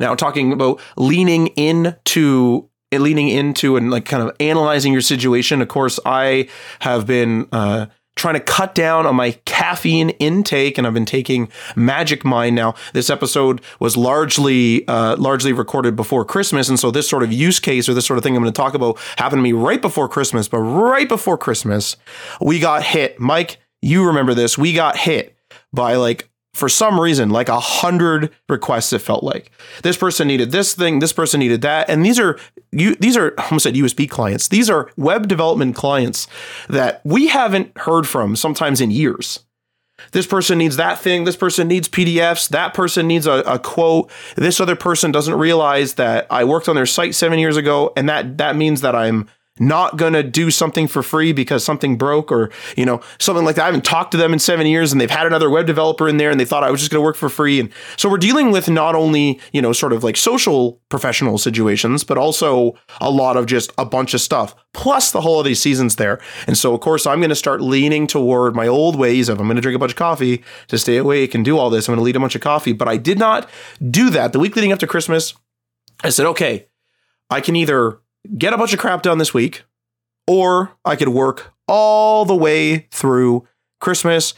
Now 0.00 0.14
talking 0.14 0.52
about 0.52 0.80
leaning 0.96 1.48
into 1.48 2.68
leaning 2.92 3.28
into 3.28 3.76
and 3.76 3.90
like 3.90 4.04
kind 4.04 4.22
of 4.22 4.34
analyzing 4.40 4.92
your 4.92 5.02
situation. 5.02 5.60
Of 5.62 5.68
course, 5.68 5.98
I 6.04 6.48
have 6.80 7.06
been 7.06 7.48
uh, 7.52 7.86
trying 8.16 8.34
to 8.34 8.40
cut 8.40 8.74
down 8.74 9.06
on 9.06 9.16
my 9.16 9.32
caffeine 9.44 10.10
intake, 10.10 10.78
and 10.78 10.86
I've 10.86 10.94
been 10.94 11.04
taking 11.04 11.48
Magic 11.74 12.24
Mind 12.24 12.54
now. 12.54 12.74
This 12.92 13.10
episode 13.10 13.60
was 13.80 13.96
largely 13.96 14.86
uh, 14.88 15.16
largely 15.16 15.52
recorded 15.52 15.96
before 15.96 16.24
Christmas, 16.24 16.68
and 16.68 16.78
so 16.78 16.90
this 16.90 17.08
sort 17.08 17.22
of 17.22 17.32
use 17.32 17.60
case 17.60 17.88
or 17.88 17.94
this 17.94 18.06
sort 18.06 18.18
of 18.18 18.24
thing 18.24 18.36
I'm 18.36 18.42
going 18.42 18.52
to 18.52 18.56
talk 18.56 18.74
about 18.74 18.98
happened 19.16 19.40
to 19.40 19.42
me 19.42 19.52
right 19.52 19.80
before 19.80 20.08
Christmas. 20.08 20.48
But 20.48 20.58
right 20.60 21.08
before 21.08 21.38
Christmas, 21.38 21.96
we 22.40 22.58
got 22.58 22.82
hit. 22.84 23.18
Mike, 23.18 23.58
you 23.82 24.06
remember 24.06 24.34
this? 24.34 24.56
We 24.56 24.72
got 24.72 24.96
hit 24.96 25.36
by 25.72 25.96
like 25.96 26.28
for 26.54 26.68
some 26.68 26.98
reason 26.98 27.30
like 27.30 27.48
a 27.48 27.60
hundred 27.60 28.30
requests 28.48 28.92
it 28.92 29.00
felt 29.00 29.22
like. 29.22 29.50
This 29.82 29.96
person 29.96 30.28
needed 30.28 30.52
this 30.52 30.72
thing 30.72 31.00
this 31.00 31.12
person 31.12 31.40
needed 31.40 31.60
that. 31.62 31.90
And 31.90 32.04
these 32.04 32.18
are 32.18 32.38
you 32.70 32.94
these 32.94 33.16
are 33.16 33.34
I 33.36 33.44
almost 33.44 33.64
said 33.64 33.74
usb 33.74 34.08
clients. 34.08 34.48
These 34.48 34.70
are 34.70 34.90
web 34.96 35.28
development 35.28 35.76
clients 35.76 36.26
that 36.68 37.02
we 37.04 37.26
haven't 37.26 37.76
heard 37.76 38.06
from 38.08 38.36
sometimes 38.36 38.80
in 38.80 38.90
years. 38.90 39.40
This 40.12 40.26
person 40.26 40.58
needs 40.58 40.76
that 40.76 40.98
thing. 40.98 41.24
This 41.24 41.36
person 41.36 41.68
needs 41.68 41.88
pdfs 41.88 42.48
that 42.50 42.72
person 42.72 43.08
needs 43.08 43.26
a, 43.26 43.42
a 43.46 43.58
quote. 43.58 44.10
This 44.36 44.60
other 44.60 44.76
person 44.76 45.10
doesn't 45.12 45.34
realize 45.34 45.94
that 45.94 46.26
i 46.30 46.44
worked 46.44 46.68
on 46.68 46.76
their 46.76 46.86
site 46.86 47.14
seven 47.14 47.38
years 47.38 47.56
ago 47.56 47.92
and 47.96 48.08
that 48.08 48.38
that 48.38 48.56
means 48.56 48.80
that 48.80 48.94
i'm 48.94 49.28
not 49.60 49.96
going 49.96 50.12
to 50.14 50.22
do 50.22 50.50
something 50.50 50.88
for 50.88 51.02
free 51.02 51.32
because 51.32 51.64
something 51.64 51.96
broke 51.96 52.32
or, 52.32 52.50
you 52.76 52.84
know, 52.84 53.00
something 53.20 53.44
like 53.44 53.54
that. 53.54 53.62
I 53.62 53.66
haven't 53.66 53.84
talked 53.84 54.10
to 54.10 54.16
them 54.16 54.32
in 54.32 54.40
seven 54.40 54.66
years 54.66 54.90
and 54.90 55.00
they've 55.00 55.10
had 55.10 55.26
another 55.28 55.48
web 55.48 55.66
developer 55.66 56.08
in 56.08 56.16
there 56.16 56.30
and 56.30 56.40
they 56.40 56.44
thought 56.44 56.64
I 56.64 56.72
was 56.72 56.80
just 56.80 56.90
going 56.90 57.00
to 57.00 57.04
work 57.04 57.14
for 57.14 57.28
free. 57.28 57.60
And 57.60 57.70
so 57.96 58.08
we're 58.08 58.18
dealing 58.18 58.50
with 58.50 58.68
not 58.68 58.96
only, 58.96 59.40
you 59.52 59.62
know, 59.62 59.72
sort 59.72 59.92
of 59.92 60.02
like 60.02 60.16
social 60.16 60.80
professional 60.88 61.38
situations, 61.38 62.02
but 62.02 62.18
also 62.18 62.74
a 63.00 63.10
lot 63.10 63.36
of 63.36 63.46
just 63.46 63.72
a 63.78 63.84
bunch 63.84 64.12
of 64.12 64.20
stuff, 64.20 64.56
plus 64.72 65.12
the 65.12 65.20
holiday 65.20 65.54
season's 65.54 65.96
there. 65.96 66.20
And 66.48 66.58
so, 66.58 66.74
of 66.74 66.80
course, 66.80 67.06
I'm 67.06 67.20
going 67.20 67.28
to 67.28 67.36
start 67.36 67.60
leaning 67.60 68.08
toward 68.08 68.56
my 68.56 68.66
old 68.66 68.96
ways 68.96 69.28
of 69.28 69.38
I'm 69.38 69.46
going 69.46 69.56
to 69.56 69.62
drink 69.62 69.76
a 69.76 69.78
bunch 69.78 69.92
of 69.92 69.96
coffee 69.96 70.42
to 70.66 70.78
stay 70.78 70.96
awake 70.96 71.32
and 71.32 71.44
do 71.44 71.58
all 71.58 71.70
this. 71.70 71.88
I'm 71.88 71.94
going 71.94 72.00
to 72.00 72.04
lead 72.04 72.16
a 72.16 72.20
bunch 72.20 72.34
of 72.34 72.40
coffee. 72.40 72.72
But 72.72 72.88
I 72.88 72.96
did 72.96 73.20
not 73.20 73.48
do 73.88 74.10
that. 74.10 74.32
The 74.32 74.40
week 74.40 74.56
leading 74.56 74.72
up 74.72 74.80
to 74.80 74.88
Christmas, 74.88 75.34
I 76.02 76.08
said, 76.08 76.26
okay, 76.26 76.66
I 77.30 77.40
can 77.40 77.54
either 77.54 78.00
get 78.36 78.52
a 78.52 78.58
bunch 78.58 78.72
of 78.72 78.78
crap 78.78 79.02
done 79.02 79.18
this 79.18 79.34
week, 79.34 79.64
or 80.26 80.72
I 80.84 80.96
could 80.96 81.08
work 81.08 81.52
all 81.68 82.24
the 82.24 82.36
way 82.36 82.88
through 82.90 83.46
Christmas, 83.80 84.34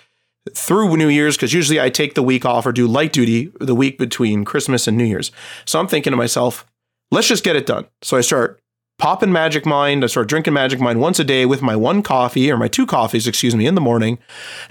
through 0.55 0.97
New 0.97 1.09
Year's 1.09 1.37
because 1.37 1.53
usually 1.53 1.81
I 1.81 1.91
take 1.91 2.15
the 2.15 2.23
week 2.23 2.45
off 2.45 2.67
or 2.67 2.73
do 2.73 2.87
light 2.87 3.13
duty 3.13 3.53
the 3.61 3.75
week 3.75 3.99
between 3.99 4.45
Christmas 4.45 4.87
and 4.87 4.97
New 4.97 5.05
Year's. 5.05 5.33
So 5.65 5.81
I'm 5.81 5.89
thinking 5.89 6.13
to 6.13 6.17
myself, 6.17 6.67
let's 7.11 7.29
just 7.29 7.45
get 7.45 7.57
it 7.57 7.67
done. 7.67 7.87
So 8.03 8.17
I 8.17 8.21
start 8.21 8.61
popping 8.99 9.33
Magic 9.33 9.67
Mind. 9.67 10.05
I 10.05 10.07
start 10.07 10.29
drinking 10.29 10.55
Magic 10.55 10.81
Mind 10.81 11.01
once 11.01 11.19
a 11.19 11.25
day 11.25 11.47
with 11.47 11.63
my 11.63 11.77
one 11.77 12.03
coffee 12.03 12.51
or 12.51 12.57
my 12.57 12.69
two 12.69 12.87
coffees, 12.87 13.27
excuse 13.27 13.55
me, 13.55 13.67
in 13.67 13.75
the 13.75 13.81
morning. 13.81 14.19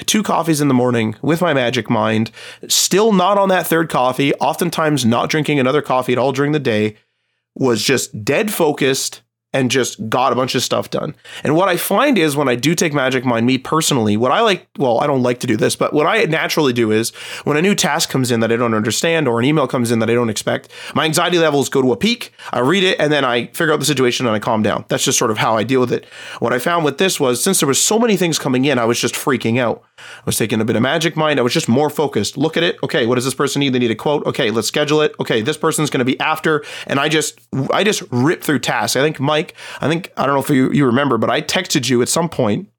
Two 0.06 0.24
coffees 0.24 0.62
in 0.62 0.68
the 0.68 0.74
morning 0.74 1.16
with 1.22 1.42
my 1.42 1.54
Magic 1.54 1.90
Mind. 1.90 2.32
Still 2.68 3.14
not 3.14 3.38
on 3.38 3.50
that 3.50 3.68
third 3.68 3.90
coffee, 3.90 4.34
oftentimes 4.36 5.06
not 5.06 5.30
drinking 5.30 5.60
another 5.60 5.82
coffee 5.82 6.14
at 6.14 6.18
all 6.18 6.32
during 6.32 6.54
the 6.54 6.60
day. 6.60 6.96
Was 7.56 7.82
just 7.82 8.24
dead 8.26 8.52
focused 8.52 9.22
and 9.56 9.72
just 9.72 10.10
got 10.10 10.34
a 10.34 10.36
bunch 10.36 10.54
of 10.54 10.62
stuff 10.62 10.90
done. 10.90 11.16
And 11.42 11.56
what 11.56 11.70
I 11.70 11.78
find 11.78 12.18
is 12.18 12.36
when 12.36 12.50
I 12.50 12.56
do 12.56 12.76
take 12.76 12.94
Magic 12.94 13.24
Mind, 13.24 13.46
me 13.46 13.58
personally, 13.58 14.18
what 14.18 14.34
I 14.34 14.42
like, 14.42 14.68
well, 14.78 15.00
I 15.00 15.08
don't 15.08 15.24
like 15.24 15.40
to 15.40 15.48
do 15.48 15.56
this, 15.56 15.78
but 15.78 15.94
what 15.94 16.06
I 16.06 16.26
naturally 16.26 16.74
do 16.74 16.92
is 16.92 17.12
when 17.46 17.56
a 17.56 17.62
new 17.62 17.74
task 17.74 18.10
comes 18.10 18.32
in 18.32 18.42
that 18.42 18.52
I 18.52 18.58
don't 18.58 18.74
understand 18.74 19.30
or 19.30 19.40
an 19.40 19.46
email 19.46 19.66
comes 19.66 19.92
in 19.92 20.00
that 20.00 20.10
I 20.10 20.14
don't 20.14 20.30
expect, 20.30 20.70
my 20.94 21.06
anxiety 21.06 21.40
levels 21.40 21.70
go 21.70 21.82
to 21.82 21.94
a 21.94 21.96
peak. 21.96 22.34
I 22.52 22.60
read 22.60 22.84
it 22.84 23.00
and 23.00 23.14
then 23.14 23.24
I 23.24 23.46
figure 23.48 23.72
out 23.72 23.80
the 23.80 23.86
situation 23.86 24.26
and 24.26 24.36
I 24.36 24.40
calm 24.40 24.62
down. 24.62 24.84
That's 24.90 25.06
just 25.06 25.18
sort 25.18 25.32
of 25.32 25.38
how 25.38 25.56
I 25.56 25.64
deal 25.64 25.80
with 25.80 25.94
it. 25.94 26.04
What 26.40 26.52
I 26.52 26.60
found 26.60 26.84
with 26.84 26.98
this 26.98 27.18
was 27.18 27.42
since 27.42 27.62
there 27.62 27.68
was 27.68 27.82
so 27.82 27.98
many 27.98 28.18
things 28.18 28.38
coming 28.38 28.66
in, 28.66 28.78
I 28.78 28.84
was 28.84 29.00
just 29.00 29.16
freaking 29.16 29.58
out. 29.58 29.86
I 30.18 30.24
was 30.26 30.38
taking 30.38 30.62
a 30.62 30.66
bit 30.66 30.76
of 30.76 30.82
Magic 30.82 31.16
Mind. 31.16 31.40
I 31.40 31.44
was 31.44 31.54
just 31.54 31.68
more 31.68 31.90
focused. 31.90 32.38
Look 32.38 32.58
at 32.58 32.64
it. 32.64 32.78
Okay, 32.84 33.06
what 33.06 33.16
does 33.16 33.26
this 33.26 33.36
person 33.36 33.60
need? 33.60 33.74
They 33.74 33.80
need 33.80 33.92
a 33.92 33.96
quote. 33.96 34.26
Okay, 34.26 34.52
let's 34.52 34.68
schedule 34.68 35.02
it. 35.02 35.14
Okay, 35.20 35.42
this 35.42 35.58
person's 35.58 35.90
going 35.90 36.00
to 36.00 36.06
be 36.06 36.20
after. 36.20 36.64
And 36.88 37.00
I 37.00 37.10
just, 37.10 37.40
I 37.72 37.84
just 37.84 38.04
rip 38.12 38.44
through 38.44 38.60
tasks. 38.60 38.96
I 38.96 39.02
think 39.02 39.20
Mike 39.20 39.56
I 39.82 39.88
think 39.88 40.12
I 40.18 40.26
don't 40.26 40.36
know 40.36 40.42
if 40.42 40.50
you, 40.50 40.72
you 40.72 40.86
remember, 40.86 41.18
but 41.18 41.30
I 41.30 41.42
texted 41.42 41.90
you 41.90 42.02
at 42.02 42.10
some 42.10 42.30
point 42.30 42.70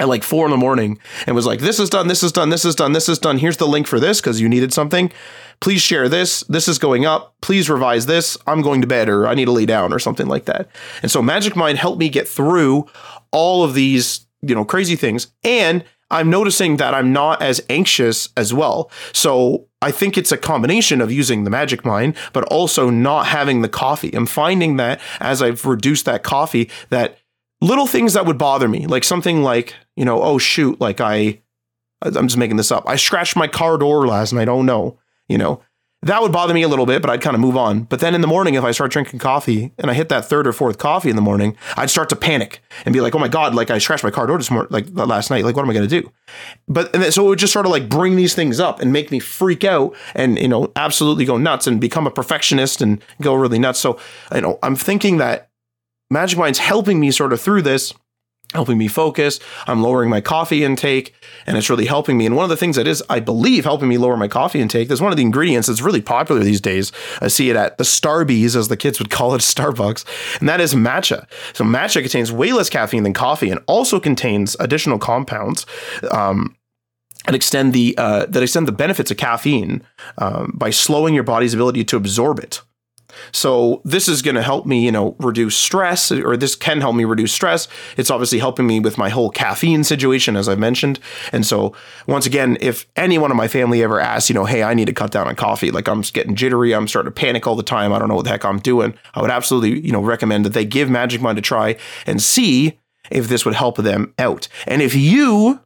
at 0.00 0.08
like 0.08 0.24
four 0.24 0.44
in 0.44 0.50
the 0.50 0.56
morning 0.56 0.98
and 1.26 1.36
was 1.36 1.46
like, 1.46 1.60
This 1.60 1.78
is 1.78 1.88
done, 1.88 2.08
this 2.08 2.22
is 2.22 2.32
done, 2.32 2.50
this 2.50 2.64
is 2.64 2.74
done, 2.74 2.92
this 2.92 3.08
is 3.08 3.18
done. 3.18 3.38
Here's 3.38 3.58
the 3.58 3.66
link 3.66 3.86
for 3.86 4.00
this 4.00 4.20
because 4.20 4.40
you 4.40 4.48
needed 4.48 4.72
something. 4.72 5.12
Please 5.60 5.80
share 5.80 6.08
this. 6.08 6.40
This 6.48 6.66
is 6.66 6.78
going 6.78 7.06
up. 7.06 7.36
Please 7.40 7.70
revise 7.70 8.06
this. 8.06 8.36
I'm 8.46 8.60
going 8.60 8.80
to 8.80 8.86
bed 8.86 9.08
or 9.08 9.28
I 9.28 9.34
need 9.34 9.44
to 9.44 9.52
lay 9.52 9.66
down 9.66 9.92
or 9.92 9.98
something 9.98 10.26
like 10.26 10.46
that. 10.46 10.68
And 11.02 11.10
so 11.10 11.22
Magic 11.22 11.54
Mind 11.54 11.78
helped 11.78 11.98
me 11.98 12.08
get 12.08 12.26
through 12.26 12.86
all 13.30 13.62
of 13.62 13.74
these, 13.74 14.26
you 14.42 14.54
know, 14.54 14.64
crazy 14.64 14.96
things. 14.96 15.28
And 15.44 15.84
I'm 16.14 16.30
noticing 16.30 16.76
that 16.76 16.94
I'm 16.94 17.12
not 17.12 17.42
as 17.42 17.60
anxious 17.68 18.28
as 18.36 18.54
well. 18.54 18.90
So 19.12 19.66
I 19.82 19.90
think 19.90 20.16
it's 20.16 20.30
a 20.30 20.38
combination 20.38 21.00
of 21.00 21.10
using 21.10 21.42
the 21.42 21.50
magic 21.50 21.84
mind, 21.84 22.16
but 22.32 22.44
also 22.44 22.88
not 22.88 23.26
having 23.26 23.62
the 23.62 23.68
coffee. 23.68 24.12
I'm 24.14 24.26
finding 24.26 24.76
that 24.76 25.00
as 25.18 25.42
I've 25.42 25.66
reduced 25.66 26.04
that 26.04 26.22
coffee, 26.22 26.70
that 26.90 27.18
little 27.60 27.88
things 27.88 28.12
that 28.12 28.26
would 28.26 28.38
bother 28.38 28.68
me, 28.68 28.86
like 28.86 29.02
something 29.02 29.42
like, 29.42 29.74
you 29.96 30.04
know, 30.04 30.22
oh 30.22 30.38
shoot, 30.38 30.80
like 30.80 31.00
I, 31.00 31.40
I'm 32.00 32.28
just 32.28 32.38
making 32.38 32.58
this 32.58 32.70
up. 32.70 32.84
I 32.86 32.94
scratched 32.94 33.34
my 33.34 33.48
car 33.48 33.76
door 33.76 34.06
last 34.06 34.32
night. 34.32 34.48
Oh 34.48 34.62
no, 34.62 34.98
you 35.28 35.36
know, 35.36 35.62
that 36.04 36.20
would 36.20 36.32
bother 36.32 36.52
me 36.52 36.62
a 36.62 36.68
little 36.68 36.84
bit, 36.84 37.00
but 37.00 37.10
I'd 37.10 37.22
kind 37.22 37.34
of 37.34 37.40
move 37.40 37.56
on. 37.56 37.84
But 37.84 38.00
then 38.00 38.14
in 38.14 38.20
the 38.20 38.26
morning, 38.26 38.54
if 38.54 38.64
I 38.64 38.72
start 38.72 38.92
drinking 38.92 39.20
coffee 39.20 39.72
and 39.78 39.90
I 39.90 39.94
hit 39.94 40.10
that 40.10 40.26
third 40.26 40.46
or 40.46 40.52
fourth 40.52 40.76
coffee 40.76 41.08
in 41.08 41.16
the 41.16 41.22
morning, 41.22 41.56
I'd 41.76 41.88
start 41.88 42.10
to 42.10 42.16
panic 42.16 42.62
and 42.84 42.92
be 42.92 43.00
like, 43.00 43.14
"Oh 43.14 43.18
my 43.18 43.28
god!" 43.28 43.54
Like 43.54 43.70
I 43.70 43.78
scratched 43.78 44.04
my 44.04 44.10
car 44.10 44.26
door 44.26 44.36
this 44.36 44.50
morning, 44.50 44.70
like 44.70 44.86
last 44.92 45.30
night. 45.30 45.44
Like 45.44 45.56
what 45.56 45.62
am 45.62 45.70
I 45.70 45.72
going 45.72 45.88
to 45.88 46.00
do? 46.00 46.10
But 46.68 46.92
then, 46.92 47.10
so 47.10 47.24
it 47.24 47.28
would 47.30 47.38
just 47.38 47.52
sort 47.52 47.64
of 47.64 47.72
like 47.72 47.88
bring 47.88 48.16
these 48.16 48.34
things 48.34 48.60
up 48.60 48.80
and 48.80 48.92
make 48.92 49.10
me 49.10 49.18
freak 49.18 49.64
out 49.64 49.96
and 50.14 50.38
you 50.38 50.48
know 50.48 50.70
absolutely 50.76 51.24
go 51.24 51.38
nuts 51.38 51.66
and 51.66 51.80
become 51.80 52.06
a 52.06 52.10
perfectionist 52.10 52.82
and 52.82 53.02
go 53.22 53.34
really 53.34 53.58
nuts. 53.58 53.78
So 53.78 53.98
you 54.34 54.42
know 54.42 54.58
I'm 54.62 54.76
thinking 54.76 55.16
that 55.18 55.48
Magic 56.10 56.38
Mind's 56.38 56.58
helping 56.58 57.00
me 57.00 57.10
sort 57.10 57.32
of 57.32 57.40
through 57.40 57.62
this 57.62 57.94
helping 58.54 58.78
me 58.78 58.88
focus. 58.88 59.40
I'm 59.66 59.82
lowering 59.82 60.08
my 60.08 60.20
coffee 60.20 60.64
intake 60.64 61.14
and 61.46 61.56
it's 61.56 61.68
really 61.68 61.86
helping 61.86 62.16
me. 62.16 62.26
And 62.26 62.36
one 62.36 62.44
of 62.44 62.50
the 62.50 62.56
things 62.56 62.76
that 62.76 62.86
is, 62.86 63.02
I 63.10 63.20
believe, 63.20 63.64
helping 63.64 63.88
me 63.88 63.98
lower 63.98 64.16
my 64.16 64.28
coffee 64.28 64.60
intake 64.60 64.90
is 64.90 65.00
one 65.00 65.12
of 65.12 65.16
the 65.16 65.22
ingredients 65.22 65.68
that's 65.68 65.82
really 65.82 66.02
popular 66.02 66.42
these 66.42 66.60
days. 66.60 66.92
I 67.20 67.28
see 67.28 67.50
it 67.50 67.56
at 67.56 67.78
the 67.78 67.84
Starbies, 67.84 68.56
as 68.56 68.68
the 68.68 68.76
kids 68.76 68.98
would 68.98 69.10
call 69.10 69.34
it, 69.34 69.40
Starbucks, 69.40 70.38
and 70.40 70.48
that 70.48 70.60
is 70.60 70.74
matcha. 70.74 71.26
So 71.52 71.64
matcha 71.64 72.00
contains 72.00 72.32
way 72.32 72.52
less 72.52 72.70
caffeine 72.70 73.02
than 73.02 73.12
coffee 73.12 73.50
and 73.50 73.60
also 73.66 74.00
contains 74.00 74.56
additional 74.60 74.98
compounds. 74.98 75.66
Um, 76.10 76.56
and 77.26 77.34
extend 77.34 77.72
the 77.72 77.94
uh, 77.96 78.26
that 78.26 78.42
extend 78.42 78.68
the 78.68 78.72
benefits 78.72 79.10
of 79.10 79.16
caffeine 79.16 79.82
um, 80.18 80.52
by 80.54 80.68
slowing 80.68 81.14
your 81.14 81.22
body's 81.22 81.54
ability 81.54 81.82
to 81.84 81.96
absorb 81.96 82.38
it. 82.38 82.60
So 83.32 83.80
this 83.84 84.08
is 84.08 84.22
going 84.22 84.34
to 84.36 84.42
help 84.42 84.66
me, 84.66 84.84
you 84.84 84.92
know, 84.92 85.16
reduce 85.18 85.56
stress, 85.56 86.10
or 86.10 86.36
this 86.36 86.54
can 86.54 86.80
help 86.80 86.96
me 86.96 87.04
reduce 87.04 87.32
stress. 87.32 87.68
It's 87.96 88.10
obviously 88.10 88.38
helping 88.38 88.66
me 88.66 88.80
with 88.80 88.98
my 88.98 89.08
whole 89.08 89.30
caffeine 89.30 89.84
situation, 89.84 90.36
as 90.36 90.48
I 90.48 90.54
mentioned. 90.54 91.00
And 91.32 91.44
so 91.46 91.74
once 92.06 92.26
again, 92.26 92.56
if 92.60 92.86
anyone 92.96 93.30
in 93.30 93.36
my 93.36 93.48
family 93.48 93.82
ever 93.82 94.00
asks, 94.00 94.28
you 94.28 94.34
know, 94.34 94.44
hey, 94.44 94.62
I 94.62 94.74
need 94.74 94.86
to 94.86 94.92
cut 94.92 95.10
down 95.10 95.28
on 95.28 95.36
coffee, 95.36 95.70
like 95.70 95.88
I'm 95.88 96.02
getting 96.02 96.34
jittery, 96.34 96.74
I'm 96.74 96.88
starting 96.88 97.12
to 97.12 97.20
panic 97.20 97.46
all 97.46 97.56
the 97.56 97.62
time, 97.62 97.92
I 97.92 97.98
don't 97.98 98.08
know 98.08 98.16
what 98.16 98.24
the 98.24 98.30
heck 98.30 98.44
I'm 98.44 98.58
doing, 98.58 98.94
I 99.14 99.20
would 99.20 99.30
absolutely, 99.30 99.80
you 99.80 99.92
know, 99.92 100.02
recommend 100.02 100.44
that 100.44 100.52
they 100.52 100.64
give 100.64 100.90
Magic 100.90 101.20
Mind 101.20 101.38
a 101.38 101.42
try 101.42 101.76
and 102.06 102.22
see 102.22 102.78
if 103.10 103.28
this 103.28 103.44
would 103.44 103.54
help 103.54 103.76
them 103.76 104.14
out. 104.18 104.48
And 104.66 104.82
if 104.82 104.94
you 104.94 105.60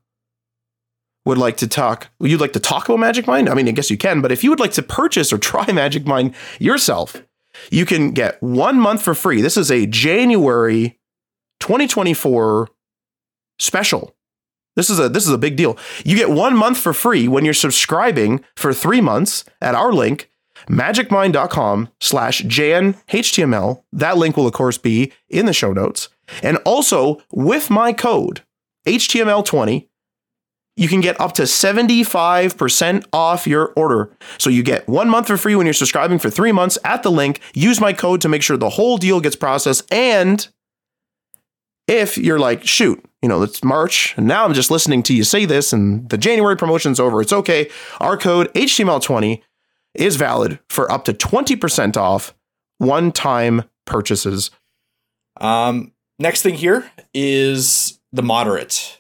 would 1.29 1.39
like 1.39 1.59
to 1.59 1.69
talk, 1.69 2.09
you'd 2.21 2.41
like 2.41 2.55
to 2.55 2.61
talk 2.61 2.89
about 2.89 2.99
Magic 2.99 3.27
Mind? 3.27 3.49
I 3.49 3.55
mean, 3.55 3.69
I 3.69 3.73
guess 3.73 3.91
you 3.91 3.99
can, 3.99 4.23
but 4.23 4.33
if 4.33 4.43
you 4.43 4.51
would 4.51 4.61
like 4.61 4.73
to 4.73 4.83
purchase 4.83 5.33
or 5.33 5.39
try 5.39 5.71
Magic 5.73 6.07
Mind 6.07 6.35
yourself, 6.59 7.23
you 7.71 7.85
can 7.85 8.13
get 8.13 8.43
one 8.43 8.79
month 8.81 9.03
for 9.03 9.15
free. 9.15 9.41
This 9.41 9.57
is 9.57 9.71
a 9.71 9.87
January 9.87 10.99
2024 11.61 12.69
special. 13.59 14.15
This 14.77 14.91
is 14.91 15.01
a 15.01 15.09
this 15.09 15.27
is 15.27 15.33
a 15.33 15.39
big 15.39 15.57
deal. 15.57 15.77
You 16.05 16.17
get 16.17 16.31
one 16.31 16.57
month 16.57 16.79
for 16.79 16.93
free 16.93 17.27
when 17.27 17.45
you're 17.45 17.55
subscribing 17.55 18.45
for 18.57 18.73
three 18.73 19.01
months 19.01 19.45
at 19.61 19.75
our 19.75 19.93
link, 19.93 20.31
magicmind.com 20.69 21.89
slash 22.01 22.43
JANHTML. 22.43 23.83
That 23.93 24.17
link 24.17 24.37
will 24.37 24.47
of 24.47 24.53
course 24.53 24.79
be 24.79 25.13
in 25.29 25.47
the 25.47 25.53
show 25.53 25.73
notes. 25.73 26.09
And 26.43 26.59
also 26.59 27.21
with 27.33 27.71
my 27.71 27.93
code 27.93 28.43
HTML20, 28.87 29.88
you 30.79 30.87
can 30.87 31.01
get 31.01 31.21
up 31.21 31.33
to 31.33 31.43
75% 31.43 33.05
off 33.13 33.47
your 33.49 33.73
order. 33.75 34.11
So 34.39 34.49
you 34.49 34.63
get 34.63 34.89
one 34.89 35.11
month 35.11 35.27
for 35.27 35.37
free 35.37 35.57
when 35.57 35.67
you're 35.67 35.73
subscribing 35.75 36.21
for 36.21 36.31
three 36.31 36.53
months 36.53 36.79
at 36.85 37.03
the 37.03 37.11
link. 37.11 37.41
Use 37.53 37.81
my 37.81 37.93
code 37.93 38.21
to 38.21 38.29
make 38.29 38.43
sure 38.43 38.57
the 38.57 38.71
whole 38.71 38.97
deal 38.97 39.21
gets 39.21 39.35
processed. 39.35 39.93
And 39.93 40.47
if 41.89 42.17
you're 42.17 42.39
like, 42.39 42.65
shoot, 42.65 43.05
you 43.23 43.29
know, 43.29 43.43
it's 43.43 43.65
March, 43.65 44.15
and 44.17 44.29
now 44.29 44.45
I'm 44.45 44.55
just 44.55 44.71
listening 44.71 45.03
to 45.05 45.15
you 45.15 45.25
say 45.25 45.47
this, 45.47 45.73
and 45.73 46.09
the 46.11 46.19
January 46.19 46.57
promotion's 46.57 47.01
over, 47.01 47.21
it's 47.21 47.33
okay. 47.33 47.69
Our 47.99 48.17
code 48.17 48.53
HTML20 48.55 49.43
is 49.95 50.15
valid 50.15 50.61
for 50.71 50.91
up 50.93 51.05
to 51.07 51.13
20% 51.13 51.97
off 51.97 52.35
one 52.77 53.11
time 53.11 53.65
purchases. 53.85 54.53
Um, 55.41 55.93
next 56.21 56.43
thing 56.43 56.55
here 56.55 56.89
is 57.15 57.99
the 58.13 58.23
moderate 58.23 58.98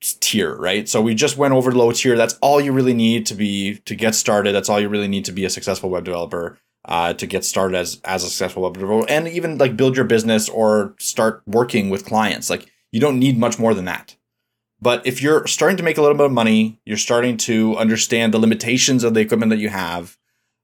tier, 0.00 0.56
right? 0.56 0.88
So 0.88 1.02
we 1.02 1.14
just 1.14 1.36
went 1.36 1.54
over 1.54 1.72
low 1.72 1.92
tier. 1.92 2.16
That's 2.16 2.38
all 2.40 2.60
you 2.60 2.72
really 2.72 2.94
need 2.94 3.26
to 3.26 3.34
be 3.34 3.78
to 3.78 3.94
get 3.94 4.14
started. 4.14 4.52
That's 4.52 4.68
all 4.68 4.80
you 4.80 4.88
really 4.88 5.08
need 5.08 5.24
to 5.26 5.32
be 5.32 5.44
a 5.44 5.50
successful 5.50 5.90
web 5.90 6.04
developer. 6.04 6.58
Uh, 6.84 7.12
to 7.12 7.26
get 7.26 7.44
started 7.44 7.76
as 7.76 8.00
as 8.04 8.24
a 8.24 8.28
successful 8.28 8.62
web 8.62 8.74
developer, 8.74 9.10
and 9.10 9.28
even 9.28 9.58
like 9.58 9.76
build 9.76 9.94
your 9.94 10.06
business 10.06 10.48
or 10.48 10.94
start 10.98 11.42
working 11.46 11.90
with 11.90 12.06
clients. 12.06 12.48
Like 12.48 12.70
you 12.92 13.00
don't 13.00 13.18
need 13.18 13.36
much 13.36 13.58
more 13.58 13.74
than 13.74 13.84
that. 13.84 14.16
But 14.80 15.06
if 15.06 15.20
you're 15.20 15.46
starting 15.46 15.76
to 15.78 15.82
make 15.82 15.98
a 15.98 16.02
little 16.02 16.16
bit 16.16 16.26
of 16.26 16.32
money, 16.32 16.80
you're 16.86 16.96
starting 16.96 17.36
to 17.38 17.76
understand 17.76 18.32
the 18.32 18.38
limitations 18.38 19.04
of 19.04 19.12
the 19.12 19.20
equipment 19.20 19.50
that 19.50 19.58
you 19.58 19.68
have. 19.68 20.16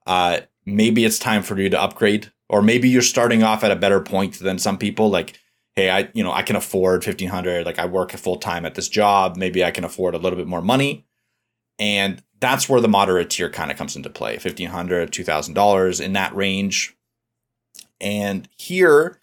Uh, 0.06 0.40
maybe 0.64 1.04
it's 1.04 1.18
time 1.18 1.42
for 1.42 1.58
you 1.58 1.68
to 1.68 1.80
upgrade, 1.80 2.32
or 2.48 2.62
maybe 2.62 2.88
you're 2.88 3.02
starting 3.02 3.42
off 3.42 3.64
at 3.64 3.72
a 3.72 3.76
better 3.76 4.00
point 4.00 4.38
than 4.38 4.58
some 4.58 4.78
people. 4.78 5.10
Like 5.10 5.38
hey, 5.76 5.90
I 5.90 6.08
you 6.14 6.22
know 6.22 6.32
I 6.32 6.42
can 6.42 6.56
afford 6.56 7.04
fifteen 7.04 7.28
hundred. 7.28 7.66
Like 7.66 7.78
I 7.78 7.86
work 7.86 8.12
full 8.12 8.36
time 8.36 8.64
at 8.64 8.74
this 8.74 8.88
job. 8.88 9.36
Maybe 9.36 9.64
I 9.64 9.70
can 9.70 9.84
afford 9.84 10.14
a 10.14 10.18
little 10.18 10.38
bit 10.38 10.46
more 10.46 10.62
money, 10.62 11.04
and 11.78 12.22
that's 12.40 12.68
where 12.68 12.80
the 12.80 12.88
moderate 12.88 13.30
tier 13.30 13.50
kind 13.50 13.70
of 13.70 13.76
comes 13.76 13.96
into 13.96 14.10
play. 14.10 14.38
Fifteen 14.38 14.68
hundred, 14.68 15.12
two 15.12 15.24
thousand 15.24 15.54
dollars 15.54 16.00
in 16.00 16.12
that 16.14 16.34
range. 16.34 16.96
And 18.00 18.48
here, 18.58 19.18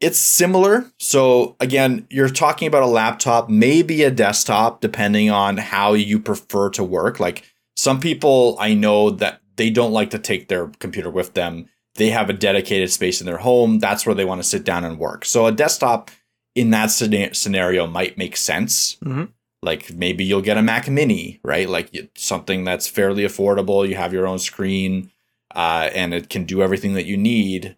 it's 0.00 0.18
similar. 0.18 0.86
So 0.98 1.56
again, 1.60 2.06
you're 2.10 2.28
talking 2.28 2.68
about 2.68 2.82
a 2.82 2.86
laptop, 2.86 3.50
maybe 3.50 4.02
a 4.02 4.10
desktop, 4.10 4.80
depending 4.80 5.30
on 5.30 5.56
how 5.56 5.94
you 5.94 6.18
prefer 6.18 6.70
to 6.70 6.84
work. 6.84 7.20
Like 7.20 7.44
some 7.76 8.00
people 8.00 8.56
I 8.60 8.74
know 8.74 9.10
that 9.10 9.40
they 9.56 9.70
don't 9.70 9.92
like 9.92 10.10
to 10.10 10.18
take 10.18 10.48
their 10.48 10.68
computer 10.78 11.10
with 11.10 11.34
them 11.34 11.68
they 11.96 12.10
have 12.10 12.30
a 12.30 12.32
dedicated 12.32 12.90
space 12.90 13.20
in 13.20 13.26
their 13.26 13.38
home. 13.38 13.78
That's 13.78 14.06
where 14.06 14.14
they 14.14 14.24
want 14.24 14.42
to 14.42 14.48
sit 14.48 14.64
down 14.64 14.84
and 14.84 14.98
work. 14.98 15.24
So 15.24 15.46
a 15.46 15.52
desktop 15.52 16.10
in 16.54 16.70
that 16.70 16.86
scenario 16.86 17.86
might 17.86 18.16
make 18.16 18.36
sense. 18.36 18.96
Mm-hmm. 19.04 19.24
Like 19.62 19.92
maybe 19.94 20.24
you'll 20.24 20.42
get 20.42 20.56
a 20.58 20.62
Mac 20.62 20.88
Mini, 20.88 21.40
right? 21.42 21.68
Like 21.68 22.10
something 22.14 22.64
that's 22.64 22.86
fairly 22.86 23.24
affordable. 23.24 23.88
You 23.88 23.96
have 23.96 24.12
your 24.12 24.26
own 24.26 24.38
screen, 24.38 25.10
uh, 25.54 25.90
and 25.94 26.14
it 26.14 26.28
can 26.28 26.44
do 26.44 26.62
everything 26.62 26.94
that 26.94 27.06
you 27.06 27.16
need. 27.16 27.76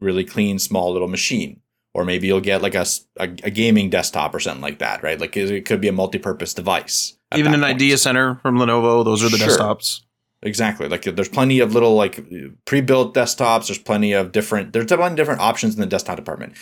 Really 0.00 0.24
clean, 0.24 0.58
small 0.58 0.92
little 0.92 1.08
machine. 1.08 1.60
Or 1.94 2.04
maybe 2.04 2.26
you'll 2.26 2.40
get 2.40 2.62
like 2.62 2.74
a, 2.74 2.86
a, 3.18 3.24
a 3.24 3.50
gaming 3.50 3.90
desktop 3.90 4.34
or 4.34 4.40
something 4.40 4.62
like 4.62 4.78
that, 4.78 5.02
right? 5.02 5.20
Like 5.20 5.36
it 5.36 5.64
could 5.64 5.80
be 5.80 5.88
a 5.88 5.92
multi-purpose 5.92 6.54
device. 6.54 7.16
Even 7.34 7.54
an 7.54 7.60
point. 7.60 7.74
Idea 7.74 7.98
Center 7.98 8.36
from 8.36 8.56
Lenovo, 8.56 9.04
those 9.04 9.22
are 9.22 9.28
the 9.28 9.36
Sure. 9.36 9.48
desktops. 9.48 10.00
Exactly. 10.42 10.88
Like 10.88 11.02
there's 11.02 11.28
plenty 11.28 11.60
of 11.60 11.72
little 11.72 11.94
like 11.94 12.24
pre-built 12.64 13.14
desktops. 13.14 13.68
There's 13.68 13.78
plenty 13.78 14.12
of 14.12 14.32
different. 14.32 14.72
There's 14.72 14.90
a 14.90 14.96
plenty 14.96 15.12
of 15.12 15.16
different 15.16 15.40
options 15.40 15.74
in 15.74 15.80
the 15.80 15.86
desktop 15.86 16.16
department. 16.16 16.54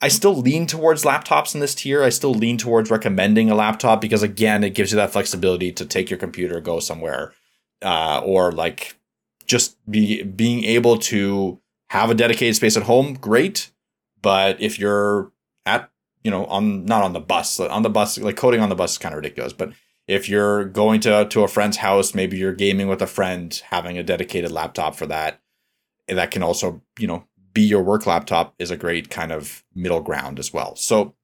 I 0.00 0.08
still 0.08 0.36
lean 0.36 0.66
towards 0.66 1.04
laptops 1.04 1.54
in 1.54 1.60
this 1.60 1.74
tier. 1.74 2.02
I 2.02 2.10
still 2.10 2.34
lean 2.34 2.58
towards 2.58 2.90
recommending 2.90 3.50
a 3.50 3.54
laptop 3.54 4.00
because 4.00 4.22
again, 4.22 4.62
it 4.62 4.74
gives 4.74 4.92
you 4.92 4.96
that 4.96 5.10
flexibility 5.10 5.72
to 5.72 5.84
take 5.86 6.10
your 6.10 6.18
computer, 6.18 6.60
go 6.60 6.80
somewhere, 6.80 7.32
uh, 7.82 8.20
or 8.24 8.52
like 8.52 8.96
just 9.46 9.76
be 9.90 10.22
being 10.22 10.64
able 10.64 10.98
to 10.98 11.60
have 11.90 12.10
a 12.10 12.14
dedicated 12.14 12.54
space 12.54 12.76
at 12.76 12.84
home. 12.84 13.14
Great, 13.14 13.72
but 14.20 14.60
if 14.60 14.78
you're 14.78 15.32
at 15.64 15.90
you 16.22 16.30
know 16.30 16.44
on 16.46 16.84
not 16.84 17.02
on 17.02 17.12
the 17.12 17.20
bus 17.20 17.58
on 17.58 17.82
the 17.82 17.90
bus 17.90 18.18
like 18.18 18.36
coding 18.36 18.60
on 18.60 18.68
the 18.68 18.74
bus 18.74 18.92
is 18.92 18.98
kind 18.98 19.14
of 19.14 19.16
ridiculous, 19.16 19.52
but 19.52 19.72
if 20.08 20.28
you're 20.28 20.64
going 20.64 21.00
to 21.00 21.26
to 21.26 21.42
a 21.42 21.48
friend's 21.48 21.78
house, 21.78 22.14
maybe 22.14 22.36
you're 22.36 22.52
gaming 22.52 22.88
with 22.88 23.02
a 23.02 23.06
friend, 23.06 23.60
having 23.70 23.98
a 23.98 24.02
dedicated 24.02 24.50
laptop 24.50 24.94
for 24.94 25.06
that, 25.06 25.40
that 26.08 26.30
can 26.30 26.42
also 26.42 26.82
you 26.98 27.06
know 27.06 27.24
be 27.52 27.62
your 27.62 27.82
work 27.82 28.06
laptop 28.06 28.54
is 28.58 28.70
a 28.70 28.76
great 28.76 29.08
kind 29.10 29.32
of 29.32 29.64
middle 29.74 30.00
ground 30.02 30.38
as 30.38 30.52
well. 30.52 30.76
So 30.76 31.14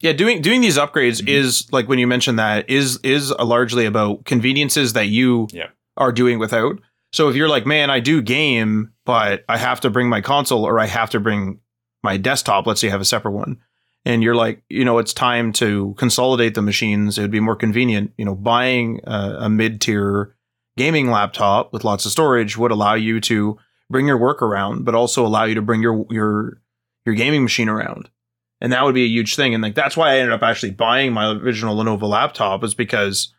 Yeah, 0.00 0.12
doing 0.12 0.42
doing 0.42 0.60
these 0.60 0.76
upgrades 0.76 1.22
Mhm. 1.22 1.28
is 1.28 1.68
like 1.72 1.88
when 1.88 1.98
you 1.98 2.06
mentioned 2.06 2.38
that 2.38 2.68
is 2.68 2.98
is 3.02 3.30
largely 3.30 3.86
about 3.86 4.24
conveniences 4.24 4.92
that 4.94 5.08
you 5.08 5.48
Yeah. 5.52 5.68
are 5.96 6.10
doing 6.12 6.38
without. 6.38 6.80
So 7.12 7.28
if 7.28 7.36
you're 7.36 7.48
like, 7.48 7.64
man, 7.64 7.90
I 7.90 8.00
do 8.00 8.20
game, 8.20 8.90
but 9.06 9.44
I 9.48 9.56
have 9.56 9.80
to 9.82 9.90
bring 9.90 10.08
my 10.08 10.20
console 10.20 10.64
or 10.64 10.80
I 10.80 10.86
have 10.86 11.10
to 11.10 11.20
bring 11.20 11.60
my 12.02 12.16
desktop. 12.16 12.66
Let's 12.66 12.80
say 12.80 12.88
I 12.88 12.90
have 12.90 13.00
a 13.00 13.04
separate 13.04 13.30
one, 13.32 13.58
and 14.04 14.22
you're 14.22 14.34
like, 14.34 14.62
you 14.68 14.84
know, 14.84 14.98
it's 14.98 15.14
time 15.14 15.52
to 15.54 15.94
consolidate 15.96 16.54
the 16.54 16.62
machines. 16.62 17.18
It 17.18 17.22
would 17.22 17.30
be 17.30 17.40
more 17.40 17.56
convenient. 17.56 18.12
You 18.16 18.24
know, 18.24 18.34
buying 18.34 19.00
a, 19.04 19.36
a 19.40 19.48
mid 19.48 19.80
tier 19.80 20.34
gaming 20.76 21.10
laptop 21.10 21.72
with 21.72 21.84
lots 21.84 22.04
of 22.04 22.12
storage 22.12 22.56
would 22.56 22.70
allow 22.70 22.94
you 22.94 23.20
to 23.20 23.58
bring 23.90 24.06
your 24.06 24.18
work 24.18 24.42
around, 24.42 24.84
but 24.84 24.94
also 24.94 25.26
allow 25.26 25.44
you 25.44 25.54
to 25.54 25.62
bring 25.62 25.82
your 25.82 26.06
your 26.10 26.60
your 27.04 27.14
gaming 27.14 27.42
machine 27.42 27.68
around 27.68 28.08
and 28.64 28.72
that 28.72 28.82
would 28.82 28.94
be 28.94 29.04
a 29.04 29.08
huge 29.08 29.36
thing. 29.36 29.52
And 29.52 29.62
like 29.62 29.74
that's 29.74 29.94
why 29.94 30.12
I 30.12 30.18
ended 30.20 30.32
up 30.32 30.42
actually 30.42 30.70
buying 30.70 31.12
my 31.12 31.30
original 31.32 31.76
Lenovo 31.76 32.08
laptop 32.08 32.64
is 32.64 32.74
because 32.74 33.34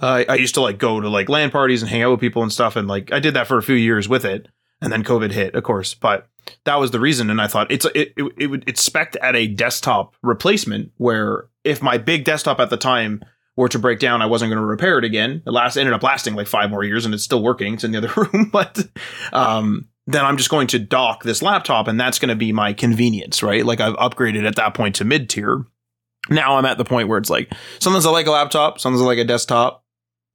uh, 0.00 0.24
I 0.28 0.36
used 0.36 0.54
to 0.54 0.60
like 0.60 0.78
go 0.78 1.00
to 1.00 1.08
like 1.08 1.28
LAN 1.28 1.50
parties 1.50 1.82
and 1.82 1.90
hang 1.90 2.02
out 2.02 2.12
with 2.12 2.20
people 2.20 2.44
and 2.44 2.52
stuff, 2.52 2.76
and 2.76 2.86
like 2.86 3.12
I 3.12 3.18
did 3.18 3.34
that 3.34 3.48
for 3.48 3.58
a 3.58 3.64
few 3.64 3.74
years 3.74 4.08
with 4.08 4.24
it, 4.24 4.46
and 4.80 4.92
then 4.92 5.02
COVID 5.02 5.32
hit, 5.32 5.56
of 5.56 5.64
course. 5.64 5.94
But 5.94 6.28
that 6.64 6.76
was 6.76 6.90
the 6.90 7.00
reason, 7.00 7.30
and 7.30 7.40
I 7.40 7.46
thought 7.46 7.70
it's 7.70 7.86
it 7.94 8.12
it, 8.16 8.32
it 8.38 8.46
would 8.48 8.64
it's 8.66 8.82
spec 8.82 9.16
at 9.22 9.36
a 9.36 9.46
desktop 9.46 10.14
replacement 10.22 10.92
where 10.96 11.48
if 11.64 11.82
my 11.82 11.98
big 11.98 12.24
desktop 12.24 12.60
at 12.60 12.70
the 12.70 12.76
time 12.76 13.22
were 13.56 13.68
to 13.68 13.78
break 13.78 13.98
down, 13.98 14.22
I 14.22 14.26
wasn't 14.26 14.50
going 14.50 14.60
to 14.60 14.66
repair 14.66 14.98
it 14.98 15.04
again. 15.04 15.42
It 15.46 15.50
last 15.50 15.76
ended 15.76 15.94
up 15.94 16.02
lasting 16.02 16.34
like 16.34 16.46
five 16.46 16.70
more 16.70 16.84
years, 16.84 17.04
and 17.04 17.14
it's 17.14 17.24
still 17.24 17.42
working. 17.42 17.74
It's 17.74 17.84
in 17.84 17.92
the 17.92 17.98
other 17.98 18.12
room, 18.32 18.50
but 18.52 18.78
um, 19.32 19.88
then 20.06 20.24
I'm 20.24 20.36
just 20.36 20.50
going 20.50 20.66
to 20.68 20.78
dock 20.78 21.22
this 21.22 21.42
laptop, 21.42 21.88
and 21.88 22.00
that's 22.00 22.18
going 22.18 22.30
to 22.30 22.36
be 22.36 22.52
my 22.52 22.72
convenience, 22.72 23.42
right? 23.42 23.64
Like 23.64 23.80
I've 23.80 23.96
upgraded 23.96 24.46
at 24.46 24.56
that 24.56 24.74
point 24.74 24.96
to 24.96 25.04
mid 25.04 25.28
tier. 25.28 25.64
Now 26.28 26.56
I'm 26.56 26.64
at 26.64 26.78
the 26.78 26.84
point 26.84 27.08
where 27.08 27.18
it's 27.18 27.30
like 27.30 27.52
sometimes 27.78 28.06
I 28.06 28.10
like 28.10 28.26
a 28.26 28.30
laptop, 28.30 28.78
sometimes 28.78 29.02
I 29.02 29.04
like 29.04 29.18
a 29.18 29.24
desktop. 29.24 29.84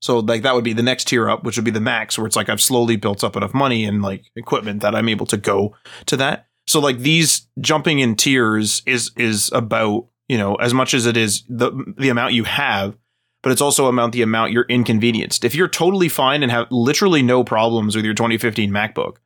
So 0.01 0.19
like 0.19 0.43
that 0.43 0.55
would 0.55 0.63
be 0.63 0.73
the 0.73 0.83
next 0.83 1.07
tier 1.07 1.29
up, 1.29 1.43
which 1.43 1.57
would 1.57 1.65
be 1.65 1.71
the 1.71 1.79
max, 1.79 2.17
where 2.17 2.27
it's 2.27 2.35
like 2.35 2.49
I've 2.49 2.61
slowly 2.61 2.95
built 2.95 3.23
up 3.23 3.35
enough 3.35 3.53
money 3.53 3.85
and 3.85 4.01
like 4.01 4.25
equipment 4.35 4.81
that 4.81 4.95
I'm 4.95 5.09
able 5.09 5.25
to 5.27 5.37
go 5.37 5.75
to 6.07 6.17
that. 6.17 6.47
So 6.67 6.79
like 6.79 6.99
these 6.99 7.47
jumping 7.59 7.99
in 7.99 8.15
tiers 8.15 8.81
is 8.85 9.11
is 9.17 9.49
about 9.53 10.07
you 10.27 10.37
know 10.37 10.55
as 10.55 10.73
much 10.73 10.93
as 10.93 11.05
it 11.05 11.17
is 11.17 11.43
the 11.49 11.71
the 11.97 12.09
amount 12.09 12.33
you 12.33 12.43
have, 12.43 12.97
but 13.41 13.51
it's 13.51 13.61
also 13.61 13.87
about 13.87 14.11
the 14.11 14.21
amount 14.21 14.51
you're 14.51 14.65
inconvenienced. 14.65 15.43
If 15.43 15.55
you're 15.55 15.67
totally 15.67 16.09
fine 16.09 16.43
and 16.43 16.51
have 16.51 16.67
literally 16.71 17.21
no 17.21 17.43
problems 17.43 17.95
with 17.95 18.05
your 18.05 18.13
2015 18.13 18.71
MacBook, 18.71 19.17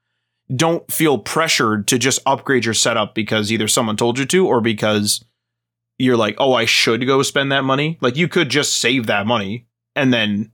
don't 0.55 0.89
feel 0.91 1.17
pressured 1.17 1.87
to 1.87 1.97
just 1.97 2.19
upgrade 2.25 2.65
your 2.65 2.73
setup 2.73 3.15
because 3.15 3.51
either 3.51 3.67
someone 3.67 3.97
told 3.97 4.17
you 4.17 4.25
to 4.25 4.47
or 4.47 4.61
because 4.61 5.23
you're 5.97 6.17
like, 6.17 6.35
oh, 6.37 6.53
I 6.53 6.65
should 6.65 7.05
go 7.05 7.21
spend 7.21 7.51
that 7.51 7.63
money. 7.63 7.97
Like 8.01 8.15
you 8.15 8.27
could 8.27 8.49
just 8.49 8.79
save 8.79 9.07
that 9.07 9.27
money 9.27 9.67
and 9.95 10.13
then, 10.13 10.53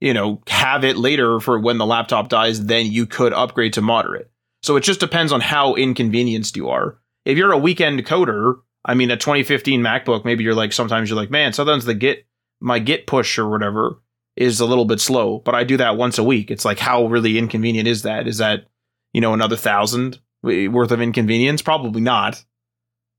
you 0.00 0.14
know, 0.14 0.42
have 0.48 0.84
it 0.84 0.96
later 0.96 1.40
for 1.40 1.58
when 1.58 1.78
the 1.78 1.86
laptop 1.86 2.28
dies. 2.28 2.64
Then 2.64 2.86
you 2.86 3.06
could 3.06 3.32
upgrade 3.32 3.74
to 3.74 3.82
moderate. 3.82 4.30
So 4.62 4.76
it 4.76 4.82
just 4.82 5.00
depends 5.00 5.32
on 5.32 5.40
how 5.40 5.74
inconvenienced 5.74 6.56
you 6.56 6.68
are. 6.68 6.98
If 7.24 7.36
you're 7.36 7.52
a 7.52 7.58
weekend 7.58 8.04
coder, 8.06 8.60
I 8.84 8.94
mean, 8.94 9.10
a 9.10 9.16
2015 9.16 9.80
MacBook, 9.80 10.24
maybe 10.24 10.44
you're 10.44 10.54
like, 10.54 10.72
sometimes 10.72 11.08
you're 11.08 11.18
like, 11.18 11.30
man, 11.30 11.52
sometimes 11.52 11.84
the 11.84 11.94
Git, 11.94 12.26
my 12.60 12.78
Git 12.78 13.06
push 13.06 13.38
or 13.38 13.48
whatever 13.48 14.00
is 14.36 14.60
a 14.60 14.66
little 14.66 14.84
bit 14.84 15.00
slow, 15.00 15.38
but 15.40 15.54
I 15.54 15.64
do 15.64 15.76
that 15.78 15.96
once 15.96 16.16
a 16.18 16.24
week. 16.24 16.50
It's 16.50 16.64
like, 16.64 16.78
how 16.78 17.06
really 17.06 17.38
inconvenient 17.38 17.88
is 17.88 18.02
that? 18.02 18.28
Is 18.28 18.38
that, 18.38 18.66
you 19.12 19.20
know, 19.20 19.34
another 19.34 19.56
thousand 19.56 20.20
worth 20.42 20.92
of 20.92 21.00
inconvenience? 21.00 21.60
Probably 21.60 22.00
not. 22.00 22.44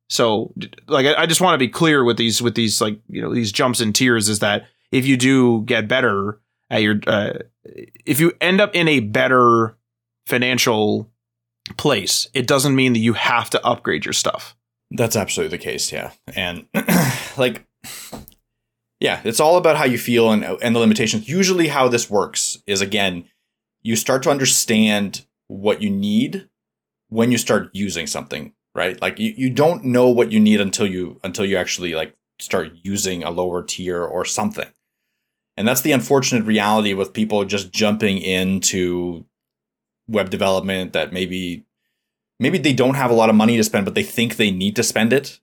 So, 0.09 0.53
like, 0.88 1.05
I 1.05 1.23
I 1.23 1.25
just 1.25 1.41
want 1.41 1.53
to 1.53 1.65
be 1.65 1.67
clear 1.67 2.03
with 2.03 2.17
these, 2.17 2.41
with 2.41 2.55
these, 2.55 2.82
like, 2.82 2.99
you 3.07 3.21
know, 3.21 3.34
these 3.34 3.51
jumps 3.51 3.80
in 3.80 3.93
tiers 3.93 4.27
is 4.27 4.39
that 4.39 4.67
if 4.91 5.05
you 5.05 5.17
do 5.17 5.61
get 5.65 5.88
better 5.88 6.41
at 6.70 6.82
your, 6.82 6.99
uh, 7.07 7.39
if 7.63 8.20
you 8.20 8.34
end 8.39 8.61
up 8.61 8.76
in 8.76 8.88
a 8.88 8.99
better 8.99 9.78
financial 10.28 11.09
place, 11.78 12.28
it 12.34 12.47
doesn't 12.47 12.76
mean 12.76 12.93
that 12.93 12.99
you 12.99 13.13
have 13.13 13.49
to 13.51 13.65
upgrade 13.65 14.05
your 14.05 14.13
stuff. 14.13 14.55
That's 14.91 15.15
absolutely 15.15 15.57
the 15.57 15.63
case, 15.63 15.91
yeah. 15.91 16.11
And 16.36 16.65
like 17.38 17.65
yeah, 18.99 19.22
it's 19.24 19.39
all 19.39 19.57
about 19.57 19.78
how 19.78 19.86
you 19.86 19.97
feel 19.97 20.32
and 20.32 20.43
and 20.43 20.76
the 20.76 20.80
limitations. 20.80 21.30
Usually 21.30 21.67
how 21.67 21.88
this 21.88 22.09
works 22.09 22.57
is 22.67 22.82
again, 22.82 23.26
you 23.82 23.95
start 23.95 24.24
to 24.24 24.30
understand 24.30 25.26
what 25.47 25.82
you 25.82 25.89
need 25.89 26.49
when 27.07 27.32
you 27.32 27.38
start 27.38 27.70
using 27.74 28.07
something, 28.07 28.53
right? 28.76 29.01
Like 29.01 29.17
you, 29.17 29.34
you 29.36 29.49
don't 29.49 29.86
know 29.86 30.09
what 30.09 30.32
you 30.32 30.39
need 30.39 30.59
until 30.59 30.86
you 30.86 31.20
until 31.24 31.45
you 31.45 31.55
actually 31.55 31.93
like 31.93 32.15
start 32.39 32.72
using 32.84 33.24
a 33.24 33.32
lower 33.32 33.63
tier 33.63 34.03
or 34.03 34.26
something. 34.26 34.67
And 35.60 35.68
that's 35.68 35.82
the 35.82 35.91
unfortunate 35.91 36.45
reality 36.45 36.93
with 36.93 37.12
people 37.12 37.43
just 37.43 37.74
jumping 37.74 38.20
into 38.20 39.26
web 40.07 40.30
development 40.30 40.93
that 40.93 41.12
maybe 41.12 41.66
maybe 42.39 42.57
they 42.57 42.72
don't 42.72 42.95
have 42.95 43.12
a 43.12 43.14
lot 43.14 43.30
of 43.30 43.36
money 43.36 43.57
to 43.57 43.64
spend, 43.66 43.84
but 43.84 43.93
they 43.93 44.03
think 44.03 44.38
they 44.38 44.51
need 44.51 44.78
to 44.78 44.84
spend 44.84 45.12
it. 45.12 45.41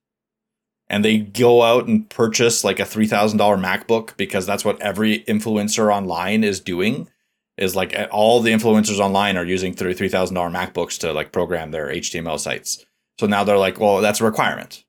And 0.89 1.05
they 1.05 1.19
go 1.19 1.63
out 1.63 1.87
and 1.87 2.09
purchase 2.09 2.65
like 2.65 2.81
a 2.81 2.85
$3,000 2.85 3.37
MacBook 3.63 4.17
because 4.17 4.47
that's 4.47 4.65
what 4.65 4.81
every 4.81 5.19
influencer 5.25 5.95
online 5.95 6.45
is 6.45 6.61
doing. 6.61 7.11
Is 7.59 7.77
like 7.77 7.95
all 8.11 8.41
the 8.41 8.53
influencers 8.53 8.99
online 8.99 9.37
are 9.37 9.45
using 9.45 9.75
$33,000 9.75 10.31
MacBooks 10.33 10.99
to 11.01 11.13
like 11.13 11.31
program 11.31 11.73
their 11.73 11.89
HTML 11.89 12.41
sites. 12.41 12.87
So 13.21 13.27
now 13.27 13.45
they're 13.45 13.59
like, 13.59 13.79
well, 13.79 14.01
that's 14.01 14.23
a 14.23 14.25
requirement 14.25 14.83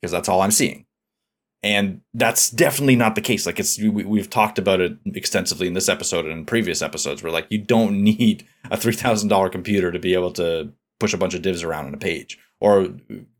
because 0.00 0.12
that's 0.12 0.28
all 0.28 0.40
I'm 0.40 0.52
seeing. 0.52 0.86
And 1.62 2.02
that's 2.14 2.50
definitely 2.50 2.96
not 2.96 3.14
the 3.14 3.20
case. 3.20 3.44
Like 3.44 3.58
it's 3.58 3.78
we, 3.78 3.88
we've 3.88 4.30
talked 4.30 4.58
about 4.58 4.80
it 4.80 4.96
extensively 5.06 5.66
in 5.66 5.74
this 5.74 5.88
episode 5.88 6.24
and 6.24 6.32
in 6.32 6.44
previous 6.44 6.82
episodes. 6.82 7.22
Where 7.22 7.32
like 7.32 7.46
you 7.50 7.58
don't 7.58 8.02
need 8.02 8.46
a 8.70 8.76
three 8.76 8.92
thousand 8.92 9.28
dollar 9.28 9.48
computer 9.48 9.90
to 9.90 9.98
be 9.98 10.14
able 10.14 10.32
to 10.34 10.72
push 11.00 11.12
a 11.12 11.18
bunch 11.18 11.34
of 11.34 11.42
divs 11.42 11.62
around 11.62 11.86
on 11.86 11.94
a 11.94 11.98
page 11.98 12.38
or 12.60 12.88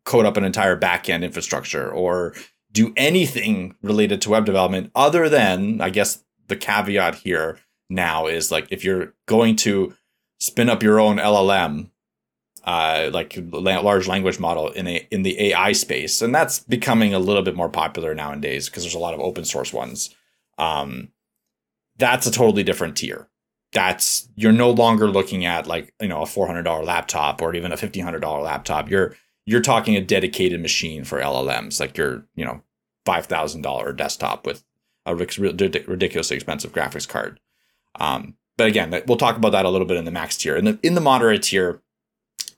code 0.04 0.26
up 0.26 0.36
an 0.36 0.44
entire 0.44 0.78
backend 0.78 1.22
infrastructure 1.22 1.90
or 1.90 2.34
do 2.72 2.92
anything 2.96 3.74
related 3.82 4.20
to 4.22 4.30
web 4.30 4.44
development 4.44 4.90
other 4.94 5.28
than 5.28 5.80
I 5.80 5.90
guess 5.90 6.24
the 6.48 6.56
caveat 6.56 7.16
here 7.16 7.58
now 7.90 8.26
is 8.26 8.50
like 8.50 8.66
if 8.70 8.84
you're 8.84 9.14
going 9.26 9.56
to 9.56 9.94
spin 10.40 10.68
up 10.68 10.82
your 10.82 11.00
own 11.00 11.16
LLM 11.16 11.90
uh, 12.68 13.08
like 13.14 13.34
la- 13.50 13.80
large 13.80 14.06
language 14.06 14.38
model 14.38 14.68
in 14.68 14.86
a 14.86 15.08
in 15.10 15.22
the 15.22 15.40
AI 15.40 15.72
space, 15.72 16.20
and 16.20 16.34
that's 16.34 16.58
becoming 16.58 17.14
a 17.14 17.18
little 17.18 17.40
bit 17.40 17.56
more 17.56 17.70
popular 17.70 18.14
nowadays 18.14 18.68
because 18.68 18.82
there's 18.82 18.94
a 18.94 18.98
lot 18.98 19.14
of 19.14 19.20
open 19.20 19.46
source 19.46 19.72
ones. 19.72 20.14
Um, 20.58 21.08
that's 21.96 22.26
a 22.26 22.30
totally 22.30 22.62
different 22.62 22.98
tier. 22.98 23.26
That's 23.72 24.28
you're 24.36 24.52
no 24.52 24.70
longer 24.70 25.08
looking 25.08 25.46
at 25.46 25.66
like 25.66 25.94
you 25.98 26.08
know 26.08 26.20
a 26.20 26.26
four 26.26 26.46
hundred 26.46 26.64
dollar 26.64 26.84
laptop 26.84 27.40
or 27.40 27.54
even 27.54 27.72
a 27.72 27.76
fifteen 27.78 28.04
hundred 28.04 28.20
dollar 28.20 28.42
laptop. 28.42 28.90
You're 28.90 29.16
you're 29.46 29.62
talking 29.62 29.96
a 29.96 30.02
dedicated 30.02 30.60
machine 30.60 31.04
for 31.04 31.18
LLMs, 31.20 31.80
like 31.80 31.96
your 31.96 32.26
you 32.34 32.44
know 32.44 32.60
five 33.06 33.24
thousand 33.24 33.62
dollar 33.62 33.94
desktop 33.94 34.44
with 34.44 34.62
a 35.06 35.16
ridiculously 35.16 36.36
expensive 36.36 36.72
graphics 36.72 37.08
card. 37.08 37.40
Um, 37.98 38.34
but 38.58 38.66
again, 38.66 38.90
we'll 39.06 39.16
talk 39.16 39.38
about 39.38 39.52
that 39.52 39.64
a 39.64 39.70
little 39.70 39.86
bit 39.86 39.96
in 39.96 40.04
the 40.04 40.10
max 40.10 40.36
tier. 40.36 40.54
In 40.54 40.66
the 40.66 40.78
in 40.82 40.94
the 40.94 41.00
moderate 41.00 41.44
tier, 41.44 41.80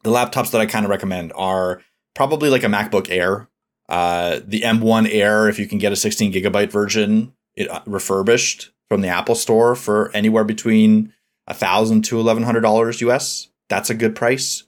the 0.02 0.10
laptops 0.10 0.50
that 0.50 0.60
I 0.60 0.66
kind 0.66 0.84
of 0.84 0.90
recommend 0.90 1.32
are 1.34 1.82
probably 2.14 2.48
like 2.50 2.64
a 2.64 2.68
MacBook 2.68 3.10
Air, 3.10 3.48
uh, 3.88 4.40
the 4.44 4.60
M1 4.60 5.08
Air 5.12 5.48
if 5.48 5.58
you 5.58 5.66
can 5.66 5.78
get 5.78 5.92
a 5.92 5.96
16 5.96 6.32
gigabyte 6.32 6.70
version, 6.70 7.32
it 7.56 7.68
uh, 7.70 7.80
refurbished 7.86 8.70
from 8.88 9.00
the 9.00 9.08
Apple 9.08 9.34
Store 9.34 9.74
for 9.74 10.10
anywhere 10.14 10.44
between 10.44 11.12
a 11.46 11.54
thousand 11.54 12.02
to 12.02 12.18
eleven 12.18 12.44
hundred 12.44 12.60
dollars 12.60 13.00
US. 13.00 13.48
That's 13.68 13.90
a 13.90 13.94
good 13.94 14.14
price. 14.14 14.64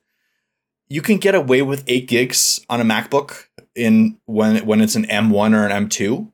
You 0.89 1.01
can 1.01 1.19
get 1.19 1.35
away 1.35 1.63
with 1.63 1.85
eight 1.87 2.09
gigs 2.09 2.65
on 2.69 2.81
a 2.81 2.85
MacBook 2.85 3.47
in 3.75 4.19
when 4.27 4.67
when 4.67 4.81
it's 4.81 4.97
an 4.97 5.05
M1 5.05 5.55
or 5.55 5.67
an 5.67 5.89
M2. 5.89 6.31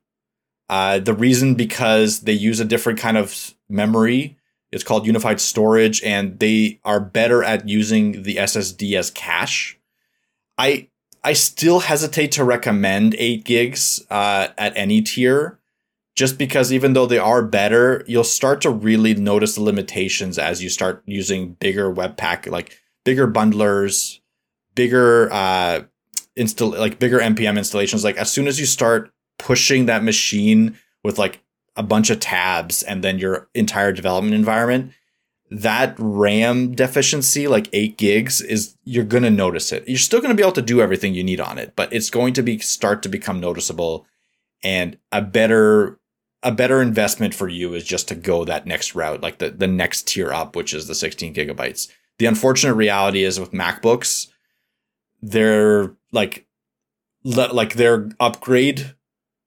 Uh, 0.70 0.98
the 0.98 1.14
reason 1.14 1.54
because 1.54 2.20
they 2.20 2.32
use 2.32 2.60
a 2.60 2.64
different 2.64 2.98
kind 2.98 3.16
of 3.16 3.54
memory. 3.68 4.37
It's 4.70 4.84
called 4.84 5.06
unified 5.06 5.40
storage, 5.40 6.02
and 6.02 6.38
they 6.38 6.80
are 6.84 7.00
better 7.00 7.42
at 7.42 7.68
using 7.68 8.22
the 8.22 8.36
SSD 8.36 8.98
as 8.98 9.10
cache. 9.10 9.78
I 10.58 10.88
I 11.24 11.32
still 11.32 11.80
hesitate 11.80 12.32
to 12.32 12.44
recommend 12.44 13.14
eight 13.18 13.44
gigs 13.44 14.04
uh, 14.10 14.48
at 14.58 14.76
any 14.76 15.02
tier, 15.02 15.58
just 16.14 16.38
because 16.38 16.72
even 16.72 16.92
though 16.92 17.06
they 17.06 17.18
are 17.18 17.42
better, 17.42 18.04
you'll 18.06 18.24
start 18.24 18.60
to 18.62 18.70
really 18.70 19.14
notice 19.14 19.54
the 19.54 19.62
limitations 19.62 20.38
as 20.38 20.62
you 20.62 20.68
start 20.68 21.02
using 21.06 21.52
bigger 21.54 21.92
Webpack, 21.92 22.50
like 22.50 22.78
bigger 23.04 23.26
bundlers, 23.26 24.20
bigger 24.74 25.32
uh, 25.32 25.82
install 26.36 26.70
like 26.70 26.98
bigger 26.98 27.18
npm 27.18 27.56
installations. 27.58 28.04
Like 28.04 28.16
as 28.16 28.30
soon 28.30 28.46
as 28.46 28.60
you 28.60 28.66
start 28.66 29.10
pushing 29.38 29.86
that 29.86 30.04
machine 30.04 30.78
with 31.02 31.18
like 31.18 31.42
a 31.78 31.82
bunch 31.82 32.10
of 32.10 32.20
tabs 32.20 32.82
and 32.82 33.02
then 33.02 33.18
your 33.18 33.48
entire 33.54 33.92
development 33.92 34.34
environment, 34.34 34.92
that 35.50 35.94
RAM 35.98 36.74
deficiency, 36.74 37.48
like 37.48 37.70
eight 37.72 37.96
gigs, 37.96 38.42
is 38.42 38.76
you're 38.84 39.04
gonna 39.04 39.30
notice 39.30 39.72
it. 39.72 39.88
You're 39.88 39.96
still 39.96 40.20
gonna 40.20 40.34
be 40.34 40.42
able 40.42 40.52
to 40.52 40.62
do 40.62 40.82
everything 40.82 41.14
you 41.14 41.24
need 41.24 41.40
on 41.40 41.56
it, 41.56 41.74
but 41.76 41.90
it's 41.92 42.10
going 42.10 42.34
to 42.34 42.42
be 42.42 42.58
start 42.58 43.02
to 43.04 43.08
become 43.08 43.40
noticeable. 43.40 44.06
And 44.62 44.98
a 45.12 45.22
better 45.22 45.98
a 46.42 46.52
better 46.52 46.82
investment 46.82 47.34
for 47.34 47.48
you 47.48 47.74
is 47.74 47.84
just 47.84 48.08
to 48.08 48.14
go 48.14 48.44
that 48.44 48.66
next 48.66 48.94
route, 48.94 49.20
like 49.20 49.38
the, 49.38 49.50
the 49.50 49.66
next 49.66 50.06
tier 50.06 50.32
up, 50.32 50.54
which 50.54 50.72
is 50.72 50.86
the 50.86 50.94
16 50.94 51.34
gigabytes. 51.34 51.90
The 52.18 52.26
unfortunate 52.26 52.74
reality 52.74 53.24
is 53.24 53.40
with 53.40 53.50
MacBooks, 53.52 54.28
they're 55.20 55.96
like 56.12 56.46
like 57.24 57.74
their 57.74 58.08
upgrade 58.20 58.94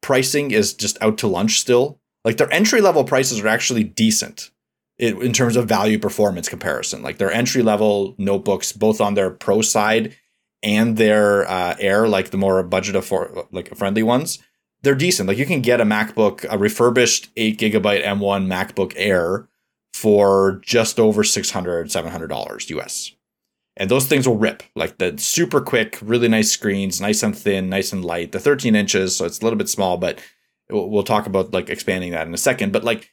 pricing 0.02 0.52
is 0.52 0.74
just 0.74 1.02
out 1.02 1.18
to 1.20 1.28
lunch 1.28 1.60
still. 1.60 2.01
Like 2.24 2.38
their 2.38 2.51
entry 2.53 2.82
level 2.82 3.03
prices 3.03 3.39
are 3.39 3.47
actually 3.47 3.84
decent 3.84 4.51
in 4.97 5.34
terms 5.34 5.55
of 5.55 5.67
value 5.67 5.97
performance 5.97 6.47
comparison. 6.47 7.01
Like 7.01 7.17
their 7.17 7.32
entry 7.32 7.63
level 7.63 8.13
notebooks, 8.19 8.72
both 8.72 9.01
on 9.01 9.15
their 9.15 9.32
pro 9.32 9.61
side 9.61 10.15
and 10.61 10.97
their 10.97 11.49
uh, 11.49 11.76
Air, 11.80 12.07
like 12.07 12.30
the 12.30 12.38
more 12.38 12.61
budget 12.61 13.03
for 13.03 13.47
like 13.51 13.76
friendly 13.76 14.03
ones, 14.03 14.38
they're 14.84 14.95
decent. 14.95 15.28
Like 15.28 15.39
you 15.39 15.45
can 15.45 15.61
get 15.61 15.82
a 15.82 15.86
MacBook, 15.86 16.45
a 16.49 16.57
refurbished 16.57 17.30
eight 17.36 17.59
gigabyte 17.59 18.03
M1 18.03 18.47
MacBook 18.47 18.93
Air 18.95 19.47
for 19.93 20.61
just 20.63 20.99
over 20.99 21.24
600 21.24 21.88
$700 21.88 22.69
US. 22.69 23.11
And 23.78 23.89
those 23.89 24.05
things 24.05 24.28
will 24.28 24.38
rip 24.38 24.63
like 24.76 24.97
the 24.97 25.17
super 25.17 25.61
quick, 25.61 25.97
really 26.01 26.28
nice 26.28 26.51
screens, 26.51 27.01
nice 27.01 27.24
and 27.24 27.36
thin, 27.36 27.69
nice 27.69 27.91
and 27.91 28.05
light. 28.05 28.32
The 28.32 28.39
13 28.39 28.76
inches, 28.76 29.15
so 29.15 29.26
it's 29.26 29.39
a 29.39 29.43
little 29.43 29.57
bit 29.57 29.69
small, 29.69 29.97
but 29.97 30.19
we'll 30.72 31.03
talk 31.03 31.26
about 31.26 31.53
like 31.53 31.69
expanding 31.69 32.11
that 32.11 32.28
in 32.28 32.34
a 32.34 32.38
second. 32.38 32.72
But 32.72 32.84
like 32.84 33.11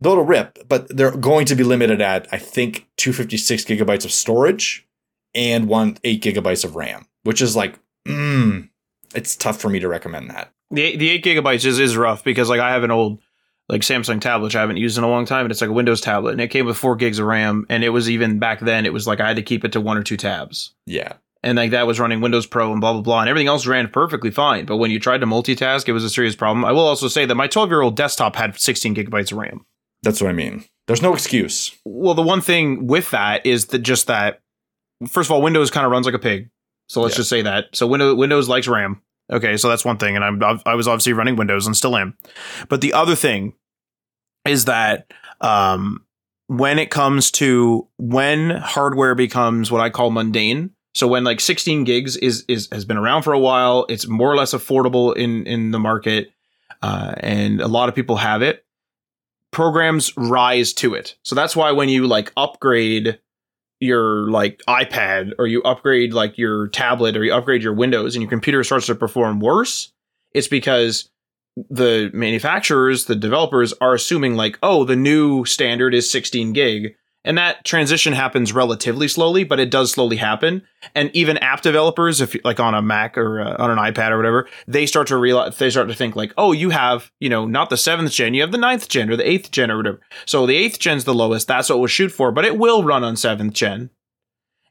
they'll 0.00 0.22
rip, 0.22 0.58
but 0.68 0.94
they're 0.94 1.16
going 1.16 1.46
to 1.46 1.54
be 1.54 1.64
limited 1.64 2.00
at 2.00 2.28
I 2.32 2.38
think 2.38 2.88
256 2.96 3.64
gigabytes 3.64 4.04
of 4.04 4.12
storage 4.12 4.86
and 5.34 5.68
one 5.68 5.98
eight 6.04 6.22
gigabytes 6.22 6.64
of 6.64 6.76
RAM, 6.76 7.06
which 7.22 7.42
is 7.42 7.56
like, 7.56 7.78
mm, 8.06 8.68
it's 9.14 9.36
tough 9.36 9.60
for 9.60 9.68
me 9.68 9.78
to 9.80 9.88
recommend 9.88 10.30
that. 10.30 10.52
The 10.70 10.96
the 10.96 11.10
eight 11.10 11.24
gigabytes 11.24 11.64
is 11.64 11.78
is 11.78 11.96
rough 11.96 12.24
because 12.24 12.48
like 12.48 12.60
I 12.60 12.72
have 12.72 12.84
an 12.84 12.90
old 12.90 13.20
like 13.68 13.82
Samsung 13.82 14.20
tablet 14.20 14.46
which 14.46 14.56
I 14.56 14.60
haven't 14.60 14.78
used 14.78 14.98
in 14.98 15.04
a 15.04 15.08
long 15.08 15.26
time, 15.26 15.44
and 15.44 15.52
it's 15.52 15.60
like 15.60 15.70
a 15.70 15.74
Windows 15.74 16.00
tablet, 16.00 16.32
and 16.32 16.40
it 16.40 16.48
came 16.48 16.66
with 16.66 16.76
four 16.76 16.96
gigs 16.96 17.18
of 17.18 17.26
RAM, 17.26 17.66
and 17.68 17.84
it 17.84 17.90
was 17.90 18.10
even 18.10 18.38
back 18.38 18.60
then 18.60 18.86
it 18.86 18.92
was 18.92 19.06
like 19.06 19.20
I 19.20 19.28
had 19.28 19.36
to 19.36 19.42
keep 19.42 19.64
it 19.64 19.72
to 19.72 19.80
one 19.80 19.96
or 19.96 20.02
two 20.02 20.16
tabs. 20.16 20.74
Yeah. 20.86 21.14
And 21.42 21.56
like 21.56 21.70
that 21.70 21.86
was 21.86 21.98
running 21.98 22.20
Windows 22.20 22.46
Pro 22.46 22.70
and 22.72 22.80
blah 22.80 22.92
blah 22.92 23.02
blah, 23.02 23.20
and 23.20 23.28
everything 23.28 23.48
else 23.48 23.66
ran 23.66 23.88
perfectly 23.88 24.30
fine. 24.30 24.66
But 24.66 24.76
when 24.76 24.90
you 24.90 25.00
tried 25.00 25.18
to 25.18 25.26
multitask, 25.26 25.88
it 25.88 25.92
was 25.92 26.04
a 26.04 26.10
serious 26.10 26.36
problem. 26.36 26.64
I 26.64 26.72
will 26.72 26.86
also 26.86 27.08
say 27.08 27.24
that 27.24 27.34
my 27.34 27.46
12 27.46 27.70
year 27.70 27.80
old 27.80 27.96
desktop 27.96 28.36
had 28.36 28.58
16 28.58 28.94
gigabytes 28.94 29.32
of 29.32 29.38
RAM. 29.38 29.64
That's 30.02 30.20
what 30.20 30.30
I 30.30 30.34
mean. 30.34 30.64
There's 30.86 31.02
no 31.02 31.14
excuse. 31.14 31.76
Well, 31.84 32.14
the 32.14 32.22
one 32.22 32.40
thing 32.40 32.86
with 32.86 33.10
that 33.10 33.46
is 33.46 33.66
that 33.66 33.80
just 33.80 34.06
that, 34.08 34.40
first 35.08 35.28
of 35.28 35.32
all, 35.32 35.42
Windows 35.42 35.70
kind 35.70 35.86
of 35.86 35.92
runs 35.92 36.06
like 36.06 36.14
a 36.14 36.18
pig. 36.18 36.50
So 36.88 37.00
let's 37.00 37.14
yeah. 37.14 37.18
just 37.18 37.30
say 37.30 37.42
that. 37.42 37.66
So 37.74 37.86
Windows 37.86 38.16
Windows 38.16 38.48
likes 38.48 38.68
RAM. 38.68 39.00
Okay, 39.32 39.56
so 39.56 39.68
that's 39.68 39.84
one 39.84 39.96
thing, 39.96 40.16
and 40.16 40.24
I'm 40.24 40.60
I 40.66 40.74
was 40.74 40.88
obviously 40.88 41.12
running 41.12 41.36
Windows 41.36 41.66
and 41.66 41.76
still 41.76 41.96
am. 41.96 42.16
But 42.68 42.80
the 42.80 42.92
other 42.92 43.14
thing 43.14 43.54
is 44.44 44.64
that 44.64 45.12
um, 45.40 46.04
when 46.48 46.80
it 46.80 46.90
comes 46.90 47.30
to 47.32 47.86
when 47.96 48.50
hardware 48.50 49.14
becomes 49.14 49.70
what 49.70 49.80
I 49.80 49.90
call 49.90 50.10
mundane, 50.10 50.70
so 50.94 51.06
when 51.06 51.24
like 51.24 51.40
16 51.40 51.84
gigs 51.84 52.16
is 52.16 52.44
is 52.48 52.68
has 52.72 52.84
been 52.84 52.96
around 52.96 53.22
for 53.22 53.32
a 53.32 53.38
while, 53.38 53.86
it's 53.88 54.06
more 54.06 54.30
or 54.30 54.36
less 54.36 54.52
affordable 54.52 55.16
in 55.16 55.46
in 55.46 55.70
the 55.70 55.78
market, 55.78 56.32
uh, 56.82 57.14
and 57.18 57.60
a 57.60 57.68
lot 57.68 57.88
of 57.88 57.94
people 57.94 58.16
have 58.16 58.42
it 58.42 58.64
programs 59.50 60.16
rise 60.16 60.72
to 60.74 60.94
it. 60.94 61.16
So 61.22 61.34
that's 61.34 61.56
why 61.56 61.72
when 61.72 61.88
you 61.88 62.06
like 62.06 62.32
upgrade 62.36 63.18
your 63.80 64.30
like 64.30 64.62
iPad 64.68 65.32
or 65.38 65.46
you 65.46 65.62
upgrade 65.62 66.12
like 66.12 66.38
your 66.38 66.68
tablet 66.68 67.16
or 67.16 67.24
you 67.24 67.32
upgrade 67.32 67.62
your 67.62 67.72
Windows 67.72 68.14
and 68.14 68.22
your 68.22 68.30
computer 68.30 68.62
starts 68.62 68.86
to 68.86 68.94
perform 68.94 69.40
worse, 69.40 69.92
it's 70.32 70.48
because 70.48 71.08
the 71.68 72.10
manufacturers, 72.12 73.06
the 73.06 73.16
developers 73.16 73.72
are 73.80 73.94
assuming 73.94 74.34
like, 74.34 74.58
oh, 74.62 74.84
the 74.84 74.96
new 74.96 75.44
standard 75.44 75.94
is 75.94 76.10
16 76.10 76.52
gig 76.52 76.94
and 77.24 77.36
that 77.36 77.64
transition 77.64 78.12
happens 78.12 78.52
relatively 78.52 79.08
slowly, 79.08 79.44
but 79.44 79.60
it 79.60 79.70
does 79.70 79.92
slowly 79.92 80.16
happen. 80.16 80.62
And 80.94 81.10
even 81.14 81.36
app 81.38 81.60
developers, 81.60 82.20
if 82.20 82.34
like 82.44 82.58
on 82.60 82.74
a 82.74 82.80
Mac 82.80 83.18
or 83.18 83.40
uh, 83.40 83.56
on 83.58 83.70
an 83.70 83.78
iPad 83.78 84.10
or 84.10 84.16
whatever, 84.16 84.48
they 84.66 84.86
start 84.86 85.06
to 85.08 85.16
realize 85.16 85.58
they 85.58 85.70
start 85.70 85.88
to 85.88 85.94
think 85.94 86.16
like, 86.16 86.32
oh, 86.38 86.52
you 86.52 86.70
have 86.70 87.10
you 87.20 87.28
know 87.28 87.46
not 87.46 87.70
the 87.70 87.76
seventh 87.76 88.12
gen, 88.12 88.34
you 88.34 88.40
have 88.40 88.52
the 88.52 88.58
ninth 88.58 88.88
gen 88.88 89.10
or 89.10 89.16
the 89.16 89.28
eighth 89.28 89.50
gen 89.50 89.70
or 89.70 89.76
whatever. 89.76 90.00
So 90.24 90.46
the 90.46 90.56
eighth 90.56 90.78
gen's 90.78 91.04
the 91.04 91.14
lowest. 91.14 91.46
That's 91.46 91.68
what 91.68 91.78
we'll 91.78 91.88
shoot 91.88 92.10
for, 92.10 92.32
but 92.32 92.44
it 92.44 92.58
will 92.58 92.84
run 92.84 93.04
on 93.04 93.16
seventh 93.16 93.54
gen 93.54 93.90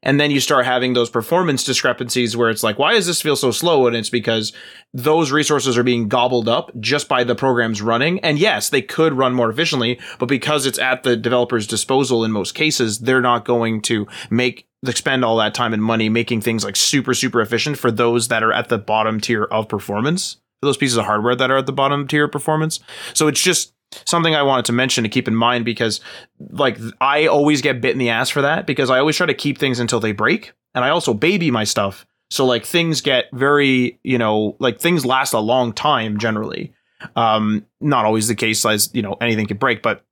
and 0.02 0.20
then 0.20 0.32
you 0.32 0.40
start 0.40 0.66
having 0.66 0.94
those 0.94 1.10
performance 1.10 1.64
discrepancies 1.64 2.36
where 2.36 2.50
it's 2.50 2.64
like 2.64 2.80
why 2.80 2.94
does 2.94 3.08
this 3.08 3.22
feel 3.22 3.36
so 3.36 3.52
slow? 3.52 3.88
And 3.88 3.96
it's 3.96 4.10
because 4.10 4.54
those 4.94 5.32
resources 5.32 5.78
are 5.78 5.84
being 5.84 6.08
gobbled 6.08 6.48
up 6.48 6.72
just 6.80 7.08
by 7.08 7.24
the 7.24 7.36
programs 7.36 7.82
running. 7.82 8.20
And 8.22 8.40
yes 8.40 8.70
they 8.70 8.82
could 8.82 9.14
run 9.14 9.34
more 9.34 9.50
efficiently 9.50 10.00
but 10.18 10.28
because 10.28 10.66
it's 10.66 10.80
at 10.80 11.04
the 11.04 11.16
developer's 11.16 11.68
disposal 11.68 12.24
in 12.24 12.32
most 12.32 12.56
cases 12.56 13.00
they're 13.00 13.22
not 13.22 13.46
going 13.46 13.82
to 13.84 14.08
make 14.30 14.68
spend 14.94 15.26
all 15.26 15.38
that 15.38 15.54
time 15.54 15.74
and 15.74 15.84
money 15.84 16.08
making 16.08 16.42
things 16.42 16.64
like 16.64 16.76
super 16.76 17.14
super 17.14 17.42
efficient 17.42 17.78
for 17.78 17.92
those 17.92 18.30
that 18.30 18.44
are 18.44 18.54
at 18.54 18.70
the 18.70 18.78
bottom 18.78 19.20
tier 19.20 19.44
of 19.44 19.68
performance. 19.68 20.38
For 20.62 20.68
those 20.68 20.78
pieces 20.78 20.98
of 20.98 21.06
hardware 21.06 21.36
that 21.36 21.52
are 21.52 21.58
at 21.58 21.66
the 21.66 21.74
bottom 21.74 22.08
tier 22.08 22.26
of 22.26 22.32
performance. 22.32 22.80
So 23.14 23.28
it's 23.28 23.42
just 23.42 23.74
something 24.06 24.36
I 24.36 24.44
wanted 24.44 24.66
to 24.66 24.74
mention 24.74 25.04
to 25.04 25.10
keep 25.10 25.28
in 25.28 25.36
mind 25.36 25.66
because 25.66 26.02
like 26.50 26.78
I 27.02 27.28
always 27.28 27.62
get 27.62 27.82
bit 27.82 27.92
in 27.92 27.98
the 27.98 28.10
ass 28.10 28.30
for 28.30 28.42
that 28.42 28.68
because 28.68 28.90
I 28.90 29.00
always 29.00 29.16
try 29.16 29.26
to 29.26 29.34
keep 29.34 29.58
things 29.58 29.80
until 29.80 30.00
they 30.00 30.12
break 30.12 30.54
and 30.76 30.86
I 30.86 30.90
also 30.90 31.14
baby 31.14 31.52
my 31.52 31.64
stuff. 31.64 32.06
So 32.30 32.46
like 32.46 32.66
things 32.66 33.02
get 33.02 33.26
very, 33.34 34.00
you 34.04 34.18
know, 34.18 34.56
like 34.60 34.80
things 34.80 35.06
last 35.06 35.34
a 35.34 35.40
long 35.40 35.74
time 35.74 36.20
generally. 36.20 36.74
Um 37.16 37.66
not 37.80 38.06
always 38.06 38.28
the 38.28 38.36
case 38.36 38.66
as, 38.66 38.90
you 38.94 39.02
know, 39.02 39.18
anything 39.22 39.48
could 39.48 39.60
break, 39.60 39.82
but 39.82 40.04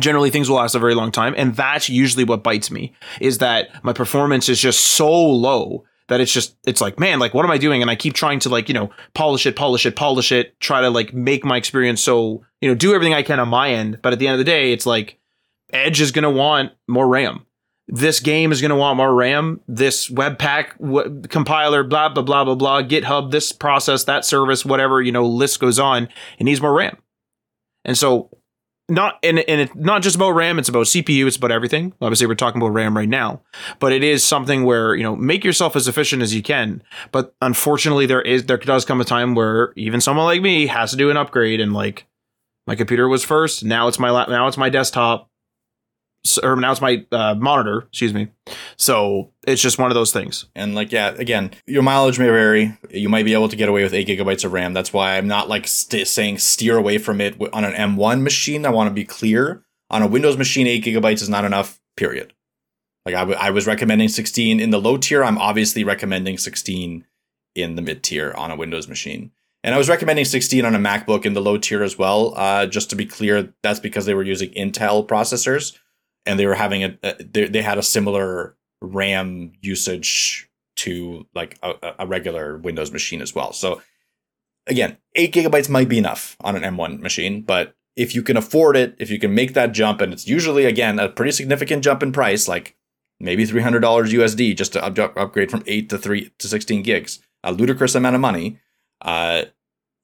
generally 0.00 0.30
things 0.30 0.48
will 0.48 0.56
last 0.56 0.74
a 0.74 0.78
very 0.78 0.94
long 0.94 1.12
time 1.12 1.34
and 1.36 1.54
that's 1.54 1.90
usually 1.90 2.24
what 2.24 2.42
bites 2.42 2.70
me 2.70 2.94
is 3.20 3.38
that 3.38 3.84
my 3.84 3.92
performance 3.92 4.48
is 4.48 4.58
just 4.58 4.80
so 4.80 5.12
low 5.12 5.84
that 6.08 6.20
it's 6.20 6.32
just 6.32 6.56
it's 6.66 6.80
like 6.80 6.98
man 6.98 7.18
like 7.18 7.34
what 7.34 7.44
am 7.44 7.50
i 7.50 7.58
doing? 7.58 7.82
And 7.82 7.90
i 7.90 7.96
keep 7.96 8.14
trying 8.14 8.38
to 8.40 8.48
like 8.48 8.68
you 8.68 8.74
know 8.74 8.90
polish 9.14 9.46
it 9.46 9.56
polish 9.56 9.86
it 9.86 9.96
polish 9.96 10.32
it 10.32 10.58
try 10.60 10.80
to 10.80 10.90
like 10.90 11.14
make 11.14 11.44
my 11.44 11.56
experience 11.56 12.02
so 12.02 12.44
you 12.60 12.68
know 12.68 12.74
do 12.74 12.94
everything 12.94 13.14
i 13.14 13.22
can 13.22 13.40
on 13.40 13.48
my 13.48 13.70
end. 13.70 13.98
But 14.02 14.12
at 14.12 14.18
the 14.18 14.26
end 14.26 14.34
of 14.34 14.38
the 14.38 14.44
day 14.44 14.72
it's 14.72 14.86
like 14.86 15.18
edge 15.72 16.00
is 16.00 16.12
going 16.12 16.24
to 16.24 16.30
want 16.30 16.72
more 16.86 17.08
ram. 17.08 17.46
This 17.88 18.20
game 18.20 18.52
is 18.52 18.60
going 18.60 18.70
to 18.70 18.76
want 18.76 18.96
more 18.96 19.12
ram. 19.12 19.60
This 19.66 20.08
webpack 20.08 20.78
w- 20.78 21.22
compiler 21.28 21.82
blah 21.82 22.08
blah 22.08 22.22
blah 22.22 22.44
blah 22.44 22.54
blah 22.54 22.82
github 22.82 23.30
this 23.30 23.52
process 23.52 24.04
that 24.04 24.24
service 24.24 24.64
whatever 24.64 25.02
you 25.02 25.12
know 25.12 25.26
list 25.26 25.60
goes 25.60 25.78
on. 25.78 26.08
It 26.38 26.44
needs 26.44 26.60
more 26.60 26.72
ram. 26.72 26.96
And 27.84 27.98
so 27.98 28.30
not 28.92 29.18
and, 29.22 29.38
and 29.40 29.60
it's 29.62 29.74
not 29.74 30.02
just 30.02 30.16
about 30.16 30.30
RAM, 30.30 30.58
it's 30.58 30.68
about 30.68 30.86
CPU, 30.86 31.26
it's 31.26 31.36
about 31.36 31.50
everything. 31.50 31.92
Obviously, 32.00 32.26
we're 32.26 32.34
talking 32.34 32.60
about 32.60 32.72
RAM 32.72 32.96
right 32.96 33.08
now, 33.08 33.40
but 33.78 33.92
it 33.92 34.04
is 34.04 34.22
something 34.22 34.64
where 34.64 34.94
you 34.94 35.02
know 35.02 35.16
make 35.16 35.44
yourself 35.44 35.74
as 35.74 35.88
efficient 35.88 36.22
as 36.22 36.34
you 36.34 36.42
can. 36.42 36.82
But 37.10 37.34
unfortunately, 37.40 38.06
there 38.06 38.22
is 38.22 38.44
there 38.44 38.58
does 38.58 38.84
come 38.84 39.00
a 39.00 39.04
time 39.04 39.34
where 39.34 39.72
even 39.76 40.00
someone 40.00 40.26
like 40.26 40.42
me 40.42 40.66
has 40.66 40.90
to 40.90 40.96
do 40.96 41.10
an 41.10 41.16
upgrade, 41.16 41.60
and 41.60 41.72
like 41.72 42.06
my 42.66 42.76
computer 42.76 43.08
was 43.08 43.24
first, 43.24 43.64
now 43.64 43.88
it's 43.88 43.98
my 43.98 44.10
now 44.26 44.46
it's 44.46 44.58
my 44.58 44.68
desktop 44.68 45.28
or 46.42 46.56
now 46.56 46.70
it's 46.70 46.80
my 46.80 47.04
uh, 47.10 47.34
monitor, 47.34 47.86
excuse 47.88 48.14
me. 48.14 48.28
So 48.76 49.32
it's 49.46 49.60
just 49.60 49.78
one 49.78 49.90
of 49.90 49.94
those 49.94 50.12
things. 50.12 50.46
And 50.54 50.74
like, 50.74 50.92
yeah, 50.92 51.14
again, 51.18 51.50
your 51.66 51.82
mileage 51.82 52.18
may 52.18 52.26
vary. 52.26 52.76
You 52.90 53.08
might 53.08 53.24
be 53.24 53.32
able 53.32 53.48
to 53.48 53.56
get 53.56 53.68
away 53.68 53.82
with 53.82 53.94
eight 53.94 54.06
gigabytes 54.06 54.44
of 54.44 54.52
RAM. 54.52 54.72
That's 54.72 54.92
why 54.92 55.16
I'm 55.16 55.26
not 55.26 55.48
like 55.48 55.66
st- 55.66 56.06
saying 56.06 56.38
steer 56.38 56.76
away 56.76 56.98
from 56.98 57.20
it 57.20 57.36
on 57.52 57.64
an 57.64 57.72
M1 57.72 58.22
machine. 58.22 58.64
I 58.64 58.70
want 58.70 58.88
to 58.88 58.94
be 58.94 59.04
clear. 59.04 59.64
On 59.90 60.02
a 60.02 60.06
Windows 60.06 60.38
machine, 60.38 60.66
eight 60.66 60.84
gigabytes 60.84 61.22
is 61.22 61.28
not 61.28 61.44
enough. 61.44 61.80
Period. 61.96 62.32
Like 63.04 63.14
I, 63.14 63.20
w- 63.20 63.38
I 63.38 63.50
was 63.50 63.66
recommending 63.66 64.08
16 64.08 64.60
in 64.60 64.70
the 64.70 64.80
low 64.80 64.96
tier. 64.96 65.24
I'm 65.24 65.38
obviously 65.38 65.84
recommending 65.84 66.38
16 66.38 67.04
in 67.54 67.74
the 67.74 67.82
mid 67.82 68.02
tier 68.02 68.32
on 68.36 68.50
a 68.50 68.56
Windows 68.56 68.88
machine. 68.88 69.32
And 69.64 69.74
I 69.74 69.78
was 69.78 69.88
recommending 69.88 70.24
16 70.24 70.64
on 70.64 70.74
a 70.74 70.78
MacBook 70.78 71.24
in 71.26 71.34
the 71.34 71.42
low 71.42 71.58
tier 71.58 71.82
as 71.82 71.98
well. 71.98 72.32
Uh, 72.36 72.66
just 72.66 72.90
to 72.90 72.96
be 72.96 73.06
clear, 73.06 73.52
that's 73.62 73.78
because 73.80 74.06
they 74.06 74.14
were 74.14 74.22
using 74.22 74.50
Intel 74.54 75.06
processors 75.06 75.76
and 76.26 76.38
they 76.38 76.46
were 76.46 76.54
having 76.54 76.84
a, 76.84 76.98
a 77.02 77.22
they, 77.22 77.46
they 77.46 77.62
had 77.62 77.78
a 77.78 77.82
similar 77.82 78.56
RAM 78.80 79.52
usage 79.60 80.48
to 80.76 81.26
like 81.34 81.58
a, 81.62 81.94
a 82.00 82.06
regular 82.06 82.58
Windows 82.58 82.92
machine 82.92 83.22
as 83.22 83.34
well. 83.34 83.52
So 83.52 83.82
again, 84.66 84.98
eight 85.14 85.34
gigabytes 85.34 85.68
might 85.68 85.88
be 85.88 85.98
enough 85.98 86.36
on 86.40 86.56
an 86.56 86.62
M1 86.62 87.00
machine, 87.00 87.42
but 87.42 87.74
if 87.96 88.14
you 88.14 88.22
can 88.22 88.36
afford 88.36 88.76
it, 88.76 88.94
if 88.98 89.10
you 89.10 89.18
can 89.18 89.34
make 89.34 89.54
that 89.54 89.72
jump, 89.72 90.00
and 90.00 90.12
it's 90.12 90.26
usually 90.26 90.64
again 90.64 90.98
a 90.98 91.08
pretty 91.08 91.32
significant 91.32 91.84
jump 91.84 92.02
in 92.02 92.12
price, 92.12 92.48
like 92.48 92.76
maybe 93.20 93.44
three 93.44 93.62
hundred 93.62 93.80
dollars 93.80 94.12
USD 94.12 94.56
just 94.56 94.72
to 94.72 94.84
up- 94.84 95.16
upgrade 95.16 95.50
from 95.50 95.62
eight 95.66 95.88
to 95.90 95.98
three 95.98 96.32
to 96.38 96.48
sixteen 96.48 96.82
gigs, 96.82 97.20
a 97.42 97.52
ludicrous 97.52 97.94
amount 97.94 98.14
of 98.14 98.20
money. 98.20 98.58
Uh, 99.02 99.44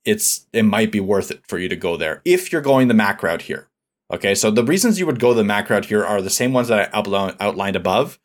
it's 0.04 0.46
it 0.52 0.64
might 0.64 0.92
be 0.92 1.00
worth 1.00 1.30
it 1.30 1.46
for 1.46 1.58
you 1.58 1.68
to 1.68 1.76
go 1.76 1.96
there 1.96 2.20
if 2.24 2.52
you're 2.52 2.60
going 2.62 2.88
the 2.88 2.94
Mac 2.94 3.22
route 3.22 3.42
here. 3.42 3.67
Okay, 4.10 4.34
so 4.34 4.50
the 4.50 4.64
reasons 4.64 4.98
you 4.98 5.06
would 5.06 5.20
go 5.20 5.34
the 5.34 5.44
Mac 5.44 5.68
route 5.68 5.86
here 5.86 6.04
are 6.04 6.22
the 6.22 6.30
same 6.30 6.52
ones 6.52 6.68
that 6.68 6.90
I 6.94 6.98
outlined 7.40 7.76
above. 7.76 8.18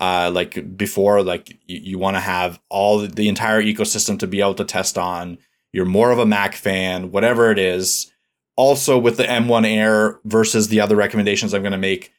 Uh, 0.00 0.30
like 0.32 0.76
before, 0.76 1.22
like 1.22 1.50
you, 1.66 1.78
you 1.82 1.98
want 1.98 2.16
to 2.16 2.20
have 2.20 2.60
all 2.68 2.98
the 2.98 3.28
entire 3.28 3.62
ecosystem 3.62 4.18
to 4.18 4.26
be 4.26 4.40
able 4.40 4.54
to 4.54 4.64
test 4.64 4.96
on. 4.96 5.38
You're 5.72 5.84
more 5.84 6.10
of 6.10 6.18
a 6.18 6.26
Mac 6.26 6.54
fan, 6.54 7.10
whatever 7.10 7.50
it 7.50 7.58
is. 7.58 8.12
Also, 8.56 8.98
with 8.98 9.16
the 9.16 9.24
M1 9.24 9.66
Air 9.66 10.20
versus 10.24 10.68
the 10.68 10.80
other 10.80 10.96
recommendations 10.96 11.54
I'm 11.54 11.62
going 11.62 11.72
to 11.72 11.78
make, 11.78 12.12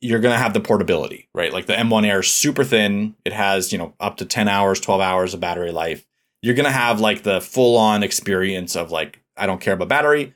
you're 0.00 0.20
going 0.20 0.34
to 0.34 0.38
have 0.38 0.54
the 0.54 0.60
portability, 0.60 1.28
right? 1.34 1.52
Like 1.52 1.66
the 1.66 1.74
M1 1.74 2.06
Air 2.06 2.20
is 2.20 2.30
super 2.30 2.64
thin. 2.64 3.14
It 3.24 3.32
has, 3.32 3.72
you 3.72 3.78
know, 3.78 3.94
up 4.00 4.16
to 4.18 4.24
10 4.24 4.48
hours, 4.48 4.80
12 4.80 5.00
hours 5.00 5.34
of 5.34 5.40
battery 5.40 5.72
life. 5.72 6.06
You're 6.42 6.54
going 6.54 6.66
to 6.66 6.70
have 6.70 7.00
like 7.00 7.22
the 7.22 7.40
full 7.40 7.76
on 7.76 8.02
experience 8.02 8.76
of 8.76 8.90
like, 8.90 9.20
I 9.36 9.46
don't 9.46 9.60
care 9.60 9.74
about 9.74 9.88
battery. 9.88 10.34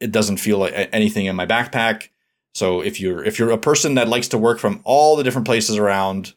It 0.00 0.12
doesn't 0.12 0.38
feel 0.38 0.58
like 0.58 0.88
anything 0.92 1.26
in 1.26 1.36
my 1.36 1.46
backpack. 1.46 2.08
So 2.54 2.80
if 2.80 3.00
you're 3.00 3.24
if 3.24 3.38
you're 3.38 3.50
a 3.50 3.58
person 3.58 3.94
that 3.94 4.08
likes 4.08 4.28
to 4.28 4.38
work 4.38 4.58
from 4.58 4.80
all 4.84 5.16
the 5.16 5.24
different 5.24 5.46
places 5.46 5.76
around, 5.76 6.34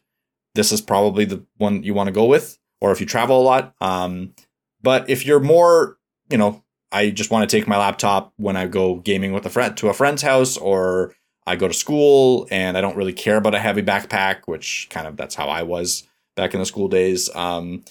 this 0.55 0.71
is 0.71 0.81
probably 0.81 1.25
the 1.25 1.43
one 1.57 1.83
you 1.83 1.93
want 1.93 2.07
to 2.07 2.13
go 2.13 2.25
with. 2.25 2.57
Or 2.79 2.91
if 2.91 2.99
you 2.99 3.05
travel 3.05 3.39
a 3.39 3.43
lot, 3.43 3.75
um, 3.79 4.33
but 4.81 5.07
if 5.07 5.25
you're 5.25 5.39
more, 5.39 5.97
you 6.29 6.37
know, 6.37 6.63
I 6.91 7.11
just 7.11 7.29
want 7.29 7.47
to 7.47 7.57
take 7.57 7.67
my 7.67 7.77
laptop 7.77 8.33
when 8.37 8.57
I 8.57 8.65
go 8.65 8.95
gaming 8.95 9.33
with 9.33 9.45
a 9.45 9.49
friend 9.49 9.77
to 9.77 9.89
a 9.89 9.93
friend's 9.93 10.23
house, 10.23 10.57
or 10.57 11.15
I 11.45 11.55
go 11.55 11.67
to 11.67 11.73
school 11.73 12.47
and 12.51 12.77
I 12.77 12.81
don't 12.81 12.97
really 12.97 13.13
care 13.13 13.37
about 13.37 13.55
a 13.55 13.59
heavy 13.59 13.81
backpack, 13.81 14.41
which 14.45 14.87
kind 14.89 15.07
of 15.07 15.15
that's 15.17 15.35
how 15.35 15.47
I 15.47 15.63
was 15.63 16.07
back 16.35 16.53
in 16.53 16.59
the 16.59 16.65
school 16.65 16.87
days. 16.87 17.33
Um, 17.35 17.83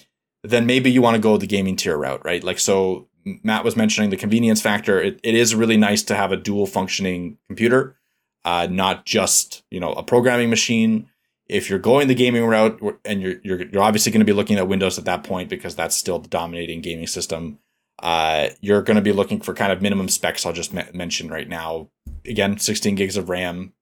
then 0.43 0.65
maybe 0.65 0.91
you 0.91 1.01
want 1.01 1.15
to 1.15 1.21
go 1.21 1.37
the 1.37 1.47
gaming 1.47 1.75
tier 1.75 1.97
route, 1.97 2.23
right? 2.25 2.43
Like 2.43 2.59
so 2.59 3.07
Matt 3.25 3.63
was 3.63 3.75
mentioning 3.75 4.09
the 4.09 4.17
convenience 4.17 4.61
factor. 4.61 5.01
It, 5.01 5.19
it 5.23 5.35
is 5.35 5.55
really 5.55 5.77
nice 5.77 6.03
to 6.03 6.15
have 6.15 6.31
a 6.31 6.37
dual 6.37 6.65
functioning 6.65 7.37
computer, 7.47 7.97
uh, 8.45 8.67
not 8.69 9.05
just 9.05 9.63
you 9.71 9.79
know 9.79 9.93
a 9.93 10.03
programming 10.03 10.49
machine. 10.49 11.07
If 11.47 11.69
you're 11.69 11.79
going 11.79 12.07
the 12.07 12.15
gaming 12.15 12.45
route, 12.45 12.81
and 13.05 13.21
you're 13.21 13.35
you're, 13.43 13.61
you're 13.63 13.83
obviously 13.83 14.11
going 14.11 14.19
to 14.19 14.25
be 14.25 14.33
looking 14.33 14.57
at 14.57 14.67
Windows 14.67 14.97
at 14.97 15.05
that 15.05 15.23
point 15.23 15.49
because 15.49 15.75
that's 15.75 15.95
still 15.95 16.19
the 16.19 16.29
dominating 16.29 16.81
gaming 16.81 17.07
system. 17.07 17.59
Uh, 18.01 18.49
you're 18.61 18.81
going 18.81 18.95
to 18.95 19.01
be 19.01 19.11
looking 19.11 19.39
for 19.39 19.53
kind 19.53 19.71
of 19.71 19.81
minimum 19.81 20.09
specs. 20.09 20.45
I'll 20.45 20.53
just 20.53 20.73
mention 20.93 21.29
right 21.29 21.47
now. 21.47 21.89
Again, 22.25 22.57
16 22.57 22.95
gigs 22.95 23.15
of 23.15 23.29
RAM. 23.29 23.73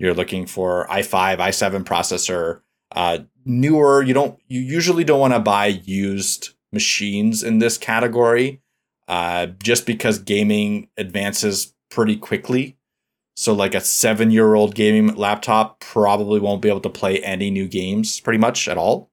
You're 0.00 0.14
looking 0.14 0.46
for 0.46 0.88
i5, 0.88 1.38
i7 1.38 1.84
processor. 1.84 2.62
Uh, 2.90 3.20
newer. 3.44 4.02
You 4.02 4.14
don't. 4.14 4.40
You 4.48 4.60
usually 4.60 5.04
don't 5.04 5.20
want 5.20 5.34
to 5.34 5.40
buy 5.40 5.66
used 5.66 6.50
machines 6.72 7.42
in 7.42 7.58
this 7.58 7.78
category 7.78 8.60
uh, 9.10 9.46
just 9.60 9.86
because 9.86 10.20
gaming 10.20 10.88
advances 10.96 11.74
pretty 11.90 12.16
quickly. 12.16 12.78
So, 13.34 13.52
like 13.52 13.74
a 13.74 13.80
seven 13.80 14.30
year 14.30 14.54
old 14.54 14.76
gaming 14.76 15.16
laptop 15.16 15.80
probably 15.80 16.38
won't 16.38 16.62
be 16.62 16.68
able 16.68 16.80
to 16.82 16.90
play 16.90 17.18
any 17.18 17.50
new 17.50 17.66
games 17.66 18.20
pretty 18.20 18.38
much 18.38 18.68
at 18.68 18.78
all. 18.78 19.10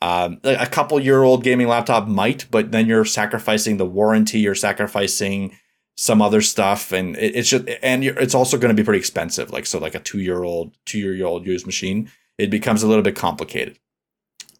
Um, 0.00 0.38
a 0.44 0.68
couple 0.68 1.00
year 1.00 1.24
old 1.24 1.42
gaming 1.42 1.66
laptop 1.66 2.06
might, 2.06 2.46
but 2.50 2.70
then 2.70 2.86
you're 2.86 3.04
sacrificing 3.04 3.76
the 3.76 3.86
warranty, 3.86 4.38
you're 4.38 4.54
sacrificing 4.54 5.56
some 5.96 6.22
other 6.22 6.40
stuff, 6.40 6.92
and 6.92 7.16
it, 7.16 7.34
it's 7.34 7.48
just, 7.48 7.64
and 7.82 8.04
it's 8.04 8.34
also 8.34 8.56
going 8.56 8.74
to 8.74 8.80
be 8.80 8.84
pretty 8.84 9.00
expensive. 9.00 9.50
Like, 9.50 9.66
so, 9.66 9.80
like 9.80 9.96
a 9.96 10.00
two 10.00 10.20
year 10.20 10.44
old, 10.44 10.76
two 10.86 10.98
year 10.98 11.26
old 11.26 11.44
used 11.44 11.66
machine, 11.66 12.08
it 12.38 12.50
becomes 12.50 12.84
a 12.84 12.86
little 12.86 13.02
bit 13.02 13.16
complicated. 13.16 13.80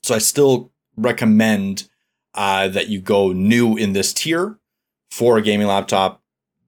So, 0.02 0.16
I 0.16 0.18
still 0.18 0.72
recommend 0.96 1.88
uh, 2.34 2.66
that 2.68 2.88
you 2.88 3.00
go 3.00 3.30
new 3.30 3.76
in 3.76 3.92
this 3.92 4.12
tier 4.12 4.58
for 5.14 5.38
a 5.38 5.42
gaming 5.42 5.68
laptop. 5.68 6.20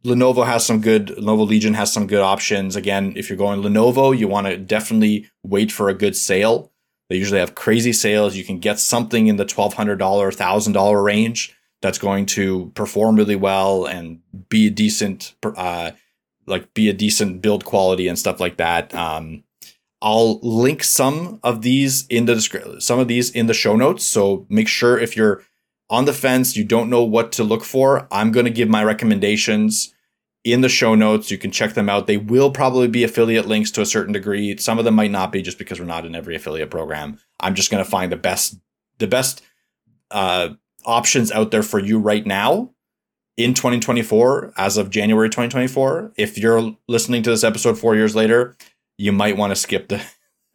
Lenovo 0.04 0.46
has 0.46 0.64
some 0.64 0.80
good, 0.80 1.08
Lenovo 1.08 1.48
Legion 1.48 1.74
has 1.74 1.92
some 1.92 2.06
good 2.06 2.20
options. 2.20 2.76
Again, 2.76 3.12
if 3.16 3.28
you're 3.28 3.36
going 3.36 3.60
Lenovo, 3.60 4.16
you 4.16 4.28
want 4.28 4.46
to 4.46 4.56
definitely 4.56 5.28
wait 5.42 5.72
for 5.72 5.88
a 5.88 5.94
good 5.94 6.14
sale. 6.14 6.70
They 7.10 7.16
usually 7.16 7.40
have 7.40 7.56
crazy 7.56 7.92
sales. 7.92 8.36
You 8.36 8.44
can 8.44 8.60
get 8.60 8.78
something 8.78 9.26
in 9.26 9.36
the 9.36 9.44
$1,200, 9.44 9.98
$1,000 9.98 11.04
range 11.04 11.56
that's 11.82 11.98
going 11.98 12.24
to 12.26 12.70
perform 12.76 13.16
really 13.16 13.34
well 13.34 13.84
and 13.84 14.20
be 14.48 14.68
a 14.68 14.70
decent, 14.70 15.34
uh, 15.44 15.90
like 16.46 16.72
be 16.72 16.88
a 16.88 16.92
decent 16.92 17.42
build 17.42 17.64
quality 17.64 18.06
and 18.06 18.16
stuff 18.16 18.38
like 18.38 18.58
that. 18.58 18.94
Um, 18.94 19.42
I'll 20.00 20.38
link 20.40 20.84
some 20.84 21.40
of 21.42 21.62
these 21.62 22.06
in 22.06 22.26
the 22.26 22.34
description, 22.34 22.80
some 22.80 23.00
of 23.00 23.08
these 23.08 23.30
in 23.30 23.48
the 23.48 23.54
show 23.54 23.74
notes. 23.74 24.04
So 24.04 24.46
make 24.48 24.68
sure 24.68 24.96
if 24.96 25.16
you're 25.16 25.42
on 25.88 26.04
the 26.04 26.12
fence, 26.12 26.56
you 26.56 26.64
don't 26.64 26.90
know 26.90 27.02
what 27.02 27.32
to 27.32 27.44
look 27.44 27.64
for, 27.64 28.08
I'm 28.10 28.32
going 28.32 28.46
to 28.46 28.50
give 28.50 28.68
my 28.68 28.82
recommendations 28.82 29.94
in 30.44 30.60
the 30.60 30.68
show 30.68 30.94
notes. 30.94 31.30
You 31.30 31.38
can 31.38 31.50
check 31.50 31.74
them 31.74 31.88
out. 31.88 32.06
They 32.06 32.16
will 32.16 32.50
probably 32.50 32.88
be 32.88 33.04
affiliate 33.04 33.46
links 33.46 33.70
to 33.72 33.80
a 33.80 33.86
certain 33.86 34.12
degree. 34.12 34.56
Some 34.56 34.78
of 34.78 34.84
them 34.84 34.94
might 34.94 35.10
not 35.10 35.32
be 35.32 35.42
just 35.42 35.58
because 35.58 35.78
we're 35.78 35.86
not 35.86 36.06
in 36.06 36.14
every 36.14 36.36
affiliate 36.36 36.70
program. 36.70 37.18
I'm 37.40 37.54
just 37.54 37.70
going 37.70 37.84
to 37.84 37.90
find 37.90 38.10
the 38.10 38.16
best 38.16 38.56
the 38.98 39.06
best 39.06 39.42
uh, 40.10 40.50
options 40.86 41.30
out 41.30 41.50
there 41.50 41.62
for 41.62 41.78
you 41.78 41.98
right 41.98 42.24
now 42.24 42.70
in 43.36 43.52
2024 43.52 44.54
as 44.56 44.78
of 44.78 44.88
January 44.88 45.28
2024. 45.28 46.12
If 46.16 46.38
you're 46.38 46.74
listening 46.88 47.22
to 47.24 47.30
this 47.30 47.44
episode 47.44 47.78
4 47.78 47.94
years 47.94 48.16
later, 48.16 48.56
you 48.96 49.12
might 49.12 49.36
want 49.36 49.50
to 49.50 49.56
skip 49.56 49.88
the 49.88 50.02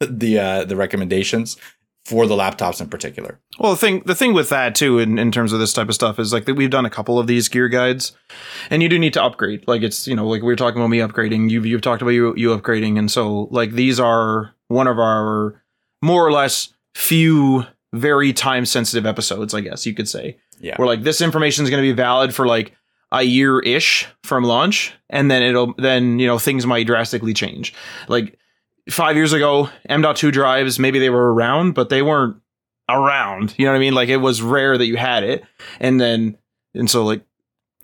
the 0.00 0.38
uh, 0.38 0.64
the 0.64 0.74
recommendations 0.74 1.56
for 2.04 2.26
the 2.26 2.34
laptops 2.34 2.80
in 2.80 2.88
particular. 2.88 3.40
Well, 3.58 3.72
the 3.72 3.78
thing 3.78 4.02
the 4.06 4.14
thing 4.14 4.34
with 4.34 4.48
that 4.48 4.74
too, 4.74 4.98
in, 4.98 5.18
in 5.18 5.30
terms 5.30 5.52
of 5.52 5.60
this 5.60 5.72
type 5.72 5.88
of 5.88 5.94
stuff, 5.94 6.18
is 6.18 6.32
like 6.32 6.46
that 6.46 6.54
we've 6.54 6.70
done 6.70 6.86
a 6.86 6.90
couple 6.90 7.18
of 7.18 7.26
these 7.26 7.48
gear 7.48 7.68
guides, 7.68 8.12
and 8.70 8.82
you 8.82 8.88
do 8.88 8.98
need 8.98 9.12
to 9.14 9.22
upgrade. 9.22 9.66
Like 9.68 9.82
it's 9.82 10.06
you 10.06 10.16
know 10.16 10.26
like 10.26 10.42
we 10.42 10.48
were 10.48 10.56
talking 10.56 10.80
about 10.80 10.88
me 10.88 10.98
upgrading. 10.98 11.50
You've 11.50 11.66
you've 11.66 11.82
talked 11.82 12.02
about 12.02 12.10
you 12.10 12.34
you 12.36 12.56
upgrading, 12.56 12.98
and 12.98 13.10
so 13.10 13.48
like 13.50 13.72
these 13.72 14.00
are 14.00 14.54
one 14.68 14.86
of 14.86 14.98
our 14.98 15.62
more 16.02 16.26
or 16.26 16.32
less 16.32 16.72
few 16.94 17.64
very 17.92 18.32
time 18.32 18.66
sensitive 18.66 19.06
episodes, 19.06 19.54
I 19.54 19.60
guess 19.60 19.86
you 19.86 19.94
could 19.94 20.08
say. 20.08 20.38
Yeah. 20.60 20.76
Where 20.76 20.88
like 20.88 21.02
this 21.02 21.20
information 21.20 21.64
is 21.64 21.70
going 21.70 21.82
to 21.82 21.88
be 21.88 21.92
valid 21.92 22.34
for 22.34 22.46
like 22.46 22.72
a 23.12 23.22
year 23.22 23.60
ish 23.60 24.06
from 24.24 24.44
launch, 24.44 24.92
and 25.10 25.30
then 25.30 25.42
it'll 25.42 25.74
then 25.78 26.18
you 26.18 26.26
know 26.26 26.38
things 26.38 26.66
might 26.66 26.86
drastically 26.86 27.34
change. 27.34 27.74
Like 28.08 28.38
five 28.90 29.16
years 29.16 29.32
ago, 29.32 29.68
M.2 29.88 30.32
drives, 30.32 30.78
maybe 30.78 30.98
they 30.98 31.10
were 31.10 31.32
around, 31.32 31.72
but 31.72 31.88
they 31.88 32.02
weren't 32.02 32.36
around. 32.88 33.54
You 33.56 33.66
know 33.66 33.72
what 33.72 33.76
I 33.76 33.80
mean? 33.80 33.94
Like 33.94 34.08
it 34.08 34.18
was 34.18 34.42
rare 34.42 34.76
that 34.76 34.86
you 34.86 34.96
had 34.96 35.22
it. 35.22 35.44
And 35.80 36.00
then, 36.00 36.38
and 36.74 36.90
so 36.90 37.04
like, 37.04 37.22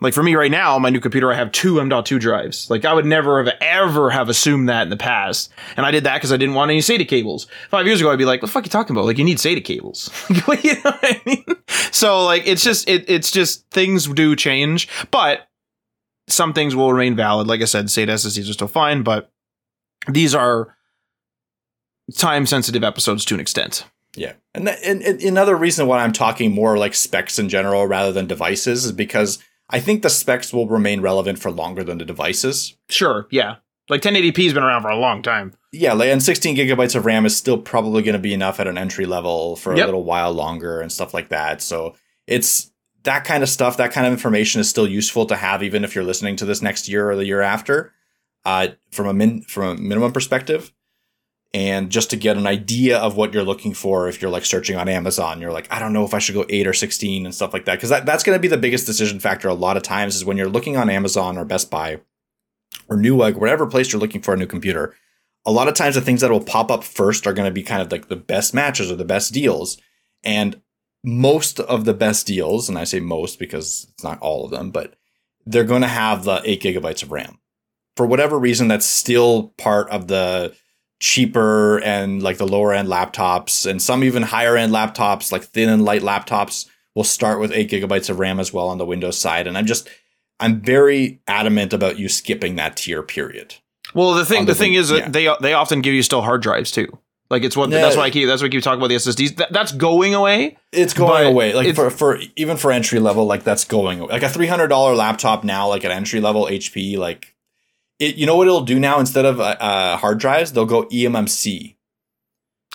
like 0.01 0.15
for 0.15 0.23
me 0.23 0.37
right 0.37 0.51
now, 0.51 0.79
my 0.79 0.91
new 0.91 1.01
computer, 1.01 1.33
I 1.33 1.35
have 1.35 1.51
two 1.51 1.81
M.2 1.81 2.21
drives. 2.21 2.71
Like 2.71 2.85
I 2.85 2.93
would 2.93 3.07
never 3.07 3.43
have 3.43 3.55
ever 3.61 4.11
have 4.11 4.29
assumed 4.29 4.69
that 4.69 4.83
in 4.83 4.91
the 4.91 4.97
past. 4.97 5.51
And 5.77 5.85
I 5.85 5.91
did 5.91 6.05
that 6.05 6.17
because 6.17 6.33
I 6.33 6.37
didn't 6.37 6.55
want 6.55 6.71
any 6.71 6.81
SATA 6.81 7.07
cables. 7.09 7.49
Five 7.69 7.87
years 7.87 8.01
ago, 8.01 8.13
I'd 8.13 8.19
be 8.19 8.25
like, 8.25 8.41
what 8.41 8.49
the 8.49 8.53
fuck 8.53 8.63
are 8.63 8.67
you 8.67 8.71
talking 8.71 8.95
about? 8.95 9.07
Like 9.07 9.19
you 9.19 9.25
need 9.25 9.39
SATA 9.39 9.65
cables. 9.65 10.11
you 10.31 10.75
know 10.75 10.81
what 10.83 10.99
I 11.03 11.21
mean? 11.27 11.45
So 11.91 12.25
like, 12.25 12.47
it's 12.47 12.63
just, 12.63 12.89
it, 12.89 13.09
it's 13.09 13.31
just 13.33 13.69
things 13.71 14.07
do 14.07 14.37
change, 14.37 14.89
but 15.11 15.49
some 16.29 16.53
things 16.53 16.77
will 16.77 16.93
remain 16.93 17.17
valid. 17.17 17.49
Like 17.49 17.61
I 17.61 17.65
said, 17.65 17.87
SATA 17.87 18.11
SSDs 18.11 18.51
are 18.51 18.53
still 18.53 18.69
fine, 18.69 19.03
but 19.03 19.33
these 20.09 20.33
are 20.35 20.77
time 22.15 22.47
sensitive 22.47 22.85
episodes 22.85 23.25
to 23.27 23.35
an 23.35 23.41
extent. 23.41 23.85
Yeah. 24.17 24.33
And, 24.55 24.67
th- 24.67 24.79
and, 24.85 25.03
and 25.03 25.23
another 25.23 25.57
reason 25.57 25.87
why 25.87 26.03
I'm 26.03 26.13
talking 26.13 26.53
more 26.53 26.79
like 26.79 26.95
specs 26.95 27.39
in 27.39 27.49
general 27.49 27.87
rather 27.87 28.13
than 28.13 28.27
devices 28.27 28.85
is 28.85 28.93
because 28.93 29.39
I 29.71 29.81
think 29.81 30.03
the 30.03 30.11
specs 30.11 30.53
will 30.53 30.67
remain 30.67 31.01
relevant 31.01 31.39
for 31.39 31.51
longer 31.51 31.85
than 31.85 31.99
the 31.99 32.05
devices. 32.05 32.77
Sure. 32.89 33.27
Yeah. 33.31 33.57
Like 33.89 34.03
1080p 34.03 34.45
has 34.45 34.55
been 34.55 34.63
around 34.63 34.83
for 34.83 34.91
a 34.91 34.97
long 34.99 35.23
time. 35.23 35.55
Yeah, 35.73 35.93
like, 35.95 36.09
and 36.09 36.23
16 36.23 36.57
gigabytes 36.57 36.95
of 36.95 37.07
RAM 37.07 37.27
is 37.27 37.37
still 37.37 37.59
probably 37.59 38.03
going 38.03 38.15
to 38.15 38.19
be 38.19 38.35
enough 38.35 38.61
at 38.61 38.67
an 38.67 38.79
entry 38.79 39.07
level 39.07 39.57
for 39.57 39.75
yep. 39.75 39.85
a 39.85 39.87
little 39.87 40.05
while 40.05 40.33
longer 40.33 40.81
and 40.81 40.91
stuff 40.91 41.15
like 41.15 41.29
that. 41.29 41.63
So 41.63 41.95
it's 42.27 42.71
that 43.05 43.25
kind 43.25 43.43
of 43.43 43.49
stuff, 43.49 43.77
that 43.77 43.93
kind 43.93 44.07
of 44.07 44.13
information 44.13 44.61
is 44.61 44.69
still 44.69 44.87
useful 44.87 45.27
to 45.27 45.37
have, 45.37 45.63
even 45.63 45.85
if 45.85 45.95
you're 45.95 46.05
listening 46.05 46.37
to 46.37 46.45
this 46.45 46.63
next 46.63 46.89
year 46.89 47.11
or 47.11 47.17
the 47.17 47.27
year 47.27 47.41
after. 47.41 47.93
Uh, 48.45 48.69
from 48.93 49.07
a 49.07 49.13
min 49.13 49.43
from 49.43 49.65
a 49.65 49.75
minimum 49.81 50.13
perspective, 50.13 50.73
and 51.55 51.91
just 51.91 52.11
to 52.11 52.17
get 52.17 52.37
an 52.37 52.47
idea 52.47 52.99
of 52.99 53.17
what 53.17 53.33
you're 53.33 53.43
looking 53.43 53.73
for 53.73 54.09
if 54.09 54.21
you're 54.21 54.31
like 54.31 54.45
searching 54.45 54.77
on 54.77 54.89
Amazon, 54.89 55.41
you're 55.41 55.53
like, 55.53 55.67
I 55.73 55.79
don't 55.79 55.95
know 55.95 56.05
if 56.05 56.13
I 56.13 56.19
should 56.19 56.35
go 56.35 56.45
8 56.49 56.67
or 56.67 56.75
16 56.75 57.25
and 57.25 57.35
stuff 57.35 57.55
like 57.55 57.65
that. 57.65 57.77
Because 57.77 57.89
that, 57.89 58.05
that's 58.05 58.23
going 58.23 58.37
to 58.37 58.41
be 58.41 58.49
the 58.49 58.59
biggest 58.59 58.87
decision 58.87 59.19
factor 59.19 59.49
a 59.49 59.55
lot 59.55 59.77
of 59.77 59.83
times 59.83 60.15
is 60.15 60.25
when 60.25 60.37
you're 60.37 60.49
looking 60.49 60.77
on 60.77 60.91
Amazon 60.91 61.39
or 61.39 61.45
Best 61.47 61.71
Buy 61.71 62.01
or 62.89 62.97
Newegg, 62.97 63.37
whatever 63.37 63.67
place 63.67 63.93
you're 63.93 64.01
looking 64.01 64.21
for 64.21 64.35
a 64.35 64.37
new 64.37 64.47
computer. 64.47 64.95
A 65.47 65.53
lot 65.53 65.69
of 65.69 65.75
times 65.75 65.95
the 65.95 66.03
things 66.03 66.21
that 66.21 66.31
will 66.31 66.45
pop 66.45 66.71
up 66.71 66.85
first 66.85 67.27
are 67.27 67.33
going 67.33 67.49
to 67.49 67.55
be 67.55 67.63
kind 67.63 67.81
of 67.81 67.91
like 67.91 68.09
the 68.09 68.17
best 68.17 68.53
matches 68.53 68.91
or 68.91 68.97
the 68.97 69.05
best 69.05 69.33
deals. 69.33 69.79
And 70.23 70.61
most 71.03 71.61
of 71.61 71.87
the 71.87 71.95
best 71.95 72.27
deals, 72.27 72.69
and 72.69 72.77
I 72.77 72.85
say 72.85 73.01
most 73.01 73.39
because 73.39 73.87
it's 73.91 74.05
not 74.05 74.21
all 74.21 74.45
of 74.45 74.51
them, 74.51 74.71
but 74.71 74.97
they're 75.47 75.65
going 75.65 75.83
to 75.83 75.89
have 75.89 76.25
the 76.25 76.43
eight 76.45 76.63
gigabytes 76.63 77.03
of 77.03 77.11
RAM. 77.11 77.39
For 77.97 78.07
whatever 78.07 78.39
reason, 78.39 78.69
that's 78.69 78.85
still 78.85 79.55
part 79.57 79.89
of 79.91 80.09
the 80.09 80.55
cheaper 81.01 81.79
and 81.81 82.23
like 82.23 82.39
the 82.39 82.47
lower 82.47 82.73
end 82.73 82.89
laptops 82.89 83.69
and 83.69 83.81
some 83.81 84.03
even 84.03 84.23
higher 84.23 84.57
end 84.57 84.73
laptops 84.73 85.31
like 85.31 85.45
thin 85.45 85.69
and 85.69 85.85
light 85.85 86.03
laptops 86.03 86.69
will 86.95 87.05
start 87.05 87.39
with 87.39 87.53
8 87.53 87.71
gigabytes 87.71 88.11
of 88.11 88.19
ram 88.19 88.41
as 88.41 88.53
well 88.53 88.69
on 88.69 88.79
the 88.79 88.87
windows 88.87 89.17
side 89.17 89.47
and 89.47 89.57
i'm 89.57 89.67
just 89.67 89.89
i'm 90.41 90.61
very 90.61 91.21
adamant 91.29 91.73
about 91.73 91.99
you 91.99 92.09
skipping 92.09 92.57
that 92.57 92.77
tier 92.77 93.03
period 93.03 93.55
well 93.95 94.15
the 94.15 94.25
thing 94.25 94.47
the, 94.47 94.53
the 94.53 94.59
thing 94.59 94.75
is 94.75 94.91
yeah. 94.91 95.09
they 95.09 95.33
they 95.41 95.53
often 95.53 95.83
give 95.83 95.95
you 95.95 96.03
still 96.03 96.23
hard 96.23 96.43
drives 96.43 96.73
too 96.73 96.99
like 97.31 97.43
it's 97.43 97.57
what 97.57 97.71
yeah. 97.71 97.83
that's 97.83 97.97
why 97.97 98.05
I 98.05 98.11
keep 98.11 98.27
that's 98.27 98.41
why 98.41 98.47
I 98.47 98.51
keep 98.51 98.63
talking 98.63 98.81
about 98.81 98.89
the 98.89 98.95
SSDs. 98.95 99.37
That, 99.37 99.53
that's 99.53 99.73
going 99.73 100.15
away. 100.15 100.57
It's 100.73 100.95
going 100.95 101.27
away. 101.27 101.53
Like 101.53 101.75
for, 101.75 101.91
for 101.91 102.19
even 102.37 102.57
for 102.57 102.73
entry 102.73 103.01
level, 103.01 103.27
like 103.27 103.45
that's 103.45 103.65
going 103.65 104.01
away. 104.01 104.13
Like 104.13 104.23
a 104.23 104.31
three 104.31 104.47
hundred 104.47 104.69
dollar 104.69 104.95
laptop 104.95 105.45
now, 105.45 105.69
like 105.69 105.85
an 105.85 105.91
entry 105.91 106.21
level 106.21 106.47
HP, 106.47 106.97
like 106.97 107.35
it, 107.99 108.17
you 108.17 108.27
know 108.27 108.37
what 108.37 108.47
it'll 108.47 108.61
do 108.61 108.79
now 108.79 109.01
instead 109.01 109.25
of 109.25 109.41
uh, 109.41 109.57
uh 109.61 109.97
hard 109.97 110.19
drives, 110.19 110.53
they'll 110.53 110.67
go 110.67 110.85
eMMC. 110.85 111.77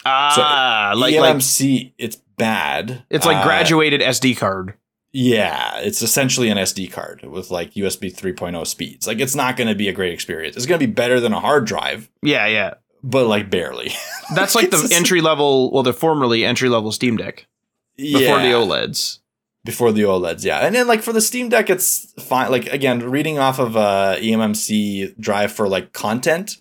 Ah, 0.05 0.91
so 0.93 0.99
like 0.99 1.13
eMMC, 1.13 1.84
like, 1.84 1.93
it's 1.97 2.15
bad. 2.38 3.03
It's 3.09 3.26
like 3.26 3.38
uh, 3.38 3.43
graduated 3.43 4.01
SD 4.01 4.38
card. 4.38 4.76
Yeah, 5.11 5.78
it's 5.78 6.01
essentially 6.01 6.49
an 6.49 6.57
SD 6.57 6.91
card 6.91 7.24
with 7.24 7.51
like 7.51 7.74
USB 7.74 8.13
3.0 8.13 8.65
speeds. 8.65 9.05
Like 9.05 9.19
it's 9.19 9.36
not 9.36 9.55
going 9.55 9.67
to 9.67 9.76
be 9.76 9.88
a 9.88 9.93
great 9.93 10.11
experience. 10.11 10.57
It's 10.57 10.65
going 10.65 10.80
to 10.80 10.88
be 10.88 10.91
better 10.91 11.19
than 11.19 11.34
a 11.34 11.39
hard 11.39 11.65
drive. 11.65 12.09
Yeah, 12.24 12.47
yeah. 12.47 12.74
But 13.03 13.28
like 13.28 13.49
barely. 13.49 13.91
That's 14.34 14.55
like 14.55 14.69
the 14.71 14.91
entry 14.93 15.21
level, 15.21 15.71
well, 15.71 15.84
the 15.84 15.93
formerly 15.93 16.43
entry 16.43 16.67
level 16.67 16.91
Steam 16.91 17.15
Deck 17.15 17.45
before 17.95 18.21
yeah. 18.21 18.41
the 18.41 18.53
OLEDs 18.53 19.19
before 19.66 19.91
the 19.91 20.01
OLEDs, 20.01 20.43
yeah. 20.43 20.59
And 20.59 20.76
then 20.76 20.88
like 20.88 21.01
for 21.01 21.14
the 21.14 21.22
Steam 21.22 21.49
Deck, 21.49 21.70
it's 21.70 22.14
fine. 22.22 22.51
Like 22.51 22.68
again, 22.68 22.99
reading 23.09 23.39
off 23.39 23.59
of 23.59 23.78
uh, 23.78 24.16
eMMC 24.18 25.18
drive 25.20 25.51
for 25.51 25.68
like 25.68 25.93
content, 25.93 26.57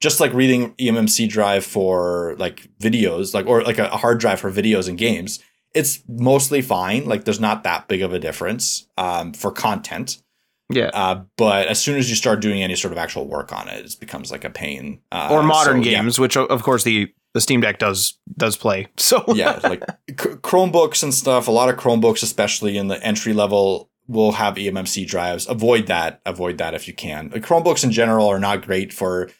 just 0.00 0.20
like 0.20 0.32
reading 0.32 0.74
eMMC 0.74 1.28
drive 1.28 1.64
for 1.64 2.36
like 2.38 2.68
videos, 2.78 3.34
like 3.34 3.46
or 3.46 3.62
like 3.62 3.78
a, 3.78 3.88
hard 3.88 4.18
drive 4.18 4.40
for 4.40 4.50
videos 4.50 4.88
and 4.88 4.96
games, 4.96 5.40
it's 5.74 6.02
mostly 6.08 6.62
fine. 6.62 7.04
Like 7.04 7.24
there's 7.24 7.40
not 7.40 7.64
that 7.64 7.86
big 7.88 8.02
of 8.02 8.12
a 8.12 8.18
difference 8.18 8.86
um, 8.96 9.32
for 9.34 9.50
content. 9.50 10.22
Yeah. 10.70 10.90
Uh, 10.92 11.24
but 11.36 11.66
as 11.66 11.80
soon 11.80 11.96
as 11.96 12.10
you 12.10 12.16
start 12.16 12.40
doing 12.40 12.62
any 12.62 12.76
sort 12.76 12.92
of 12.92 12.98
actual 12.98 13.26
work 13.26 13.52
on 13.52 13.68
it, 13.68 13.84
it 13.84 13.96
becomes 14.00 14.30
like 14.30 14.44
a 14.44 14.50
pain. 14.50 15.00
Uh, 15.12 15.28
or 15.30 15.42
modern 15.42 15.82
so, 15.82 15.90
games, 15.90 16.18
yeah. 16.18 16.22
which 16.22 16.36
of 16.36 16.62
course 16.62 16.84
the 16.84 17.12
the 17.34 17.40
Steam 17.40 17.60
Deck 17.60 17.78
does 17.78 18.18
does 18.36 18.56
play. 18.56 18.88
So 18.98 19.24
yeah, 19.34 19.58
like 19.62 19.84
Chromebooks 20.08 21.02
and 21.02 21.14
stuff. 21.14 21.48
A 21.48 21.50
lot 21.50 21.68
of 21.68 21.76
Chromebooks, 21.76 22.22
especially 22.22 22.76
in 22.76 22.88
the 22.88 23.02
entry 23.04 23.32
level, 23.32 23.90
will 24.06 24.32
have 24.32 24.54
eMMC 24.54 25.06
drives. 25.06 25.48
Avoid 25.48 25.86
that. 25.86 26.20
Avoid 26.26 26.58
that 26.58 26.74
if 26.74 26.88
you 26.88 26.94
can. 26.94 27.30
Chromebooks 27.30 27.84
in 27.84 27.90
general 27.90 28.26
are 28.26 28.40
not 28.40 28.66
great 28.66 28.92
for 28.92 29.30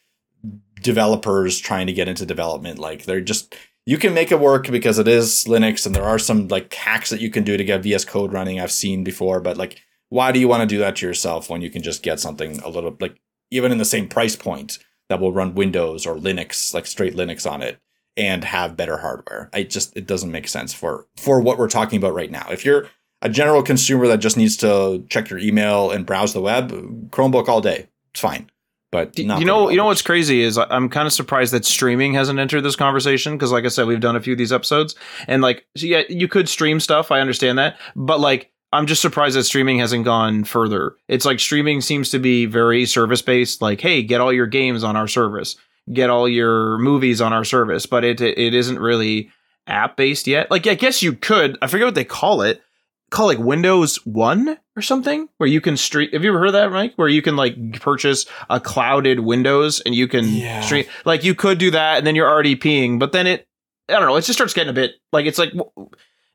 developers 0.82 1.58
trying 1.58 1.86
to 1.86 1.92
get 1.92 2.08
into 2.08 2.24
development. 2.24 2.78
Like 2.78 3.04
they're 3.04 3.20
just 3.20 3.54
you 3.84 3.98
can 3.98 4.14
make 4.14 4.30
it 4.30 4.40
work 4.40 4.70
because 4.70 4.98
it 4.98 5.08
is 5.08 5.46
Linux 5.46 5.86
and 5.86 5.94
there 5.94 6.04
are 6.04 6.18
some 6.18 6.48
like 6.48 6.72
hacks 6.74 7.10
that 7.10 7.20
you 7.20 7.30
can 7.30 7.42
do 7.44 7.56
to 7.56 7.64
get 7.64 7.82
VS 7.82 8.04
Code 8.04 8.32
running. 8.32 8.60
I've 8.60 8.70
seen 8.70 9.02
before, 9.04 9.40
but 9.40 9.56
like 9.56 9.82
why 10.10 10.32
do 10.32 10.38
you 10.38 10.48
want 10.48 10.62
to 10.62 10.66
do 10.66 10.78
that 10.78 10.96
to 10.96 11.06
yourself 11.06 11.50
when 11.50 11.62
you 11.62 11.70
can 11.70 11.82
just 11.82 12.02
get 12.02 12.20
something 12.20 12.60
a 12.60 12.68
little 12.68 12.96
like 13.00 13.18
even 13.50 13.72
in 13.72 13.78
the 13.78 13.84
same 13.84 14.08
price 14.08 14.36
point 14.36 14.78
that 15.08 15.20
will 15.20 15.32
run 15.32 15.54
Windows 15.54 16.06
or 16.06 16.16
Linux, 16.16 16.74
like 16.74 16.86
straight 16.86 17.14
Linux 17.14 17.50
on 17.50 17.62
it 17.62 17.78
and 18.16 18.44
have 18.44 18.76
better 18.76 18.98
hardware. 18.98 19.48
I 19.52 19.62
just 19.62 19.96
it 19.96 20.06
doesn't 20.06 20.32
make 20.32 20.48
sense 20.48 20.74
for 20.74 21.06
for 21.16 21.40
what 21.40 21.58
we're 21.58 21.68
talking 21.68 21.98
about 21.98 22.14
right 22.14 22.30
now. 22.30 22.46
If 22.50 22.64
you're 22.64 22.88
a 23.22 23.28
general 23.28 23.62
consumer 23.62 24.06
that 24.08 24.18
just 24.18 24.36
needs 24.36 24.56
to 24.58 25.04
check 25.08 25.30
your 25.30 25.38
email 25.38 25.90
and 25.90 26.06
browse 26.06 26.32
the 26.34 26.40
web, 26.40 26.70
Chromebook 27.10 27.48
all 27.48 27.60
day. 27.60 27.88
It's 28.12 28.20
fine. 28.20 28.50
But 28.90 29.18
you 29.18 29.26
know, 29.26 29.68
you 29.68 29.76
know 29.76 29.84
what's 29.84 30.00
crazy 30.00 30.40
is 30.40 30.56
I'm 30.56 30.88
kind 30.88 31.06
of 31.06 31.12
surprised 31.12 31.52
that 31.52 31.66
streaming 31.66 32.14
hasn't 32.14 32.38
entered 32.38 32.62
this 32.62 32.76
conversation 32.76 33.34
because, 33.34 33.52
like 33.52 33.66
I 33.66 33.68
said, 33.68 33.86
we've 33.86 34.00
done 34.00 34.16
a 34.16 34.20
few 34.20 34.32
of 34.32 34.38
these 34.38 34.52
episodes, 34.52 34.94
and 35.26 35.42
like, 35.42 35.66
so 35.76 35.84
yeah, 35.84 36.02
you 36.08 36.26
could 36.26 36.48
stream 36.48 36.80
stuff. 36.80 37.10
I 37.10 37.20
understand 37.20 37.58
that, 37.58 37.78
but 37.94 38.18
like, 38.18 38.50
I'm 38.72 38.86
just 38.86 39.02
surprised 39.02 39.36
that 39.36 39.44
streaming 39.44 39.78
hasn't 39.78 40.04
gone 40.04 40.44
further. 40.44 40.94
It's 41.08 41.24
like 41.24 41.40
streaming 41.40 41.80
seems 41.80 42.10
to 42.10 42.18
be 42.18 42.44
very 42.46 42.84
service 42.84 43.22
based. 43.22 43.62
Like, 43.62 43.80
hey, 43.80 44.02
get 44.02 44.20
all 44.20 44.32
your 44.32 44.46
games 44.46 44.84
on 44.84 44.96
our 44.96 45.08
service, 45.08 45.56
get 45.92 46.10
all 46.10 46.28
your 46.28 46.78
movies 46.78 47.20
on 47.20 47.32
our 47.32 47.44
service, 47.44 47.86
but 47.86 48.04
it 48.04 48.20
it 48.20 48.54
isn't 48.54 48.78
really 48.78 49.30
app 49.66 49.96
based 49.96 50.26
yet. 50.26 50.50
Like, 50.50 50.66
I 50.66 50.74
guess 50.74 51.02
you 51.02 51.14
could. 51.14 51.56
I 51.62 51.66
forget 51.66 51.86
what 51.86 51.94
they 51.94 52.04
call 52.04 52.42
it. 52.42 52.62
Call 53.10 53.26
like 53.26 53.38
Windows 53.38 54.04
One 54.04 54.58
or 54.76 54.82
something, 54.82 55.30
where 55.38 55.48
you 55.48 55.62
can 55.62 55.78
stream. 55.78 56.10
Have 56.12 56.22
you 56.22 56.28
ever 56.28 56.38
heard 56.38 56.48
of 56.48 56.52
that, 56.52 56.70
Mike? 56.70 56.92
Where 56.96 57.08
you 57.08 57.22
can 57.22 57.36
like 57.36 57.80
purchase 57.80 58.26
a 58.50 58.60
clouded 58.60 59.20
Windows 59.20 59.80
and 59.80 59.94
you 59.94 60.06
can 60.06 60.28
yeah. 60.28 60.60
stream. 60.60 60.84
Like, 61.06 61.24
you 61.24 61.34
could 61.34 61.56
do 61.56 61.70
that, 61.70 61.96
and 61.96 62.06
then 62.06 62.14
you're 62.14 62.28
already 62.28 62.54
peeing. 62.54 62.98
But 62.98 63.12
then 63.12 63.26
it, 63.26 63.48
I 63.88 63.94
don't 63.94 64.06
know. 64.08 64.16
It 64.16 64.26
just 64.26 64.36
starts 64.36 64.52
getting 64.52 64.68
a 64.68 64.74
bit 64.74 64.96
like 65.10 65.24
it's 65.24 65.38
like 65.38 65.54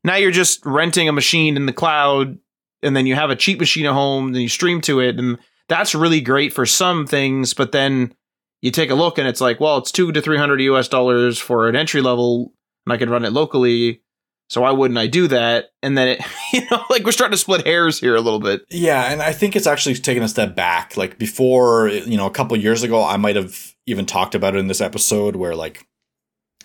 now 0.04 0.16
you're 0.16 0.32
just 0.32 0.66
renting 0.66 1.08
a 1.08 1.14
machine 1.14 1.56
in 1.56 1.66
the 1.66 1.74
cloud 1.74 2.38
and 2.84 2.96
then 2.96 3.06
you 3.06 3.16
have 3.16 3.30
a 3.30 3.36
cheap 3.36 3.60
machine 3.60 3.86
at 3.86 3.94
home, 3.94 4.34
then 4.34 4.42
you 4.42 4.50
stream 4.50 4.82
to 4.82 5.00
it, 5.00 5.18
and 5.18 5.40
that's 5.70 5.96
really 5.96 6.22
great 6.22 6.54
for 6.54 6.66
some 6.66 7.08
things. 7.08 7.54
But 7.54 7.72
then 7.72 8.14
you 8.62 8.72
take 8.72 8.90
a 8.90 8.96
look 8.96 9.18
and 9.18 9.28
it's 9.28 9.42
like, 9.42 9.60
well, 9.60 9.78
it's 9.78 9.92
two 9.92 10.12
to 10.12 10.22
three 10.22 10.38
hundred 10.38 10.62
US 10.62 10.88
dollars 10.88 11.40
for 11.40 11.68
an 11.68 11.76
entry 11.76 12.02
level, 12.02 12.54
and 12.86 12.94
I 12.94 12.98
can 12.98 13.10
run 13.10 13.26
it 13.26 13.34
locally. 13.34 14.02
So 14.50 14.62
why 14.62 14.72
wouldn't 14.72 14.98
I 14.98 15.08
do 15.08 15.28
that? 15.30 15.70
And 15.82 15.98
then 15.98 16.10
it, 16.10 16.22
you 16.54 16.62
know, 16.70 16.84
like 16.90 17.04
we're 17.04 17.12
starting 17.12 17.34
to 17.34 17.38
split 17.38 17.66
hairs 17.66 18.00
here 18.00 18.16
a 18.16 18.22
little 18.22 18.40
bit. 18.40 18.62
Yeah, 18.70 19.12
and 19.12 19.22
I 19.22 19.32
think 19.32 19.56
it's 19.56 19.68
actually 19.68 19.96
taken 19.96 20.22
a 20.22 20.28
step 20.28 20.56
back. 20.56 20.98
Like 20.98 21.18
before, 21.18 21.88
you 21.88 22.18
know, 22.18 22.28
a 22.28 22.32
couple 22.32 22.56
years 22.58 22.84
ago, 22.84 23.04
I 23.04 23.18
might 23.18 23.36
have 23.36 23.74
even 23.88 24.06
talked 24.06 24.36
about 24.36 24.56
it 24.56 24.60
in 24.60 24.68
this 24.68 24.82
episode 24.82 25.36
where 25.36 25.56
like 25.56 25.88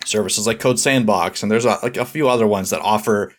services 0.04 0.46
like 0.46 0.60
CodeSandbox 0.60 1.42
and 1.42 1.50
there's 1.50 1.64
a, 1.64 1.78
like 1.82 1.96
a 1.96 2.04
few 2.04 2.28
other 2.28 2.46
ones 2.46 2.70
that 2.70 2.80
offer 2.80 3.32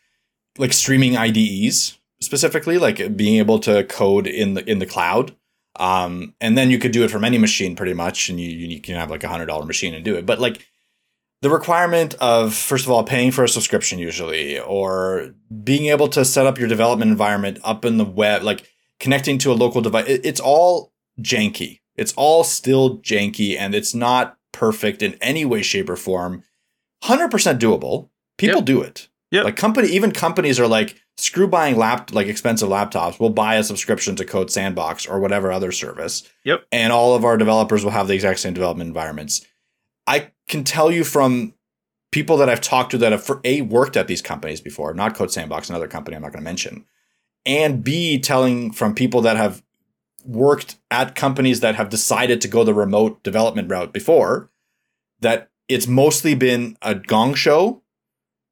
like 0.57 0.73
streaming 0.73 1.17
IDEs 1.17 1.97
specifically, 2.21 2.77
like 2.77 3.15
being 3.15 3.37
able 3.37 3.59
to 3.59 3.83
code 3.85 4.27
in 4.27 4.53
the 4.53 4.69
in 4.69 4.79
the 4.79 4.85
cloud. 4.85 5.35
Um, 5.77 6.35
and 6.41 6.57
then 6.57 6.69
you 6.69 6.77
could 6.77 6.91
do 6.91 7.03
it 7.03 7.11
from 7.11 7.23
any 7.23 7.37
machine 7.37 7.75
pretty 7.75 7.93
much, 7.93 8.29
and 8.29 8.39
you 8.39 8.49
you 8.49 8.81
can 8.81 8.95
have 8.95 9.09
like 9.09 9.23
a 9.23 9.29
hundred 9.29 9.47
dollar 9.47 9.65
machine 9.65 9.93
and 9.93 10.03
do 10.03 10.15
it. 10.15 10.25
But 10.25 10.39
like 10.39 10.65
the 11.41 11.49
requirement 11.49 12.15
of 12.15 12.53
first 12.53 12.85
of 12.85 12.91
all 12.91 13.03
paying 13.03 13.31
for 13.31 13.43
a 13.43 13.49
subscription 13.49 13.99
usually, 13.99 14.59
or 14.59 15.33
being 15.63 15.87
able 15.87 16.09
to 16.09 16.25
set 16.25 16.45
up 16.45 16.59
your 16.59 16.67
development 16.67 17.11
environment 17.11 17.59
up 17.63 17.85
in 17.85 17.97
the 17.97 18.05
web, 18.05 18.43
like 18.43 18.69
connecting 18.99 19.37
to 19.39 19.51
a 19.51 19.53
local 19.53 19.81
device, 19.81 20.07
it, 20.07 20.25
it's 20.25 20.41
all 20.41 20.91
janky. 21.21 21.79
It's 21.95 22.13
all 22.13 22.43
still 22.43 22.97
janky, 22.99 23.57
and 23.57 23.73
it's 23.75 23.93
not 23.93 24.37
perfect 24.51 25.01
in 25.01 25.15
any 25.21 25.45
way, 25.45 25.61
shape, 25.61 25.89
or 25.89 25.95
form. 25.95 26.43
Hundred 27.03 27.31
percent 27.31 27.61
doable. 27.61 28.09
People 28.37 28.57
yep. 28.57 28.65
do 28.65 28.81
it. 28.81 29.09
Yeah. 29.31 29.43
Like 29.43 29.55
company, 29.55 29.89
even 29.89 30.11
companies 30.11 30.59
are 30.59 30.67
like, 30.67 31.01
screw 31.17 31.47
buying 31.47 31.77
lap 31.77 32.13
like 32.13 32.27
expensive 32.27 32.69
laptops. 32.69 33.19
We'll 33.19 33.29
buy 33.29 33.55
a 33.55 33.63
subscription 33.63 34.15
to 34.15 34.25
CodeSandbox 34.25 35.09
or 35.09 35.19
whatever 35.19 35.51
other 35.51 35.71
service. 35.71 36.27
Yep. 36.45 36.65
And 36.71 36.93
all 36.93 37.13
of 37.13 37.25
our 37.25 37.37
developers 37.37 37.83
will 37.83 37.91
have 37.91 38.07
the 38.07 38.15
exact 38.15 38.39
same 38.39 38.53
development 38.53 38.87
environments. 38.87 39.45
I 40.07 40.31
can 40.47 40.63
tell 40.63 40.91
you 40.91 41.03
from 41.03 41.53
people 42.11 42.37
that 42.37 42.49
I've 42.49 42.61
talked 42.61 42.91
to 42.91 42.97
that 42.99 43.11
have 43.11 43.23
for 43.23 43.41
a 43.43 43.61
worked 43.61 43.97
at 43.97 44.07
these 44.07 44.21
companies 44.21 44.61
before, 44.61 44.93
not 44.93 45.15
CodeSandbox, 45.15 45.69
another 45.69 45.87
company 45.87 46.15
I'm 46.15 46.23
not 46.23 46.31
going 46.31 46.43
to 46.43 46.49
mention, 46.49 46.85
and 47.45 47.83
B 47.83 48.19
telling 48.19 48.71
from 48.71 48.95
people 48.95 49.21
that 49.21 49.37
have 49.37 49.61
worked 50.25 50.77
at 50.89 51.15
companies 51.15 51.59
that 51.59 51.75
have 51.75 51.89
decided 51.89 52.41
to 52.41 52.47
go 52.47 52.63
the 52.63 52.73
remote 52.73 53.23
development 53.23 53.69
route 53.69 53.93
before 53.93 54.49
that 55.21 55.48
it's 55.69 55.87
mostly 55.87 56.35
been 56.35 56.75
a 56.81 56.95
gong 56.95 57.35
show 57.35 57.83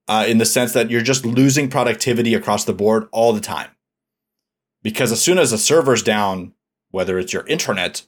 uh, 0.08 0.26
in 0.28 0.38
the 0.38 0.46
sense 0.46 0.72
that 0.74 0.90
you're 0.90 1.02
just 1.02 1.26
losing 1.26 1.70
productivity 1.70 2.34
across 2.34 2.64
the 2.64 2.74
board 2.74 3.08
all 3.12 3.34
the 3.34 3.42
time. 3.42 3.72
Because 4.84 5.12
as 5.12 5.22
soon 5.22 5.38
as 5.38 5.52
a 5.52 5.58
server's 5.58 6.04
down, 6.04 6.54
whether 6.92 7.20
it's 7.20 7.34
your 7.34 7.46
internet 7.48 8.04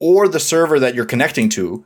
or 0.00 0.28
the 0.28 0.40
server 0.40 0.80
that 0.80 0.94
you're 0.94 1.04
connecting 1.04 1.48
to, 1.50 1.84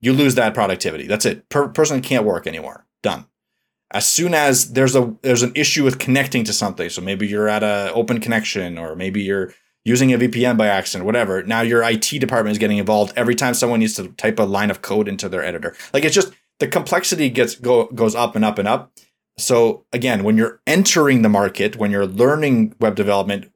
you 0.00 0.12
lose 0.12 0.34
that 0.36 0.54
productivity. 0.54 1.06
That's 1.06 1.26
it. 1.26 1.48
Per- 1.48 1.68
person 1.68 2.00
can't 2.00 2.24
work 2.24 2.46
anymore. 2.46 2.86
Done. 3.02 3.26
As 3.90 4.06
soon 4.06 4.34
as 4.34 4.72
there's 4.74 4.94
a 4.94 5.16
there's 5.22 5.42
an 5.42 5.52
issue 5.56 5.82
with 5.82 5.98
connecting 5.98 6.44
to 6.44 6.52
something, 6.52 6.88
so 6.88 7.00
maybe 7.02 7.26
you're 7.26 7.48
at 7.48 7.64
a 7.64 7.92
open 7.92 8.20
connection, 8.20 8.78
or 8.78 8.94
maybe 8.94 9.20
you're 9.20 9.52
using 9.90 10.12
a 10.12 10.18
VPN 10.18 10.56
by 10.56 10.68
accident, 10.68 11.04
whatever. 11.04 11.42
Now 11.42 11.62
your 11.62 11.82
IT 11.82 12.08
department 12.20 12.52
is 12.52 12.58
getting 12.58 12.78
involved 12.78 13.12
every 13.16 13.34
time 13.34 13.54
someone 13.54 13.80
needs 13.80 13.94
to 13.94 14.08
type 14.12 14.38
a 14.38 14.44
line 14.44 14.70
of 14.70 14.82
code 14.82 15.08
into 15.08 15.28
their 15.28 15.44
editor. 15.44 15.74
Like 15.92 16.04
it's 16.04 16.14
just 16.14 16.32
the 16.60 16.68
complexity 16.68 17.28
gets 17.28 17.56
go 17.56 17.86
goes 17.88 18.14
up 18.14 18.36
and 18.36 18.44
up 18.44 18.58
and 18.58 18.68
up. 18.68 18.92
So 19.36 19.84
again, 19.92 20.22
when 20.22 20.36
you're 20.36 20.60
entering 20.64 21.22
the 21.22 21.28
market, 21.28 21.76
when 21.76 21.90
you're 21.90 22.06
learning 22.06 22.74
web 22.80 22.94
development, 22.94 23.50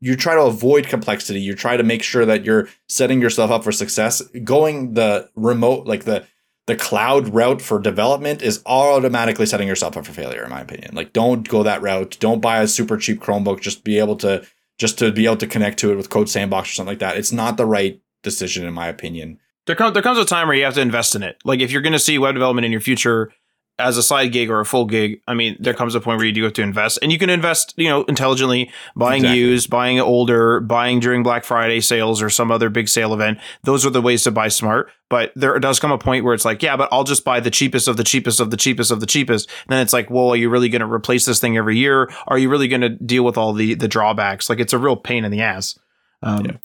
you 0.00 0.14
try 0.14 0.34
to 0.34 0.42
avoid 0.42 0.86
complexity. 0.88 1.40
You 1.40 1.54
try 1.54 1.78
to 1.78 1.82
make 1.82 2.02
sure 2.02 2.26
that 2.26 2.44
you're 2.44 2.68
setting 2.88 3.20
yourself 3.22 3.50
up 3.50 3.64
for 3.64 3.72
success. 3.72 4.20
Going 4.44 4.92
the 4.92 5.30
remote, 5.36 5.86
like 5.86 6.04
the 6.04 6.26
the 6.66 6.76
cloud 6.76 7.28
route 7.28 7.62
for 7.62 7.80
development 7.80 8.42
is 8.42 8.62
automatically 8.66 9.46
setting 9.46 9.66
yourself 9.66 9.96
up 9.96 10.04
for 10.04 10.12
failure, 10.12 10.44
in 10.44 10.50
my 10.50 10.60
opinion. 10.60 10.94
Like, 10.94 11.14
don't 11.14 11.48
go 11.48 11.62
that 11.62 11.80
route. 11.80 12.18
Don't 12.20 12.42
buy 12.42 12.60
a 12.60 12.68
super 12.68 12.98
cheap 12.98 13.20
Chromebook. 13.20 13.62
Just 13.62 13.84
be 13.84 13.98
able 13.98 14.16
to 14.16 14.46
just 14.78 14.98
to 15.00 15.12
be 15.12 15.26
able 15.26 15.36
to 15.36 15.46
connect 15.46 15.78
to 15.80 15.92
it 15.92 15.96
with 15.96 16.08
CodeSandbox 16.08 16.62
or 16.62 16.66
something 16.66 16.92
like 16.92 17.00
that. 17.00 17.16
It's 17.16 17.32
not 17.32 17.56
the 17.56 17.66
right 17.66 18.00
decision, 18.22 18.64
in 18.64 18.72
my 18.72 18.88
opinion. 18.88 19.38
There 19.66 19.76
comes 19.76 19.92
there 19.92 20.02
comes 20.02 20.18
a 20.18 20.24
time 20.24 20.48
where 20.48 20.56
you 20.56 20.64
have 20.64 20.74
to 20.74 20.80
invest 20.80 21.14
in 21.14 21.22
it. 21.22 21.36
Like 21.44 21.60
if 21.60 21.70
you're 21.70 21.82
going 21.82 21.92
to 21.92 21.98
see 21.98 22.18
web 22.18 22.34
development 22.34 22.64
in 22.64 22.72
your 22.72 22.80
future, 22.80 23.32
as 23.78 23.96
a 23.96 24.02
side 24.02 24.32
gig 24.32 24.50
or 24.50 24.60
a 24.60 24.64
full 24.64 24.84
gig, 24.84 25.20
I 25.28 25.34
mean, 25.34 25.56
there 25.60 25.74
comes 25.74 25.94
a 25.94 26.00
point 26.00 26.18
where 26.18 26.26
you 26.26 26.32
do 26.32 26.42
have 26.44 26.52
to 26.54 26.62
invest, 26.62 26.98
and 27.00 27.12
you 27.12 27.18
can 27.18 27.30
invest, 27.30 27.74
you 27.76 27.88
know, 27.88 28.04
intelligently, 28.04 28.70
buying 28.96 29.22
exactly. 29.22 29.40
used, 29.40 29.70
buying 29.70 30.00
older, 30.00 30.60
buying 30.60 31.00
during 31.00 31.22
Black 31.22 31.44
Friday 31.44 31.80
sales 31.80 32.20
or 32.20 32.30
some 32.30 32.50
other 32.50 32.70
big 32.70 32.88
sale 32.88 33.14
event. 33.14 33.38
Those 33.62 33.86
are 33.86 33.90
the 33.90 34.02
ways 34.02 34.24
to 34.24 34.30
buy 34.30 34.48
smart. 34.48 34.90
But 35.10 35.32
there 35.34 35.58
does 35.58 35.80
come 35.80 35.90
a 35.90 35.96
point 35.96 36.24
where 36.24 36.34
it's 36.34 36.44
like, 36.44 36.62
yeah, 36.62 36.76
but 36.76 36.90
I'll 36.92 37.04
just 37.04 37.24
buy 37.24 37.40
the 37.40 37.50
cheapest 37.50 37.88
of 37.88 37.96
the 37.96 38.04
cheapest 38.04 38.40
of 38.40 38.50
the 38.50 38.58
cheapest 38.58 38.90
of 38.90 39.00
the 39.00 39.06
cheapest. 39.06 39.48
And 39.48 39.70
then 39.70 39.80
it's 39.80 39.94
like, 39.94 40.10
well, 40.10 40.30
are 40.30 40.36
you 40.36 40.50
really 40.50 40.68
going 40.68 40.80
to 40.80 40.92
replace 40.92 41.24
this 41.24 41.40
thing 41.40 41.56
every 41.56 41.78
year? 41.78 42.10
Are 42.26 42.36
you 42.36 42.50
really 42.50 42.68
going 42.68 42.82
to 42.82 42.90
deal 42.90 43.24
with 43.24 43.38
all 43.38 43.54
the 43.54 43.74
the 43.74 43.88
drawbacks? 43.88 44.50
Like, 44.50 44.60
it's 44.60 44.74
a 44.74 44.78
real 44.78 44.96
pain 44.96 45.24
in 45.24 45.30
the 45.30 45.40
ass. 45.40 45.78
Um, 46.22 46.44
yeah. 46.44 46.56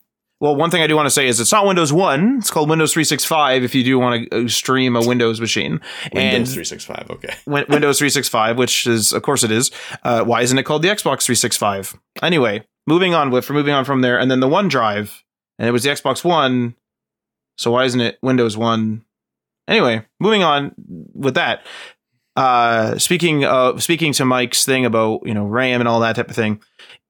Well, 0.44 0.58
one 0.58 0.70
thing 0.70 0.82
I 0.82 0.88
do 0.88 0.98
want 0.98 1.06
to 1.06 1.10
say 1.10 1.26
is 1.26 1.40
it's 1.40 1.54
not 1.54 1.66
Windows 1.66 1.94
1. 1.94 2.40
It's 2.40 2.52
called 2.52 2.70
Windows 2.70 2.92
365 2.92 3.64
if 3.64 3.74
you 3.74 3.82
do 3.82 3.98
want 3.98 4.30
to 4.30 4.44
uh, 4.44 4.48
stream 4.50 4.98
a 4.98 5.00
Windows 5.00 5.40
machine. 5.40 5.80
Windows 6.14 6.50
and 6.50 6.68
365, 6.68 7.12
okay. 7.12 7.34
Windows 7.46 7.98
365, 7.98 8.58
which 8.58 8.86
is, 8.86 9.14
of 9.14 9.22
course, 9.22 9.46
it 9.46 9.52
is. 9.52 9.72
Uh, 10.04 10.26
why 10.26 10.42
isn't 10.42 10.58
it 10.58 10.64
called 10.64 10.82
the 10.82 10.90
Xbox 10.90 11.24
365? 11.24 11.98
Anyway, 12.22 12.62
moving 12.86 13.14
on 13.14 13.32
with, 13.32 13.46
for 13.46 13.54
moving 13.54 13.74
on 13.74 13.86
from 13.86 14.02
there, 14.02 14.20
and 14.20 14.30
then 14.30 14.42
the 14.42 14.50
OneDrive, 14.50 15.22
and 15.60 15.70
it 15.70 15.72
was 15.72 15.84
the 15.84 15.90
Xbox 15.92 16.26
One. 16.26 16.76
So 17.58 17.72
why 17.72 17.86
isn't 17.86 18.02
it 18.02 18.20
Windows 18.22 18.58
1? 18.58 19.02
Anyway, 19.70 20.06
moving 20.20 20.44
on 20.44 20.76
with 21.14 21.36
that. 21.36 21.66
Uh, 22.36 22.98
speaking 22.98 23.46
of 23.46 23.82
speaking 23.82 24.12
to 24.12 24.26
Mike's 24.26 24.66
thing 24.66 24.86
about 24.86 25.22
you 25.26 25.34
know 25.34 25.46
RAM 25.46 25.80
and 25.80 25.88
all 25.88 26.02
that 26.02 26.18
type 26.18 26.30
of 26.30 26.36
thing, 26.36 26.60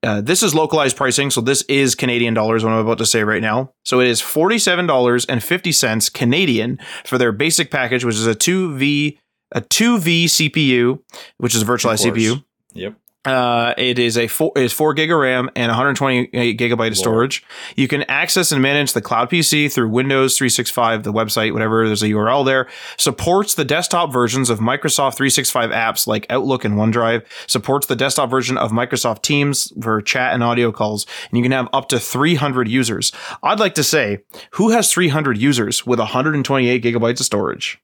uh, 0.04 0.22
this 0.22 0.44
is 0.44 0.54
localized 0.54 0.98
pricing, 0.98 1.32
so 1.32 1.42
this 1.42 1.62
is 1.64 1.96
Canadian 1.96 2.34
dollars. 2.34 2.64
What 2.64 2.74
I'm 2.74 2.80
about 2.80 2.98
to 2.98 3.06
say 3.06 3.24
right 3.24 3.42
now, 3.42 3.74
so 3.84 4.00
it 4.00 4.08
is 4.08 4.22
forty 4.22 4.60
seven 4.60 4.86
dollars 4.86 5.26
and 5.26 5.44
fifty 5.44 5.72
cents 5.72 6.10
Canadian 6.10 6.80
for 7.06 7.18
their 7.18 7.32
basic 7.32 7.72
package, 7.72 8.04
which 8.04 8.16
is 8.16 8.28
a 8.28 8.36
two 8.36 8.76
V 8.78 9.20
a 9.54 9.62
two 9.62 10.00
V 10.00 10.26
CPU, 10.26 11.00
which 11.38 11.56
is 11.56 11.62
a 11.62 11.66
virtualized 11.66 12.06
CPU. 12.06 12.44
Yep. 12.74 12.96
Uh, 13.26 13.74
it 13.78 14.00
is 14.00 14.18
a 14.18 14.28
four 14.28 14.52
is 14.58 14.74
four 14.74 14.94
gig 14.94 15.10
of 15.10 15.18
RAM 15.18 15.50
and 15.56 15.70
128 15.70 16.60
gigabyte 16.60 16.90
of 16.90 16.98
storage. 16.98 17.44
You 17.78 17.88
can 17.88 18.04
access 18.04 18.52
and 18.52 18.62
manage 18.62 18.92
the 18.92 19.02
cloud 19.02 19.30
PC 19.30 19.72
through 19.72 19.90
Windows 19.90 20.38
365, 20.38 21.04
the 21.04 21.14
website, 21.14 21.54
whatever. 21.54 21.88
There's 21.88 22.04
a 22.04 22.08
URL 22.08 22.46
there. 22.46 22.68
Supports 22.98 23.56
the 23.56 23.64
desktop 23.64 24.12
versions 24.12 24.50
of 24.50 24.60
Microsoft 24.60 25.16
365 25.16 25.70
apps 25.70 26.06
like 26.06 26.26
Outlook 26.30 26.66
and 26.66 26.76
OneDrive. 26.76 27.26
Supports 27.48 27.88
the 27.88 27.96
desktop 27.96 28.30
version 28.30 28.58
of 28.58 28.72
Microsoft 28.72 29.22
Teams 29.22 29.72
for 29.82 30.02
chat 30.02 30.34
and 30.34 30.44
audio 30.44 30.74
calls. 30.74 31.06
And 31.30 31.38
you 31.38 31.44
can 31.44 31.54
have 31.54 31.70
up 31.72 31.88
to 31.90 32.00
300 32.02 32.68
users. 32.68 33.14
I'd 33.42 33.60
like 33.60 33.76
to 33.76 33.84
say, 33.84 34.20
who 34.52 34.72
has 34.72 34.92
300 34.92 35.38
users 35.38 35.86
with 35.86 36.00
128 36.00 36.84
gigabytes 36.84 37.22
of 37.22 37.26
storage? 37.26 37.80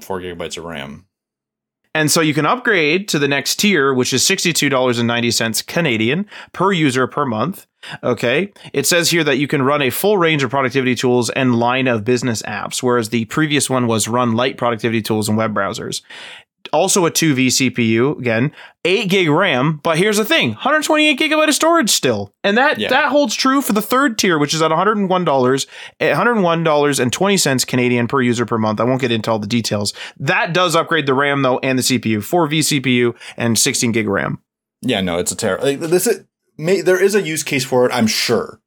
Four 0.00 0.20
gigabytes 0.20 0.58
of 0.58 0.64
RAM. 0.64 1.06
And 1.94 2.10
so 2.10 2.20
you 2.20 2.34
can 2.34 2.46
upgrade 2.46 3.08
to 3.08 3.18
the 3.18 3.26
next 3.26 3.56
tier, 3.56 3.92
which 3.92 4.12
is 4.12 4.22
$62.90 4.22 5.66
Canadian 5.66 6.26
per 6.52 6.70
user 6.70 7.06
per 7.08 7.26
month. 7.26 7.66
Okay. 8.04 8.52
It 8.72 8.86
says 8.86 9.10
here 9.10 9.24
that 9.24 9.38
you 9.38 9.48
can 9.48 9.62
run 9.62 9.82
a 9.82 9.90
full 9.90 10.18
range 10.18 10.42
of 10.42 10.50
productivity 10.50 10.94
tools 10.94 11.30
and 11.30 11.56
line 11.56 11.88
of 11.88 12.04
business 12.04 12.42
apps, 12.42 12.82
whereas 12.82 13.08
the 13.08 13.24
previous 13.24 13.68
one 13.68 13.86
was 13.86 14.06
run 14.06 14.34
light 14.34 14.56
productivity 14.56 15.02
tools 15.02 15.28
and 15.28 15.36
web 15.36 15.54
browsers 15.54 16.02
also 16.72 17.06
a 17.06 17.10
2V 17.10 17.46
CPU 17.46 18.18
again, 18.18 18.52
8 18.84 19.08
gig 19.08 19.28
RAM, 19.28 19.80
but 19.82 19.98
here's 19.98 20.16
the 20.16 20.24
thing, 20.24 20.50
128 20.50 21.18
gigabyte 21.18 21.48
of 21.48 21.54
storage 21.54 21.90
still. 21.90 22.32
And 22.42 22.56
that 22.56 22.78
yeah. 22.78 22.88
that 22.88 23.10
holds 23.10 23.34
true 23.34 23.60
for 23.60 23.72
the 23.72 23.82
third 23.82 24.18
tier, 24.18 24.38
which 24.38 24.54
is 24.54 24.62
at 24.62 24.70
$101, 24.70 25.08
$101.20 25.08 27.66
Canadian 27.66 28.08
per 28.08 28.20
user 28.20 28.46
per 28.46 28.58
month. 28.58 28.80
I 28.80 28.84
won't 28.84 29.00
get 29.00 29.12
into 29.12 29.30
all 29.30 29.38
the 29.38 29.46
details. 29.46 29.92
That 30.18 30.52
does 30.52 30.76
upgrade 30.76 31.06
the 31.06 31.14
RAM 31.14 31.42
though 31.42 31.58
and 31.58 31.78
the 31.78 31.82
CPU, 31.82 32.18
4V 32.18 32.80
CPU 32.80 33.16
and 33.36 33.58
16 33.58 33.92
gig 33.92 34.08
RAM. 34.08 34.38
Yeah, 34.82 35.00
no, 35.00 35.18
it's 35.18 35.32
a 35.32 35.36
terrible. 35.36 35.66
Like, 35.66 35.80
this 35.80 36.06
is, 36.06 36.24
may, 36.56 36.80
there 36.80 37.02
is 37.02 37.14
a 37.14 37.20
use 37.20 37.42
case 37.42 37.64
for 37.64 37.86
it, 37.86 37.92
I'm 37.92 38.06
sure 38.06 38.60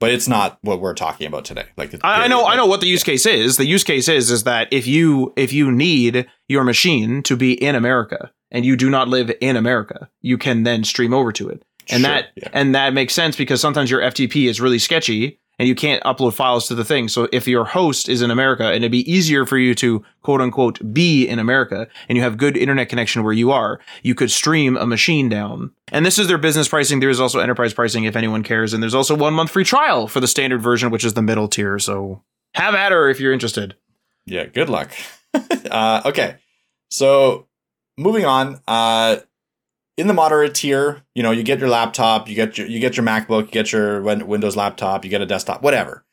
but 0.00 0.10
it's 0.10 0.26
not 0.26 0.58
what 0.62 0.80
we're 0.80 0.94
talking 0.94 1.26
about 1.26 1.44
today. 1.44 1.66
Like 1.76 1.94
I, 2.02 2.24
I 2.24 2.28
know, 2.28 2.42
like, 2.42 2.54
I 2.54 2.56
know 2.56 2.66
what 2.66 2.80
the 2.80 2.88
use 2.88 3.04
case 3.04 3.26
is. 3.26 3.58
The 3.58 3.66
use 3.66 3.84
case 3.84 4.08
is 4.08 4.30
is 4.30 4.42
that 4.44 4.66
if 4.72 4.86
you 4.86 5.32
if 5.36 5.52
you 5.52 5.70
need 5.70 6.26
your 6.48 6.64
machine 6.64 7.22
to 7.24 7.36
be 7.36 7.52
in 7.52 7.76
America 7.76 8.32
and 8.50 8.64
you 8.64 8.74
do 8.74 8.90
not 8.90 9.08
live 9.08 9.30
in 9.40 9.56
America, 9.56 10.10
you 10.22 10.38
can 10.38 10.64
then 10.64 10.82
stream 10.82 11.14
over 11.14 11.30
to 11.32 11.48
it, 11.48 11.62
and 11.88 12.02
sure, 12.02 12.10
that 12.10 12.26
yeah. 12.34 12.48
and 12.52 12.74
that 12.74 12.94
makes 12.94 13.14
sense 13.14 13.36
because 13.36 13.60
sometimes 13.60 13.90
your 13.90 14.00
FTP 14.00 14.48
is 14.48 14.60
really 14.60 14.78
sketchy 14.78 15.38
and 15.60 15.68
you 15.68 15.74
can't 15.74 16.02
upload 16.04 16.32
files 16.32 16.66
to 16.68 16.74
the 16.74 16.86
thing. 16.86 17.06
So 17.06 17.28
if 17.34 17.46
your 17.46 17.66
host 17.66 18.08
is 18.08 18.22
in 18.22 18.30
America 18.30 18.64
and 18.64 18.76
it'd 18.76 18.90
be 18.90 19.12
easier 19.12 19.44
for 19.44 19.58
you 19.58 19.74
to 19.74 20.02
quote 20.22 20.40
unquote 20.40 20.94
be 20.94 21.28
in 21.28 21.38
America 21.38 21.86
and 22.08 22.16
you 22.16 22.24
have 22.24 22.38
good 22.38 22.56
internet 22.56 22.88
connection 22.88 23.22
where 23.22 23.34
you 23.34 23.50
are, 23.50 23.78
you 24.02 24.14
could 24.14 24.30
stream 24.30 24.78
a 24.78 24.86
machine 24.86 25.28
down. 25.28 25.70
And 25.92 26.06
this 26.06 26.18
is 26.18 26.28
their 26.28 26.38
business 26.38 26.66
pricing. 26.66 27.00
There 27.00 27.10
is 27.10 27.20
also 27.20 27.40
enterprise 27.40 27.74
pricing 27.74 28.04
if 28.04 28.16
anyone 28.16 28.42
cares. 28.42 28.72
And 28.72 28.82
there's 28.82 28.94
also 28.94 29.14
one 29.14 29.34
month 29.34 29.50
free 29.50 29.64
trial 29.64 30.08
for 30.08 30.18
the 30.18 30.26
standard 30.26 30.62
version, 30.62 30.90
which 30.90 31.04
is 31.04 31.12
the 31.12 31.20
middle 31.20 31.46
tier. 31.46 31.78
So 31.78 32.22
have 32.54 32.74
at 32.74 32.90
her 32.90 33.10
if 33.10 33.20
you're 33.20 33.34
interested. 33.34 33.76
Yeah, 34.24 34.46
good 34.46 34.70
luck. 34.70 34.92
uh, 35.70 36.00
okay. 36.06 36.36
So 36.88 37.48
moving 37.98 38.24
on, 38.24 38.62
uh, 38.66 39.18
in 39.96 40.06
the 40.06 40.14
moderate 40.14 40.54
tier, 40.54 41.02
you 41.14 41.22
know, 41.22 41.30
you 41.30 41.42
get 41.42 41.58
your 41.58 41.68
laptop, 41.68 42.28
you 42.28 42.34
get 42.34 42.56
your 42.56 42.66
you 42.66 42.80
get 42.80 42.96
your 42.96 43.04
MacBook, 43.04 43.46
you 43.46 43.52
get 43.52 43.72
your 43.72 44.00
Windows 44.02 44.56
laptop, 44.56 45.04
you 45.04 45.10
get 45.10 45.20
a 45.20 45.26
desktop, 45.26 45.62
whatever. 45.62 46.04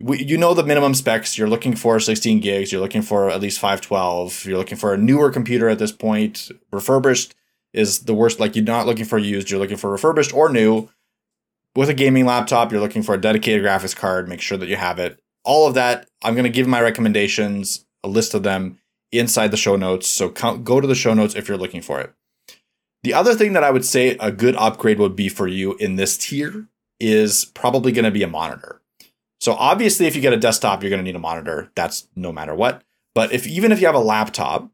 We, 0.00 0.24
you 0.24 0.36
know 0.36 0.52
the 0.52 0.64
minimum 0.64 0.94
specs. 0.94 1.38
You're 1.38 1.48
looking 1.48 1.76
for 1.76 2.00
16 2.00 2.40
gigs. 2.40 2.72
You're 2.72 2.80
looking 2.80 3.02
for 3.02 3.30
at 3.30 3.40
least 3.40 3.60
512. 3.60 4.46
You're 4.46 4.58
looking 4.58 4.76
for 4.76 4.92
a 4.92 4.98
newer 4.98 5.30
computer 5.30 5.68
at 5.68 5.78
this 5.78 5.92
point. 5.92 6.50
Refurbished 6.72 7.36
is 7.72 8.00
the 8.00 8.14
worst. 8.14 8.40
Like 8.40 8.56
you're 8.56 8.64
not 8.64 8.86
looking 8.86 9.04
for 9.04 9.18
used. 9.18 9.50
You're 9.50 9.60
looking 9.60 9.76
for 9.76 9.90
refurbished 9.90 10.34
or 10.34 10.48
new. 10.48 10.88
With 11.76 11.88
a 11.88 11.94
gaming 11.94 12.26
laptop, 12.26 12.72
you're 12.72 12.80
looking 12.80 13.04
for 13.04 13.14
a 13.14 13.20
dedicated 13.20 13.64
graphics 13.64 13.94
card. 13.94 14.28
Make 14.28 14.40
sure 14.40 14.58
that 14.58 14.68
you 14.68 14.76
have 14.76 14.98
it. 14.98 15.20
All 15.44 15.68
of 15.68 15.74
that. 15.74 16.08
I'm 16.22 16.34
going 16.34 16.44
to 16.44 16.50
give 16.50 16.66
my 16.66 16.80
recommendations, 16.80 17.84
a 18.02 18.08
list 18.08 18.34
of 18.34 18.42
them 18.42 18.78
inside 19.12 19.52
the 19.52 19.56
show 19.56 19.76
notes. 19.76 20.08
So 20.08 20.30
go 20.30 20.80
to 20.80 20.86
the 20.88 20.94
show 20.96 21.14
notes 21.14 21.36
if 21.36 21.46
you're 21.46 21.56
looking 21.56 21.80
for 21.82 22.00
it. 22.00 22.12
The 23.02 23.14
other 23.14 23.34
thing 23.34 23.52
that 23.54 23.64
I 23.64 23.70
would 23.70 23.84
say 23.84 24.16
a 24.20 24.30
good 24.30 24.54
upgrade 24.56 24.98
would 24.98 25.16
be 25.16 25.28
for 25.28 25.48
you 25.48 25.74
in 25.74 25.96
this 25.96 26.16
tier 26.16 26.68
is 27.00 27.44
probably 27.46 27.90
going 27.90 28.04
to 28.04 28.10
be 28.10 28.22
a 28.22 28.28
monitor. 28.28 28.80
So 29.40 29.54
obviously, 29.54 30.06
if 30.06 30.14
you 30.14 30.22
get 30.22 30.32
a 30.32 30.36
desktop, 30.36 30.82
you're 30.82 30.90
going 30.90 31.00
to 31.00 31.04
need 31.04 31.16
a 31.16 31.20
monitor. 31.20 31.72
That's 31.74 32.06
no 32.14 32.30
matter 32.32 32.54
what. 32.54 32.82
But 33.12 33.32
if 33.32 33.46
even 33.46 33.72
if 33.72 33.80
you 33.80 33.86
have 33.86 33.96
a 33.96 34.00
laptop, 34.00 34.70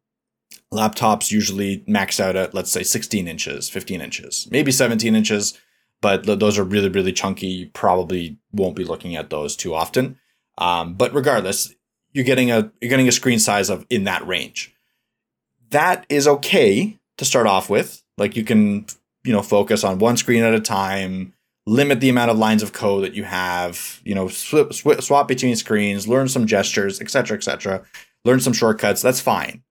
laptops 0.72 1.30
usually 1.30 1.82
max 1.86 2.20
out 2.20 2.36
at 2.36 2.52
let's 2.52 2.70
say 2.70 2.82
16 2.82 3.26
inches, 3.26 3.70
15 3.70 4.00
inches, 4.00 4.46
maybe 4.50 4.70
17 4.70 5.14
inches, 5.14 5.58
but 6.02 6.26
those 6.26 6.58
are 6.58 6.64
really 6.64 6.90
really 6.90 7.12
chunky. 7.12 7.46
You 7.46 7.70
probably 7.70 8.38
won't 8.52 8.76
be 8.76 8.84
looking 8.84 9.16
at 9.16 9.30
those 9.30 9.56
too 9.56 9.74
often. 9.74 10.18
Um, 10.58 10.94
but 10.94 11.14
regardless, 11.14 11.74
you're 12.12 12.24
getting 12.24 12.50
a 12.50 12.70
you're 12.80 12.90
getting 12.90 13.08
a 13.08 13.12
screen 13.12 13.38
size 13.38 13.70
of 13.70 13.86
in 13.88 14.04
that 14.04 14.26
range. 14.26 14.74
That 15.70 16.04
is 16.10 16.28
okay 16.28 16.98
to 17.16 17.24
start 17.24 17.46
off 17.46 17.70
with. 17.70 18.02
Like 18.18 18.36
you 18.36 18.44
can, 18.44 18.86
you 19.24 19.32
know, 19.32 19.42
focus 19.42 19.84
on 19.84 19.98
one 19.98 20.16
screen 20.16 20.42
at 20.42 20.54
a 20.54 20.60
time, 20.60 21.34
limit 21.66 22.00
the 22.00 22.08
amount 22.08 22.30
of 22.30 22.38
lines 22.38 22.62
of 22.62 22.72
code 22.72 23.04
that 23.04 23.14
you 23.14 23.24
have, 23.24 24.00
you 24.04 24.14
know, 24.14 24.28
swap, 24.28 24.72
swap 24.72 25.28
between 25.28 25.56
screens, 25.56 26.08
learn 26.08 26.28
some 26.28 26.46
gestures, 26.46 27.00
etc., 27.00 27.36
etc. 27.36 27.82
Learn 28.24 28.40
some 28.40 28.52
shortcuts. 28.52 29.02
That's 29.02 29.20
fine. 29.20 29.62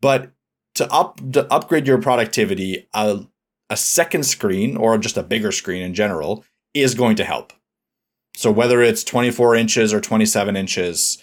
But 0.00 0.32
to 0.74 0.90
up 0.92 1.20
to 1.32 1.50
upgrade 1.52 1.86
your 1.86 2.00
productivity, 2.00 2.88
a, 2.94 3.20
a 3.70 3.76
second 3.76 4.24
screen 4.24 4.76
or 4.76 4.98
just 4.98 5.16
a 5.16 5.22
bigger 5.22 5.52
screen 5.52 5.82
in 5.82 5.94
general 5.94 6.44
is 6.74 6.94
going 6.94 7.16
to 7.16 7.24
help. 7.24 7.52
So 8.36 8.50
whether 8.50 8.82
it's 8.82 9.04
24 9.04 9.54
inches 9.54 9.94
or 9.94 10.00
27 10.00 10.56
inches, 10.56 11.22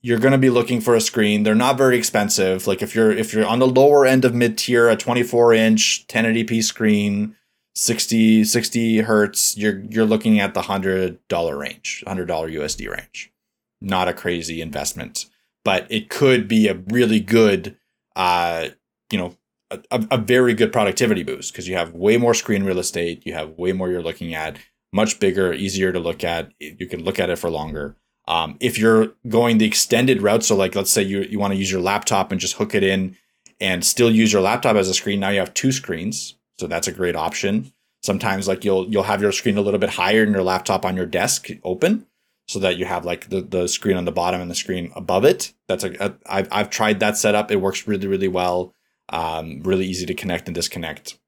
you're 0.00 0.18
going 0.18 0.32
to 0.32 0.38
be 0.38 0.50
looking 0.50 0.80
for 0.80 0.94
a 0.94 1.00
screen. 1.00 1.42
They're 1.42 1.54
not 1.54 1.76
very 1.76 1.96
expensive. 1.96 2.66
Like 2.66 2.82
if 2.82 2.94
you're 2.94 3.10
if 3.10 3.32
you're 3.32 3.46
on 3.46 3.58
the 3.58 3.66
lower 3.66 4.06
end 4.06 4.24
of 4.24 4.34
mid 4.34 4.56
tier, 4.58 4.88
a 4.88 4.96
24 4.96 5.54
inch 5.54 6.06
1080p 6.08 6.62
screen, 6.62 7.36
60, 7.74 8.44
60 8.44 8.98
hertz, 8.98 9.56
you're 9.56 9.80
you're 9.90 10.06
looking 10.06 10.40
at 10.40 10.54
the 10.54 10.62
hundred 10.62 11.18
dollar 11.28 11.56
range, 11.56 12.04
hundred 12.06 12.26
dollar 12.26 12.48
USD 12.48 12.90
range. 12.90 13.32
Not 13.80 14.08
a 14.08 14.14
crazy 14.14 14.60
investment, 14.60 15.26
but 15.64 15.86
it 15.90 16.08
could 16.08 16.48
be 16.48 16.68
a 16.68 16.74
really 16.88 17.20
good, 17.20 17.76
uh, 18.16 18.68
you 19.10 19.18
know, 19.18 19.36
a, 19.70 20.06
a 20.10 20.18
very 20.18 20.54
good 20.54 20.72
productivity 20.72 21.22
boost 21.22 21.52
because 21.52 21.68
you 21.68 21.76
have 21.76 21.92
way 21.92 22.16
more 22.16 22.34
screen 22.34 22.64
real 22.64 22.78
estate, 22.78 23.22
you 23.24 23.34
have 23.34 23.58
way 23.58 23.72
more 23.72 23.90
you're 23.90 24.02
looking 24.02 24.34
at, 24.34 24.58
much 24.92 25.20
bigger, 25.20 25.52
easier 25.52 25.92
to 25.92 26.00
look 26.00 26.24
at. 26.24 26.50
You 26.58 26.86
can 26.86 27.04
look 27.04 27.18
at 27.18 27.30
it 27.30 27.38
for 27.38 27.50
longer. 27.50 27.96
Um, 28.28 28.58
if 28.60 28.78
you're 28.78 29.14
going 29.28 29.56
the 29.56 29.64
extended 29.64 30.20
route, 30.22 30.44
so 30.44 30.54
like 30.54 30.74
let's 30.74 30.90
say 30.90 31.02
you 31.02 31.22
you 31.22 31.38
want 31.38 31.54
to 31.54 31.58
use 31.58 31.72
your 31.72 31.80
laptop 31.80 32.30
and 32.30 32.40
just 32.40 32.56
hook 32.56 32.74
it 32.74 32.84
in 32.84 33.16
and 33.58 33.84
still 33.84 34.10
use 34.10 34.32
your 34.32 34.42
laptop 34.42 34.76
as 34.76 34.88
a 34.88 34.94
screen, 34.94 35.18
now 35.18 35.30
you 35.30 35.40
have 35.40 35.54
two 35.54 35.72
screens, 35.72 36.36
so 36.58 36.66
that's 36.66 36.86
a 36.86 36.92
great 36.92 37.16
option. 37.16 37.72
Sometimes 38.02 38.46
like 38.46 38.64
you'll 38.64 38.86
you'll 38.88 39.02
have 39.02 39.22
your 39.22 39.32
screen 39.32 39.56
a 39.56 39.62
little 39.62 39.80
bit 39.80 39.90
higher 39.90 40.22
and 40.22 40.32
your 40.32 40.44
laptop 40.44 40.84
on 40.84 40.94
your 40.94 41.06
desk 41.06 41.48
open, 41.64 42.06
so 42.46 42.58
that 42.58 42.76
you 42.76 42.84
have 42.84 43.06
like 43.06 43.30
the, 43.30 43.40
the 43.40 43.66
screen 43.66 43.96
on 43.96 44.04
the 44.04 44.12
bottom 44.12 44.42
and 44.42 44.50
the 44.50 44.54
screen 44.54 44.92
above 44.94 45.24
it. 45.24 45.54
That's 45.66 45.84
a, 45.84 45.92
a 45.98 46.14
I've 46.26 46.48
I've 46.52 46.70
tried 46.70 47.00
that 47.00 47.16
setup. 47.16 47.50
It 47.50 47.62
works 47.62 47.88
really 47.88 48.06
really 48.06 48.28
well. 48.28 48.74
Um, 49.08 49.62
really 49.62 49.86
easy 49.86 50.04
to 50.04 50.14
connect 50.14 50.48
and 50.48 50.54
disconnect, 50.54 51.18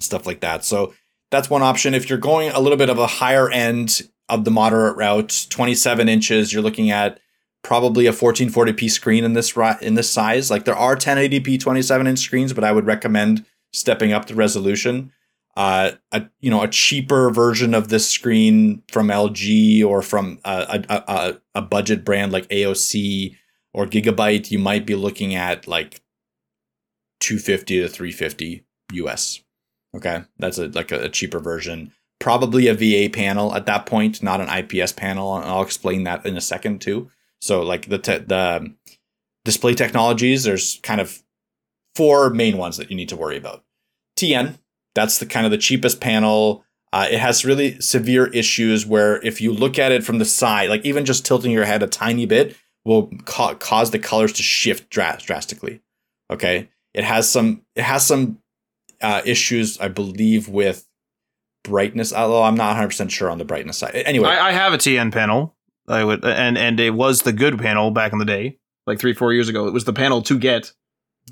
stuff 0.00 0.26
like 0.26 0.40
that. 0.40 0.66
So 0.66 0.92
that's 1.30 1.48
one 1.48 1.62
option. 1.62 1.94
If 1.94 2.10
you're 2.10 2.18
going 2.18 2.50
a 2.50 2.60
little 2.60 2.76
bit 2.76 2.90
of 2.90 2.98
a 2.98 3.06
higher 3.06 3.48
end 3.50 4.02
of 4.30 4.44
the 4.44 4.50
moderate 4.50 4.96
route, 4.96 5.46
27 5.50 6.08
inches, 6.08 6.52
you're 6.52 6.62
looking 6.62 6.90
at 6.90 7.20
probably 7.62 8.06
a 8.06 8.12
1440p 8.12 8.90
screen 8.90 9.24
in 9.24 9.34
this 9.34 9.56
in 9.82 9.94
this 9.94 10.10
size. 10.10 10.50
Like 10.50 10.64
there 10.64 10.76
are 10.76 10.96
1080p 10.96 11.60
27 11.60 12.06
inch 12.06 12.18
screens, 12.20 12.52
but 12.52 12.64
I 12.64 12.72
would 12.72 12.86
recommend 12.86 13.44
stepping 13.72 14.12
up 14.12 14.26
the 14.26 14.34
resolution. 14.34 15.12
Uh, 15.56 15.92
a 16.12 16.26
you 16.40 16.50
know 16.50 16.62
a 16.62 16.68
cheaper 16.68 17.30
version 17.30 17.74
of 17.74 17.88
this 17.88 18.08
screen 18.08 18.82
from 18.90 19.08
LG 19.08 19.84
or 19.84 20.00
from 20.00 20.38
a, 20.44 20.84
a, 20.88 20.94
a, 21.08 21.40
a 21.56 21.62
budget 21.62 22.04
brand 22.04 22.32
like 22.32 22.48
AOC 22.48 23.36
or 23.74 23.86
Gigabyte, 23.86 24.50
you 24.50 24.58
might 24.58 24.86
be 24.86 24.94
looking 24.94 25.34
at 25.34 25.66
like 25.66 26.00
250 27.20 27.80
to 27.80 27.88
350 27.88 28.64
US. 28.92 29.40
Okay, 29.94 30.22
that's 30.38 30.58
a 30.58 30.68
like 30.68 30.92
a, 30.92 31.04
a 31.04 31.08
cheaper 31.08 31.40
version. 31.40 31.92
Probably 32.20 32.68
a 32.68 32.74
VA 32.74 33.10
panel 33.12 33.54
at 33.54 33.66
that 33.66 33.86
point, 33.86 34.22
not 34.22 34.40
an 34.40 34.48
IPS 34.48 34.92
panel. 34.92 35.36
And 35.36 35.46
I'll 35.46 35.62
explain 35.62 36.04
that 36.04 36.24
in 36.24 36.36
a 36.36 36.40
second 36.40 36.80
too. 36.80 37.10
So 37.40 37.62
like 37.62 37.88
the 37.88 37.98
te- 37.98 38.18
the 38.18 38.74
display 39.44 39.74
technologies, 39.74 40.44
there's 40.44 40.78
kind 40.82 41.00
of 41.00 41.22
four 41.94 42.30
main 42.30 42.56
ones 42.56 42.76
that 42.76 42.90
you 42.90 42.96
need 42.96 43.08
to 43.08 43.16
worry 43.16 43.36
about. 43.36 43.64
TN, 44.18 44.58
that's 44.94 45.18
the 45.18 45.26
kind 45.26 45.46
of 45.46 45.52
the 45.52 45.58
cheapest 45.58 46.00
panel. 46.00 46.64
Uh, 46.92 47.08
it 47.10 47.18
has 47.20 47.44
really 47.44 47.80
severe 47.80 48.26
issues 48.28 48.84
where 48.84 49.24
if 49.24 49.40
you 49.40 49.52
look 49.52 49.78
at 49.78 49.92
it 49.92 50.04
from 50.04 50.18
the 50.18 50.24
side, 50.24 50.68
like 50.68 50.84
even 50.84 51.04
just 51.04 51.24
tilting 51.24 51.52
your 51.52 51.64
head 51.64 51.82
a 51.82 51.86
tiny 51.86 52.26
bit 52.26 52.56
will 52.84 53.10
ca- 53.24 53.54
cause 53.54 53.90
the 53.90 53.98
colors 53.98 54.32
to 54.32 54.42
shift 54.42 54.90
dras- 54.90 55.22
drastically. 55.22 55.80
Okay, 56.30 56.68
it 56.94 57.04
has 57.04 57.30
some 57.30 57.62
it 57.76 57.82
has 57.82 58.06
some 58.06 58.38
uh, 59.00 59.22
issues, 59.24 59.78
I 59.78 59.88
believe, 59.88 60.48
with 60.48 60.86
brightness. 61.64 62.12
Although 62.12 62.42
I'm 62.42 62.56
not 62.56 62.68
100 62.68 62.88
percent 62.88 63.12
sure 63.12 63.30
on 63.30 63.38
the 63.38 63.44
brightness 63.44 63.78
side. 63.78 63.94
Anyway, 63.94 64.28
I, 64.28 64.48
I, 64.48 64.52
have 64.52 64.72
a 64.72 64.78
TN 64.78 65.12
panel. 65.12 65.54
I 65.88 66.04
would, 66.04 66.24
and 66.24 66.56
and 66.56 66.78
it 66.78 66.90
was 66.90 67.22
the 67.22 67.32
good 67.32 67.58
panel 67.58 67.90
back 67.90 68.12
in 68.12 68.18
the 68.18 68.24
day, 68.24 68.58
like 68.86 68.98
three 68.98 69.14
four 69.14 69.32
years 69.32 69.48
ago. 69.48 69.66
It 69.66 69.72
was 69.72 69.84
the 69.84 69.92
panel 69.92 70.22
to 70.22 70.38
get 70.38 70.72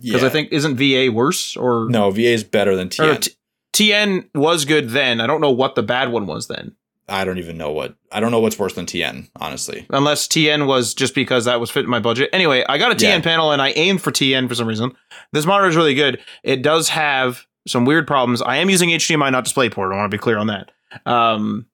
because 0.02 0.22
yeah. 0.22 0.28
I 0.28 0.30
think 0.30 0.52
isn't 0.52 0.76
VA 0.76 1.10
worse 1.12 1.56
or 1.56 1.86
no 1.88 2.10
VA 2.10 2.32
is 2.32 2.44
better 2.44 2.76
than 2.76 2.88
TN. 2.88 3.20
T- 3.20 3.32
TN 3.72 4.28
was 4.34 4.64
good 4.64 4.90
then. 4.90 5.20
I 5.20 5.26
don't 5.26 5.40
know 5.40 5.50
what 5.50 5.74
the 5.74 5.82
bad 5.82 6.10
one 6.10 6.26
was 6.26 6.48
then. 6.48 6.74
I 7.08 7.24
don't 7.24 7.38
even 7.38 7.56
know 7.56 7.72
what 7.72 7.94
I 8.12 8.20
don't 8.20 8.30
know 8.30 8.40
what's 8.40 8.58
worse 8.58 8.74
than 8.74 8.86
TN, 8.86 9.30
honestly. 9.36 9.86
Unless 9.90 10.28
TN 10.28 10.66
was 10.66 10.94
just 10.94 11.14
because 11.14 11.46
that 11.46 11.60
was 11.60 11.70
fitting 11.70 11.90
my 11.90 12.00
budget. 12.00 12.28
Anyway, 12.32 12.64
I 12.68 12.76
got 12.76 12.92
a 12.92 12.94
TN 12.94 13.02
yeah. 13.02 13.20
panel 13.20 13.50
and 13.50 13.62
I 13.62 13.70
aimed 13.70 14.02
for 14.02 14.10
TN 14.10 14.48
for 14.48 14.54
some 14.54 14.68
reason. 14.68 14.94
This 15.32 15.46
monitor 15.46 15.68
is 15.68 15.76
really 15.76 15.94
good. 15.94 16.20
It 16.42 16.62
does 16.62 16.90
have 16.90 17.46
some 17.68 17.84
weird 17.84 18.06
problems. 18.06 18.42
I 18.42 18.56
am 18.56 18.70
using 18.70 18.90
HDMI, 18.90 19.30
not 19.32 19.44
DisplayPort. 19.44 19.92
I 19.92 19.96
want 19.96 20.10
to 20.10 20.16
be 20.16 20.20
clear 20.20 20.38
on 20.38 20.48
that. 20.48 20.72
Um, 21.06 21.66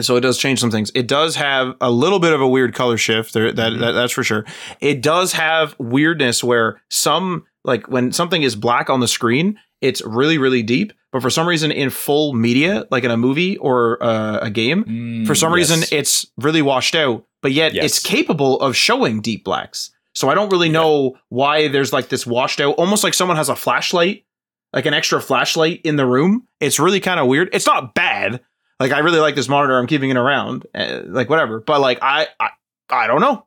so 0.00 0.16
it 0.16 0.20
does 0.20 0.38
change 0.38 0.58
some 0.60 0.70
things. 0.70 0.90
It 0.94 1.06
does 1.06 1.36
have 1.36 1.74
a 1.80 1.90
little 1.90 2.18
bit 2.18 2.32
of 2.32 2.40
a 2.40 2.48
weird 2.48 2.74
color 2.74 2.96
shift. 2.96 3.34
There, 3.34 3.52
that, 3.52 3.72
mm-hmm. 3.72 3.80
that 3.80 3.92
that's 3.92 4.12
for 4.12 4.24
sure. 4.24 4.46
It 4.80 5.02
does 5.02 5.32
have 5.34 5.74
weirdness 5.78 6.42
where 6.42 6.80
some 6.88 7.44
like 7.64 7.88
when 7.88 8.12
something 8.12 8.42
is 8.42 8.56
black 8.56 8.88
on 8.88 9.00
the 9.00 9.08
screen, 9.08 9.58
it's 9.82 10.00
really 10.02 10.38
really 10.38 10.62
deep 10.62 10.94
but 11.12 11.20
for 11.20 11.28
some 11.28 11.46
reason 11.46 11.70
in 11.70 11.90
full 11.90 12.32
media 12.32 12.86
like 12.90 13.04
in 13.04 13.10
a 13.10 13.16
movie 13.16 13.58
or 13.58 14.02
uh, 14.02 14.38
a 14.38 14.50
game 14.50 14.84
mm, 14.84 15.26
for 15.26 15.34
some 15.34 15.50
yes. 15.50 15.70
reason 15.70 15.98
it's 15.98 16.26
really 16.38 16.62
washed 16.62 16.94
out 16.94 17.26
but 17.42 17.52
yet 17.52 17.74
yes. 17.74 17.84
it's 17.84 17.98
capable 17.98 18.58
of 18.60 18.74
showing 18.74 19.20
deep 19.20 19.44
blacks 19.44 19.90
so 20.14 20.30
i 20.30 20.34
don't 20.34 20.50
really 20.50 20.68
yeah. 20.68 20.72
know 20.72 21.18
why 21.28 21.68
there's 21.68 21.92
like 21.92 22.08
this 22.08 22.26
washed 22.26 22.60
out 22.60 22.74
almost 22.76 23.04
like 23.04 23.12
someone 23.12 23.36
has 23.36 23.50
a 23.50 23.56
flashlight 23.56 24.24
like 24.72 24.86
an 24.86 24.94
extra 24.94 25.20
flashlight 25.20 25.80
in 25.84 25.96
the 25.96 26.06
room 26.06 26.46
it's 26.60 26.78
really 26.78 27.00
kind 27.00 27.20
of 27.20 27.26
weird 27.26 27.48
it's 27.52 27.66
not 27.66 27.94
bad 27.94 28.40
like 28.80 28.92
i 28.92 28.98
really 28.98 29.20
like 29.20 29.34
this 29.34 29.48
monitor 29.48 29.78
i'm 29.78 29.86
keeping 29.86 30.10
it 30.10 30.16
around 30.16 30.66
uh, 30.74 31.00
like 31.06 31.28
whatever 31.28 31.60
but 31.60 31.80
like 31.80 31.98
i 32.02 32.26
i, 32.40 32.50
I 32.90 33.06
don't 33.06 33.20
know 33.20 33.46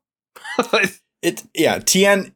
it 1.21 1.43
yeah 1.53 1.79
tn 1.79 2.33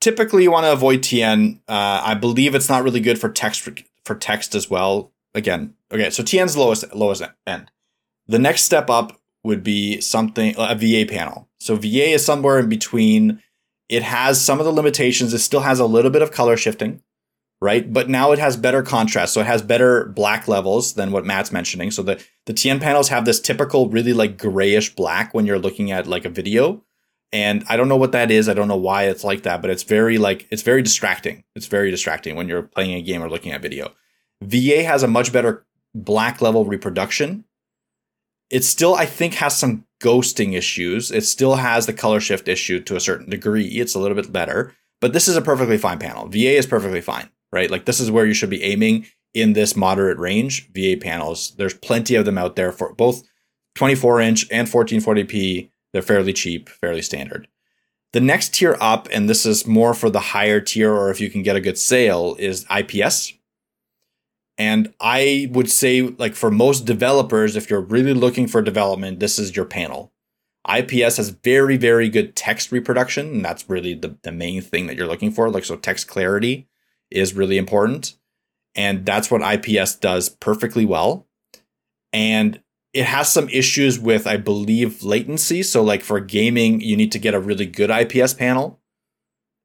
typically 0.00 0.44
you 0.44 0.50
want 0.50 0.64
to 0.64 0.72
avoid 0.72 1.00
tn 1.00 1.58
uh, 1.68 2.02
i 2.04 2.14
believe 2.14 2.54
it's 2.54 2.68
not 2.68 2.82
really 2.82 3.00
good 3.00 3.18
for 3.18 3.28
text 3.28 3.68
for 4.08 4.16
text 4.16 4.56
as 4.56 4.68
well. 4.68 5.12
Again, 5.34 5.74
okay, 5.92 6.10
so 6.10 6.24
TN's 6.24 6.56
lowest 6.56 6.92
lowest 6.92 7.22
end. 7.46 7.70
The 8.26 8.40
next 8.40 8.62
step 8.62 8.90
up 8.90 9.20
would 9.44 9.62
be 9.62 10.00
something 10.00 10.54
a 10.58 10.74
VA 10.74 11.06
panel. 11.08 11.48
So 11.60 11.76
VA 11.76 12.10
is 12.10 12.24
somewhere 12.24 12.58
in 12.58 12.68
between. 12.68 13.40
It 13.88 14.02
has 14.02 14.40
some 14.44 14.58
of 14.58 14.66
the 14.66 14.72
limitations. 14.72 15.32
It 15.32 15.38
still 15.38 15.60
has 15.60 15.78
a 15.78 15.86
little 15.86 16.10
bit 16.10 16.22
of 16.22 16.32
color 16.32 16.56
shifting, 16.56 17.02
right? 17.60 17.92
But 17.92 18.08
now 18.08 18.32
it 18.32 18.38
has 18.38 18.56
better 18.56 18.82
contrast. 18.82 19.34
So 19.34 19.40
it 19.40 19.46
has 19.46 19.62
better 19.62 20.06
black 20.06 20.48
levels 20.48 20.94
than 20.94 21.10
what 21.10 21.26
Matt's 21.26 21.52
mentioning. 21.52 21.90
So 21.90 22.02
the, 22.02 22.22
the 22.46 22.54
TN 22.54 22.80
panels 22.80 23.08
have 23.08 23.24
this 23.24 23.40
typical, 23.40 23.88
really 23.88 24.12
like 24.12 24.38
grayish 24.38 24.94
black 24.94 25.34
when 25.34 25.46
you're 25.46 25.58
looking 25.58 25.90
at 25.90 26.06
like 26.06 26.24
a 26.24 26.30
video. 26.30 26.84
And 27.32 27.64
I 27.68 27.76
don't 27.76 27.88
know 27.88 27.96
what 27.96 28.12
that 28.12 28.30
is. 28.30 28.48
I 28.48 28.54
don't 28.54 28.68
know 28.68 28.76
why 28.76 29.04
it's 29.04 29.24
like 29.24 29.42
that, 29.42 29.60
but 29.60 29.70
it's 29.70 29.82
very 29.82 30.16
like 30.16 30.46
it's 30.50 30.62
very 30.62 30.82
distracting. 30.82 31.44
It's 31.54 31.66
very 31.66 31.90
distracting 31.90 32.36
when 32.36 32.48
you're 32.48 32.62
playing 32.62 32.94
a 32.94 33.02
game 33.02 33.22
or 33.22 33.28
looking 33.28 33.52
at 33.52 33.60
video. 33.60 33.92
VA 34.42 34.84
has 34.84 35.02
a 35.02 35.08
much 35.08 35.32
better 35.32 35.66
black 35.94 36.40
level 36.40 36.64
reproduction. 36.64 37.44
It 38.50 38.64
still, 38.64 38.94
I 38.94 39.04
think, 39.04 39.34
has 39.34 39.58
some 39.58 39.84
ghosting 40.00 40.56
issues. 40.56 41.10
It 41.10 41.24
still 41.24 41.56
has 41.56 41.86
the 41.86 41.92
color 41.92 42.20
shift 42.20 42.48
issue 42.48 42.80
to 42.80 42.96
a 42.96 43.00
certain 43.00 43.28
degree. 43.28 43.66
It's 43.66 43.94
a 43.94 43.98
little 43.98 44.14
bit 44.14 44.32
better, 44.32 44.74
but 45.00 45.12
this 45.12 45.28
is 45.28 45.36
a 45.36 45.42
perfectly 45.42 45.76
fine 45.76 45.98
panel. 45.98 46.28
VA 46.28 46.56
is 46.56 46.66
perfectly 46.66 47.02
fine, 47.02 47.28
right? 47.52 47.70
Like 47.70 47.84
this 47.84 48.00
is 48.00 48.10
where 48.10 48.26
you 48.26 48.34
should 48.34 48.50
be 48.50 48.62
aiming 48.62 49.06
in 49.34 49.52
this 49.52 49.76
moderate 49.76 50.18
range. 50.18 50.70
VA 50.72 50.96
panels, 51.00 51.52
there's 51.56 51.74
plenty 51.74 52.14
of 52.14 52.24
them 52.24 52.38
out 52.38 52.56
there 52.56 52.72
for 52.72 52.92
both 52.94 53.22
24 53.74 54.20
inch 54.20 54.46
and 54.50 54.66
1440p 54.66 55.70
they're 55.92 56.02
fairly 56.02 56.32
cheap, 56.32 56.68
fairly 56.68 57.02
standard. 57.02 57.48
The 58.12 58.20
next 58.20 58.54
tier 58.54 58.76
up, 58.80 59.08
and 59.12 59.28
this 59.28 59.44
is 59.44 59.66
more 59.66 59.94
for 59.94 60.10
the 60.10 60.20
higher 60.20 60.60
tier, 60.60 60.92
or 60.92 61.10
if 61.10 61.20
you 61.20 61.30
can 61.30 61.42
get 61.42 61.56
a 61.56 61.60
good 61.60 61.78
sale, 61.78 62.36
is 62.38 62.66
IPS. 62.74 63.34
And 64.56 64.92
I 65.00 65.48
would 65.52 65.70
say, 65.70 66.02
like 66.02 66.34
for 66.34 66.50
most 66.50 66.84
developers, 66.84 67.54
if 67.54 67.70
you're 67.70 67.80
really 67.80 68.14
looking 68.14 68.48
for 68.48 68.62
development, 68.62 69.20
this 69.20 69.38
is 69.38 69.54
your 69.54 69.66
panel. 69.66 70.12
IPS 70.68 71.16
has 71.16 71.30
very, 71.30 71.76
very 71.76 72.08
good 72.08 72.34
text 72.34 72.72
reproduction, 72.72 73.28
and 73.28 73.44
that's 73.44 73.68
really 73.68 73.94
the, 73.94 74.16
the 74.22 74.32
main 74.32 74.60
thing 74.60 74.86
that 74.86 74.96
you're 74.96 75.06
looking 75.06 75.30
for. 75.30 75.50
Like, 75.50 75.64
so 75.64 75.76
text 75.76 76.08
clarity 76.08 76.66
is 77.10 77.34
really 77.34 77.58
important. 77.58 78.14
And 78.74 79.04
that's 79.04 79.30
what 79.30 79.42
IPS 79.42 79.96
does 79.96 80.28
perfectly 80.28 80.84
well. 80.84 81.26
And 82.12 82.62
it 82.92 83.04
has 83.04 83.30
some 83.30 83.48
issues 83.48 83.98
with, 83.98 84.26
I 84.26 84.36
believe, 84.36 85.02
latency. 85.02 85.62
So, 85.62 85.82
like 85.82 86.02
for 86.02 86.20
gaming, 86.20 86.80
you 86.80 86.96
need 86.96 87.12
to 87.12 87.18
get 87.18 87.34
a 87.34 87.40
really 87.40 87.66
good 87.66 87.90
IPS 87.90 88.34
panel 88.34 88.80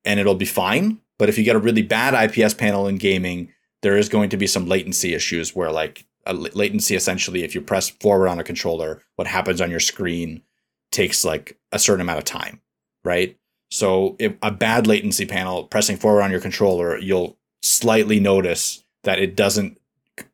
and 0.06 0.20
it'll 0.20 0.36
be 0.36 0.45
fine. 0.45 0.99
But 1.20 1.30
if 1.30 1.38
you 1.38 1.44
get 1.44 1.56
a 1.56 1.60
really 1.60 1.84
bad 1.84 2.14
IPS 2.14 2.53
panel 2.56 2.88
in 2.88 2.98
gaming, 2.98 3.53
there 3.82 3.98
is 3.98 4.10
going 4.10 4.30
to 4.30 4.38
be 4.38 4.48
some 4.48 4.68
latency 4.68 5.14
issues 5.14 5.56
where, 5.56 5.72
like, 5.72 6.06
latency 6.32 6.95
essentially, 6.95 7.44
if 7.44 7.53
you 7.53 7.61
press 7.61 7.90
forward 7.90 8.28
on 8.28 8.40
a 8.40 8.44
controller, 8.44 9.02
what 9.15 9.28
happens 9.28 9.61
on 9.61 9.70
your 9.70 9.80
screen 9.80 10.41
takes 10.91 11.26
like 11.26 11.57
a 11.72 11.80
certain 11.80 12.02
amount 12.02 12.20
of 12.20 12.24
time, 12.24 12.61
right? 13.03 13.38
So, 13.74 14.16
if 14.20 14.36
a 14.44 14.52
bad 14.52 14.86
latency 14.86 15.26
panel 15.26 15.64
pressing 15.64 15.98
forward 15.98 16.22
on 16.22 16.30
your 16.30 16.40
controller, 16.40 16.95
you'll 17.00 17.40
slightly 17.64 18.20
notice 18.20 18.84
that 19.04 19.18
it 19.18 19.36
doesn't 19.36 19.80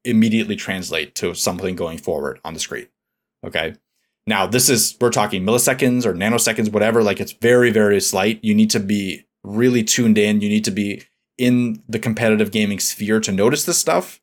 immediately 0.03 0.57
translate 0.57 1.16
to 1.16 1.34
something 1.34 1.78
going 1.78 1.99
forward 1.99 2.41
on 2.44 2.53
the 2.53 2.60
screen. 2.60 2.88
Okay. 3.45 3.76
Now, 4.28 4.45
this 4.45 4.70
is, 4.70 4.98
we're 4.99 5.10
talking 5.10 5.44
milliseconds 5.44 6.06
or 6.06 6.14
nanoseconds, 6.14 6.72
whatever. 6.74 7.02
Like 7.02 7.22
it's 7.22 7.32
very, 7.32 7.72
very 7.72 8.02
slight. 8.02 8.44
You 8.44 8.53
need 8.53 8.72
to 8.72 8.80
be 8.82 9.26
really 9.45 9.84
tuned 9.84 10.18
in. 10.18 10.41
You 10.41 10.49
need 10.49 10.66
to 10.66 10.72
be 10.72 11.03
in 11.38 11.82
the 11.88 11.98
competitive 11.98 12.52
gaming 12.52 12.82
sphere 12.82 13.22
to 13.22 13.32
notice 13.32 13.64
this 13.64 13.80
stuff. 13.80 14.20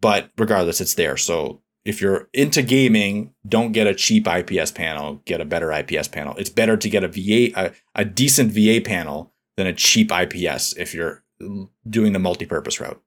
but 0.00 0.30
regardless, 0.36 0.80
it's 0.82 0.94
there. 0.94 1.16
So 1.16 1.62
if 1.84 2.00
you're 2.00 2.28
into 2.32 2.62
gaming, 2.62 3.34
don't 3.46 3.72
get 3.72 3.86
a 3.86 3.94
cheap 3.94 4.26
IPS 4.26 4.72
panel, 4.72 5.22
get 5.24 5.40
a 5.40 5.44
better 5.44 5.72
IPS 5.72 6.08
panel. 6.08 6.34
It's 6.36 6.50
better 6.50 6.76
to 6.76 6.88
get 6.88 7.04
a 7.04 7.08
VA, 7.08 7.52
a, 7.54 7.72
a 7.94 8.04
decent 8.04 8.52
VA 8.52 8.80
panel 8.84 9.32
than 9.56 9.66
a 9.66 9.72
cheap 9.72 10.10
IPS 10.10 10.74
if 10.76 10.94
you're 10.94 11.22
doing 11.88 12.12
the 12.12 12.18
multi-purpose 12.18 12.80
route. 12.80 13.00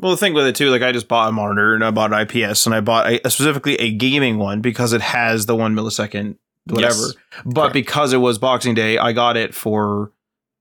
Well, 0.00 0.12
the 0.12 0.16
thing 0.16 0.34
with 0.34 0.46
it 0.46 0.54
too, 0.54 0.70
like 0.70 0.82
I 0.82 0.92
just 0.92 1.08
bought 1.08 1.28
a 1.28 1.32
monitor 1.32 1.74
and 1.74 1.84
I 1.84 1.90
bought 1.90 2.12
an 2.12 2.20
IPS 2.20 2.66
and 2.66 2.74
I 2.74 2.80
bought 2.80 3.10
a, 3.10 3.30
specifically 3.30 3.76
a 3.76 3.90
gaming 3.90 4.38
one 4.38 4.60
because 4.60 4.92
it 4.92 5.00
has 5.00 5.46
the 5.46 5.56
one 5.56 5.74
millisecond 5.74 6.36
whatever. 6.66 6.94
Yes, 6.94 7.14
but 7.44 7.60
correct. 7.60 7.74
because 7.74 8.12
it 8.12 8.18
was 8.18 8.38
Boxing 8.38 8.74
Day, 8.74 8.98
I 8.98 9.12
got 9.12 9.36
it 9.36 9.54
for 9.54 10.12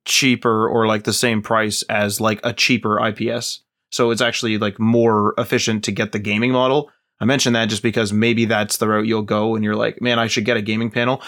cheaper 0.06 0.68
or 0.68 0.88
like 0.88 1.04
the 1.04 1.14
same 1.14 1.42
price 1.42 1.84
as 1.84 2.20
like 2.20 2.40
a 2.44 2.54
cheaper 2.54 3.00
IPS. 3.06 3.62
So 3.92 4.12
it's 4.12 4.22
actually 4.22 4.58
like 4.58 4.80
more 4.80 5.34
efficient 5.38 5.84
to 5.86 5.92
get 5.92 6.12
the 6.12 6.20
gaming 6.20 6.52
model. 6.52 6.90
I 7.20 7.26
mentioned 7.26 7.56
that 7.56 7.66
just 7.66 7.84
because 7.84 8.14
maybe 8.14 8.46
that's 8.46 8.78
the 8.78 8.88
route 8.88 9.08
you'll 9.08 9.24
go 9.24 9.56
and 9.56 9.64
you're 9.64 9.76
like, 9.76 10.02
man, 10.02 10.20
I 10.20 10.28
should 10.28 10.46
get 10.46 10.58
a 10.58 10.62
gaming 10.62 10.92
panel. 10.92 11.22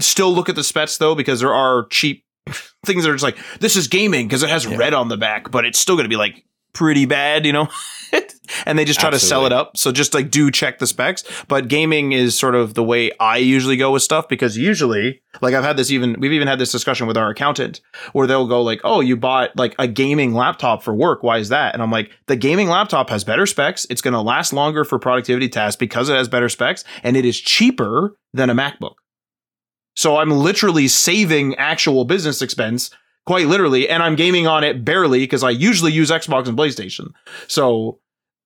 Still 0.00 0.32
look 0.32 0.48
at 0.48 0.54
the 0.54 0.64
specs 0.64 0.98
though, 0.98 1.14
because 1.14 1.40
there 1.40 1.54
are 1.54 1.86
cheap 1.88 2.24
things 2.86 3.04
that 3.04 3.10
are 3.10 3.14
just 3.14 3.24
like, 3.24 3.38
this 3.60 3.76
is 3.76 3.88
gaming 3.88 4.26
because 4.26 4.42
it 4.42 4.50
has 4.50 4.64
yeah. 4.64 4.76
red 4.76 4.94
on 4.94 5.08
the 5.08 5.16
back, 5.16 5.50
but 5.50 5.64
it's 5.64 5.78
still 5.78 5.96
going 5.96 6.04
to 6.04 6.10
be 6.10 6.16
like 6.16 6.44
pretty 6.76 7.06
bad, 7.06 7.46
you 7.46 7.52
know? 7.52 7.68
and 8.66 8.78
they 8.78 8.84
just 8.84 9.00
try 9.00 9.08
Absolutely. 9.08 9.18
to 9.18 9.26
sell 9.26 9.46
it 9.46 9.52
up. 9.52 9.76
So 9.78 9.92
just 9.92 10.12
like 10.12 10.30
do 10.30 10.50
check 10.50 10.78
the 10.78 10.86
specs. 10.86 11.24
But 11.48 11.68
gaming 11.68 12.12
is 12.12 12.38
sort 12.38 12.54
of 12.54 12.74
the 12.74 12.84
way 12.84 13.10
I 13.18 13.38
usually 13.38 13.78
go 13.78 13.92
with 13.92 14.02
stuff 14.02 14.28
because 14.28 14.58
usually, 14.58 15.22
like 15.40 15.54
I've 15.54 15.64
had 15.64 15.78
this 15.78 15.90
even, 15.90 16.16
we've 16.18 16.32
even 16.32 16.48
had 16.48 16.58
this 16.58 16.70
discussion 16.70 17.06
with 17.06 17.16
our 17.16 17.30
accountant 17.30 17.80
where 18.12 18.26
they'll 18.26 18.46
go 18.46 18.60
like, 18.62 18.80
oh, 18.84 19.00
you 19.00 19.16
bought 19.16 19.56
like 19.56 19.74
a 19.78 19.88
gaming 19.88 20.34
laptop 20.34 20.82
for 20.82 20.94
work. 20.94 21.22
Why 21.22 21.38
is 21.38 21.48
that? 21.48 21.72
And 21.72 21.82
I'm 21.82 21.90
like, 21.90 22.10
the 22.26 22.36
gaming 22.36 22.68
laptop 22.68 23.08
has 23.08 23.24
better 23.24 23.46
specs. 23.46 23.86
It's 23.88 24.02
going 24.02 24.14
to 24.14 24.20
last 24.20 24.52
longer 24.52 24.84
for 24.84 24.98
productivity 24.98 25.48
tasks 25.48 25.76
because 25.76 26.10
it 26.10 26.16
has 26.16 26.28
better 26.28 26.50
specs 26.50 26.84
and 27.02 27.16
it 27.16 27.24
is 27.24 27.40
cheaper 27.40 28.18
than 28.34 28.50
a 28.50 28.54
MacBook. 28.54 28.96
So 29.94 30.18
I'm 30.18 30.30
literally 30.30 30.88
saving 30.88 31.54
actual 31.54 32.04
business 32.04 32.42
expense 32.42 32.90
quite 33.26 33.46
literally, 33.46 33.88
and 33.88 34.02
I'm 34.02 34.16
gaming 34.16 34.46
on 34.46 34.64
it 34.64 34.84
barely 34.84 35.20
because 35.20 35.42
I 35.42 35.50
usually 35.50 35.92
use 35.92 36.10
Xbox 36.10 36.46
and 36.46 36.56
PlayStation. 36.56 37.12
So, 37.48 37.98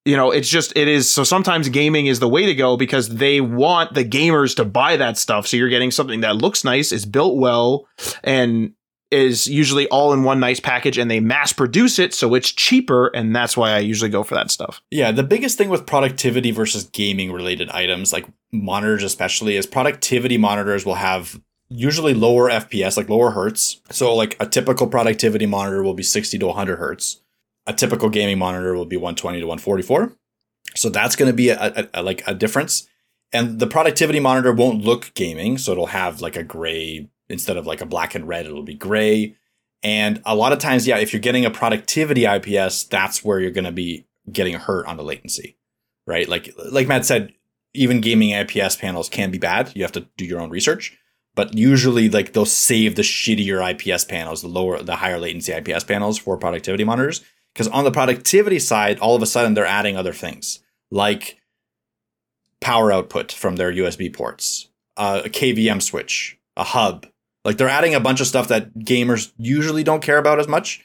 you 0.05 0.17
know, 0.17 0.31
it's 0.31 0.49
just 0.49 0.73
it 0.77 0.89
is 0.89 1.11
so 1.11 1.25
sometimes 1.25 1.69
gaming 1.69 2.07
is 2.07 2.21
the 2.21 2.29
way 2.29 2.47
to 2.47 2.55
go 2.55 2.77
because 2.77 3.09
they 3.09 3.41
want 3.41 3.95
the 3.95 4.05
gamers 4.05 4.57
to 4.57 4.65
buy 4.65 4.97
that 4.97 5.19
stuff. 5.19 5.47
So 5.47 5.57
you're 5.57 5.69
getting 5.69 5.91
something 5.91 6.21
that 6.21 6.37
looks 6.37 6.65
nice, 6.65 6.93
is 6.93 7.05
built 7.07 7.37
well, 7.37 7.87
and 8.25 8.73
is 9.11 9.49
usually 9.49 9.89
all 9.89 10.13
in 10.13 10.23
one 10.23 10.39
nice 10.39 10.61
package 10.61 10.97
and 10.97 11.11
they 11.11 11.21
mass 11.21 11.53
produce 11.53 11.99
it 11.99 12.15
so 12.15 12.35
it's 12.35 12.51
cheaper 12.51 13.09
and 13.09 13.35
that's 13.35 13.57
why 13.57 13.73
I 13.73 13.79
usually 13.81 14.11
go 14.11 14.23
for 14.23 14.37
that 14.37 14.51
stuff. 14.51 14.81
Yeah, 14.91 15.11
the 15.11 15.25
biggest 15.25 15.59
thing 15.59 15.69
with 15.69 15.85
productivity 15.85 16.53
versus 16.53 16.85
gaming 16.85 17.33
related 17.33 17.69
items 17.71 18.13
like 18.13 18.27
monitors 18.53 19.03
especially 19.03 19.57
is 19.57 19.67
productivity 19.67 20.39
monitors 20.39 20.87
will 20.87 20.95
have 20.95 21.41
usually 21.71 22.15
lower 22.15 22.51
FPS, 22.51 22.97
like 22.97 23.09
lower 23.09 23.31
hertz. 23.31 23.81
So 23.91 24.15
like 24.15 24.37
a 24.41 24.47
typical 24.47 24.89
productivity 24.89 25.47
monitor 25.47 25.83
will 25.83 25.95
be 25.95 26.03
60 26.03 26.39
to 26.39 26.47
100 26.47 26.77
hertz. 26.77 27.23
A 27.67 27.73
typical 27.73 28.11
gaming 28.11 28.39
monitor 28.39 28.75
will 28.75 28.87
be 28.87 28.97
120 28.97 29.41
to 29.41 29.47
144. 29.47 30.13
So 30.75 30.91
that's 30.91 31.17
going 31.17 31.31
to 31.31 31.37
be 31.37 31.51
a, 31.51 31.59
a, 31.61 31.89
a, 31.95 32.03
like 32.03 32.23
a 32.27 32.35
difference. 32.35 32.89
And 33.33 33.61
the 33.61 33.67
productivity 33.67 34.19
monitor 34.19 34.53
won't 34.53 34.83
look 34.83 35.15
gaming, 35.15 35.57
so 35.57 35.73
it'll 35.73 35.87
have 35.87 36.21
like 36.21 36.37
a 36.37 36.43
gray 36.43 37.09
instead 37.29 37.57
of 37.57 37.67
like 37.67 37.81
a 37.81 37.87
black 37.87 38.17
and 38.17 38.27
red, 38.27 38.45
it'll 38.45 38.63
be 38.63 38.75
gray. 38.75 39.37
And 39.85 40.21
a 40.27 40.35
lot 40.35 40.53
of 40.53 40.59
times, 40.59 40.87
yeah, 40.87 40.99
if 40.99 41.13
you're 41.13 41.21
getting 41.21 41.45
a 41.45 41.51
productivity 41.51 42.27
IPS, 42.27 42.85
that's 42.85 43.25
where 43.25 43.39
you're 43.39 43.53
going 43.53 43.65
to 43.65 43.73
be 43.73 44.05
getting 44.31 44.55
hurt 44.55 44.87
on 44.87 44.97
the 44.97 45.05
latency, 45.05 45.57
right? 46.09 46.29
Like 46.29 46.53
like 46.71 46.89
Matt 46.89 47.07
said, 47.07 47.33
even 47.73 48.01
gaming 48.01 48.31
IPS 48.31 48.77
panels 48.77 49.09
can 49.09 49.31
be 49.31 49.39
bad. 49.39 49.71
You 49.77 49.83
have 49.83 49.93
to 49.93 50.07
do 50.17 50.25
your 50.25 50.41
own 50.41 50.51
research 50.51 50.99
but 51.35 51.57
usually 51.57 52.09
like 52.09 52.33
they'll 52.33 52.45
save 52.45 52.97
the 52.97 53.03
shittier 53.03 53.61
IPS 53.71 54.05
panels, 54.05 54.43
the 54.43 54.49
lower, 54.49 54.83
the 54.83 54.97
higher 54.97 55.19
latency 55.19 55.53
IPS 55.53 55.85
panels 55.85 56.19
for 56.19 56.37
productivity 56.37 56.85
monitors. 56.85 57.23
Because 57.55 57.69
on 57.69 57.85
the 57.85 57.91
productivity 57.91 58.59
side, 58.59 58.99
all 58.99 59.17
of 59.17 59.23
a 59.23 59.27
sudden 59.27 59.55
they're 59.55 59.67
adding 59.67 59.97
other 59.97 60.13
things 60.13 60.61
like 60.91 61.41
power 62.61 62.93
output 62.93 63.33
from 63.33 63.57
their 63.57 63.73
USB 63.73 64.13
ports, 64.13 64.69
uh, 64.97 65.23
a 65.25 65.29
KVM 65.29 65.83
switch, 65.83 66.39
a 66.57 66.65
hub. 66.65 67.07
Like 67.45 67.57
they're 67.57 67.69
adding 67.69 67.95
a 67.95 68.01
bunch 68.01 68.21
of 68.21 68.27
stuff 68.27 68.49
that 68.49 68.75
gamers 68.75 69.33
usually 69.39 69.83
don't 69.83 70.03
care 70.03 70.19
about 70.19 70.41
as 70.41 70.49
much. 70.49 70.85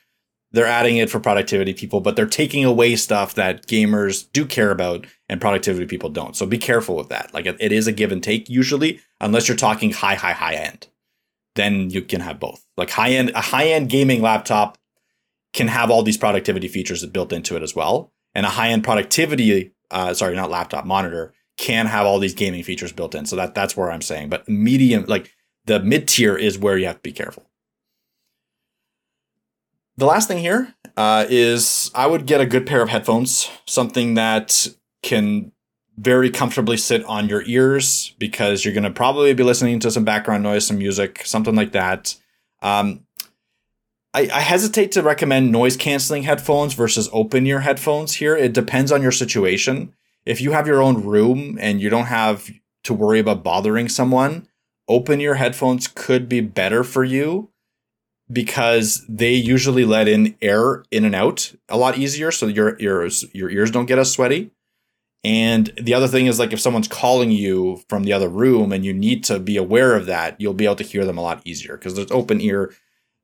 They're 0.51 0.65
adding 0.65 0.95
it 0.97 1.09
for 1.09 1.19
productivity 1.19 1.73
people, 1.73 1.99
but 1.99 2.15
they're 2.15 2.26
taking 2.26 2.63
away 2.63 2.95
stuff 2.95 3.35
that 3.35 3.67
gamers 3.67 4.31
do 4.31 4.45
care 4.45 4.72
about 4.72 5.05
and 5.27 5.41
productivity 5.41 5.85
people 5.85 6.09
don't. 6.09 6.35
So 6.35 6.45
be 6.45 6.57
careful 6.57 6.95
with 6.95 7.09
that. 7.09 7.34
Like 7.34 7.45
it, 7.45 7.57
it 7.59 7.73
is 7.73 7.88
a 7.88 7.91
give 7.91 8.13
and 8.13 8.23
take 8.23 8.49
usually, 8.49 9.01
unless 9.19 9.47
you're 9.47 9.57
talking 9.57 9.91
high, 9.91 10.15
high, 10.15 10.33
high 10.33 10.55
end. 10.55 10.87
Then 11.55 11.89
you 11.89 12.01
can 12.01 12.21
have 12.21 12.39
both. 12.39 12.65
Like 12.77 12.89
high 12.89 13.11
end, 13.11 13.31
a 13.33 13.41
high 13.41 13.67
end 13.67 13.89
gaming 13.89 14.21
laptop 14.21 14.77
can 15.53 15.67
have 15.69 15.89
all 15.89 16.03
these 16.03 16.17
productivity 16.17 16.67
features 16.67 17.05
built 17.05 17.31
into 17.31 17.55
it 17.55 17.63
as 17.63 17.75
well. 17.75 18.11
And 18.33 18.45
a 18.45 18.49
high 18.49 18.69
end 18.69 18.83
productivity, 18.83 19.73
uh, 19.89 20.13
sorry, 20.13 20.35
not 20.35 20.51
laptop 20.51 20.85
monitor, 20.85 21.33
can 21.57 21.85
have 21.85 22.05
all 22.05 22.19
these 22.19 22.33
gaming 22.33 22.63
features 22.63 22.91
built 22.91 23.15
in. 23.15 23.25
So 23.25 23.37
that 23.37 23.55
that's 23.55 23.77
where 23.77 23.89
I'm 23.89 24.01
saying. 24.01 24.29
But 24.29 24.47
medium, 24.49 25.05
like 25.07 25.31
the 25.63 25.79
mid 25.79 26.07
tier, 26.09 26.35
is 26.35 26.57
where 26.57 26.77
you 26.77 26.87
have 26.87 26.97
to 26.97 27.01
be 27.01 27.13
careful. 27.13 27.49
The 29.97 30.05
last 30.05 30.27
thing 30.27 30.39
here 30.39 30.75
uh, 30.97 31.25
is 31.29 31.89
I 31.95 32.07
would 32.07 32.25
get 32.25 32.41
a 32.41 32.45
good 32.45 32.65
pair 32.65 32.81
of 32.81 32.89
headphones, 32.89 33.49
something 33.65 34.15
that 34.15 34.67
can 35.01 35.53
very 35.97 36.30
comfortably 36.30 36.77
sit 36.77 37.03
on 37.05 37.30
your 37.30 37.43
ears 37.45 38.13
because 38.19 38.65
you're 38.65 38.73
going 38.73 38.84
to 38.84 38.91
probably 38.91 39.34
be 39.34 39.43
listening 39.43 39.80
to 39.80 39.91
some 39.91 40.03
background 40.03 40.43
noise, 40.43 40.67
some 40.67 40.77
music, 40.77 41.22
something 41.26 41.55
like 41.55 41.72
that. 41.72 42.15
Um, 42.61 43.05
I, 44.13 44.30
I 44.34 44.41
hesitate 44.41 44.91
to 44.93 45.01
recommend 45.01 45.51
noise 45.51 45.77
canceling 45.77 46.23
headphones 46.23 46.73
versus 46.73 47.09
open 47.11 47.45
ear 47.45 47.61
headphones 47.61 48.15
here. 48.15 48.35
It 48.35 48.53
depends 48.53 48.91
on 48.91 49.01
your 49.01 49.11
situation. 49.11 49.93
If 50.26 50.41
you 50.41 50.51
have 50.51 50.67
your 50.67 50.81
own 50.81 51.03
room 51.03 51.57
and 51.61 51.80
you 51.80 51.89
don't 51.89 52.05
have 52.05 52.49
to 52.84 52.93
worry 52.93 53.19
about 53.19 53.43
bothering 53.43 53.89
someone, 53.89 54.47
open 54.88 55.22
ear 55.22 55.35
headphones 55.35 55.88
could 55.88 56.27
be 56.27 56.41
better 56.41 56.84
for 56.84 57.03
you 57.03 57.49
because 58.31 59.05
they 59.07 59.34
usually 59.34 59.85
let 59.85 60.07
in 60.07 60.35
air 60.41 60.84
in 60.91 61.05
and 61.05 61.13
out 61.15 61.53
a 61.69 61.77
lot 61.77 61.97
easier 61.97 62.31
so 62.31 62.47
your 62.47 62.76
ears 62.80 63.26
your 63.34 63.51
ears 63.51 63.69
don't 63.69 63.85
get 63.85 63.99
as 63.99 64.11
sweaty 64.11 64.49
and 65.26 65.73
the 65.81 65.95
other 65.95 66.07
thing 66.07 66.27
is 66.27 66.38
like 66.38 66.53
if 66.53 66.60
someone's 66.60 66.88
calling 66.88 67.31
you 67.31 67.81
from 67.89 68.03
the 68.03 68.14
other 68.14 68.30
room 68.30 68.72
and 68.72 68.85
you 68.85 68.93
need 68.93 69.23
to 69.23 69.39
be 69.39 69.57
aware 69.57 69.95
of 69.95 70.06
that, 70.06 70.39
you'll 70.39 70.53
be 70.53 70.65
able 70.65 70.76
to 70.76 70.84
hear 70.84 71.03
them 71.03 71.18
a 71.18 71.23
lot 71.23 71.41
easier 71.43 71.77
because 71.77 71.95
there's 71.95 72.11
open 72.11 72.39
ear. 72.39 72.76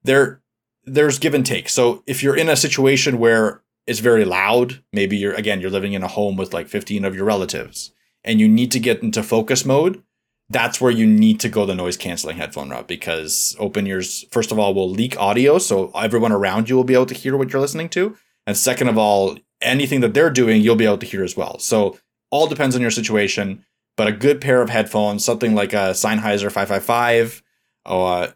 There 0.04 0.42
there's 0.84 1.20
give 1.20 1.36
and 1.36 1.46
take. 1.46 1.70
So 1.70 2.02
if 2.08 2.24
you're 2.24 2.36
in 2.36 2.50
a 2.50 2.56
situation 2.56 3.20
where 3.20 3.62
it's 3.86 4.00
very 4.00 4.26
loud, 4.26 4.84
maybe 4.92 5.16
you're 5.16 5.36
again 5.36 5.62
you're 5.62 5.70
living 5.70 5.94
in 5.94 6.02
a 6.02 6.08
home 6.08 6.38
with 6.38 6.56
like 6.56 6.68
15 6.68 7.06
of 7.06 7.14
your 7.14 7.26
relatives 7.26 7.94
and 8.24 8.40
you 8.40 8.50
need 8.50 8.72
to 8.72 8.80
get 8.80 9.04
into 9.04 9.22
focus 9.22 9.64
mode, 9.64 10.02
that's 10.50 10.82
where 10.82 10.92
you 10.92 11.06
need 11.06 11.40
to 11.42 11.50
go 11.50 11.68
the 11.68 11.76
noise 11.76 11.98
canceling 11.98 12.38
headphone 12.38 12.72
route 12.72 12.88
because 12.88 13.56
open 13.60 13.86
ears 13.86 14.26
first 14.32 14.52
of 14.52 14.58
all 14.58 14.74
will 14.74 14.90
leak 14.90 15.16
audio 15.20 15.60
so 15.60 15.92
everyone 15.92 16.32
around 16.32 16.68
you 16.68 16.76
will 16.76 16.84
be 16.84 16.96
able 16.96 17.06
to 17.06 17.14
hear 17.14 17.38
what 17.38 17.54
you're 17.54 17.62
listening 17.62 17.90
to. 17.90 18.18
And 18.48 18.58
second 18.58 18.88
of 18.88 18.98
all, 18.98 19.38
anything 19.62 20.02
that 20.02 20.14
they're 20.14 20.30
doing, 20.30 20.62
you'll 20.62 20.76
be 20.76 20.86
able 20.86 20.98
to 21.00 21.06
hear 21.06 21.24
as 21.24 21.38
well. 21.38 21.60
So 21.60 21.98
all 22.30 22.48
depends 22.48 22.76
on 22.76 22.82
your 22.82 22.92
situation, 22.92 23.66
but 23.98 24.08
a 24.08 24.12
good 24.12 24.42
pair 24.42 24.62
of 24.62 24.70
headphones, 24.70 25.24
something 25.24 25.54
like 25.54 25.74
a 25.74 25.92
Sennheiser 25.92 26.52
555 26.52 27.44
or 27.86 28.14
uh, 28.14 28.32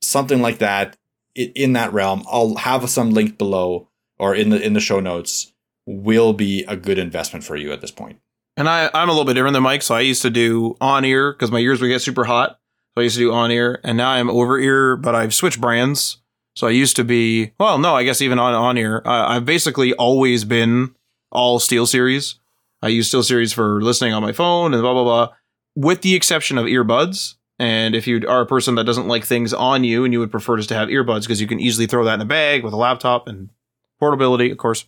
something 0.00 0.40
like 0.40 0.58
that 0.58 0.96
in 1.34 1.72
that 1.72 1.92
realm, 1.92 2.24
I'll 2.30 2.56
have 2.56 2.88
some 2.88 3.10
link 3.10 3.38
below 3.38 3.88
or 4.18 4.34
in 4.34 4.50
the 4.50 4.60
in 4.60 4.72
the 4.72 4.80
show 4.80 5.00
notes 5.00 5.52
will 5.86 6.32
be 6.32 6.64
a 6.64 6.76
good 6.76 6.98
investment 6.98 7.44
for 7.44 7.56
you 7.56 7.72
at 7.72 7.80
this 7.80 7.90
point. 7.90 8.20
And 8.56 8.68
I, 8.68 8.88
I'm 8.94 9.08
a 9.08 9.12
little 9.12 9.24
bit 9.24 9.34
different 9.34 9.54
than 9.54 9.64
Mike. 9.64 9.82
So 9.82 9.94
I 9.94 10.00
used 10.00 10.22
to 10.22 10.30
do 10.30 10.76
on 10.80 11.04
ear 11.04 11.32
because 11.32 11.50
my 11.50 11.58
ears 11.58 11.80
would 11.80 11.88
get 11.88 12.02
super 12.02 12.24
hot. 12.24 12.60
So 12.94 13.00
I 13.00 13.02
used 13.02 13.16
to 13.16 13.22
do 13.22 13.32
on 13.32 13.50
ear, 13.50 13.80
and 13.82 13.98
now 13.98 14.10
I'm 14.10 14.30
over 14.30 14.56
ear, 14.56 14.96
but 14.96 15.16
I've 15.16 15.34
switched 15.34 15.60
brands. 15.60 16.18
So 16.54 16.66
I 16.68 16.70
used 16.70 16.96
to 16.96 17.04
be, 17.04 17.52
well, 17.58 17.78
no, 17.78 17.94
I 17.94 18.04
guess 18.04 18.22
even 18.22 18.38
on, 18.38 18.54
on 18.54 18.76
here, 18.76 19.02
uh, 19.04 19.26
I've 19.28 19.44
basically 19.44 19.92
always 19.94 20.44
been 20.44 20.94
all 21.30 21.58
SteelSeries. 21.58 22.36
I 22.80 22.88
use 22.88 23.10
SteelSeries 23.10 23.52
for 23.52 23.82
listening 23.82 24.12
on 24.12 24.22
my 24.22 24.32
phone 24.32 24.72
and 24.72 24.82
blah, 24.82 24.92
blah, 24.92 25.04
blah, 25.04 25.28
with 25.74 26.02
the 26.02 26.14
exception 26.14 26.56
of 26.56 26.66
earbuds. 26.66 27.34
And 27.58 27.94
if 27.94 28.06
you 28.06 28.22
are 28.28 28.42
a 28.42 28.46
person 28.46 28.76
that 28.76 28.84
doesn't 28.84 29.08
like 29.08 29.24
things 29.24 29.52
on 29.52 29.84
you 29.84 30.04
and 30.04 30.12
you 30.12 30.20
would 30.20 30.30
prefer 30.30 30.56
just 30.56 30.68
to 30.70 30.74
have 30.74 30.88
earbuds 30.88 31.22
because 31.22 31.40
you 31.40 31.46
can 31.46 31.60
easily 31.60 31.86
throw 31.86 32.04
that 32.04 32.14
in 32.14 32.20
a 32.20 32.26
bag 32.26 32.62
with 32.62 32.72
a 32.72 32.76
laptop 32.76 33.26
and 33.26 33.50
portability, 33.98 34.50
of 34.50 34.58
course, 34.58 34.84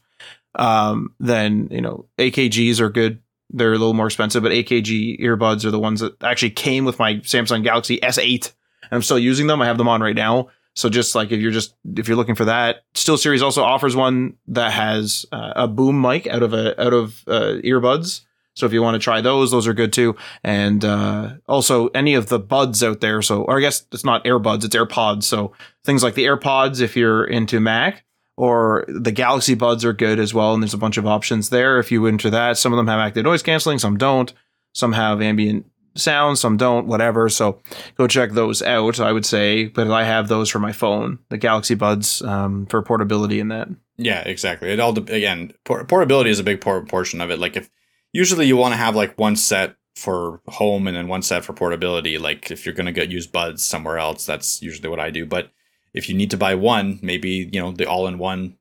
um, 0.56 1.14
then, 1.18 1.68
you 1.70 1.80
know, 1.80 2.06
AKGs 2.18 2.80
are 2.80 2.90
good. 2.90 3.20
They're 3.51 3.72
a 3.72 3.78
little 3.78 3.94
more 3.94 4.06
expensive, 4.06 4.43
but 4.43 4.52
AKG 4.52 5.20
earbuds 5.20 5.64
are 5.64 5.70
the 5.70 5.78
ones 5.78 6.01
that 6.01 6.20
actually 6.22 6.51
came 6.51 6.84
with 6.84 6.98
my 6.98 7.14
Samsung 7.16 7.62
Galaxy 7.62 7.98
S8 8.01 8.52
and 8.90 8.97
I'm 8.97 9.02
still 9.02 9.18
using 9.18 9.47
them. 9.47 9.62
I 9.62 9.66
have 9.66 9.78
them 9.78 9.88
on 9.88 10.01
right 10.01 10.14
now. 10.14 10.48
So 10.77 10.90
just 10.90 11.15
like 11.15 11.32
if 11.32 11.40
you're 11.40 11.53
just 11.53 11.74
if 11.97 12.07
you're 12.07 12.16
looking 12.16 12.35
for 12.35 12.44
that, 12.44 12.85
SteelSeries 12.94 13.43
also 13.43 13.62
offers 13.62 13.97
one 13.97 14.35
that 14.48 14.73
has 14.73 15.24
uh, 15.32 15.55
a 15.57 15.66
boom 15.66 16.01
mic 16.01 16.27
out 16.27 16.43
of 16.43 16.53
a 16.53 16.81
out 16.81 16.93
of 16.93 17.24
uh, 17.27 17.61
earbuds. 17.65 18.20
So 18.55 18.65
if 18.65 18.73
you 18.73 18.82
want 18.82 18.94
to 18.94 18.98
try 18.98 19.20
those, 19.20 19.51
those 19.51 19.66
are 19.66 19.74
good 19.74 19.93
too. 19.93 20.16
And 20.44 20.85
uh, 20.85 21.35
also 21.47 21.89
any 21.89 22.15
of 22.15 22.28
the 22.28 22.39
buds 22.39 22.82
out 22.82 23.01
there. 23.01 23.20
So 23.23 23.43
or 23.43 23.59
I 23.59 23.61
guess 23.61 23.86
it's 23.90 24.05
not 24.05 24.24
AirBuds, 24.24 24.65
it's 24.65 24.77
AirPods. 24.77 25.24
So 25.24 25.53
things 25.85 26.03
like 26.03 26.15
the 26.15 26.24
AirPods 26.24 26.81
if 26.81 26.94
you're 26.94 27.24
into 27.24 27.59
Mac, 27.59 28.05
or 28.36 28.85
the 28.86 29.12
Galaxy 29.12 29.55
Buds 29.55 29.85
are 29.85 29.94
good 29.94 30.19
as 30.19 30.35
well. 30.35 30.53
And 30.53 30.62
there's 30.62 30.74
a 30.74 30.78
bunch 30.78 30.98
of 30.98 31.07
options 31.07 31.48
there 31.48 31.78
if 31.78 31.90
you 31.90 32.07
enter 32.07 32.31
that. 32.31 32.59
Some 32.59 32.73
of 32.73 32.77
them 32.77 32.86
have 32.86 33.01
active 33.01 33.24
noise 33.24 33.43
canceling, 33.43 33.78
some 33.78 33.97
don't. 33.97 34.32
Some 34.74 34.93
have 34.93 35.23
ambient 35.23 35.65
sound, 35.97 36.39
some 36.39 36.56
don't, 36.56 36.86
whatever. 36.86 37.28
So 37.28 37.60
go 37.97 38.06
check 38.06 38.32
those 38.32 38.62
out, 38.62 39.01
I 39.01 39.12
would 39.12 39.27
say. 39.27 39.66
But 39.66 39.90
I 39.90 40.05
have 40.05 40.28
those 40.28 40.51
for 40.51 40.59
my 40.59 40.73
phone, 40.73 41.18
the 41.28 41.39
Galaxy 41.39 41.74
Buds 41.74 42.23
um, 42.23 42.66
for 42.66 42.82
portability 42.82 43.40
and 43.40 43.51
that. 43.51 43.68
Yeah, 43.97 44.20
exactly. 44.20 44.70
It 44.70 44.81
all, 44.81 44.97
again, 44.98 45.52
portability 45.64 46.31
is 46.31 46.39
a 46.39 46.44
big 46.44 46.60
por- 46.60 46.85
portion 46.85 47.20
of 47.20 47.31
it. 47.31 47.39
Like 47.39 47.56
if 47.56 47.70
usually 48.12 48.47
you 48.47 48.56
want 48.56 48.73
to 48.73 48.78
have 48.78 48.94
like 48.94 49.18
one 49.18 49.36
set 49.36 49.77
for 49.97 50.43
home 50.47 50.86
and 50.86 50.97
then 50.97 51.09
one 51.09 51.23
set 51.23 51.44
for 51.44 51.55
portability. 51.55 52.18
Like 52.18 52.51
if 52.51 52.64
you're 52.64 52.74
going 52.74 52.86
to 52.86 52.93
get 52.93 53.10
use 53.10 53.27
buds 53.27 53.64
somewhere 53.64 53.98
else, 53.98 54.27
that's 54.27 54.62
usually 54.62 54.90
what 54.90 55.01
I 55.01 55.10
do. 55.10 55.24
But 55.24 55.51
if 55.94 56.09
you 56.09 56.14
need 56.14 56.31
to 56.31 56.36
buy 56.36 56.55
one, 56.55 56.98
maybe, 57.02 57.48
you 57.51 57.60
know, 57.60 57.73
the 57.73 57.86
all 57.86 58.06
in 58.06 58.18
one 58.18 58.59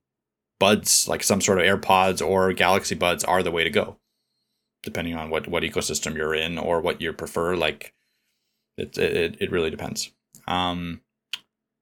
buds, 0.60 1.07
like 1.07 1.22
some 1.22 1.41
sort 1.41 1.60
of 1.60 1.66
AirPods 1.66 2.26
or 2.26 2.53
Galaxy 2.53 2.95
Buds 2.95 3.26
are 3.26 3.44
the 3.44 3.52
way 3.52 3.66
to 3.66 3.70
go, 3.70 3.98
depending 4.86 5.16
on 5.16 5.30
what, 5.30 5.49
what 5.49 5.64
ecosystem 5.64 6.16
you're 6.16 6.34
in 6.34 6.57
or 6.57 6.80
what 6.80 7.02
you 7.02 7.12
prefer. 7.12 7.56
Like 7.57 7.94
it, 8.78 8.98
it, 8.98 9.38
it 9.41 9.52
really 9.52 9.70
depends. 9.70 10.12
Um, 10.48 11.02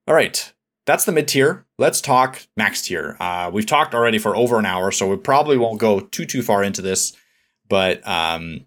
all 0.08 0.14
right. 0.14 0.52
That's 0.86 1.04
the 1.04 1.12
mid 1.12 1.28
tier. 1.28 1.64
Let's 1.78 2.00
talk 2.00 2.46
max 2.56 2.82
tier. 2.82 3.16
Uh, 3.20 3.50
we've 3.52 3.64
talked 3.64 3.94
already 3.94 4.18
for 4.18 4.36
over 4.36 4.58
an 4.58 4.66
hour, 4.66 4.90
so 4.90 5.08
we 5.08 5.16
probably 5.16 5.56
won't 5.56 5.80
go 5.80 6.00
too, 6.00 6.26
too 6.26 6.42
far 6.42 6.62
into 6.62 6.82
this, 6.82 7.14
but, 7.68 8.06
um, 8.06 8.66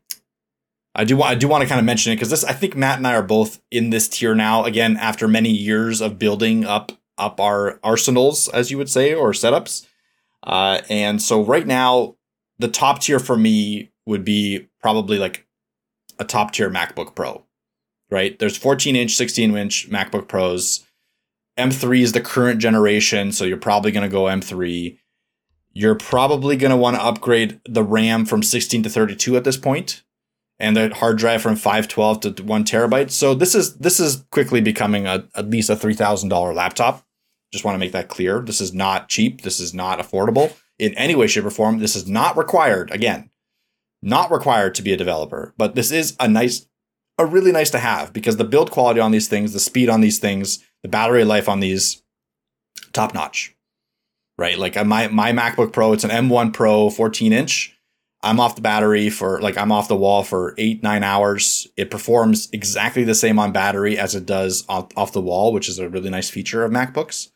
I 0.98 1.04
do 1.04 1.16
want 1.16 1.30
I 1.30 1.36
do 1.36 1.48
want 1.48 1.62
to 1.62 1.70
kind 1.70 1.78
of 1.78 1.86
mention 1.86 2.12
it 2.12 2.16
because 2.16 2.32
this 2.32 2.44
I 2.44 2.54
think 2.54 2.76
Matt 2.76 2.98
and 2.98 3.06
I 3.06 3.14
are 3.14 3.22
both 3.22 3.62
in 3.70 3.92
this 3.92 4.10
tier 4.10 4.34
now. 4.34 4.66
Again, 4.66 4.98
after 4.98 5.28
many 5.28 5.52
years 5.52 6.02
of 6.02 6.18
building 6.18 6.66
up 6.66 6.92
up 7.20 7.40
our 7.40 7.80
arsenals, 7.84 8.48
as 8.50 8.72
you 8.72 8.80
would 8.80 8.90
say, 8.90 9.14
or 9.14 9.32
setups. 9.32 9.86
Uh, 10.42 10.82
and 10.90 11.22
so 11.22 11.44
right 11.44 11.68
now, 11.68 12.16
the 12.58 12.68
top 12.68 13.00
tier 13.00 13.20
for 13.20 13.38
me 13.38 13.92
would 14.08 14.26
be 14.26 14.68
probably 14.82 15.20
like 15.20 15.46
a 16.18 16.24
top 16.24 16.52
tier 16.52 16.70
MacBook 16.70 17.14
Pro. 17.14 17.44
Right? 18.10 18.40
There's 18.40 18.58
14 18.58 18.96
inch, 18.96 19.16
16 19.16 19.56
inch 19.56 19.90
MacBook 19.90 20.28
Pros. 20.28 20.86
M3 21.58 22.02
is 22.02 22.12
the 22.14 22.22
current 22.22 22.62
generation, 22.62 23.32
so 23.32 23.44
you're 23.44 23.58
probably 23.58 23.92
going 23.92 24.08
to 24.08 24.14
go 24.14 24.24
M3. 24.24 24.98
You're 25.74 25.96
probably 25.96 26.56
going 26.56 26.72
to 26.72 26.78
want 26.78 26.96
to 26.96 27.04
upgrade 27.04 27.60
the 27.68 27.84
RAM 27.84 28.26
from 28.26 28.44
16 28.44 28.84
to 28.84 28.90
32 28.90 29.36
at 29.36 29.44
this 29.44 29.58
point 29.58 30.04
and 30.60 30.76
the 30.76 30.94
hard 30.96 31.18
drive 31.18 31.42
from 31.42 31.56
512 31.56 32.36
to 32.36 32.44
1 32.44 32.64
terabyte. 32.64 33.12
So 33.12 33.34
this 33.34 33.54
is 33.54 33.78
this 33.78 34.00
is 34.00 34.26
quickly 34.32 34.62
becoming 34.62 35.06
a, 35.06 35.28
at 35.36 35.50
least 35.50 35.70
a 35.70 35.76
$3,000 35.76 36.56
laptop. 36.56 37.06
Just 37.52 37.64
want 37.64 37.76
to 37.76 37.80
make 37.80 37.92
that 37.92 38.10
clear. 38.10 38.42
This 38.42 38.60
is 38.60 38.74
not 38.74 39.10
cheap. 39.10 39.42
This 39.42 39.60
is 39.60 39.74
not 39.74 40.00
affordable 40.00 40.56
in 40.80 40.94
any 40.96 41.16
way 41.16 41.28
shape 41.28 41.46
or 41.46 41.50
form. 41.50 41.80
This 41.80 41.96
is 41.96 42.08
not 42.08 42.38
required 42.38 42.92
again. 42.92 43.30
Not 44.08 44.32
required 44.32 44.76
to 44.76 44.82
be 44.82 44.94
a 44.94 44.98
developer, 44.98 45.54
but 45.58 45.76
this 45.76 45.92
is 45.92 46.16
a 46.20 46.28
nice 46.28 46.68
a 47.20 47.26
really 47.26 47.52
nice 47.52 47.72
to 47.72 47.80
have 47.80 48.14
because 48.14 48.38
the 48.38 48.44
build 48.44 48.70
quality 48.70 49.00
on 49.00 49.12
these 49.12 49.28
things, 49.28 49.54
the 49.54 49.60
speed 49.60 49.90
on 49.90 50.02
these 50.02 50.20
things, 50.20 50.64
the 50.84 50.90
battery 50.90 51.24
life 51.24 51.50
on 51.50 51.60
these 51.60 52.04
top 52.94 53.14
notch. 53.14 53.56
Right? 54.38 54.58
Like 54.58 54.78
uh, 54.78 54.84
my 54.84 55.08
my 55.08 55.32
MacBook 55.32 55.74
Pro, 55.74 55.94
it's 55.94 56.04
an 56.04 56.12
M1 56.12 56.54
Pro 56.54 56.90
14 56.90 57.34
inch 57.34 57.78
I'm 58.22 58.40
off 58.40 58.56
the 58.56 58.62
battery 58.62 59.10
for 59.10 59.40
like 59.42 59.58
I'm 59.58 59.72
off 59.72 59.88
the 59.88 59.96
wall 59.96 60.24
for 60.24 60.56
eight, 60.58 60.82
nine 60.82 61.04
hours. 61.04 61.68
It 61.78 61.92
performs 61.92 62.50
exactly 62.52 63.04
the 63.04 63.16
same 63.16 63.38
on 63.38 63.52
battery 63.52 63.98
as 63.98 64.16
it 64.16 64.26
does 64.26 64.66
off, 64.68 64.88
off 64.98 65.14
the 65.14 65.22
wall, 65.22 65.54
which 65.54 65.70
is 65.70 65.78
a 65.78 65.90
really 65.90 66.10
nice 66.10 66.30
feature 66.30 66.64
of 66.64 66.72
MacBooks. 66.72 67.30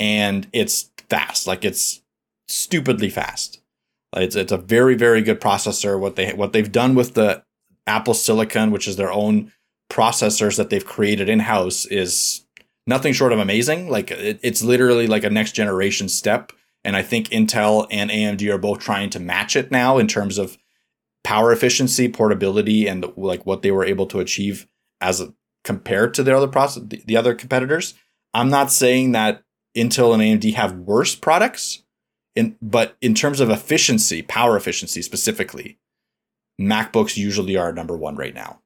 And 0.00 0.48
it's 0.52 0.90
fast, 1.08 1.46
like 1.46 1.64
it's 1.64 2.02
stupidly 2.48 3.10
fast. 3.10 3.60
It's 4.16 4.36
it's 4.36 4.52
a 4.52 4.58
very, 4.58 4.94
very 4.94 5.22
good 5.22 5.40
processor. 5.40 5.98
What 5.98 6.16
they 6.16 6.32
what 6.32 6.52
they've 6.52 6.70
done 6.70 6.94
with 6.94 7.14
the 7.14 7.42
Apple 7.86 8.14
Silicon, 8.14 8.70
which 8.70 8.88
is 8.88 8.96
their 8.96 9.12
own 9.12 9.52
processors 9.90 10.56
that 10.56 10.70
they've 10.70 10.84
created 10.84 11.28
in-house, 11.28 11.84
is 11.86 12.44
nothing 12.86 13.12
short 13.12 13.32
of 13.32 13.38
amazing. 13.38 13.88
Like 13.88 14.10
it, 14.10 14.40
it's 14.42 14.62
literally 14.62 15.06
like 15.06 15.24
a 15.24 15.30
next 15.30 15.52
generation 15.52 16.08
step 16.08 16.52
and 16.84 16.96
I 16.96 17.02
think 17.02 17.28
Intel 17.28 17.86
and 17.90 18.10
AMD 18.10 18.46
are 18.52 18.58
both 18.58 18.78
trying 18.78 19.10
to 19.10 19.20
match 19.20 19.56
it 19.56 19.70
now 19.70 19.96
in 19.98 20.06
terms 20.06 20.36
of 20.36 20.58
power 21.24 21.50
efficiency, 21.50 22.08
portability, 22.08 22.86
and 22.86 23.06
like 23.16 23.46
what 23.46 23.62
they 23.62 23.70
were 23.70 23.84
able 23.84 24.06
to 24.06 24.20
achieve 24.20 24.68
as 25.00 25.20
a, 25.20 25.32
compared 25.64 26.12
to 26.14 26.22
their 26.22 26.36
other 26.36 26.48
process, 26.48 26.82
the 27.06 27.16
other 27.16 27.34
competitors. 27.34 27.94
I'm 28.34 28.50
not 28.50 28.70
saying 28.70 29.12
that 29.12 29.42
Intel 29.74 30.12
and 30.12 30.22
AMD 30.22 30.54
have 30.54 30.76
worse 30.76 31.14
products, 31.14 31.82
in, 32.36 32.56
but 32.60 32.96
in 33.00 33.14
terms 33.14 33.40
of 33.40 33.50
efficiency, 33.50 34.22
power 34.22 34.56
efficiency 34.56 35.02
specifically, 35.02 35.78
MacBooks 36.60 37.16
usually 37.16 37.56
are 37.56 37.72
number 37.72 37.96
one 37.96 38.16
right 38.16 38.34
now. 38.34 38.60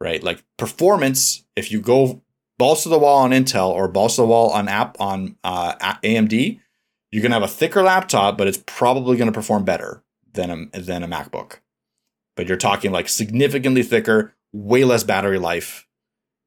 Right? 0.00 0.22
Like 0.22 0.42
performance, 0.56 1.44
if 1.56 1.70
you 1.70 1.80
go 1.80 2.22
balls 2.58 2.82
to 2.84 2.88
the 2.88 2.98
wall 2.98 3.18
on 3.18 3.30
Intel 3.30 3.70
or 3.70 3.88
balls 3.88 4.16
to 4.16 4.22
the 4.22 4.26
wall 4.26 4.50
on 4.50 4.68
app 4.68 4.98
on 5.00 5.36
uh, 5.44 5.74
AMD, 6.02 6.60
you're 7.10 7.22
to 7.22 7.30
have 7.30 7.42
a 7.42 7.48
thicker 7.48 7.82
laptop, 7.82 8.38
but 8.38 8.46
it's 8.46 8.62
probably 8.66 9.16
going 9.16 9.26
to 9.26 9.32
perform 9.32 9.64
better 9.64 10.02
than 10.32 10.70
a, 10.72 10.80
than 10.80 11.02
a 11.02 11.08
MacBook. 11.08 11.58
But 12.36 12.48
you're 12.48 12.56
talking 12.56 12.92
like 12.92 13.08
significantly 13.08 13.82
thicker, 13.82 14.34
way 14.52 14.84
less 14.84 15.04
battery 15.04 15.38
life, 15.38 15.86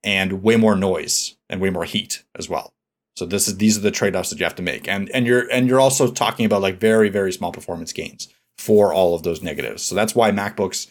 and 0.04 0.44
way 0.44 0.56
more 0.56 0.76
noise 0.76 1.36
and 1.50 1.62
way 1.62 1.70
more 1.70 1.86
heat 1.86 2.24
as 2.36 2.50
well. 2.50 2.73
So 3.16 3.26
this 3.26 3.48
is 3.48 3.58
these 3.58 3.78
are 3.78 3.82
the 3.82 3.92
trade-offs 3.92 4.30
that 4.32 4.40
you 4.40 4.46
have 4.46 4.56
to 4.56 4.64
make. 4.64 4.88
And 4.88 5.10
and 5.12 5.26
you're 5.26 5.50
and 5.52 5.68
you're 5.68 5.80
also 5.80 6.12
talking 6.12 6.46
about 6.46 6.62
like 6.62 6.80
very 6.80 7.10
very 7.10 7.32
small 7.32 7.52
performance 7.52 7.94
gains 7.94 8.30
for 8.58 8.94
all 8.94 9.16
of 9.16 9.24
those 9.24 9.42
negatives. 9.42 9.84
So 9.84 9.96
that's 9.96 10.16
why 10.16 10.32
MacBooks 10.32 10.88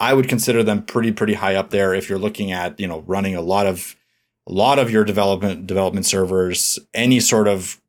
I 0.00 0.14
would 0.14 0.28
consider 0.28 0.62
them 0.62 0.84
pretty 0.84 1.12
pretty 1.12 1.34
high 1.34 1.54
up 1.54 1.70
there 1.70 1.94
if 1.94 2.08
you're 2.08 2.18
looking 2.18 2.52
at, 2.52 2.78
you 2.80 2.86
know, 2.86 3.00
running 3.06 3.36
a 3.36 3.40
lot 3.40 3.66
of 3.66 3.96
a 4.46 4.52
lot 4.52 4.78
of 4.78 4.90
your 4.90 5.04
development 5.04 5.66
development 5.66 6.06
servers, 6.06 6.78
any 6.92 7.20
sort 7.20 7.48
of 7.48 7.80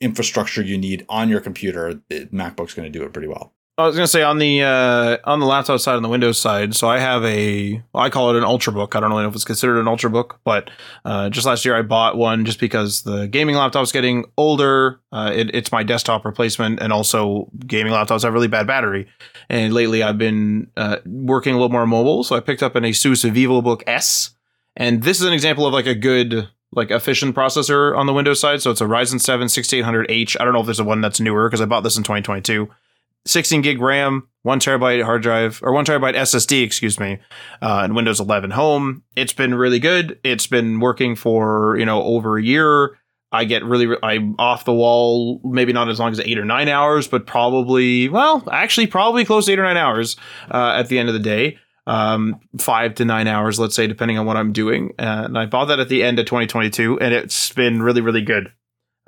infrastructure 0.00 0.62
you 0.62 0.78
need 0.78 1.04
on 1.08 1.28
your 1.28 1.40
computer, 1.40 1.94
MacBook's 2.10 2.74
going 2.74 2.90
to 2.90 2.98
do 2.98 3.04
it 3.04 3.12
pretty 3.12 3.28
well. 3.28 3.52
I 3.78 3.86
was 3.86 3.94
to 3.94 4.08
say 4.08 4.24
on 4.24 4.38
the 4.38 4.62
uh, 4.62 5.18
on 5.22 5.38
the 5.38 5.46
laptop 5.46 5.78
side, 5.78 5.94
on 5.94 6.02
the 6.02 6.08
Windows 6.08 6.36
side. 6.36 6.74
So 6.74 6.88
I 6.88 6.98
have 6.98 7.24
a, 7.24 7.80
I 7.94 8.10
call 8.10 8.34
it 8.34 8.36
an 8.36 8.42
ultrabook. 8.42 8.96
I 8.96 9.00
don't 9.00 9.10
really 9.10 9.22
know 9.22 9.28
if 9.28 9.36
it's 9.36 9.44
considered 9.44 9.78
an 9.78 9.86
ultrabook, 9.86 10.32
but 10.42 10.68
uh, 11.04 11.30
just 11.30 11.46
last 11.46 11.64
year 11.64 11.76
I 11.76 11.82
bought 11.82 12.16
one 12.16 12.44
just 12.44 12.58
because 12.58 13.02
the 13.02 13.28
gaming 13.28 13.54
laptop 13.54 13.84
is 13.84 13.92
getting 13.92 14.24
older. 14.36 14.98
Uh, 15.12 15.30
it, 15.32 15.54
it's 15.54 15.70
my 15.70 15.84
desktop 15.84 16.24
replacement, 16.24 16.82
and 16.82 16.92
also 16.92 17.48
gaming 17.68 17.92
laptops 17.92 18.24
have 18.24 18.32
really 18.32 18.48
bad 18.48 18.66
battery. 18.66 19.06
And 19.48 19.72
lately 19.72 20.02
I've 20.02 20.18
been 20.18 20.72
uh, 20.76 20.96
working 21.06 21.54
a 21.54 21.56
little 21.56 21.70
more 21.70 21.86
mobile, 21.86 22.24
so 22.24 22.34
I 22.34 22.40
picked 22.40 22.64
up 22.64 22.74
an 22.74 22.82
ASUS 22.82 23.30
VivoBook 23.30 23.84
S, 23.86 24.30
and 24.74 25.04
this 25.04 25.20
is 25.20 25.26
an 25.26 25.32
example 25.32 25.68
of 25.68 25.72
like 25.72 25.86
a 25.86 25.94
good 25.94 26.48
like 26.72 26.90
efficient 26.90 27.36
processor 27.36 27.96
on 27.96 28.06
the 28.06 28.12
Windows 28.12 28.40
side. 28.40 28.60
So 28.60 28.72
it's 28.72 28.80
a 28.80 28.86
Ryzen 28.86 29.20
7 29.20 29.46
6800H. 29.46 30.36
I 30.40 30.44
don't 30.44 30.52
know 30.52 30.60
if 30.60 30.66
there's 30.66 30.80
a 30.80 30.84
one 30.84 31.00
that's 31.00 31.20
newer 31.20 31.48
because 31.48 31.60
I 31.60 31.64
bought 31.66 31.82
this 31.82 31.96
in 31.96 32.02
2022. 32.02 32.68
16 33.28 33.62
gig 33.62 33.80
RAM, 33.80 34.28
one 34.42 34.60
terabyte 34.60 35.04
hard 35.04 35.22
drive, 35.22 35.60
or 35.62 35.72
one 35.72 35.84
terabyte 35.84 36.14
SSD, 36.14 36.64
excuse 36.64 36.98
me, 36.98 37.18
uh, 37.62 37.80
and 37.84 37.94
Windows 37.94 38.20
11 38.20 38.50
Home. 38.52 39.02
It's 39.16 39.32
been 39.32 39.54
really 39.54 39.78
good. 39.78 40.18
It's 40.24 40.46
been 40.46 40.80
working 40.80 41.14
for 41.14 41.76
you 41.78 41.84
know 41.84 42.02
over 42.02 42.38
a 42.38 42.42
year. 42.42 42.96
I 43.30 43.44
get 43.44 43.62
really, 43.62 43.94
I'm 44.02 44.36
off 44.38 44.64
the 44.64 44.72
wall, 44.72 45.42
maybe 45.44 45.74
not 45.74 45.90
as 45.90 46.00
long 46.00 46.12
as 46.12 46.20
eight 46.20 46.38
or 46.38 46.46
nine 46.46 46.66
hours, 46.66 47.06
but 47.06 47.26
probably, 47.26 48.08
well, 48.08 48.42
actually, 48.50 48.86
probably 48.86 49.26
close 49.26 49.44
to 49.44 49.52
eight 49.52 49.58
or 49.58 49.64
nine 49.64 49.76
hours 49.76 50.16
uh, 50.50 50.76
at 50.78 50.88
the 50.88 50.98
end 50.98 51.10
of 51.10 51.12
the 51.12 51.20
day 51.20 51.58
um, 51.88 52.38
five 52.58 52.94
to 52.96 53.04
nine 53.04 53.26
hours, 53.26 53.58
let's 53.58 53.74
say, 53.74 53.86
depending 53.86 54.18
on 54.18 54.26
what 54.26 54.36
I'm 54.36 54.52
doing. 54.52 54.92
And 54.98 55.36
I 55.36 55.46
bought 55.46 55.66
that 55.66 55.80
at 55.80 55.88
the 55.88 56.04
end 56.04 56.18
of 56.18 56.26
2022, 56.26 57.00
and 57.00 57.14
it's 57.14 57.50
been 57.52 57.82
really, 57.82 58.02
really 58.02 58.20
good. 58.20 58.52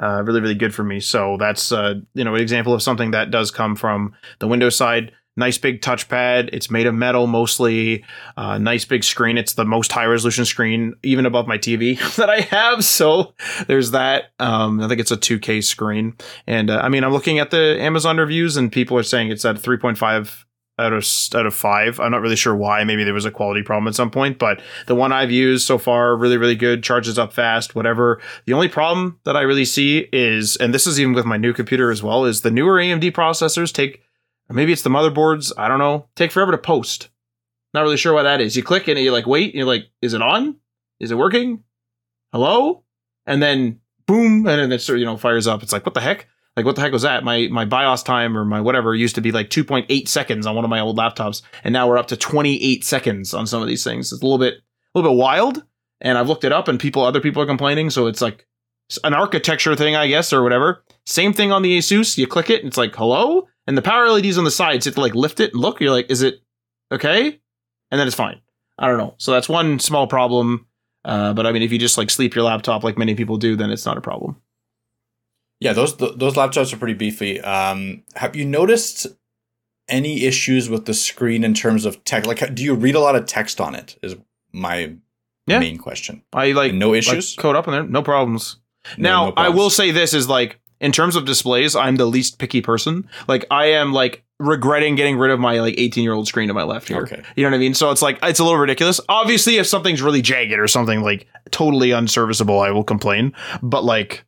Uh, 0.03 0.23
really, 0.25 0.41
really 0.41 0.55
good 0.55 0.75
for 0.75 0.83
me. 0.83 0.99
So 0.99 1.37
that's 1.39 1.73
uh, 1.73 1.95
you 2.15 2.25
know 2.25 2.35
an 2.35 2.41
example 2.41 2.73
of 2.73 2.83
something 2.83 3.11
that 3.11 3.31
does 3.31 3.51
come 3.51 3.77
from 3.77 4.15
the 4.39 4.49
Windows 4.49 4.77
side. 4.77 5.13
Nice 5.37 5.59
big 5.59 5.81
touchpad. 5.81 6.51
It's 6.53 6.71
made 6.71 6.87
of 6.87 6.95
metal 6.95 7.27
mostly. 7.27 8.05
Uh, 8.37 8.59
nice 8.59 8.85
big 8.85 9.05
screen. 9.05 9.39
It's 9.39 9.55
the 9.55 9.65
most 9.65 9.93
high 9.93 10.05
resolution 10.05 10.45
screen, 10.45 10.95
even 11.03 11.25
above 11.25 11.47
my 11.47 11.57
TV 11.57 11.99
that 12.17 12.29
I 12.29 12.41
have. 12.41 12.85
So 12.85 13.35
there's 13.67 13.93
that. 13.93 14.33
Um, 14.39 14.81
I 14.81 14.89
think 14.89 15.01
it's 15.01 15.13
a 15.13 15.17
2K 15.17 15.63
screen. 15.63 16.17
And 16.47 16.69
uh, 16.69 16.81
I 16.83 16.89
mean, 16.89 17.05
I'm 17.05 17.13
looking 17.13 17.39
at 17.39 17.51
the 17.51 17.77
Amazon 17.81 18.19
reviews, 18.19 18.57
and 18.57 18.73
people 18.73 18.99
are 18.99 19.03
saying 19.03 19.31
it's 19.31 19.45
at 19.45 19.57
3.5 19.57 20.45
out 20.81 20.93
of 20.93 21.07
out 21.35 21.47
of 21.47 21.55
five. 21.55 22.01
I'm 22.01 22.11
not 22.11 22.21
really 22.21 22.37
sure 22.37 22.55
why. 22.55 22.83
Maybe 22.85 23.05
there 23.05 23.15
was 23.15 23.25
a 23.25 23.31
quality 23.31 23.63
problem 23.63 23.89
at 23.89 23.95
some 23.95 24.11
point, 24.11 24.39
but 24.39 24.61
the 24.87 24.95
one 24.95 25.13
I've 25.13 25.31
used 25.31 25.67
so 25.67 25.79
far 25.79 26.17
really 26.17 26.37
really 26.37 26.55
good. 26.55 26.83
Charges 26.83 27.19
up 27.19 27.33
fast. 27.33 27.75
Whatever. 27.75 28.21
The 28.47 28.53
only 28.53 28.69
problem 28.69 29.19
that 29.25 29.37
I 29.37 29.43
really 29.43 29.65
see 29.65 30.09
is, 30.13 30.57
and 30.57 30.75
this 30.75 30.87
is 30.87 30.99
even 30.99 31.15
with 31.15 31.27
my 31.27 31.37
new 31.37 31.53
computer 31.53 31.91
as 31.91 32.03
well, 32.03 32.25
is 32.25 32.41
the 32.41 32.51
newer 32.51 32.77
AMD 32.77 33.13
processors 33.13 33.73
take. 33.73 34.03
Maybe 34.49 34.73
it's 34.73 34.83
the 34.83 34.91
motherboards. 34.91 35.53
I 35.57 35.69
don't 35.69 35.79
know. 35.79 36.09
Take 36.17 36.33
forever 36.33 36.51
to 36.51 36.59
post. 36.59 37.09
Not 37.73 37.83
really 37.83 37.97
sure 37.97 38.13
why 38.13 38.25
that 38.25 38.41
is. 38.41 38.57
You 38.57 38.65
click 38.65 38.89
and 38.89 38.99
you're 38.99 39.13
like 39.13 39.27
wait. 39.27 39.55
You're 39.55 39.67
like, 39.67 39.91
is 40.03 40.15
it 40.15 40.23
on? 40.23 40.57
Is 40.99 41.11
it 41.11 41.19
working? 41.19 41.63
Hello? 42.33 42.83
And 43.27 43.43
then 43.43 43.81
boom, 44.07 44.47
and 44.47 44.59
then 44.59 44.73
it 44.73 44.81
sort 44.81 44.97
of, 44.97 45.01
you 45.01 45.07
know 45.07 45.17
fires 45.17 45.47
up. 45.47 45.63
It's 45.63 45.73
like 45.73 45.87
what 45.87 45.95
the 45.95 46.01
heck? 46.01 46.27
Like 46.57 46.67
what 46.67 46.77
the 46.77 46.83
heck 46.83 46.93
was 46.93 47.03
that? 47.03 47.25
My 47.25 47.49
my 47.51 47.65
BIOS 47.65 48.03
time 48.03 48.37
or 48.37 48.45
my 48.45 48.61
whatever 48.61 48.95
used 48.95 49.15
to 49.15 49.21
be 49.21 49.33
like 49.33 49.51
2.8 49.51 50.09
seconds 50.09 50.47
on 50.47 50.55
one 50.57 50.65
of 50.65 50.71
my 50.71 50.81
old 50.81 50.99
laptops, 50.99 51.43
and 51.65 51.73
now 51.73 51.89
we're 51.89 51.99
up 51.99 52.09
to 52.09 52.17
28 52.17 52.85
seconds 52.85 53.33
on 53.35 53.47
some 53.47 53.63
of 53.63 53.69
these 53.69 53.85
things. 53.85 54.13
It's 54.13 54.23
a 54.23 54.25
little 54.25 54.39
bit 54.39 54.55
a 54.55 54.99
little 54.99 55.13
bit 55.13 55.19
wild. 55.19 55.65
And 56.01 56.17
I've 56.17 56.29
looked 56.29 56.45
it 56.45 56.53
up, 56.53 56.69
and 56.69 56.81
people 56.81 57.05
other 57.05 57.21
people 57.21 57.43
are 57.43 57.47
complaining. 57.47 57.91
So 57.91 58.07
it's 58.07 58.23
like 58.23 58.47
an 59.05 59.15
architecture 59.15 59.77
thing, 59.77 59.97
I 59.97 60.07
guess, 60.09 60.33
or 60.33 60.43
whatever. 60.43 60.83
Same 61.07 61.33
thing 61.33 61.53
on 61.53 61.63
the 61.63 61.79
Asus. 61.79 62.17
You 62.17 62.27
click 62.27 62.51
it, 62.51 62.61
and 62.61 62.69
it's 62.69 62.79
like 62.79 62.95
hello, 62.95 63.47
and 63.67 63.77
the 63.77 63.83
power 63.83 64.09
LEDs 64.09 64.39
on 64.39 64.45
the 64.45 64.51
sides. 64.51 64.87
You 64.87 64.91
have 64.91 64.95
to 64.97 65.01
like 65.01 65.15
lift 65.15 65.41
it 65.41 65.53
and 65.53 65.61
look. 65.61 65.81
You're 65.81 65.91
like, 65.91 66.11
is 66.11 66.23
it 66.23 66.41
okay? 66.91 67.39
And 67.91 68.01
then 68.01 68.07
it's 68.07 68.17
fine. 68.17 68.41
I 68.79 68.89
don't 68.89 68.99
know. 68.99 69.15
So 69.19 69.33
that's 69.33 69.49
one 69.49 69.79
small 69.79 70.07
problem. 70.07 70.67
Uh, 71.05 71.33
but 71.35 71.47
I 71.47 71.53
mean, 71.53 71.63
if 71.63 71.73
you 71.73 71.79
just 71.79 71.99
like 71.99 72.11
sleep 72.11 72.35
your 72.35 72.45
laptop 72.45 72.83
like 72.83 72.99
many 72.99 73.15
people 73.15 73.37
do, 73.37 73.57
then 73.57 73.71
it's 73.71 73.87
not 73.87 73.99
a 73.99 74.03
problem. 74.03 74.41
Yeah, 75.61 75.73
those 75.75 75.95
th- 75.95 76.15
those 76.17 76.35
laptops 76.35 76.73
are 76.73 76.77
pretty 76.77 76.95
beefy. 76.95 77.41
Um, 77.41 78.03
have 78.17 78.35
you 78.35 78.45
noticed 78.45 79.07
any 79.89 80.25
issues 80.25 80.69
with 80.71 80.87
the 80.87 80.95
screen 80.95 81.45
in 81.45 81.53
terms 81.55 81.85
of 81.85 82.03
text? 82.05 82.27
Like, 82.29 82.55
do 82.55 82.63
you 82.63 82.75
read 82.75 82.95
a 82.95 83.01
lot 83.01 83.17
of 83.17 83.27
text 83.27 83.61
on 83.61 83.75
it? 83.75 83.99
Is 84.03 84.17
my 84.53 84.95
Yeah. 85.47 85.59
main 85.59 85.79
question. 85.79 86.23
I 86.33 86.53
like 86.53 86.71
And 86.71 86.79
no 86.79 86.91
like, 86.91 86.99
issues. 87.01 87.35
code 87.37 87.57
up 87.57 87.67
in 87.67 87.73
there, 87.73 87.83
no 87.83 88.03
problems. 88.03 88.57
No- 88.97 89.03
now, 89.03 89.27
no 89.29 89.33
I 89.37 89.49
will 89.49 89.69
say 89.71 89.91
this 89.91 90.15
is 90.15 90.29
like 90.29 90.59
in 90.81 90.93
terms 90.93 91.15
of 91.17 91.27
displays, 91.27 91.77
I'm 91.77 91.97
the 91.97 92.07
least 92.07 92.39
picky 92.39 92.63
person. 92.63 93.07
Like 93.29 93.45
I 93.51 93.67
am 93.67 93.93
like 93.93 94.23
regretting 94.39 94.95
getting 94.95 95.19
rid 95.19 95.31
of 95.31 95.39
my 95.39 95.61
like 95.61 95.75
18 95.77 96.03
year 96.05 96.15
old 96.15 96.27
screen 96.27 96.49
to 96.49 96.55
my 96.55 96.63
left 96.63 96.89
here. 96.89 97.03
Okay. 97.03 97.21
You 97.37 97.43
know 97.45 97.51
what 97.51 97.57
I 97.57 97.59
mean? 97.59 97.75
So 97.75 97.91
it's 97.91 98.01
like 98.01 98.19
it's 98.23 98.39
a 98.41 98.45
little 98.45 98.59
ridiculous. 98.59 98.99
Obviously, 99.11 99.59
if 99.59 99.67
something's 99.67 100.01
really 100.01 100.23
jagged 100.23 100.53
or 100.59 100.67
something 100.69 101.03
like 101.03 101.27
totally 101.51 101.91
unserviceable, 101.91 102.61
I 102.61 102.71
will 102.71 102.85
complain. 102.85 103.35
But 103.63 103.85
like, 103.85 104.25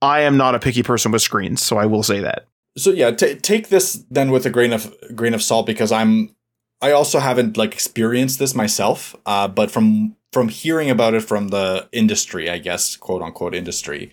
I 0.00 0.20
am 0.20 0.36
not 0.36 0.54
a 0.54 0.58
picky 0.58 0.82
person 0.82 1.12
with 1.12 1.22
screens, 1.22 1.62
so 1.62 1.78
I 1.78 1.86
will 1.86 2.02
say 2.02 2.20
that. 2.20 2.46
So 2.76 2.90
yeah, 2.90 3.10
ta 3.10 3.28
take 3.42 3.68
this 3.68 4.04
then 4.10 4.30
with 4.30 4.46
a 4.46 4.50
grain 4.50 4.72
of 4.72 4.94
grain 5.14 5.34
of 5.34 5.42
salt 5.42 5.66
because 5.66 5.90
I'm 5.90 6.34
I 6.80 6.92
also 6.92 7.18
haven't 7.18 7.56
like 7.56 7.72
experienced 7.72 8.38
this 8.38 8.54
myself. 8.54 9.16
Uh, 9.26 9.48
but 9.48 9.70
from 9.70 10.16
from 10.32 10.48
hearing 10.48 10.90
about 10.90 11.14
it 11.14 11.22
from 11.22 11.48
the 11.48 11.88
industry, 11.92 12.48
I 12.48 12.58
guess 12.58 12.96
quote 12.96 13.22
unquote 13.22 13.54
industry, 13.54 14.12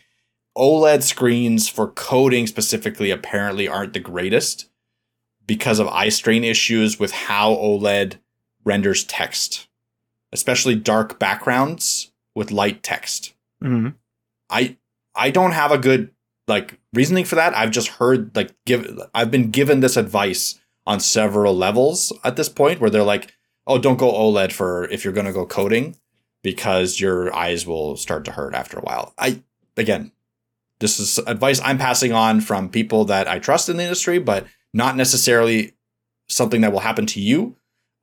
OLED 0.58 1.04
screens 1.04 1.70
for 1.70 1.90
coding 1.92 2.48
specifically 2.48 3.12
apparently 3.12 3.68
aren't 3.68 3.94
the 3.94 4.00
greatest 4.00 4.70
because 5.46 5.80
of 5.80 5.88
eye 5.90 6.10
strain 6.10 6.44
issues 6.44 7.00
with 7.00 7.12
how 7.12 7.54
OLED 7.56 8.16
renders 8.64 9.04
text, 9.04 9.68
especially 10.32 10.76
dark 10.76 11.20
backgrounds 11.20 12.12
with 12.34 12.52
light 12.52 12.82
text. 12.82 13.34
hmm 13.62 13.90
I 14.50 14.78
I 15.16 15.32
don't 15.32 15.54
have 15.54 15.72
a 15.72 15.78
good 15.78 16.12
like 16.48 16.80
reasoning 16.94 17.26
for 17.26 17.36
that. 17.36 17.56
I've 17.56 17.72
just 17.72 17.88
heard 17.88 18.36
like 18.36 18.54
give 18.66 19.00
I've 19.14 19.32
been 19.32 19.52
given 19.52 19.80
this 19.80 19.98
advice 19.98 20.60
on 20.86 21.00
several 21.00 21.56
levels 21.56 22.14
at 22.24 22.36
this 22.36 22.50
point 22.50 22.80
where 22.80 22.90
they're 22.90 23.04
like, 23.04 23.34
"Oh, 23.66 23.78
don't 23.78 23.98
go 23.98 24.12
OLED 24.12 24.52
for 24.52 24.86
if 24.90 25.04
you're 25.04 25.14
going 25.14 25.26
to 25.26 25.34
go 25.34 25.46
coding 25.46 25.96
because 26.44 27.00
your 27.00 27.34
eyes 27.36 27.66
will 27.66 27.98
start 27.98 28.26
to 28.26 28.32
hurt 28.32 28.54
after 28.54 28.78
a 28.78 28.84
while." 28.84 29.14
I 29.18 29.42
again, 29.78 30.12
this 30.80 31.00
is 31.00 31.18
advice 31.20 31.62
I'm 31.64 31.78
passing 31.78 32.14
on 32.14 32.42
from 32.42 32.70
people 32.70 33.06
that 33.06 33.28
I 33.28 33.40
trust 33.40 33.70
in 33.70 33.78
the 33.78 33.84
industry, 33.84 34.20
but 34.20 34.46
not 34.74 34.96
necessarily 34.96 35.74
something 36.28 36.62
that 36.62 36.72
will 36.72 36.80
happen 36.80 37.06
to 37.08 37.20
you. 37.20 37.56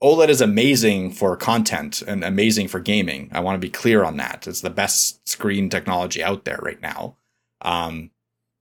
OLED 0.02 0.28
is 0.28 0.40
amazing 0.40 1.12
for 1.12 1.36
content 1.36 2.02
and 2.02 2.24
amazing 2.24 2.68
for 2.68 2.80
gaming. 2.80 3.30
I 3.32 3.40
want 3.40 3.54
to 3.54 3.64
be 3.64 3.70
clear 3.70 4.02
on 4.02 4.16
that. 4.16 4.46
It's 4.48 4.60
the 4.60 4.70
best 4.70 5.26
screen 5.28 5.70
technology 5.70 6.22
out 6.22 6.44
there 6.44 6.58
right 6.60 6.80
now. 6.82 7.16
Um, 7.60 8.10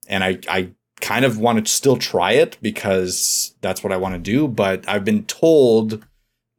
and 0.06 0.22
I, 0.22 0.38
I 0.48 0.70
kind 1.00 1.24
of 1.24 1.38
want 1.38 1.66
to 1.66 1.72
still 1.72 1.96
try 1.96 2.32
it 2.32 2.58
because 2.62 3.54
that's 3.60 3.82
what 3.82 3.92
I 3.92 3.96
want 3.96 4.14
to 4.14 4.20
do. 4.20 4.46
But 4.46 4.88
I've 4.88 5.04
been 5.04 5.24
told 5.24 6.06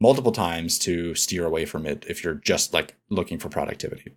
multiple 0.00 0.32
times 0.32 0.78
to 0.80 1.14
steer 1.14 1.46
away 1.46 1.64
from 1.64 1.86
it 1.86 2.04
if 2.06 2.22
you're 2.22 2.34
just 2.34 2.74
like 2.74 2.94
looking 3.08 3.38
for 3.38 3.48
productivity. 3.48 4.14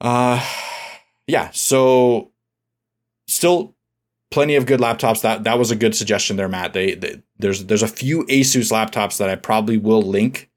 Uh, 0.00 0.42
yeah. 1.26 1.50
So 1.52 2.32
still 3.26 3.74
plenty 4.34 4.56
of 4.56 4.66
good 4.66 4.80
laptops. 4.80 5.22
That 5.22 5.44
that 5.44 5.58
was 5.58 5.70
a 5.70 5.76
good 5.76 5.94
suggestion 5.94 6.36
there, 6.36 6.48
Matt. 6.48 6.72
They, 6.72 6.94
they 6.94 7.22
there's 7.38 7.66
there's 7.66 7.84
a 7.84 7.88
few 7.88 8.24
Asus 8.24 8.72
laptops 8.72 9.16
that 9.18 9.30
I 9.30 9.36
probably 9.36 9.78
will 9.78 10.02
link 10.02 10.50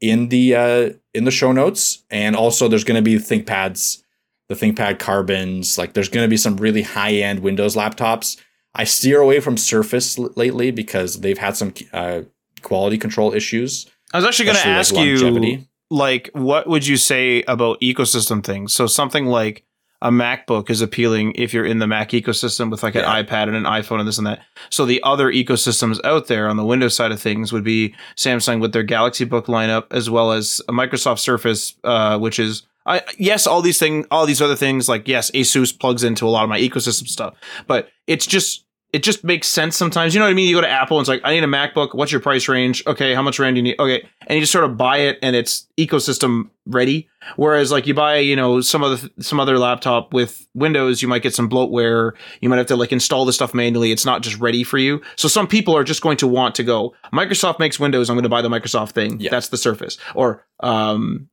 in 0.00 0.28
the 0.28 0.54
uh, 0.56 0.90
in 1.14 1.24
the 1.24 1.30
show 1.30 1.52
notes, 1.52 2.04
and 2.10 2.34
also 2.34 2.66
there's 2.66 2.84
going 2.84 3.02
to 3.02 3.10
be 3.10 3.16
ThinkPads, 3.16 4.02
the 4.48 4.56
ThinkPad 4.56 4.98
Carbons. 4.98 5.78
Like 5.78 5.92
there's 5.92 6.08
going 6.08 6.24
to 6.24 6.28
be 6.28 6.36
some 6.36 6.56
really 6.56 6.82
high 6.82 7.12
end 7.12 7.40
Windows 7.40 7.76
laptops. 7.76 8.36
I 8.74 8.84
steer 8.84 9.20
away 9.20 9.40
from 9.40 9.56
Surface 9.56 10.18
l- 10.18 10.30
lately 10.36 10.72
because 10.72 11.20
they've 11.20 11.38
had 11.38 11.56
some 11.56 11.72
uh, 11.92 12.22
quality 12.62 12.98
control 12.98 13.32
issues. 13.32 13.88
I 14.12 14.18
was 14.18 14.24
actually 14.24 14.46
going 14.46 14.56
to 14.56 14.80
especially, 14.80 15.14
like, 15.14 15.22
ask 15.22 15.42
you, 15.42 15.64
like, 15.88 16.30
what 16.34 16.66
would 16.66 16.86
you 16.86 16.96
say 16.96 17.42
about 17.42 17.80
ecosystem 17.80 18.42
things? 18.42 18.72
So 18.72 18.88
something 18.88 19.26
like 19.26 19.64
a 20.02 20.10
MacBook 20.10 20.70
is 20.70 20.80
appealing 20.80 21.32
if 21.34 21.52
you're 21.52 21.64
in 21.64 21.78
the 21.78 21.86
Mac 21.86 22.10
ecosystem 22.10 22.70
with 22.70 22.82
like 22.82 22.94
an 22.94 23.02
Yeah. 23.02 23.22
iPad 23.22 23.48
and 23.48 23.56
an 23.56 23.64
iPhone 23.64 23.98
and 23.98 24.08
this 24.08 24.18
and 24.18 24.26
that. 24.26 24.40
So 24.70 24.86
the 24.86 25.02
other 25.02 25.30
ecosystems 25.30 25.98
out 26.04 26.26
there 26.26 26.48
on 26.48 26.56
the 26.56 26.64
Windows 26.64 26.96
side 26.96 27.12
of 27.12 27.20
things 27.20 27.52
would 27.52 27.64
be 27.64 27.94
Samsung 28.16 28.60
with 28.60 28.72
their 28.72 28.82
Galaxy 28.82 29.24
Book 29.24 29.46
lineup, 29.46 29.84
as 29.90 30.08
well 30.08 30.32
as 30.32 30.60
a 30.68 30.72
Microsoft 30.72 31.18
Surface, 31.18 31.74
uh, 31.84 32.18
which 32.18 32.38
is. 32.38 32.62
I, 32.86 33.02
yes, 33.18 33.46
all 33.46 33.60
these 33.60 33.78
things, 33.78 34.06
all 34.10 34.24
these 34.24 34.40
other 34.40 34.56
things, 34.56 34.88
like 34.88 35.06
yes, 35.06 35.30
Asus 35.32 35.78
plugs 35.78 36.02
into 36.02 36.26
a 36.26 36.30
lot 36.30 36.44
of 36.44 36.48
my 36.48 36.58
ecosystem 36.58 37.06
stuff, 37.06 37.34
but 37.66 37.88
it's 38.06 38.26
just 38.26 38.64
it 38.92 39.02
just 39.02 39.22
makes 39.22 39.46
sense 39.46 39.76
sometimes. 39.76 40.14
You 40.14 40.20
know 40.20 40.26
what 40.26 40.30
I 40.30 40.34
mean? 40.34 40.48
You 40.48 40.56
go 40.56 40.60
to 40.60 40.68
Apple 40.68 40.98
and 40.98 41.02
it's 41.02 41.08
like, 41.08 41.20
I 41.24 41.32
need 41.32 41.44
a 41.44 41.46
MacBook. 41.46 41.94
What's 41.94 42.10
your 42.10 42.20
price 42.20 42.48
range? 42.48 42.82
Okay, 42.86 43.14
how 43.14 43.22
much 43.22 43.38
RAM 43.38 43.54
do 43.54 43.58
you 43.58 43.62
need? 43.62 43.78
Okay, 43.78 44.06
and 44.26 44.36
you 44.36 44.40
just 44.40 44.52
sort 44.52 44.64
of 44.64 44.76
buy 44.76 44.98
it 44.98 45.18
and 45.22 45.36
it's 45.36 45.68
ecosystem 45.78 46.50
ready. 46.66 47.08
Whereas 47.36 47.70
like 47.70 47.86
you 47.86 47.94
buy, 47.94 48.16
you 48.16 48.34
know, 48.34 48.60
some 48.60 48.82
other 48.82 49.08
some 49.20 49.38
other 49.38 49.58
laptop 49.58 50.12
with 50.12 50.46
Windows, 50.54 51.02
you 51.02 51.08
might 51.08 51.22
get 51.22 51.34
some 51.34 51.48
bloatware. 51.48 52.12
You 52.40 52.48
might 52.48 52.58
have 52.58 52.66
to 52.66 52.76
like 52.76 52.92
install 52.92 53.24
the 53.24 53.32
stuff 53.32 53.54
manually. 53.54 53.92
It's 53.92 54.06
not 54.06 54.22
just 54.22 54.38
ready 54.38 54.64
for 54.64 54.78
you. 54.78 55.00
So 55.16 55.28
some 55.28 55.46
people 55.46 55.76
are 55.76 55.84
just 55.84 56.02
going 56.02 56.16
to 56.18 56.26
want 56.26 56.54
to 56.56 56.64
go. 56.64 56.94
Microsoft 57.12 57.58
makes 57.58 57.78
Windows. 57.78 58.10
I'm 58.10 58.16
going 58.16 58.24
to 58.24 58.28
buy 58.28 58.42
the 58.42 58.48
Microsoft 58.48 58.92
thing. 58.92 59.20
Yeah. 59.20 59.30
That's 59.30 59.48
the 59.48 59.58
Surface. 59.58 59.98
Or 60.14 60.46
um, 60.60 61.28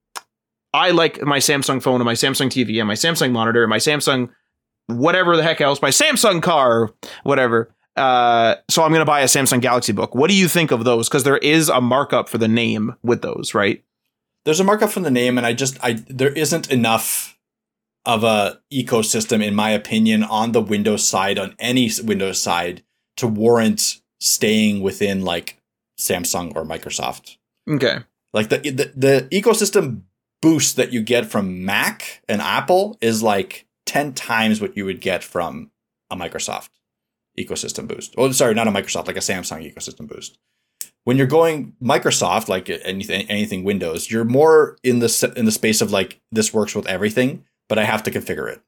I 0.74 0.92
like 0.92 1.22
my 1.24 1.40
Samsung 1.40 1.82
phone 1.82 1.96
and 1.96 2.06
my 2.06 2.14
Samsung 2.14 2.48
TV 2.48 2.80
and 2.80 2.88
my 2.88 2.94
Samsung 2.94 3.32
monitor 3.32 3.64
and 3.64 3.70
my 3.70 3.78
Samsung 3.78 4.30
whatever 4.88 5.36
the 5.38 5.44
heck 5.44 5.62
else, 5.62 5.82
my 5.82 5.90
Samsung 5.90 6.42
car, 6.42 6.90
whatever. 7.24 7.74
Uh, 7.96 8.56
so 8.70 8.84
I'm 8.84 8.90
going 8.92 9.02
to 9.02 9.06
buy 9.06 9.22
a 9.22 9.26
Samsung 9.26 9.62
Galaxy 9.62 9.92
Book. 9.92 10.14
What 10.14 10.30
do 10.30 10.36
you 10.36 10.48
think 10.48 10.72
of 10.72 10.84
those? 10.84 11.08
Because 11.10 11.24
there 11.24 11.38
is 11.38 11.70
a 11.70 11.82
markup 11.82 12.30
for 12.30 12.38
the 12.38 12.48
name 12.48 12.96
with 13.04 13.22
those, 13.22 13.54
right? 13.54 13.84
there's 14.46 14.62
a 14.62 14.64
markup 14.64 14.90
from 14.90 15.04
the 15.04 15.12
name 15.12 15.38
and 15.38 15.46
i 15.46 15.52
just 15.52 15.78
i 15.84 15.92
there 16.08 16.32
isn't 16.32 16.72
enough 16.72 17.38
of 18.06 18.24
a 18.24 18.62
ecosystem 18.72 19.44
in 19.44 19.54
my 19.54 19.72
opinion 19.72 20.24
on 20.24 20.54
the 20.54 20.62
windows 20.62 21.06
side 21.06 21.38
on 21.38 21.54
any 21.60 21.92
windows 22.02 22.42
side 22.42 22.82
to 23.18 23.28
warrant 23.28 24.00
staying 24.22 24.80
within 24.82 25.26
like 25.26 25.62
samsung 26.00 26.56
or 26.56 26.64
microsoft 26.64 27.36
Okay. 27.70 27.98
like 28.32 28.48
the 28.48 28.60
the, 28.60 28.94
the 28.96 29.28
ecosystem 29.34 30.04
boost 30.42 30.78
that 30.78 30.94
you 30.94 31.02
get 31.02 31.26
from 31.26 31.66
mac 31.66 32.22
and 32.30 32.42
apple 32.42 32.98
is 33.02 33.22
like 33.22 33.66
10 33.88 34.14
times 34.14 34.62
what 34.62 34.78
you 34.78 34.86
would 34.86 35.02
get 35.02 35.24
from 35.24 35.72
a 36.12 36.16
microsoft 36.16 36.70
ecosystem 37.38 37.88
boost 37.88 38.14
oh 38.18 38.32
sorry 38.32 38.54
not 38.54 38.68
a 38.68 38.72
microsoft 38.72 39.08
like 39.08 39.18
a 39.18 39.20
samsung 39.20 39.72
ecosystem 39.72 40.08
boost 40.08 40.38
when 41.08 41.16
you're 41.16 41.26
going 41.26 41.74
Microsoft, 41.82 42.50
like 42.50 42.70
anything, 42.70 43.26
anything 43.30 43.64
Windows, 43.64 44.12
you're 44.12 44.26
more 44.26 44.76
in 44.84 45.00
the 45.00 45.34
in 45.38 45.46
the 45.46 45.54
space 45.54 45.80
of 45.80 45.90
like 45.90 46.20
this 46.34 46.54
works 46.54 46.76
with 46.76 46.86
everything, 46.86 47.46
but 47.70 47.80
I 47.80 47.86
have 47.86 48.04
to 48.04 48.12
configure 48.12 48.52
it, 48.52 48.62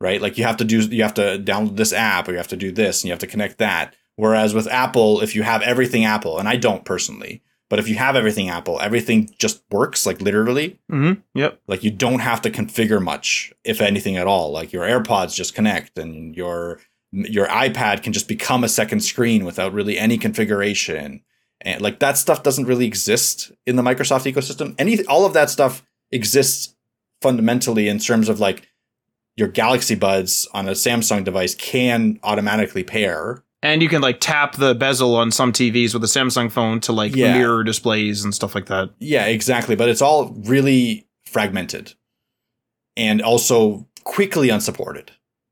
right? 0.00 0.22
Like 0.22 0.38
you 0.38 0.44
have 0.44 0.58
to 0.58 0.64
do, 0.64 0.78
you 0.78 1.02
have 1.02 1.14
to 1.14 1.42
download 1.44 1.76
this 1.76 1.92
app, 1.92 2.28
or 2.28 2.30
you 2.30 2.36
have 2.36 2.46
to 2.46 2.56
do 2.56 2.70
this, 2.70 3.02
and 3.02 3.08
you 3.08 3.10
have 3.10 3.18
to 3.18 3.26
connect 3.26 3.58
that. 3.58 3.96
Whereas 4.14 4.54
with 4.54 4.68
Apple, 4.68 5.20
if 5.20 5.34
you 5.34 5.42
have 5.42 5.60
everything 5.62 6.04
Apple, 6.04 6.38
and 6.38 6.48
I 6.48 6.54
don't 6.54 6.84
personally, 6.84 7.42
but 7.68 7.78
if 7.78 7.88
you 7.88 7.96
have 7.96 8.16
everything 8.16 8.48
Apple, 8.48 8.80
everything 8.80 9.30
just 9.38 9.62
works, 9.70 10.06
like 10.06 10.20
literally. 10.20 10.80
Mm-hmm. 10.90 11.20
Yep. 11.34 11.60
Like 11.66 11.84
you 11.84 11.90
don't 11.90 12.20
have 12.20 12.40
to 12.42 12.50
configure 12.50 13.02
much, 13.02 13.52
if 13.64 13.80
anything 13.80 14.16
at 14.16 14.26
all. 14.26 14.50
Like 14.52 14.72
your 14.72 14.84
AirPods 14.84 15.34
just 15.34 15.54
connect, 15.54 15.98
and 15.98 16.34
your 16.34 16.80
your 17.12 17.46
iPad 17.46 18.02
can 18.02 18.12
just 18.12 18.28
become 18.28 18.64
a 18.64 18.68
second 18.68 19.00
screen 19.00 19.44
without 19.44 19.72
really 19.72 19.98
any 19.98 20.18
configuration. 20.18 21.22
And 21.60 21.80
like 21.80 21.98
that 21.98 22.16
stuff 22.16 22.42
doesn't 22.42 22.66
really 22.66 22.86
exist 22.86 23.52
in 23.66 23.76
the 23.76 23.82
Microsoft 23.82 24.30
ecosystem. 24.32 24.74
Any 24.78 25.04
all 25.06 25.26
of 25.26 25.32
that 25.34 25.50
stuff 25.50 25.84
exists 26.10 26.74
fundamentally 27.20 27.88
in 27.88 27.98
terms 27.98 28.28
of 28.28 28.40
like 28.40 28.68
your 29.36 29.48
Galaxy 29.48 29.94
Buds 29.94 30.48
on 30.52 30.68
a 30.68 30.72
Samsung 30.72 31.24
device 31.24 31.54
can 31.54 32.18
automatically 32.22 32.84
pair. 32.84 33.44
And 33.62 33.82
you 33.82 33.88
can 33.88 34.00
like 34.02 34.20
tap 34.20 34.54
the 34.56 34.74
bezel 34.74 35.16
on 35.16 35.32
some 35.32 35.52
TVs 35.52 35.92
with 35.92 36.04
a 36.04 36.06
Samsung 36.06 36.50
phone 36.50 36.80
to 36.80 36.92
like 36.92 37.14
Yeah. 37.16 37.36
mirror 37.36 37.64
displays 37.64 38.22
and 38.24 38.34
stuff 38.34 38.54
like 38.54 38.66
that. 38.66 38.90
Yeah, 39.00 39.26
exactly. 39.26 39.74
But 39.74 39.88
it's 39.88 40.00
all 40.02 40.30
really 40.44 41.06
fragmented 41.26 41.94
and 42.96 43.20
also 43.20 43.86
quickly 44.04 44.48
unsupported. 44.50 45.10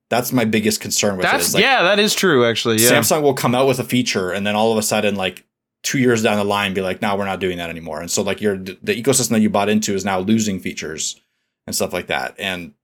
That's 0.08 0.32
my 0.32 0.44
biggest 0.44 0.80
concern 0.80 1.16
with 1.16 1.26
it. 1.26 1.30
That's 1.32 1.48
is, 1.48 1.54
like, 1.54 1.62
yeah, 1.64 1.82
that 1.82 1.98
is 1.98 2.14
true 2.14 2.46
actually. 2.46 2.76
Yeah. 2.76 2.90
Samsung 2.92 3.22
will 3.22 3.34
come 3.34 3.54
out 3.56 3.66
with 3.66 3.80
a 3.80 3.84
feature 3.84 4.30
and 4.30 4.46
then 4.46 4.54
all 4.54 4.70
of 4.70 4.78
a 4.78 4.82
sudden, 4.82 5.16
like 5.16 5.44
two 5.82 5.98
years 5.98 6.22
down 6.22 6.36
the 6.36 6.44
line, 6.44 6.74
be 6.74 6.80
like, 6.82 7.02
no, 7.02 7.16
we're 7.16 7.24
not 7.24 7.40
doing 7.40 7.58
that 7.58 7.70
anymore. 7.70 8.00
And 8.00 8.10
so 8.10 8.22
like 8.22 8.40
your 8.40 8.56
the 8.56 9.02
ecosystem 9.02 9.30
that 9.30 9.40
you 9.40 9.50
bought 9.50 9.68
into 9.68 9.94
is 9.94 10.04
now 10.04 10.20
losing 10.20 10.60
features 10.60 11.20
and 11.66 11.74
stuff 11.74 11.92
like 11.92 12.06
that. 12.06 12.36
And 12.38 12.74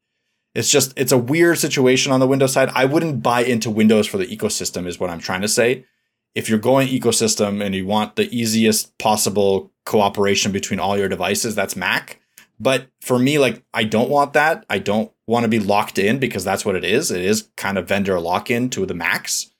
it's 0.54 0.70
just 0.70 0.92
it's 0.96 1.12
a 1.12 1.18
weird 1.18 1.58
situation 1.58 2.12
on 2.12 2.20
the 2.20 2.26
Windows 2.26 2.52
side. 2.52 2.70
I 2.74 2.84
wouldn't 2.84 3.22
buy 3.22 3.42
into 3.42 3.70
Windows 3.70 4.06
for 4.06 4.18
the 4.18 4.26
ecosystem, 4.26 4.86
is 4.86 5.00
what 5.00 5.10
I'm 5.10 5.20
trying 5.20 5.42
to 5.42 5.48
say. 5.48 5.86
If 6.34 6.48
you're 6.48 6.58
going 6.58 6.88
ecosystem 6.88 7.62
and 7.62 7.74
you 7.74 7.86
want 7.86 8.16
the 8.16 8.34
easiest 8.34 8.96
possible 8.98 9.72
cooperation 9.84 10.52
between 10.52 10.80
all 10.80 10.96
your 10.96 11.08
devices, 11.08 11.54
that's 11.54 11.76
Mac. 11.76 12.20
But 12.60 12.88
for 13.00 13.18
me, 13.18 13.38
like 13.38 13.62
I 13.74 13.84
don't 13.84 14.10
want 14.10 14.34
that. 14.34 14.64
I 14.70 14.78
don't 14.78 15.10
want 15.26 15.44
to 15.44 15.48
be 15.48 15.58
locked 15.58 15.98
in 15.98 16.18
because 16.18 16.44
that's 16.44 16.64
what 16.64 16.76
it 16.76 16.84
is. 16.84 17.10
It 17.10 17.22
is 17.22 17.48
kind 17.56 17.78
of 17.78 17.88
vendor 17.88 18.20
lock 18.20 18.50
in 18.50 18.70
to 18.70 18.86
the 18.86 18.94
Macs. 18.94 19.50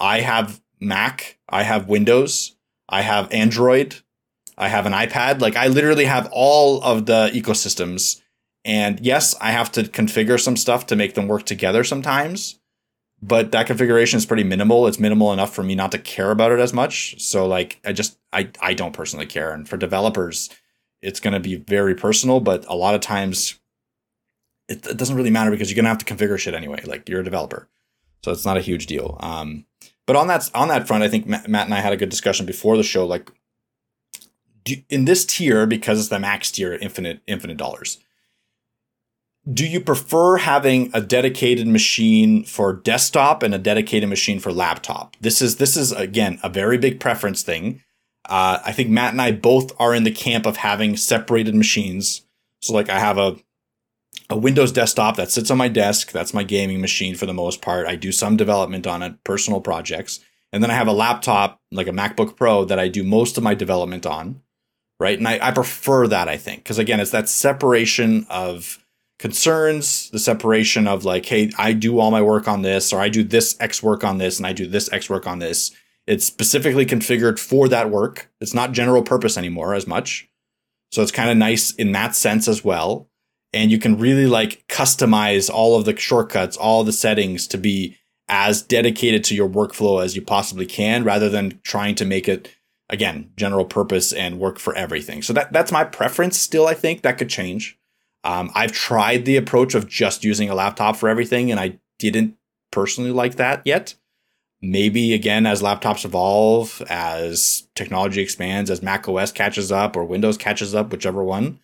I 0.00 0.20
have 0.20 0.60
Mac, 0.80 1.38
I 1.48 1.62
have 1.62 1.88
Windows, 1.88 2.56
I 2.88 3.02
have 3.02 3.32
Android, 3.32 3.96
I 4.58 4.68
have 4.68 4.86
an 4.86 4.92
iPad. 4.92 5.40
Like 5.40 5.56
I 5.56 5.68
literally 5.68 6.04
have 6.04 6.28
all 6.32 6.82
of 6.82 7.06
the 7.06 7.30
ecosystems. 7.32 8.20
And 8.64 9.00
yes, 9.00 9.34
I 9.40 9.52
have 9.52 9.70
to 9.72 9.82
configure 9.82 10.40
some 10.40 10.56
stuff 10.56 10.86
to 10.86 10.96
make 10.96 11.14
them 11.14 11.28
work 11.28 11.44
together 11.44 11.84
sometimes. 11.84 12.58
But 13.22 13.52
that 13.52 13.66
configuration 13.66 14.18
is 14.18 14.26
pretty 14.26 14.44
minimal. 14.44 14.86
It's 14.86 14.98
minimal 14.98 15.32
enough 15.32 15.54
for 15.54 15.62
me 15.62 15.74
not 15.74 15.92
to 15.92 15.98
care 15.98 16.30
about 16.30 16.52
it 16.52 16.60
as 16.60 16.72
much. 16.72 17.20
So 17.22 17.46
like 17.46 17.80
I 17.84 17.92
just 17.92 18.18
I 18.32 18.50
I 18.60 18.74
don't 18.74 18.92
personally 18.92 19.26
care. 19.26 19.52
And 19.52 19.68
for 19.68 19.76
developers, 19.76 20.50
it's 21.00 21.20
going 21.20 21.32
to 21.32 21.40
be 21.40 21.56
very 21.56 21.94
personal, 21.94 22.40
but 22.40 22.64
a 22.68 22.74
lot 22.74 22.94
of 22.94 23.00
times 23.00 23.58
it, 24.68 24.86
it 24.86 24.96
doesn't 24.96 25.16
really 25.16 25.30
matter 25.30 25.50
because 25.50 25.70
you're 25.70 25.76
going 25.76 25.84
to 25.84 25.90
have 25.90 26.04
to 26.04 26.14
configure 26.14 26.38
shit 26.38 26.54
anyway. 26.54 26.82
Like 26.84 27.08
you're 27.08 27.20
a 27.20 27.24
developer. 27.24 27.68
So 28.24 28.32
it's 28.32 28.46
not 28.46 28.56
a 28.56 28.62
huge 28.62 28.86
deal. 28.86 29.18
Um, 29.20 29.66
but 30.06 30.16
on 30.16 30.26
that 30.28 30.50
on 30.54 30.68
that 30.68 30.86
front, 30.86 31.02
I 31.02 31.08
think 31.08 31.26
Matt 31.26 31.46
and 31.46 31.74
I 31.74 31.80
had 31.80 31.92
a 31.92 31.96
good 31.96 32.08
discussion 32.08 32.46
before 32.46 32.76
the 32.76 32.82
show. 32.82 33.06
Like, 33.06 33.30
do, 34.64 34.76
in 34.88 35.04
this 35.04 35.24
tier, 35.24 35.66
because 35.66 35.98
it's 35.98 36.08
the 36.08 36.18
max 36.18 36.50
tier, 36.50 36.74
infinite 36.74 37.20
infinite 37.26 37.56
dollars. 37.56 37.98
Do 39.52 39.66
you 39.66 39.80
prefer 39.80 40.38
having 40.38 40.90
a 40.94 41.02
dedicated 41.02 41.66
machine 41.66 42.44
for 42.44 42.72
desktop 42.72 43.42
and 43.42 43.54
a 43.54 43.58
dedicated 43.58 44.08
machine 44.08 44.40
for 44.40 44.52
laptop? 44.52 45.16
This 45.20 45.42
is 45.42 45.56
this 45.56 45.76
is 45.76 45.92
again 45.92 46.40
a 46.42 46.48
very 46.48 46.78
big 46.78 46.98
preference 46.98 47.42
thing. 47.42 47.82
Uh, 48.26 48.60
I 48.64 48.72
think 48.72 48.88
Matt 48.88 49.12
and 49.12 49.20
I 49.20 49.32
both 49.32 49.78
are 49.78 49.94
in 49.94 50.04
the 50.04 50.10
camp 50.10 50.46
of 50.46 50.56
having 50.56 50.96
separated 50.96 51.54
machines. 51.54 52.22
So 52.62 52.72
like 52.72 52.88
I 52.88 52.98
have 52.98 53.18
a 53.18 53.36
a 54.30 54.36
Windows 54.36 54.72
desktop 54.72 55.16
that 55.16 55.30
sits 55.30 55.50
on 55.50 55.58
my 55.58 55.68
desk. 55.68 56.10
That's 56.10 56.32
my 56.32 56.42
gaming 56.42 56.80
machine 56.80 57.14
for 57.14 57.26
the 57.26 57.34
most 57.34 57.60
part. 57.60 57.86
I 57.86 57.96
do 57.96 58.12
some 58.12 58.38
development 58.38 58.86
on 58.86 59.02
it, 59.02 59.22
personal 59.24 59.60
projects. 59.60 60.20
And 60.52 60.62
then 60.62 60.70
I 60.70 60.74
have 60.74 60.88
a 60.88 60.92
laptop, 60.92 61.60
like 61.70 61.88
a 61.88 61.92
MacBook 61.92 62.36
Pro, 62.36 62.64
that 62.64 62.78
I 62.78 62.88
do 62.88 63.02
most 63.04 63.36
of 63.36 63.44
my 63.44 63.54
development 63.54 64.06
on. 64.06 64.40
Right. 65.00 65.18
And 65.18 65.26
I, 65.26 65.48
I 65.48 65.50
prefer 65.50 66.06
that, 66.06 66.28
I 66.28 66.36
think, 66.38 66.62
because 66.62 66.78
again, 66.78 67.00
it's 67.00 67.10
that 67.10 67.28
separation 67.28 68.26
of 68.30 68.78
concerns, 69.18 70.10
the 70.10 70.18
separation 70.18 70.86
of 70.86 71.04
like, 71.04 71.26
hey, 71.26 71.50
I 71.56 71.72
do 71.72 71.98
all 71.98 72.10
my 72.10 72.22
work 72.22 72.48
on 72.48 72.62
this, 72.62 72.92
or 72.92 73.00
I 73.00 73.08
do 73.08 73.22
this 73.22 73.56
X 73.60 73.82
work 73.82 74.04
on 74.04 74.18
this, 74.18 74.38
and 74.38 74.46
I 74.46 74.52
do 74.52 74.66
this 74.66 74.92
X 74.92 75.08
work 75.08 75.26
on 75.26 75.38
this. 75.38 75.70
It's 76.06 76.24
specifically 76.26 76.84
configured 76.84 77.38
for 77.38 77.68
that 77.68 77.90
work. 77.90 78.30
It's 78.40 78.54
not 78.54 78.72
general 78.72 79.02
purpose 79.02 79.38
anymore 79.38 79.74
as 79.74 79.86
much. 79.86 80.28
So 80.92 81.02
it's 81.02 81.12
kind 81.12 81.30
of 81.30 81.36
nice 81.36 81.72
in 81.72 81.92
that 81.92 82.14
sense 82.14 82.46
as 82.46 82.62
well 82.62 83.08
and 83.54 83.70
you 83.70 83.78
can 83.78 83.96
really 83.96 84.26
like 84.26 84.66
customize 84.68 85.48
all 85.48 85.78
of 85.78 85.84
the 85.84 85.96
shortcuts, 85.96 86.56
all 86.56 86.82
the 86.84 86.92
settings 86.92 87.46
to 87.46 87.56
be 87.56 87.96
as 88.28 88.60
dedicated 88.60 89.22
to 89.22 89.34
your 89.34 89.48
workflow 89.48 90.02
as 90.02 90.16
you 90.16 90.22
possibly 90.22 90.66
can 90.66 91.04
rather 91.04 91.28
than 91.28 91.60
trying 91.62 91.94
to 91.94 92.04
make 92.04 92.28
it 92.28 92.50
again 92.90 93.30
general 93.36 93.64
purpose 93.64 94.12
and 94.12 94.40
work 94.40 94.58
for 94.58 94.74
everything. 94.74 95.22
So 95.22 95.32
that 95.34 95.52
that's 95.52 95.72
my 95.72 95.84
preference 95.84 96.38
still 96.38 96.66
I 96.66 96.74
think 96.74 97.02
that 97.02 97.16
could 97.16 97.30
change. 97.30 97.78
Um, 98.24 98.50
I've 98.54 98.72
tried 98.72 99.24
the 99.24 99.36
approach 99.36 99.74
of 99.74 99.88
just 99.88 100.24
using 100.24 100.50
a 100.50 100.54
laptop 100.54 100.96
for 100.96 101.08
everything 101.08 101.50
and 101.50 101.60
I 101.60 101.78
didn't 101.98 102.36
personally 102.72 103.10
like 103.10 103.36
that 103.36 103.62
yet. 103.64 103.94
Maybe 104.62 105.12
again 105.12 105.46
as 105.46 105.60
laptops 105.60 106.06
evolve, 106.06 106.82
as 106.88 107.68
technology 107.74 108.22
expands, 108.22 108.70
as 108.70 108.82
Mac 108.82 109.06
OS 109.06 109.30
catches 109.30 109.70
up 109.70 109.94
or 109.94 110.04
Windows 110.04 110.38
catches 110.38 110.74
up, 110.74 110.90
whichever 110.90 111.22
one, 111.22 111.60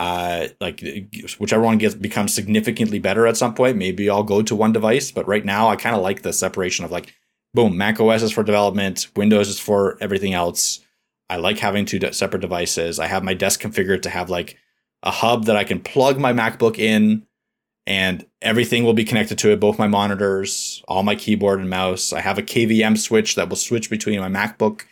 uh, 0.00 0.48
like 0.60 0.82
whichever 1.38 1.62
one 1.62 1.78
gets 1.78 1.94
becomes 1.94 2.34
significantly 2.34 2.98
better 2.98 3.26
at 3.26 3.36
some 3.36 3.54
point, 3.54 3.76
maybe 3.76 4.10
I'll 4.10 4.24
go 4.24 4.42
to 4.42 4.56
one 4.56 4.72
device. 4.72 5.12
But 5.12 5.28
right 5.28 5.44
now, 5.44 5.68
I 5.68 5.76
kind 5.76 5.94
of 5.94 6.02
like 6.02 6.22
the 6.22 6.32
separation 6.32 6.84
of 6.84 6.90
like, 6.90 7.14
boom, 7.54 7.76
Mac 7.76 8.00
OS 8.00 8.22
is 8.22 8.32
for 8.32 8.42
development, 8.42 9.08
Windows 9.14 9.48
is 9.48 9.60
for 9.60 9.98
everything 10.00 10.32
else. 10.34 10.80
I 11.28 11.36
like 11.36 11.58
having 11.58 11.84
two 11.84 12.00
separate 12.12 12.40
devices. 12.40 12.98
I 12.98 13.06
have 13.06 13.22
my 13.22 13.34
desk 13.34 13.60
configured 13.60 14.02
to 14.02 14.10
have 14.10 14.30
like 14.30 14.56
a 15.02 15.10
hub 15.10 15.46
that 15.46 15.56
I 15.56 15.64
can 15.64 15.80
plug 15.80 16.18
my 16.18 16.32
MacBook 16.32 16.78
in, 16.78 17.26
and 17.86 18.26
everything 18.42 18.84
will 18.84 18.94
be 18.94 19.04
connected 19.04 19.38
to 19.38 19.50
it. 19.50 19.60
Both 19.60 19.78
my 19.78 19.88
monitors, 19.88 20.82
all 20.88 21.02
my 21.02 21.14
keyboard 21.14 21.60
and 21.60 21.70
mouse. 21.70 22.12
I 22.12 22.20
have 22.20 22.38
a 22.38 22.42
KVM 22.42 22.98
switch 22.98 23.34
that 23.34 23.48
will 23.48 23.56
switch 23.56 23.90
between 23.90 24.20
my 24.20 24.28
MacBook 24.28 24.82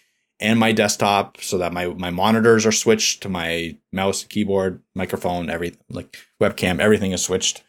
and 0.41 0.59
my 0.59 0.73
desktop 0.73 1.41
so 1.41 1.59
that 1.59 1.73
my 1.73 1.87
my 1.87 2.11
monitors 2.11 2.65
are 2.65 2.73
switched 2.73 3.23
to 3.23 3.29
my 3.29 3.77
mouse, 3.93 4.25
keyboard, 4.25 4.83
microphone, 4.95 5.51
everything 5.51 5.81
like 5.91 6.17
webcam, 6.41 6.81
everything 6.81 7.13
is 7.13 7.23
switched. 7.23 7.65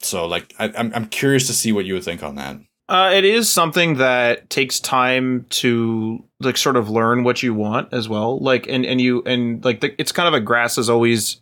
So 0.00 0.26
like 0.26 0.54
I, 0.58 0.72
I'm 0.76 0.92
I'm 0.94 1.06
curious 1.06 1.46
to 1.48 1.52
see 1.52 1.72
what 1.72 1.84
you 1.84 1.94
would 1.94 2.04
think 2.04 2.22
on 2.22 2.36
that. 2.36 2.56
Uh, 2.88 3.10
it 3.14 3.24
is 3.24 3.48
something 3.48 3.94
that 3.96 4.50
takes 4.50 4.78
time 4.80 5.46
to 5.48 6.22
like 6.40 6.56
sort 6.56 6.76
of 6.76 6.90
learn 6.90 7.24
what 7.24 7.42
you 7.42 7.54
want 7.54 7.92
as 7.92 8.08
well. 8.08 8.38
Like 8.38 8.66
and 8.66 8.84
and 8.84 9.00
you 9.00 9.22
and 9.24 9.64
like 9.64 9.80
the, 9.80 9.94
it's 10.00 10.12
kind 10.12 10.28
of 10.28 10.34
a 10.34 10.40
grass 10.40 10.78
is 10.78 10.90
always 10.90 11.40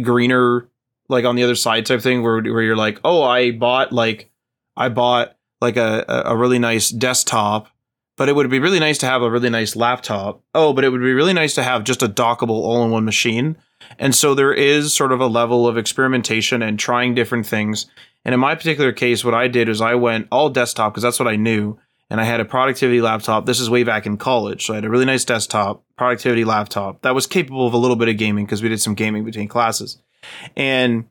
greener 0.00 0.68
like 1.08 1.24
on 1.24 1.36
the 1.36 1.42
other 1.42 1.54
side 1.54 1.86
type 1.86 2.00
thing 2.00 2.22
where 2.22 2.40
where 2.42 2.62
you're 2.62 2.76
like, 2.76 3.00
"Oh, 3.04 3.22
I 3.22 3.50
bought 3.50 3.92
like 3.92 4.30
I 4.76 4.88
bought 4.88 5.36
like 5.60 5.76
a 5.76 6.04
a 6.08 6.36
really 6.36 6.58
nice 6.58 6.90
desktop, 6.90 7.68
but 8.16 8.28
it 8.28 8.34
would 8.34 8.50
be 8.50 8.58
really 8.58 8.80
nice 8.80 8.98
to 8.98 9.06
have 9.06 9.22
a 9.22 9.30
really 9.30 9.50
nice 9.50 9.76
laptop. 9.76 10.42
Oh, 10.54 10.72
but 10.72 10.84
it 10.84 10.90
would 10.90 11.00
be 11.00 11.12
really 11.12 11.34
nice 11.34 11.54
to 11.54 11.62
have 11.62 11.84
just 11.84 12.02
a 12.02 12.08
dockable 12.08 12.50
all-in-one 12.50 13.04
machine." 13.04 13.56
And 13.98 14.14
so 14.14 14.34
there 14.34 14.54
is 14.54 14.94
sort 14.94 15.12
of 15.12 15.20
a 15.20 15.26
level 15.26 15.66
of 15.66 15.76
experimentation 15.76 16.62
and 16.62 16.78
trying 16.78 17.14
different 17.14 17.46
things. 17.46 17.86
And 18.24 18.32
in 18.32 18.40
my 18.40 18.54
particular 18.54 18.92
case, 18.92 19.24
what 19.24 19.34
I 19.34 19.48
did 19.48 19.68
is 19.68 19.80
I 19.80 19.96
went 19.96 20.28
all 20.30 20.48
desktop 20.48 20.92
because 20.92 21.02
that's 21.02 21.18
what 21.18 21.28
I 21.28 21.36
knew. 21.36 21.78
And 22.10 22.20
I 22.20 22.24
had 22.24 22.40
a 22.40 22.44
productivity 22.44 23.00
laptop. 23.00 23.46
This 23.46 23.58
is 23.58 23.70
way 23.70 23.84
back 23.84 24.04
in 24.04 24.18
college. 24.18 24.66
So 24.66 24.74
I 24.74 24.76
had 24.76 24.84
a 24.84 24.90
really 24.90 25.06
nice 25.06 25.24
desktop, 25.24 25.82
productivity 25.96 26.44
laptop 26.44 27.02
that 27.02 27.14
was 27.14 27.26
capable 27.26 27.66
of 27.66 27.72
a 27.72 27.78
little 27.78 27.96
bit 27.96 28.08
of 28.08 28.18
gaming 28.18 28.44
because 28.44 28.62
we 28.62 28.68
did 28.68 28.80
some 28.80 28.94
gaming 28.94 29.24
between 29.24 29.48
classes. 29.48 29.98
And 30.54 31.06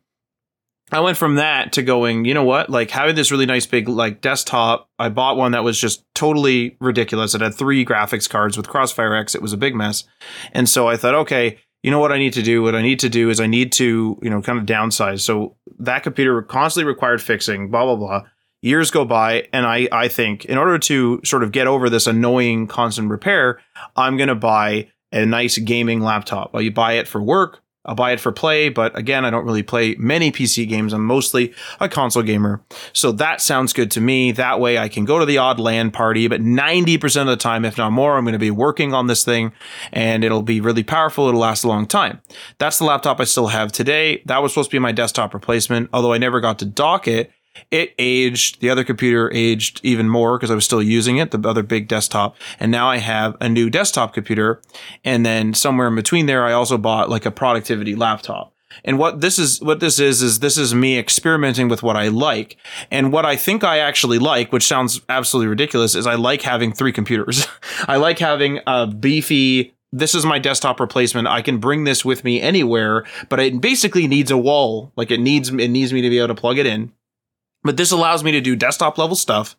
I 0.91 0.99
went 0.99 1.17
from 1.17 1.35
that 1.35 1.73
to 1.73 1.83
going, 1.83 2.25
you 2.25 2.33
know 2.33 2.43
what? 2.43 2.69
Like 2.69 2.91
having 2.91 3.15
this 3.15 3.31
really 3.31 3.45
nice 3.45 3.65
big 3.65 3.87
like 3.87 4.21
desktop. 4.21 4.89
I 4.99 5.09
bought 5.09 5.37
one 5.37 5.53
that 5.53 5.63
was 5.63 5.79
just 5.79 6.03
totally 6.13 6.75
ridiculous. 6.79 7.33
It 7.33 7.41
had 7.41 7.55
three 7.55 7.85
graphics 7.85 8.29
cards 8.29 8.57
with 8.57 8.67
Crossfire 8.67 9.15
X. 9.15 9.33
It 9.33 9.41
was 9.41 9.53
a 9.53 9.57
big 9.57 9.73
mess. 9.73 10.03
And 10.51 10.67
so 10.67 10.89
I 10.89 10.97
thought, 10.97 11.15
okay, 11.15 11.59
you 11.81 11.91
know 11.91 11.99
what 11.99 12.11
I 12.11 12.17
need 12.17 12.33
to 12.33 12.43
do? 12.43 12.61
What 12.61 12.75
I 12.75 12.81
need 12.81 12.99
to 12.99 13.09
do 13.09 13.29
is 13.29 13.39
I 13.39 13.47
need 13.47 13.71
to, 13.73 14.19
you 14.21 14.29
know, 14.29 14.41
kind 14.41 14.59
of 14.59 14.65
downsize. 14.65 15.21
So 15.21 15.55
that 15.79 16.03
computer 16.03 16.41
constantly 16.41 16.87
required 16.87 17.21
fixing, 17.21 17.71
blah, 17.71 17.85
blah, 17.85 17.95
blah. 17.95 18.23
Years 18.61 18.91
go 18.91 19.05
by, 19.05 19.47
and 19.51 19.65
I, 19.65 19.87
I 19.91 20.07
think 20.07 20.45
in 20.45 20.57
order 20.57 20.77
to 20.79 21.21
sort 21.23 21.43
of 21.43 21.51
get 21.51 21.67
over 21.67 21.89
this 21.89 22.05
annoying 22.05 22.67
constant 22.67 23.09
repair, 23.09 23.59
I'm 23.95 24.17
going 24.17 24.29
to 24.29 24.35
buy 24.35 24.89
a 25.11 25.25
nice 25.25 25.57
gaming 25.57 26.01
laptop. 26.01 26.53
Well, 26.53 26.61
you 26.61 26.71
buy 26.71 26.93
it 26.93 27.07
for 27.07 27.21
work, 27.21 27.61
I'll 27.83 27.95
buy 27.95 28.11
it 28.11 28.19
for 28.19 28.31
play, 28.31 28.69
but 28.69 28.95
again, 28.95 29.25
I 29.25 29.31
don't 29.31 29.45
really 29.45 29.63
play 29.63 29.95
many 29.97 30.31
PC 30.31 30.69
games. 30.69 30.93
I'm 30.93 31.03
mostly 31.03 31.53
a 31.79 31.89
console 31.89 32.21
gamer. 32.21 32.63
So 32.93 33.11
that 33.13 33.41
sounds 33.41 33.73
good 33.73 33.89
to 33.91 34.01
me. 34.01 34.31
That 34.31 34.59
way 34.59 34.77
I 34.77 34.87
can 34.87 35.03
go 35.03 35.17
to 35.17 35.25
the 35.25 35.39
odd 35.39 35.59
LAN 35.59 35.89
party, 35.89 36.27
but 36.27 36.41
90% 36.41 37.21
of 37.21 37.27
the 37.27 37.37
time, 37.37 37.65
if 37.65 37.79
not 37.79 37.91
more, 37.91 38.17
I'm 38.17 38.23
going 38.23 38.33
to 38.33 38.39
be 38.39 38.51
working 38.51 38.93
on 38.93 39.07
this 39.07 39.25
thing 39.25 39.51
and 39.91 40.23
it'll 40.23 40.43
be 40.43 40.61
really 40.61 40.83
powerful. 40.83 41.27
It'll 41.27 41.39
last 41.39 41.63
a 41.63 41.67
long 41.67 41.87
time. 41.87 42.21
That's 42.59 42.77
the 42.77 42.85
laptop 42.85 43.19
I 43.19 43.23
still 43.23 43.47
have 43.47 43.71
today. 43.71 44.21
That 44.27 44.43
was 44.43 44.51
supposed 44.51 44.69
to 44.69 44.75
be 44.75 44.79
my 44.79 44.91
desktop 44.91 45.33
replacement, 45.33 45.89
although 45.91 46.13
I 46.13 46.19
never 46.19 46.39
got 46.39 46.59
to 46.59 46.65
dock 46.65 47.07
it 47.07 47.31
it 47.69 47.93
aged. 47.99 48.61
The 48.61 48.69
other 48.69 48.83
computer 48.83 49.31
aged 49.33 49.81
even 49.83 50.09
more 50.09 50.37
because 50.37 50.51
I 50.51 50.55
was 50.55 50.65
still 50.65 50.81
using 50.81 51.17
it, 51.17 51.31
the 51.31 51.47
other 51.47 51.63
big 51.63 51.87
desktop. 51.87 52.35
And 52.59 52.71
now 52.71 52.89
I 52.89 52.97
have 52.97 53.35
a 53.39 53.49
new 53.49 53.69
desktop 53.69 54.13
computer. 54.13 54.61
And 55.03 55.25
then 55.25 55.53
somewhere 55.53 55.87
in 55.87 55.95
between 55.95 56.25
there, 56.25 56.45
I 56.45 56.53
also 56.53 56.77
bought 56.77 57.09
like 57.09 57.25
a 57.25 57.31
productivity 57.31 57.95
laptop. 57.95 58.53
And 58.83 58.97
what 58.97 59.21
this 59.21 59.37
is, 59.37 59.61
what 59.61 59.79
this 59.79 59.99
is, 59.99 60.21
is 60.21 60.39
this 60.39 60.57
is 60.57 60.73
me 60.73 60.97
experimenting 60.97 61.67
with 61.67 61.83
what 61.83 61.95
I 61.95 62.07
like. 62.07 62.57
And 62.89 63.11
what 63.11 63.25
I 63.25 63.35
think 63.35 63.63
I 63.63 63.79
actually 63.79 64.19
like, 64.19 64.51
which 64.51 64.63
sounds 64.65 65.01
absolutely 65.09 65.49
ridiculous, 65.49 65.95
is 65.95 66.07
I 66.07 66.15
like 66.15 66.41
having 66.41 66.71
three 66.71 66.91
computers. 66.91 67.47
I 67.87 67.97
like 67.97 68.19
having 68.19 68.59
a 68.65 68.87
beefy, 68.87 69.73
this 69.91 70.15
is 70.15 70.25
my 70.25 70.39
desktop 70.39 70.79
replacement. 70.79 71.27
I 71.27 71.41
can 71.41 71.57
bring 71.57 71.83
this 71.83 72.05
with 72.05 72.23
me 72.23 72.41
anywhere, 72.41 73.05
but 73.29 73.39
it 73.39 73.59
basically 73.59 74.07
needs 74.07 74.31
a 74.31 74.37
wall. 74.37 74.93
Like 74.95 75.11
it 75.11 75.19
needs, 75.19 75.49
it 75.49 75.67
needs 75.67 75.91
me 75.91 76.01
to 76.01 76.09
be 76.09 76.17
able 76.17 76.29
to 76.29 76.35
plug 76.35 76.57
it 76.57 76.65
in. 76.65 76.93
But 77.63 77.77
this 77.77 77.91
allows 77.91 78.23
me 78.23 78.31
to 78.31 78.41
do 78.41 78.55
desktop 78.55 78.97
level 78.97 79.15
stuff 79.15 79.55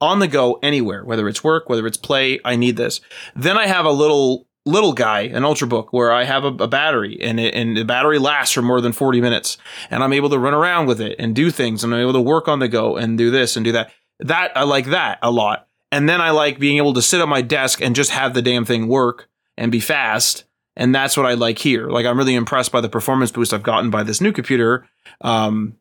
on 0.00 0.18
the 0.18 0.28
go 0.28 0.58
anywhere, 0.62 1.04
whether 1.04 1.28
it's 1.28 1.42
work, 1.42 1.68
whether 1.68 1.86
it's 1.86 1.96
play. 1.96 2.38
I 2.44 2.56
need 2.56 2.76
this. 2.76 3.00
Then 3.34 3.56
I 3.56 3.66
have 3.66 3.86
a 3.86 3.90
little 3.90 4.46
little 4.66 4.92
guy, 4.92 5.20
an 5.20 5.44
ultrabook, 5.44 5.88
where 5.92 6.12
I 6.12 6.24
have 6.24 6.44
a, 6.44 6.48
a 6.48 6.66
battery 6.66 7.18
and 7.22 7.38
it, 7.38 7.54
and 7.54 7.76
the 7.76 7.84
battery 7.84 8.18
lasts 8.18 8.52
for 8.52 8.62
more 8.62 8.80
than 8.80 8.90
40 8.92 9.20
minutes 9.20 9.58
and 9.90 10.02
I'm 10.02 10.12
able 10.12 10.28
to 10.30 10.40
run 10.40 10.54
around 10.54 10.86
with 10.86 11.00
it 11.00 11.14
and 11.20 11.36
do 11.36 11.52
things 11.52 11.84
and 11.84 11.94
I'm 11.94 12.00
able 12.00 12.14
to 12.14 12.20
work 12.20 12.48
on 12.48 12.58
the 12.58 12.66
go 12.66 12.96
and 12.96 13.16
do 13.16 13.30
this 13.30 13.56
and 13.56 13.64
do 13.64 13.72
that. 13.72 13.92
That 14.20 14.56
I 14.56 14.64
like 14.64 14.86
that 14.86 15.20
a 15.22 15.30
lot. 15.30 15.68
And 15.92 16.08
then 16.08 16.20
I 16.20 16.30
like 16.30 16.58
being 16.58 16.78
able 16.78 16.94
to 16.94 17.02
sit 17.02 17.20
at 17.20 17.28
my 17.28 17.42
desk 17.42 17.80
and 17.80 17.94
just 17.94 18.10
have 18.10 18.34
the 18.34 18.42
damn 18.42 18.64
thing 18.64 18.88
work 18.88 19.28
and 19.56 19.70
be 19.70 19.80
fast. 19.80 20.44
And 20.74 20.94
that's 20.94 21.16
what 21.16 21.26
I 21.26 21.34
like 21.34 21.58
here. 21.58 21.88
Like 21.88 22.04
I'm 22.04 22.18
really 22.18 22.34
impressed 22.34 22.72
by 22.72 22.80
the 22.80 22.88
performance 22.88 23.30
boost 23.30 23.54
I've 23.54 23.62
gotten 23.62 23.90
by 23.90 24.02
this 24.02 24.20
new 24.20 24.32
computer. 24.32 24.86
Um, 25.20 25.76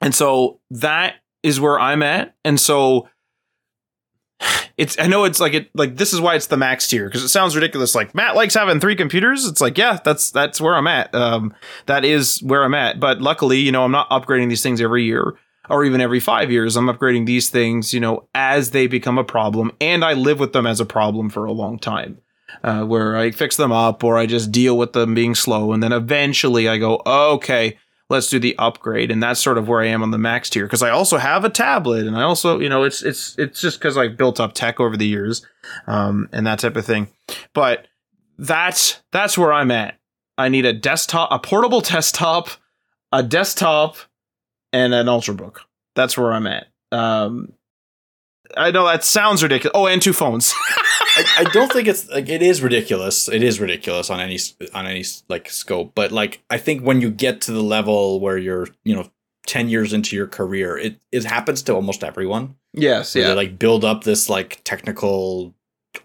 and 0.00 0.14
so 0.14 0.60
that 0.70 1.16
is 1.42 1.60
where 1.60 1.78
I'm 1.78 2.02
at. 2.02 2.34
And 2.44 2.58
so 2.58 3.08
it's 4.76 4.98
I 4.98 5.06
know 5.06 5.24
it's 5.24 5.40
like 5.40 5.52
it 5.52 5.68
like 5.74 5.96
this 5.96 6.12
is 6.12 6.20
why 6.20 6.34
it's 6.34 6.46
the 6.46 6.56
max 6.56 6.88
tier 6.88 7.06
because 7.06 7.22
it 7.22 7.28
sounds 7.28 7.54
ridiculous. 7.54 7.94
Like 7.94 8.14
Matt 8.14 8.34
likes 8.34 8.54
having 8.54 8.80
three 8.80 8.96
computers. 8.96 9.46
It's 9.46 9.60
like 9.60 9.76
yeah, 9.76 9.98
that's 10.02 10.30
that's 10.30 10.60
where 10.60 10.74
I'm 10.74 10.86
at. 10.86 11.14
Um, 11.14 11.54
that 11.86 12.04
is 12.04 12.42
where 12.42 12.64
I'm 12.64 12.74
at. 12.74 12.98
But 12.98 13.20
luckily, 13.20 13.58
you 13.58 13.72
know, 13.72 13.84
I'm 13.84 13.92
not 13.92 14.08
upgrading 14.10 14.48
these 14.48 14.62
things 14.62 14.80
every 14.80 15.04
year 15.04 15.34
or 15.68 15.84
even 15.84 16.00
every 16.00 16.20
five 16.20 16.50
years. 16.50 16.76
I'm 16.76 16.86
upgrading 16.86 17.26
these 17.26 17.50
things, 17.50 17.92
you 17.92 18.00
know, 18.00 18.26
as 18.34 18.70
they 18.70 18.86
become 18.86 19.18
a 19.18 19.24
problem, 19.24 19.70
and 19.80 20.04
I 20.04 20.14
live 20.14 20.40
with 20.40 20.54
them 20.54 20.66
as 20.66 20.80
a 20.80 20.86
problem 20.86 21.28
for 21.28 21.44
a 21.44 21.52
long 21.52 21.78
time. 21.78 22.18
Uh, 22.64 22.82
where 22.82 23.16
I 23.16 23.30
fix 23.30 23.56
them 23.56 23.70
up 23.70 24.02
or 24.02 24.18
I 24.18 24.26
just 24.26 24.50
deal 24.50 24.76
with 24.76 24.92
them 24.92 25.14
being 25.14 25.34
slow, 25.34 25.72
and 25.72 25.82
then 25.82 25.92
eventually 25.92 26.68
I 26.68 26.78
go, 26.78 27.00
okay, 27.06 27.76
let's 28.10 28.28
do 28.28 28.38
the 28.38 28.56
upgrade 28.58 29.10
and 29.10 29.22
that's 29.22 29.40
sort 29.40 29.56
of 29.56 29.68
where 29.68 29.80
i 29.80 29.86
am 29.86 30.02
on 30.02 30.10
the 30.10 30.18
max 30.18 30.50
tier 30.50 30.66
because 30.66 30.82
i 30.82 30.90
also 30.90 31.16
have 31.16 31.44
a 31.44 31.48
tablet 31.48 32.06
and 32.06 32.16
i 32.16 32.22
also 32.22 32.60
you 32.60 32.68
know 32.68 32.82
it's 32.82 33.02
it's 33.02 33.34
it's 33.38 33.60
just 33.60 33.78
because 33.78 33.96
i've 33.96 34.16
built 34.16 34.38
up 34.38 34.52
tech 34.52 34.78
over 34.78 34.96
the 34.96 35.06
years 35.06 35.46
um, 35.86 36.28
and 36.32 36.46
that 36.46 36.58
type 36.58 36.76
of 36.76 36.84
thing. 36.84 37.08
But 37.54 37.86
that's 38.38 39.02
that's 39.12 39.36
where 39.36 39.52
i'm 39.52 39.70
at. 39.70 39.98
I 40.38 40.48
need 40.48 40.64
a 40.64 40.72
desktop 40.72 41.30
a 41.30 41.38
portable 41.38 41.80
desktop 41.82 42.48
a 43.12 43.22
desktop 43.22 43.96
and 44.72 44.94
an 44.94 45.06
ultrabook. 45.06 45.58
That's 45.94 46.16
where 46.16 46.32
i'm 46.32 46.46
at. 46.46 46.66
Um, 46.92 47.52
i 48.56 48.70
know 48.70 48.86
that 48.86 49.04
sounds 49.04 49.42
ridiculous. 49.42 49.72
Oh 49.74 49.86
and 49.86 50.02
two 50.02 50.12
phones 50.12 50.54
I, 51.28 51.40
I, 51.40 51.44
don't 51.44 51.72
think 51.72 51.88
it's 51.88 52.08
like 52.08 52.28
it 52.28 52.42
is 52.42 52.62
ridiculous. 52.62 53.28
It 53.28 53.42
is 53.42 53.60
ridiculous 53.60 54.10
on 54.10 54.20
any 54.20 54.38
on 54.74 54.86
any 54.86 55.04
like 55.28 55.50
scope. 55.50 55.92
But 55.94 56.12
like 56.12 56.42
I 56.50 56.58
think 56.58 56.82
when 56.82 57.00
you 57.00 57.10
get 57.10 57.40
to 57.42 57.52
the 57.52 57.62
level 57.62 58.20
where 58.20 58.38
you're 58.38 58.68
you 58.84 58.94
know 58.94 59.10
ten 59.46 59.68
years 59.68 59.92
into 59.92 60.16
your 60.16 60.26
career, 60.26 60.76
it 60.76 61.00
it 61.12 61.24
happens 61.24 61.62
to 61.62 61.74
almost 61.74 62.04
everyone. 62.04 62.56
Yes, 62.72 63.14
yeah. 63.14 63.28
They 63.28 63.34
like 63.34 63.58
build 63.58 63.84
up 63.84 64.04
this 64.04 64.28
like 64.28 64.60
technical 64.64 65.54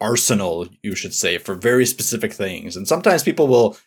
arsenal, 0.01 0.67
you 0.81 0.95
should 0.95 1.13
say, 1.13 1.37
for 1.37 1.55
very 1.55 1.85
specific 1.85 2.33
things. 2.33 2.75
And 2.75 2.87
sometimes 2.87 3.23
people 3.23 3.47
will 3.47 3.77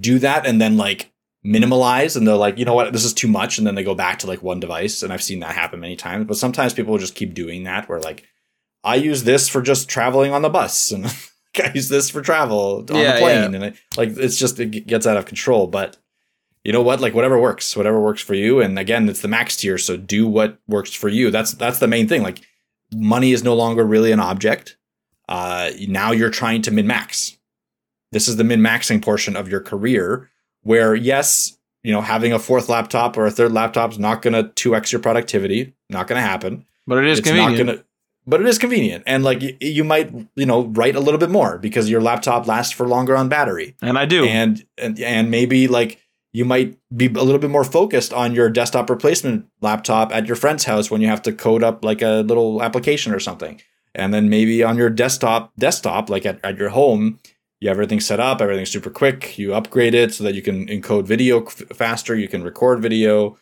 do 0.00 0.18
that 0.18 0.46
and 0.46 0.60
then 0.60 0.76
like 0.76 1.12
minimalize 1.44 2.16
and 2.16 2.26
they're 2.26 2.34
like, 2.34 2.58
you 2.58 2.64
know 2.64 2.74
what, 2.74 2.92
this 2.92 3.04
is 3.04 3.14
too 3.14 3.28
much, 3.28 3.58
and 3.58 3.66
then 3.66 3.76
they 3.76 3.84
go 3.84 3.94
back 3.94 4.18
to 4.20 4.26
like 4.26 4.42
one 4.42 4.60
device. 4.60 5.02
And 5.02 5.12
I've 5.12 5.22
seen 5.22 5.40
that 5.40 5.54
happen 5.54 5.80
many 5.80 5.96
times. 5.96 6.26
But 6.26 6.36
sometimes 6.36 6.74
people 6.74 6.92
will 6.92 6.98
just 6.98 7.14
keep 7.14 7.34
doing 7.34 7.64
that 7.64 7.88
where 7.88 8.00
like 8.00 8.24
I 8.86 8.94
use 8.94 9.24
this 9.24 9.48
for 9.48 9.60
just 9.60 9.88
traveling 9.88 10.32
on 10.32 10.42
the 10.42 10.48
bus, 10.48 10.92
and 10.92 11.06
I 11.58 11.72
use 11.74 11.88
this 11.88 12.08
for 12.08 12.22
travel 12.22 12.86
on 12.88 12.96
yeah, 12.96 13.14
the 13.14 13.20
plane, 13.20 13.50
yeah. 13.50 13.56
and 13.56 13.64
it, 13.64 13.76
like 13.96 14.10
it's 14.10 14.38
just 14.38 14.60
it 14.60 14.86
gets 14.86 15.08
out 15.08 15.16
of 15.16 15.26
control. 15.26 15.66
But 15.66 15.96
you 16.64 16.72
know 16.72 16.82
what? 16.82 17.00
Like 17.00 17.12
whatever 17.12 17.38
works, 17.38 17.76
whatever 17.76 18.00
works 18.00 18.22
for 18.22 18.34
you. 18.34 18.60
And 18.60 18.78
again, 18.78 19.08
it's 19.08 19.22
the 19.22 19.28
max 19.28 19.56
tier, 19.56 19.76
so 19.76 19.96
do 19.96 20.28
what 20.28 20.58
works 20.68 20.92
for 20.92 21.08
you. 21.08 21.32
That's 21.32 21.52
that's 21.54 21.80
the 21.80 21.88
main 21.88 22.06
thing. 22.06 22.22
Like 22.22 22.46
money 22.94 23.32
is 23.32 23.42
no 23.42 23.54
longer 23.54 23.84
really 23.84 24.12
an 24.12 24.20
object. 24.20 24.76
Uh, 25.28 25.70
now 25.88 26.12
you're 26.12 26.30
trying 26.30 26.62
to 26.62 26.70
min 26.70 26.86
max. 26.86 27.36
This 28.12 28.28
is 28.28 28.36
the 28.36 28.44
min 28.44 28.60
maxing 28.60 29.02
portion 29.02 29.34
of 29.34 29.48
your 29.48 29.60
career, 29.60 30.30
where 30.62 30.94
yes, 30.94 31.58
you 31.82 31.90
know 31.92 32.02
having 32.02 32.32
a 32.32 32.38
fourth 32.38 32.68
laptop 32.68 33.16
or 33.16 33.26
a 33.26 33.32
third 33.32 33.50
laptop 33.50 33.90
is 33.90 33.98
not 33.98 34.22
going 34.22 34.34
to 34.34 34.52
two 34.52 34.76
x 34.76 34.92
your 34.92 35.00
productivity. 35.00 35.74
Not 35.90 36.06
going 36.06 36.20
to 36.20 36.28
happen. 36.28 36.66
But 36.86 36.98
it 36.98 37.06
is 37.06 37.18
it's 37.18 37.28
convenient. 37.28 37.66
Not 37.66 37.74
gonna, 37.74 37.84
but 38.26 38.40
it 38.40 38.46
is 38.46 38.58
convenient. 38.58 39.04
And 39.06 39.22
like 39.22 39.40
you, 39.40 39.56
you 39.60 39.84
might 39.84 40.12
you 40.34 40.46
know 40.46 40.66
write 40.66 40.96
a 40.96 41.00
little 41.00 41.18
bit 41.18 41.30
more 41.30 41.58
because 41.58 41.88
your 41.88 42.00
laptop 42.00 42.46
lasts 42.46 42.72
for 42.72 42.86
longer 42.86 43.16
on 43.16 43.28
battery. 43.28 43.76
And 43.80 43.98
i 43.98 44.04
do. 44.04 44.24
And 44.24 44.66
and, 44.76 44.98
and 45.00 45.30
maybe 45.30 45.68
like 45.68 46.00
you 46.32 46.44
might 46.44 46.76
be 46.94 47.06
a 47.06 47.22
little 47.22 47.38
bit 47.38 47.50
more 47.50 47.64
focused 47.64 48.12
on 48.12 48.34
your 48.34 48.50
desktop 48.50 48.90
replacement 48.90 49.46
laptop 49.60 50.12
at 50.12 50.26
your 50.26 50.36
friend's 50.36 50.64
house 50.64 50.90
when 50.90 51.00
you 51.00 51.08
have 51.08 51.22
to 51.22 51.32
code 51.32 51.62
up 51.62 51.84
like 51.84 52.02
a 52.02 52.22
little 52.26 52.62
application 52.62 53.14
or 53.14 53.20
something. 53.20 53.60
And 53.94 54.12
then 54.12 54.28
maybe 54.28 54.62
on 54.62 54.76
your 54.76 54.90
desktop 54.90 55.54
desktop 55.56 56.10
like 56.10 56.26
at, 56.26 56.40
at 56.44 56.58
your 56.58 56.70
home 56.70 57.18
you 57.60 57.68
have 57.68 57.76
everything 57.76 58.00
set 58.00 58.20
up 58.20 58.42
everything's 58.42 58.70
super 58.70 58.90
quick 58.90 59.38
you 59.38 59.54
upgrade 59.54 59.94
it 59.94 60.12
so 60.12 60.24
that 60.24 60.34
you 60.34 60.42
can 60.42 60.66
encode 60.66 61.06
video 61.06 61.42
f- 61.42 61.62
faster 61.74 62.14
you 62.14 62.28
can 62.28 62.42
record 62.42 62.82
video. 62.82 63.38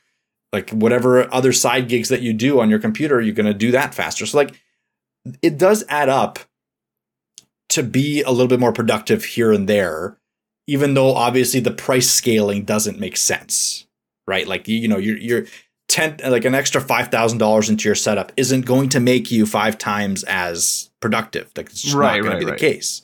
Like 0.52 0.70
whatever 0.70 1.32
other 1.34 1.52
side 1.52 1.88
gigs 1.88 2.10
that 2.10 2.22
you 2.22 2.32
do 2.32 2.60
on 2.60 2.70
your 2.70 2.78
computer 2.78 3.20
you're 3.20 3.34
going 3.34 3.46
to 3.46 3.54
do 3.54 3.72
that 3.72 3.92
faster. 3.94 4.24
So 4.24 4.36
like 4.38 4.54
it 5.42 5.58
does 5.58 5.84
add 5.88 6.08
up 6.08 6.38
to 7.70 7.82
be 7.82 8.22
a 8.22 8.30
little 8.30 8.48
bit 8.48 8.60
more 8.60 8.72
productive 8.72 9.24
here 9.24 9.52
and 9.52 9.68
there, 9.68 10.18
even 10.66 10.94
though 10.94 11.14
obviously 11.14 11.60
the 11.60 11.70
price 11.70 12.08
scaling 12.08 12.64
doesn't 12.64 13.00
make 13.00 13.16
sense, 13.16 13.86
right? 14.26 14.46
Like 14.46 14.68
you, 14.68 14.76
you 14.78 14.88
know, 14.88 14.98
you're 14.98 15.16
you're 15.16 15.46
ten 15.88 16.18
like 16.24 16.44
an 16.44 16.54
extra 16.54 16.80
five 16.80 17.08
thousand 17.08 17.38
dollars 17.38 17.70
into 17.70 17.88
your 17.88 17.94
setup 17.94 18.32
isn't 18.36 18.66
going 18.66 18.88
to 18.90 19.00
make 19.00 19.30
you 19.30 19.46
five 19.46 19.78
times 19.78 20.24
as 20.24 20.90
productive. 21.00 21.50
Like 21.56 21.66
it's 21.70 21.82
just 21.82 21.94
right, 21.94 22.16
not 22.16 22.22
going 22.22 22.32
right, 22.34 22.40
to 22.40 22.46
be 22.46 22.50
right. 22.50 22.58
the 22.58 22.66
case. 22.66 23.02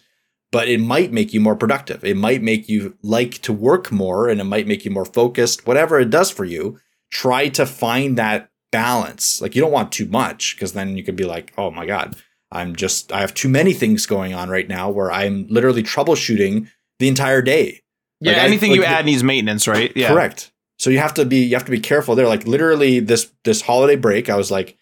But 0.52 0.68
it 0.68 0.80
might 0.80 1.12
make 1.12 1.32
you 1.32 1.40
more 1.40 1.54
productive. 1.54 2.04
It 2.04 2.16
might 2.16 2.42
make 2.42 2.68
you 2.68 2.96
like 3.02 3.34
to 3.42 3.52
work 3.52 3.92
more, 3.92 4.28
and 4.28 4.40
it 4.40 4.44
might 4.44 4.66
make 4.66 4.84
you 4.84 4.90
more 4.90 5.04
focused. 5.04 5.64
Whatever 5.64 6.00
it 6.00 6.10
does 6.10 6.30
for 6.32 6.44
you, 6.44 6.80
try 7.10 7.48
to 7.50 7.64
find 7.64 8.18
that 8.18 8.49
balance. 8.70 9.40
Like 9.40 9.54
you 9.54 9.60
don't 9.60 9.72
want 9.72 9.92
too 9.92 10.06
much 10.06 10.56
because 10.56 10.72
then 10.72 10.96
you 10.96 11.04
could 11.04 11.16
be 11.16 11.24
like, 11.24 11.52
oh 11.58 11.70
my 11.70 11.86
God, 11.86 12.16
I'm 12.52 12.74
just, 12.74 13.12
I 13.12 13.20
have 13.20 13.34
too 13.34 13.48
many 13.48 13.72
things 13.72 14.06
going 14.06 14.34
on 14.34 14.48
right 14.48 14.68
now 14.68 14.90
where 14.90 15.10
I'm 15.12 15.46
literally 15.48 15.82
troubleshooting 15.82 16.68
the 16.98 17.08
entire 17.08 17.42
day. 17.42 17.82
Yeah, 18.20 18.32
like 18.32 18.42
anything 18.42 18.70
I, 18.70 18.74
like, 18.74 18.80
you 18.80 18.84
add 18.84 19.04
needs 19.06 19.24
maintenance, 19.24 19.66
right? 19.66 19.92
Yeah. 19.96 20.08
Correct. 20.08 20.52
So 20.78 20.90
you 20.90 20.98
have 20.98 21.14
to 21.14 21.24
be, 21.24 21.44
you 21.44 21.54
have 21.54 21.64
to 21.64 21.70
be 21.70 21.80
careful 21.80 22.14
there. 22.14 22.28
Like 22.28 22.46
literally 22.46 23.00
this, 23.00 23.32
this 23.44 23.62
holiday 23.62 23.96
break, 23.96 24.28
I 24.28 24.36
was 24.36 24.50
like, 24.50 24.76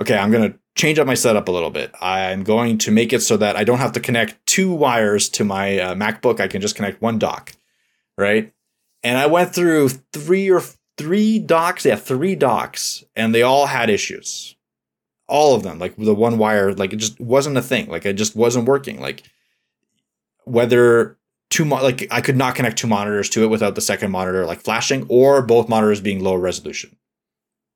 okay, 0.00 0.16
I'm 0.16 0.30
going 0.30 0.52
to 0.52 0.58
change 0.76 0.98
up 0.98 1.06
my 1.06 1.14
setup 1.14 1.46
a 1.46 1.52
little 1.52 1.70
bit. 1.70 1.92
I'm 2.00 2.42
going 2.42 2.78
to 2.78 2.90
make 2.90 3.12
it 3.12 3.20
so 3.20 3.36
that 3.36 3.54
I 3.56 3.62
don't 3.62 3.78
have 3.78 3.92
to 3.92 4.00
connect 4.00 4.44
two 4.44 4.72
wires 4.74 5.28
to 5.30 5.44
my 5.44 5.78
uh, 5.78 5.94
MacBook. 5.94 6.40
I 6.40 6.48
can 6.48 6.60
just 6.60 6.74
connect 6.74 7.00
one 7.00 7.18
dock, 7.18 7.52
right? 8.18 8.52
And 9.04 9.16
I 9.16 9.26
went 9.26 9.54
through 9.54 9.90
three 10.12 10.50
or 10.50 10.62
three 10.96 11.38
docks. 11.38 11.84
Yeah, 11.84 11.96
three 11.96 12.34
docks, 12.34 13.04
and 13.16 13.34
they 13.34 13.42
all 13.42 13.66
had 13.66 13.90
issues. 13.90 14.56
All 15.26 15.54
of 15.54 15.62
them, 15.62 15.78
like 15.78 15.96
the 15.96 16.14
one 16.14 16.38
wire, 16.38 16.72
like 16.74 16.92
it 16.92 16.96
just 16.96 17.18
wasn't 17.20 17.56
a 17.56 17.62
thing. 17.62 17.88
Like 17.88 18.04
it 18.04 18.14
just 18.14 18.36
wasn't 18.36 18.66
working. 18.66 19.00
Like 19.00 19.22
whether 20.44 21.16
two, 21.50 21.64
mo- 21.64 21.82
like 21.82 22.06
I 22.10 22.20
could 22.20 22.36
not 22.36 22.54
connect 22.54 22.78
two 22.78 22.86
monitors 22.86 23.30
to 23.30 23.44
it 23.44 23.48
without 23.48 23.74
the 23.74 23.80
second 23.80 24.10
monitor 24.10 24.44
like 24.44 24.60
flashing, 24.60 25.06
or 25.08 25.42
both 25.42 25.68
monitors 25.68 26.00
being 26.00 26.22
low 26.22 26.34
resolution. 26.34 26.96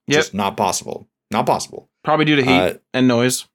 Yep. 0.09 0.19
Just 0.19 0.35
not 0.35 0.57
possible. 0.57 1.09
Not 1.31 1.47
possible. 1.47 1.89
Probably 2.05 2.25
due 2.25 2.37
to 2.37 2.45
heat 2.45 2.51
uh, 2.51 2.75
and 2.95 3.09
noise. 3.09 3.47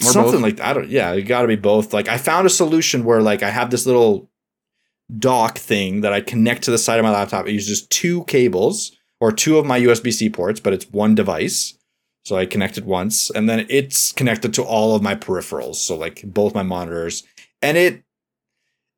Or 0.00 0.12
something 0.12 0.32
both. 0.34 0.42
like 0.42 0.56
that. 0.56 0.66
I 0.66 0.72
don't. 0.74 0.88
Yeah, 0.88 1.12
it 1.12 1.22
got 1.22 1.42
to 1.42 1.48
be 1.48 1.56
both. 1.56 1.92
Like 1.92 2.08
I 2.08 2.18
found 2.18 2.46
a 2.46 2.50
solution 2.50 3.04
where 3.04 3.20
like 3.20 3.42
I 3.42 3.50
have 3.50 3.70
this 3.70 3.84
little 3.84 4.30
dock 5.16 5.58
thing 5.58 6.02
that 6.02 6.12
I 6.12 6.20
connect 6.20 6.62
to 6.64 6.70
the 6.70 6.78
side 6.78 6.98
of 6.98 7.04
my 7.04 7.10
laptop. 7.10 7.46
It 7.46 7.52
uses 7.52 7.86
two 7.86 8.24
cables 8.24 8.92
or 9.20 9.32
two 9.32 9.58
of 9.58 9.66
my 9.66 9.80
USB 9.80 10.12
C 10.12 10.30
ports, 10.30 10.60
but 10.60 10.72
it's 10.72 10.90
one 10.90 11.14
device. 11.14 11.74
So 12.24 12.36
I 12.36 12.46
connected 12.46 12.84
once 12.84 13.30
and 13.30 13.48
then 13.48 13.66
it's 13.70 14.12
connected 14.12 14.52
to 14.54 14.62
all 14.62 14.94
of 14.94 15.02
my 15.02 15.14
peripherals. 15.14 15.76
So 15.76 15.96
like 15.96 16.22
both 16.26 16.54
my 16.54 16.62
monitors 16.62 17.24
and 17.62 17.76
it, 17.76 18.02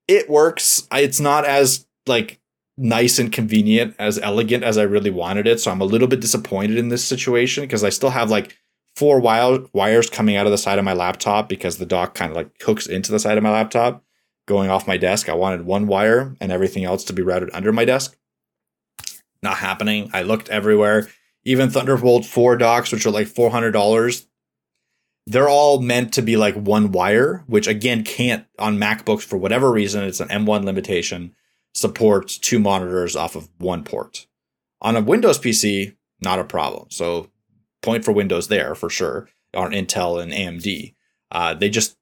it 0.09 0.29
works. 0.29 0.87
It's 0.93 1.21
not 1.21 1.45
as 1.45 1.87
like 2.07 2.41
nice 2.77 3.19
and 3.19 3.31
convenient, 3.31 3.95
as 3.99 4.19
elegant 4.19 4.65
as 4.65 4.79
I 4.79 4.83
really 4.83 5.11
wanted 5.11 5.47
it. 5.47 5.61
So 5.61 5.71
I'm 5.71 5.81
a 5.81 5.85
little 5.85 6.09
bit 6.09 6.21
disappointed 6.21 6.77
in 6.77 6.89
this 6.89 7.05
situation 7.05 7.63
because 7.63 7.85
I 7.85 7.91
still 7.91 8.11
have 8.11 8.31
like 8.31 8.59
four 8.97 9.21
wire, 9.21 9.61
wires 9.73 10.11
coming 10.11 10.37
out 10.37 10.47
of 10.47 10.53
the 10.53 10.59
side 10.59 10.79
of 10.79 10.85
my 10.85 10.95
laptop 10.95 11.49
because 11.49 11.79
the 11.79 11.87
dock 11.87 12.15
kind 12.15 12.31
of 12.31 12.37
like 12.37 12.51
hooks 12.63 12.87
into 12.87 13.13
the 13.13 13.21
side 13.21 13.39
of 13.39 13.45
my 13.45 13.53
laptop 13.53 14.03
going 14.47 14.71
off 14.71 14.89
my 14.89 14.97
desk. 14.97 15.29
I 15.29 15.35
wanted 15.35 15.65
one 15.65 15.87
wire 15.87 16.35
and 16.41 16.51
everything 16.51 16.85
else 16.85 17.05
to 17.05 17.13
be 17.13 17.23
routed 17.23 17.51
under 17.53 17.73
my 17.73 17.85
desk. 17.85 18.17
Not 19.43 19.59
happening. 19.59 20.11
I 20.13 20.23
looked 20.23 20.49
everywhere. 20.49 21.09
Even 21.45 21.71
Thunderbolt 21.71 22.27
4 22.27 22.57
docks, 22.57 22.93
which 22.93 23.07
are 23.07 23.11
like 23.11 23.27
$400, 23.27 24.27
they're 25.27 25.49
all 25.49 25.81
meant 25.81 26.13
to 26.15 26.23
be 26.23 26.37
like 26.37 26.55
one 26.55 26.93
wire, 26.93 27.45
which 27.47 27.67
again 27.67 28.05
can't 28.05 28.47
on 28.59 28.79
MacBooks 28.79 29.23
for 29.23 29.37
whatever 29.37 29.71
reason. 29.71 30.05
It's 30.05 30.21
an 30.21 30.29
M1 30.29 30.65
limitation, 30.65 31.35
supports 31.75 32.37
two 32.37 32.59
monitors 32.59 33.17
off 33.17 33.37
of 33.37 33.49
one 33.59 33.85
port. 33.85 34.27
On 34.83 34.97
a 34.97 35.01
Windows 35.01 35.39
PC, 35.39 35.97
not 36.21 36.39
a 36.39 36.45
problem. 36.45 36.87
So 36.91 37.31
point 37.83 38.05
for 38.05 38.13
Windows 38.13 38.49
there 38.49 38.75
for 38.75 38.91
sure 38.91 39.29
on 39.55 39.73
Intel 39.73 40.23
and 40.23 40.33
AMD. 40.33 40.95
Uh, 41.31 41.55
they 41.55 41.69
just 41.69 41.97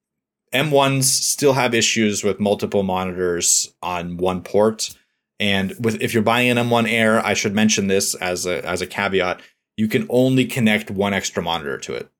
M1s 0.53 1.05
still 1.05 1.53
have 1.53 1.75
issues 1.75 2.25
with 2.25 2.41
multiple 2.41 2.83
monitors 2.83 3.75
on 3.83 4.17
one 4.17 4.43
port. 4.43 4.97
And 5.41 5.75
with 5.79 6.01
if 6.03 6.13
you're 6.15 6.23
buying 6.23 6.51
an 6.51 6.57
M1 6.57 6.91
Air, 6.91 7.25
I 7.25 7.35
should 7.35 7.55
mention 7.55 7.87
this 7.87 8.15
as 8.17 8.47
a 8.47 8.65
as 8.67 8.81
a 8.81 8.87
caveat, 8.87 9.41
you 9.77 9.89
can 9.89 10.07
only 10.09 10.45
connect 10.45 10.91
one 10.91 11.15
extra 11.15 11.43
monitor 11.43 11.79
to 11.79 11.95
it. 11.95 12.11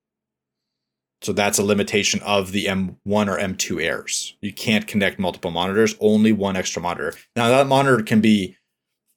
So 1.23 1.33
that's 1.33 1.59
a 1.59 1.65
limitation 1.65 2.21
of 2.23 2.53
the 2.53 2.67
M1 2.67 2.95
or 3.07 3.39
M2 3.39 3.83
Airs. 3.83 4.37
You 4.41 4.53
can't 4.53 4.87
connect 4.87 5.19
multiple 5.19 5.51
monitors, 5.51 5.97
only 5.99 6.31
one 6.33 6.55
extra 6.55 6.81
monitor. 6.81 7.13
Now 7.35 7.49
that 7.49 7.67
monitor 7.67 8.03
can 8.05 8.21
be 8.21 8.57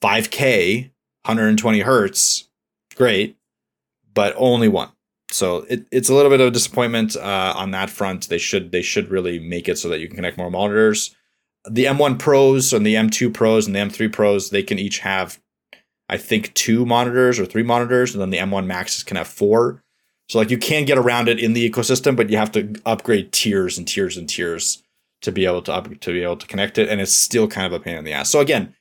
5K, 0.02 0.86
120 1.26 1.80
hertz, 1.82 2.50
great, 2.96 3.38
but 4.14 4.34
only 4.36 4.68
one. 4.68 4.90
So 5.30 5.58
it, 5.70 5.86
it's 5.92 6.10
a 6.10 6.14
little 6.16 6.32
bit 6.32 6.42
of 6.42 6.48
a 6.48 6.52
disappointment 6.52 7.16
uh, 7.16 7.54
on 7.56 7.72
that 7.72 7.90
front. 7.90 8.30
They 8.30 8.40
should 8.40 8.72
they 8.72 8.82
should 8.82 9.10
really 9.10 9.40
make 9.40 9.70
it 9.70 9.78
so 9.78 9.88
that 9.90 10.00
you 10.00 10.08
can 10.08 10.16
connect 10.16 10.38
more 10.38 10.52
monitors. 10.52 11.16
The 11.70 11.86
M1 11.86 12.18
Pros 12.18 12.74
and 12.74 12.86
the 12.86 12.96
M2 12.96 13.34
Pros 13.34 13.68
and 13.68 13.76
the 13.76 13.80
M3 13.80 14.12
Pros 14.12 14.50
they 14.50 14.64
can 14.64 14.80
each 14.80 15.00
have, 15.00 15.40
I 16.10 16.18
think, 16.18 16.54
two 16.54 16.86
monitors 16.86 17.40
or 17.40 17.46
three 17.46 17.64
monitors, 17.64 18.14
and 18.14 18.22
then 18.22 18.32
the 18.32 18.40
M1 18.40 18.66
Maxes 18.66 19.04
can 19.04 19.18
have 19.18 19.28
four. 19.28 19.84
So 20.30 20.40
like 20.40 20.50
you 20.50 20.58
can 20.58 20.86
get 20.86 20.98
around 20.98 21.28
it 21.28 21.40
in 21.40 21.54
the 21.54 21.70
ecosystem, 21.70 22.16
but 22.16 22.30
you 22.30 22.38
have 22.38 22.52
to 22.54 22.74
upgrade 22.86 23.32
tiers 23.32 23.78
and 23.78 23.88
tiers 23.88 24.18
and 24.18 24.30
tiers 24.30 24.82
to 25.22 25.32
be 25.32 25.46
able 25.46 25.62
to 25.64 25.74
up, 25.74 26.00
to 26.00 26.14
be 26.14 26.24
able 26.24 26.38
to 26.38 26.48
connect 26.48 26.78
it, 26.78 26.90
and 26.90 27.02
it's 27.02 27.12
still 27.12 27.48
kind 27.48 27.68
of 27.68 27.74
a 27.74 27.84
pain 27.84 27.98
in 27.98 28.06
the 28.06 28.14
ass. 28.14 28.30
So 28.30 28.40
again, 28.40 28.74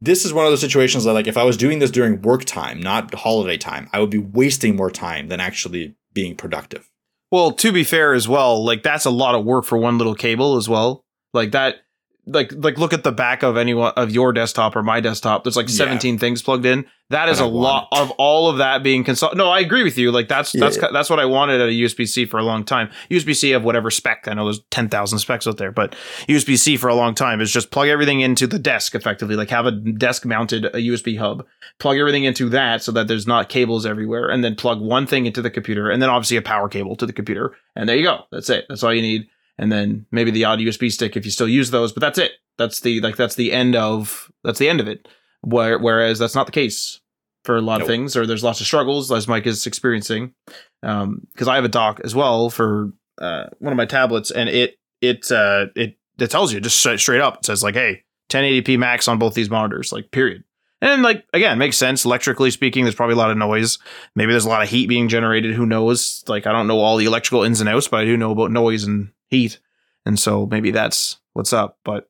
this 0.00 0.24
is 0.24 0.32
one 0.32 0.44
of 0.44 0.52
those 0.52 0.60
situations 0.60 1.04
that 1.04 1.12
like 1.12 1.26
if 1.26 1.36
I 1.36 1.44
was 1.44 1.56
doing 1.56 1.78
this 1.78 1.90
during 1.90 2.22
work 2.22 2.44
time, 2.44 2.80
not 2.80 3.14
holiday 3.14 3.56
time, 3.56 3.88
I 3.92 4.00
would 4.00 4.10
be 4.10 4.18
wasting 4.18 4.76
more 4.76 4.90
time 4.90 5.28
than 5.28 5.40
actually 5.40 5.94
being 6.12 6.36
productive. 6.36 6.90
Well, 7.30 7.52
to 7.52 7.72
be 7.72 7.84
fair 7.84 8.14
as 8.14 8.26
well, 8.26 8.64
like 8.64 8.82
that's 8.82 9.04
a 9.04 9.10
lot 9.10 9.34
of 9.34 9.44
work 9.44 9.64
for 9.64 9.76
one 9.76 9.98
little 9.98 10.14
cable 10.14 10.56
as 10.56 10.68
well. 10.68 11.04
Like 11.34 11.50
that 11.50 11.82
like 12.28 12.52
like 12.56 12.78
look 12.78 12.92
at 12.92 13.04
the 13.04 13.12
back 13.12 13.42
of 13.42 13.56
any 13.56 13.72
of 13.72 14.10
your 14.10 14.32
desktop 14.32 14.76
or 14.76 14.82
my 14.82 15.00
desktop. 15.00 15.44
There's 15.44 15.56
like 15.56 15.68
17 15.68 16.14
yeah. 16.14 16.20
things 16.20 16.42
plugged 16.42 16.66
in. 16.66 16.86
That 17.10 17.30
is 17.30 17.40
a 17.40 17.46
lot 17.46 17.88
of 17.90 18.10
all 18.12 18.50
of 18.50 18.58
that 18.58 18.82
being 18.82 19.02
consult. 19.02 19.34
No, 19.34 19.48
I 19.48 19.60
agree 19.60 19.82
with 19.82 19.96
you. 19.96 20.12
Like 20.12 20.28
that's 20.28 20.54
yeah, 20.54 20.60
that's 20.60 20.76
yeah. 20.76 20.88
that's 20.92 21.08
what 21.08 21.18
I 21.18 21.24
wanted 21.24 21.60
at 21.60 21.68
a 21.68 21.72
USB 21.72 22.06
C 22.06 22.26
for 22.26 22.38
a 22.38 22.42
long 22.42 22.64
time. 22.64 22.90
USB 23.10 23.34
C 23.34 23.52
of 23.52 23.64
whatever 23.64 23.90
spec. 23.90 24.28
I 24.28 24.34
know 24.34 24.44
there's 24.44 24.60
10,000 24.70 25.18
specs 25.18 25.46
out 25.46 25.56
there, 25.56 25.72
but 25.72 25.96
USB 26.28 26.58
C 26.58 26.76
for 26.76 26.88
a 26.88 26.94
long 26.94 27.14
time 27.14 27.40
is 27.40 27.50
just 27.50 27.70
plug 27.70 27.88
everything 27.88 28.20
into 28.20 28.46
the 28.46 28.58
desk 28.58 28.94
effectively. 28.94 29.36
Like 29.36 29.48
have 29.48 29.64
a 29.64 29.72
desk 29.72 30.26
mounted 30.26 30.66
a 30.66 30.78
USB 30.78 31.18
hub, 31.18 31.46
plug 31.78 31.96
everything 31.96 32.24
into 32.24 32.50
that 32.50 32.82
so 32.82 32.92
that 32.92 33.08
there's 33.08 33.26
not 33.26 33.48
cables 33.48 33.86
everywhere, 33.86 34.28
and 34.28 34.44
then 34.44 34.54
plug 34.54 34.80
one 34.80 35.06
thing 35.06 35.24
into 35.24 35.40
the 35.40 35.50
computer, 35.50 35.90
and 35.90 36.02
then 36.02 36.10
obviously 36.10 36.36
a 36.36 36.42
power 36.42 36.68
cable 36.68 36.94
to 36.96 37.06
the 37.06 37.12
computer, 37.14 37.56
and 37.74 37.88
there 37.88 37.96
you 37.96 38.04
go. 38.04 38.24
That's 38.30 38.50
it. 38.50 38.66
That's 38.68 38.82
all 38.82 38.92
you 38.92 39.02
need 39.02 39.28
and 39.58 39.72
then 39.72 40.06
maybe 40.10 40.30
the 40.30 40.44
odd 40.44 40.60
USB 40.60 40.90
stick 40.90 41.16
if 41.16 41.24
you 41.24 41.30
still 41.30 41.48
use 41.48 41.70
those. 41.70 41.92
But 41.92 42.00
that's 42.00 42.18
it. 42.18 42.32
That's 42.56 42.80
the 42.80 43.00
like 43.00 43.16
that's 43.16 43.34
the 43.34 43.52
end 43.52 43.76
of 43.76 44.30
that's 44.44 44.58
the 44.58 44.68
end 44.68 44.80
of 44.80 44.88
it. 44.88 45.08
Where, 45.42 45.78
whereas 45.78 46.18
that's 46.18 46.34
not 46.34 46.46
the 46.46 46.52
case 46.52 47.00
for 47.44 47.56
a 47.56 47.60
lot 47.60 47.78
nope. 47.78 47.82
of 47.82 47.88
things, 47.88 48.16
or 48.16 48.26
there's 48.26 48.42
lots 48.42 48.60
of 48.60 48.66
struggles 48.66 49.10
as 49.12 49.28
Mike 49.28 49.46
is 49.46 49.66
experiencing. 49.66 50.34
Because 50.82 51.02
um, 51.02 51.48
I 51.48 51.54
have 51.54 51.64
a 51.64 51.68
dock 51.68 52.00
as 52.02 52.14
well 52.14 52.50
for 52.50 52.92
uh, 53.20 53.44
one 53.58 53.72
of 53.72 53.76
my 53.76 53.86
tablets, 53.86 54.30
and 54.30 54.48
it 54.48 54.78
it 55.00 55.30
uh, 55.30 55.66
it 55.76 55.96
it 56.18 56.30
tells 56.30 56.52
you 56.52 56.60
just 56.60 56.78
straight 56.78 57.20
up. 57.20 57.38
It 57.38 57.46
says 57.46 57.62
like, 57.62 57.74
hey, 57.74 58.02
1080p 58.30 58.78
max 58.78 59.08
on 59.08 59.18
both 59.18 59.34
these 59.34 59.50
monitors, 59.50 59.92
like 59.92 60.10
period. 60.10 60.44
And 60.80 61.02
like 61.02 61.24
again, 61.32 61.58
makes 61.58 61.76
sense 61.76 62.04
electrically 62.04 62.50
speaking. 62.50 62.84
There's 62.84 62.94
probably 62.94 63.14
a 63.14 63.18
lot 63.18 63.30
of 63.30 63.36
noise. 63.36 63.78
Maybe 64.14 64.32
there's 64.32 64.44
a 64.44 64.48
lot 64.48 64.62
of 64.62 64.68
heat 64.68 64.88
being 64.88 65.08
generated. 65.08 65.54
Who 65.54 65.66
knows? 65.66 66.22
Like 66.28 66.46
I 66.46 66.52
don't 66.52 66.68
know 66.68 66.78
all 66.78 66.96
the 66.96 67.06
electrical 67.06 67.42
ins 67.42 67.60
and 67.60 67.68
outs, 67.68 67.88
but 67.88 68.00
I 68.00 68.04
do 68.04 68.16
know 68.16 68.30
about 68.30 68.52
noise 68.52 68.84
and 68.84 69.10
heat, 69.28 69.60
and 70.04 70.18
so 70.18 70.46
maybe 70.46 70.70
that's 70.70 71.18
what's 71.32 71.52
up. 71.52 71.78
But 71.84 72.08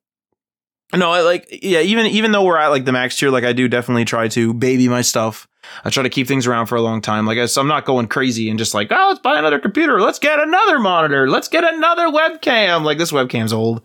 no, 0.94 1.10
I 1.10 1.20
like 1.20 1.48
yeah. 1.62 1.80
Even 1.80 2.06
even 2.06 2.32
though 2.32 2.44
we're 2.44 2.58
at 2.58 2.68
like 2.68 2.84
the 2.84 2.92
max 2.92 3.18
tier, 3.18 3.30
like 3.30 3.44
I 3.44 3.52
do 3.52 3.68
definitely 3.68 4.04
try 4.04 4.28
to 4.28 4.54
baby 4.54 4.88
my 4.88 5.02
stuff. 5.02 5.46
I 5.84 5.90
try 5.90 6.02
to 6.02 6.08
keep 6.08 6.26
things 6.26 6.46
around 6.46 6.66
for 6.66 6.76
a 6.76 6.80
long 6.80 7.02
time. 7.02 7.26
Like 7.26 7.38
I, 7.38 7.46
so 7.46 7.60
I'm 7.60 7.68
not 7.68 7.84
going 7.84 8.06
crazy 8.08 8.48
and 8.48 8.58
just 8.58 8.72
like, 8.72 8.88
oh, 8.90 9.08
let's 9.10 9.20
buy 9.20 9.38
another 9.38 9.58
computer. 9.58 10.00
Let's 10.00 10.18
get 10.18 10.38
another 10.40 10.78
monitor. 10.78 11.28
Let's 11.28 11.48
get 11.48 11.62
another 11.62 12.06
webcam. 12.08 12.84
Like 12.84 12.96
this 12.96 13.12
webcam's 13.12 13.52
old. 13.52 13.82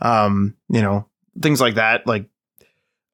Um, 0.00 0.54
you 0.70 0.80
know, 0.80 1.06
things 1.42 1.60
like 1.60 1.74
that. 1.74 2.06
Like 2.06 2.30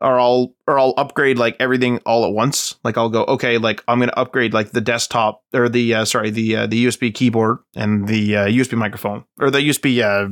or 0.03 0.19
I'll 0.19 0.55
or 0.66 0.79
I'll 0.79 0.95
upgrade 0.97 1.39
like 1.39 1.57
everything 1.61 1.99
all 2.05 2.27
at 2.27 2.33
once. 2.33 2.74
Like 2.85 2.99
I'll 2.99 3.09
go, 3.09 3.24
okay, 3.24 3.57
like 3.57 3.83
I'm 3.87 4.01
gonna 4.01 4.12
upgrade 4.16 4.53
like 4.53 4.73
the 4.73 4.81
desktop 4.81 5.43
or 5.55 5.69
the 5.69 5.95
uh, 5.95 6.05
sorry 6.05 6.31
the 6.31 6.57
uh, 6.57 6.66
the 6.66 6.87
USB 6.87 7.15
keyboard 7.15 7.59
and 7.77 8.09
the 8.09 8.37
uh, 8.37 8.47
USB 8.47 8.77
microphone 8.77 9.24
or 9.41 9.51
the 9.51 9.61
USB 9.61 10.03
uh, 10.03 10.29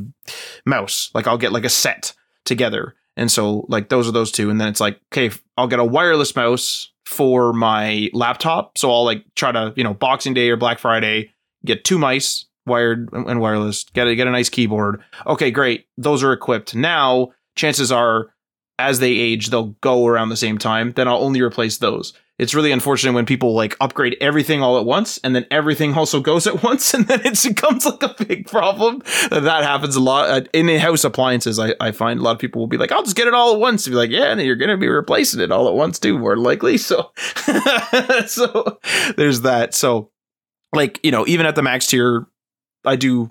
mouse. 0.66 1.10
Like 1.14 1.26
I'll 1.26 1.38
get 1.38 1.52
like 1.52 1.64
a 1.64 1.70
set 1.70 2.12
together, 2.44 2.94
and 3.16 3.30
so 3.30 3.64
like 3.68 3.88
those 3.88 4.08
are 4.08 4.12
those 4.12 4.32
two, 4.32 4.50
and 4.50 4.60
then 4.60 4.68
it's 4.68 4.80
like 4.80 5.00
okay, 5.12 5.30
I'll 5.56 5.68
get 5.68 5.78
a 5.78 5.84
wireless 5.84 6.34
mouse 6.34 6.92
for 7.06 7.52
my 7.52 8.10
laptop. 8.12 8.76
So 8.76 8.90
I'll 8.90 9.04
like 9.04 9.24
try 9.36 9.52
to 9.52 9.72
you 9.76 9.84
know 9.84 9.94
Boxing 9.94 10.34
Day 10.34 10.50
or 10.50 10.56
Black 10.56 10.80
Friday 10.80 11.32
get 11.64 11.84
two 11.84 11.98
mice 11.98 12.46
wired 12.66 13.08
and 13.12 13.40
wireless. 13.40 13.84
Get 13.94 14.08
a 14.08 14.16
get 14.16 14.26
a 14.26 14.32
nice 14.32 14.48
keyboard. 14.48 15.02
Okay, 15.26 15.52
great. 15.52 15.86
Those 15.96 16.24
are 16.24 16.32
equipped. 16.32 16.74
Now 16.74 17.28
chances 17.54 17.92
are 17.92 18.32
as 18.80 18.98
they 18.98 19.12
age, 19.12 19.50
they'll 19.50 19.76
go 19.80 20.06
around 20.06 20.30
the 20.30 20.36
same 20.36 20.58
time. 20.58 20.92
Then 20.92 21.08
I'll 21.08 21.18
only 21.18 21.40
replace 21.40 21.78
those. 21.78 22.12
It's 22.38 22.54
really 22.54 22.72
unfortunate 22.72 23.12
when 23.12 23.26
people 23.26 23.52
like 23.52 23.76
upgrade 23.82 24.16
everything 24.18 24.62
all 24.62 24.78
at 24.78 24.86
once 24.86 25.18
and 25.18 25.36
then 25.36 25.44
everything 25.50 25.92
also 25.92 26.20
goes 26.20 26.46
at 26.46 26.62
once 26.64 26.94
and 26.94 27.06
then 27.06 27.20
it 27.22 27.38
becomes 27.42 27.84
like 27.84 28.02
a 28.02 28.24
big 28.24 28.46
problem. 28.46 29.02
That 29.30 29.62
happens 29.62 29.94
a 29.94 30.00
lot 30.00 30.30
uh, 30.30 30.48
in 30.54 30.66
house 30.78 31.04
appliances. 31.04 31.58
I, 31.58 31.74
I 31.80 31.92
find 31.92 32.18
a 32.18 32.22
lot 32.22 32.32
of 32.32 32.38
people 32.38 32.60
will 32.60 32.66
be 32.66 32.78
like, 32.78 32.92
I'll 32.92 33.02
just 33.02 33.16
get 33.16 33.28
it 33.28 33.34
all 33.34 33.52
at 33.52 33.60
once. 33.60 33.86
And 33.86 33.92
be 33.92 33.98
like, 33.98 34.10
yeah, 34.10 34.32
and 34.32 34.40
you're 34.40 34.56
going 34.56 34.70
to 34.70 34.78
be 34.78 34.88
replacing 34.88 35.40
it 35.40 35.52
all 35.52 35.68
at 35.68 35.74
once 35.74 35.98
too, 35.98 36.18
more 36.18 36.36
likely. 36.36 36.78
So, 36.90 37.12
so 38.26 38.80
there's 39.16 39.42
that. 39.42 39.74
So, 39.74 40.10
like, 40.72 40.98
you 41.04 41.12
know, 41.12 41.26
even 41.26 41.46
at 41.46 41.54
the 41.54 41.62
max 41.62 41.86
tier, 41.86 42.26
I 42.84 42.96
do 42.96 43.30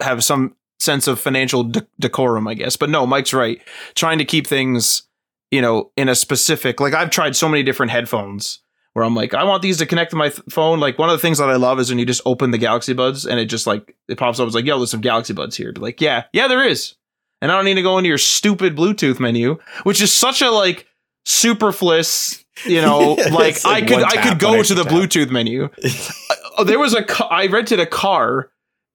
have 0.00 0.22
some 0.22 0.54
sense 0.78 1.06
of 1.06 1.20
financial 1.20 1.64
de- 1.64 1.86
decorum, 1.98 2.46
I 2.48 2.54
guess. 2.54 2.76
But 2.76 2.90
no, 2.90 3.06
Mike's 3.06 3.34
right. 3.34 3.60
Trying 3.94 4.18
to 4.18 4.24
keep 4.24 4.46
things, 4.46 5.02
you 5.50 5.60
know, 5.60 5.90
in 5.96 6.08
a 6.08 6.14
specific, 6.14 6.80
like 6.80 6.94
I've 6.94 7.10
tried 7.10 7.36
so 7.36 7.48
many 7.48 7.62
different 7.62 7.92
headphones 7.92 8.60
where 8.92 9.04
I'm 9.04 9.14
like, 9.14 9.34
I 9.34 9.44
want 9.44 9.62
these 9.62 9.78
to 9.78 9.86
connect 9.86 10.10
to 10.10 10.16
my 10.16 10.28
th- 10.28 10.42
phone. 10.50 10.80
Like 10.80 10.98
one 10.98 11.08
of 11.08 11.16
the 11.16 11.22
things 11.22 11.38
that 11.38 11.48
I 11.48 11.56
love 11.56 11.78
is 11.78 11.90
when 11.90 11.98
you 11.98 12.06
just 12.06 12.22
open 12.26 12.50
the 12.50 12.58
Galaxy 12.58 12.92
Buds 12.92 13.26
and 13.26 13.38
it 13.38 13.46
just 13.46 13.66
like, 13.66 13.96
it 14.08 14.18
pops 14.18 14.40
up. 14.40 14.46
It's 14.46 14.54
like, 14.54 14.64
yo, 14.64 14.78
there's 14.78 14.90
some 14.90 15.00
Galaxy 15.00 15.32
Buds 15.32 15.56
here. 15.56 15.72
Like, 15.76 16.00
yeah, 16.00 16.24
yeah, 16.32 16.48
there 16.48 16.66
is. 16.66 16.94
And 17.40 17.52
I 17.52 17.56
don't 17.56 17.64
need 17.64 17.74
to 17.74 17.82
go 17.82 17.98
into 17.98 18.08
your 18.08 18.18
stupid 18.18 18.76
Bluetooth 18.76 19.20
menu, 19.20 19.58
which 19.84 20.00
is 20.02 20.12
such 20.12 20.42
a 20.42 20.50
like 20.50 20.86
superfluous, 21.24 22.44
you 22.64 22.80
know, 22.80 23.14
like, 23.30 23.64
like, 23.64 23.66
I 23.66 23.80
could, 23.82 24.02
I 24.02 24.28
could 24.28 24.38
go 24.38 24.62
to 24.62 24.74
the 24.74 24.82
tap. 24.82 24.92
Bluetooth 24.92 25.30
menu. 25.30 25.68
uh, 26.58 26.64
there 26.64 26.78
was 26.78 26.94
a, 26.94 27.04
I 27.26 27.46
rented 27.46 27.78
a 27.78 27.86
car 27.86 28.50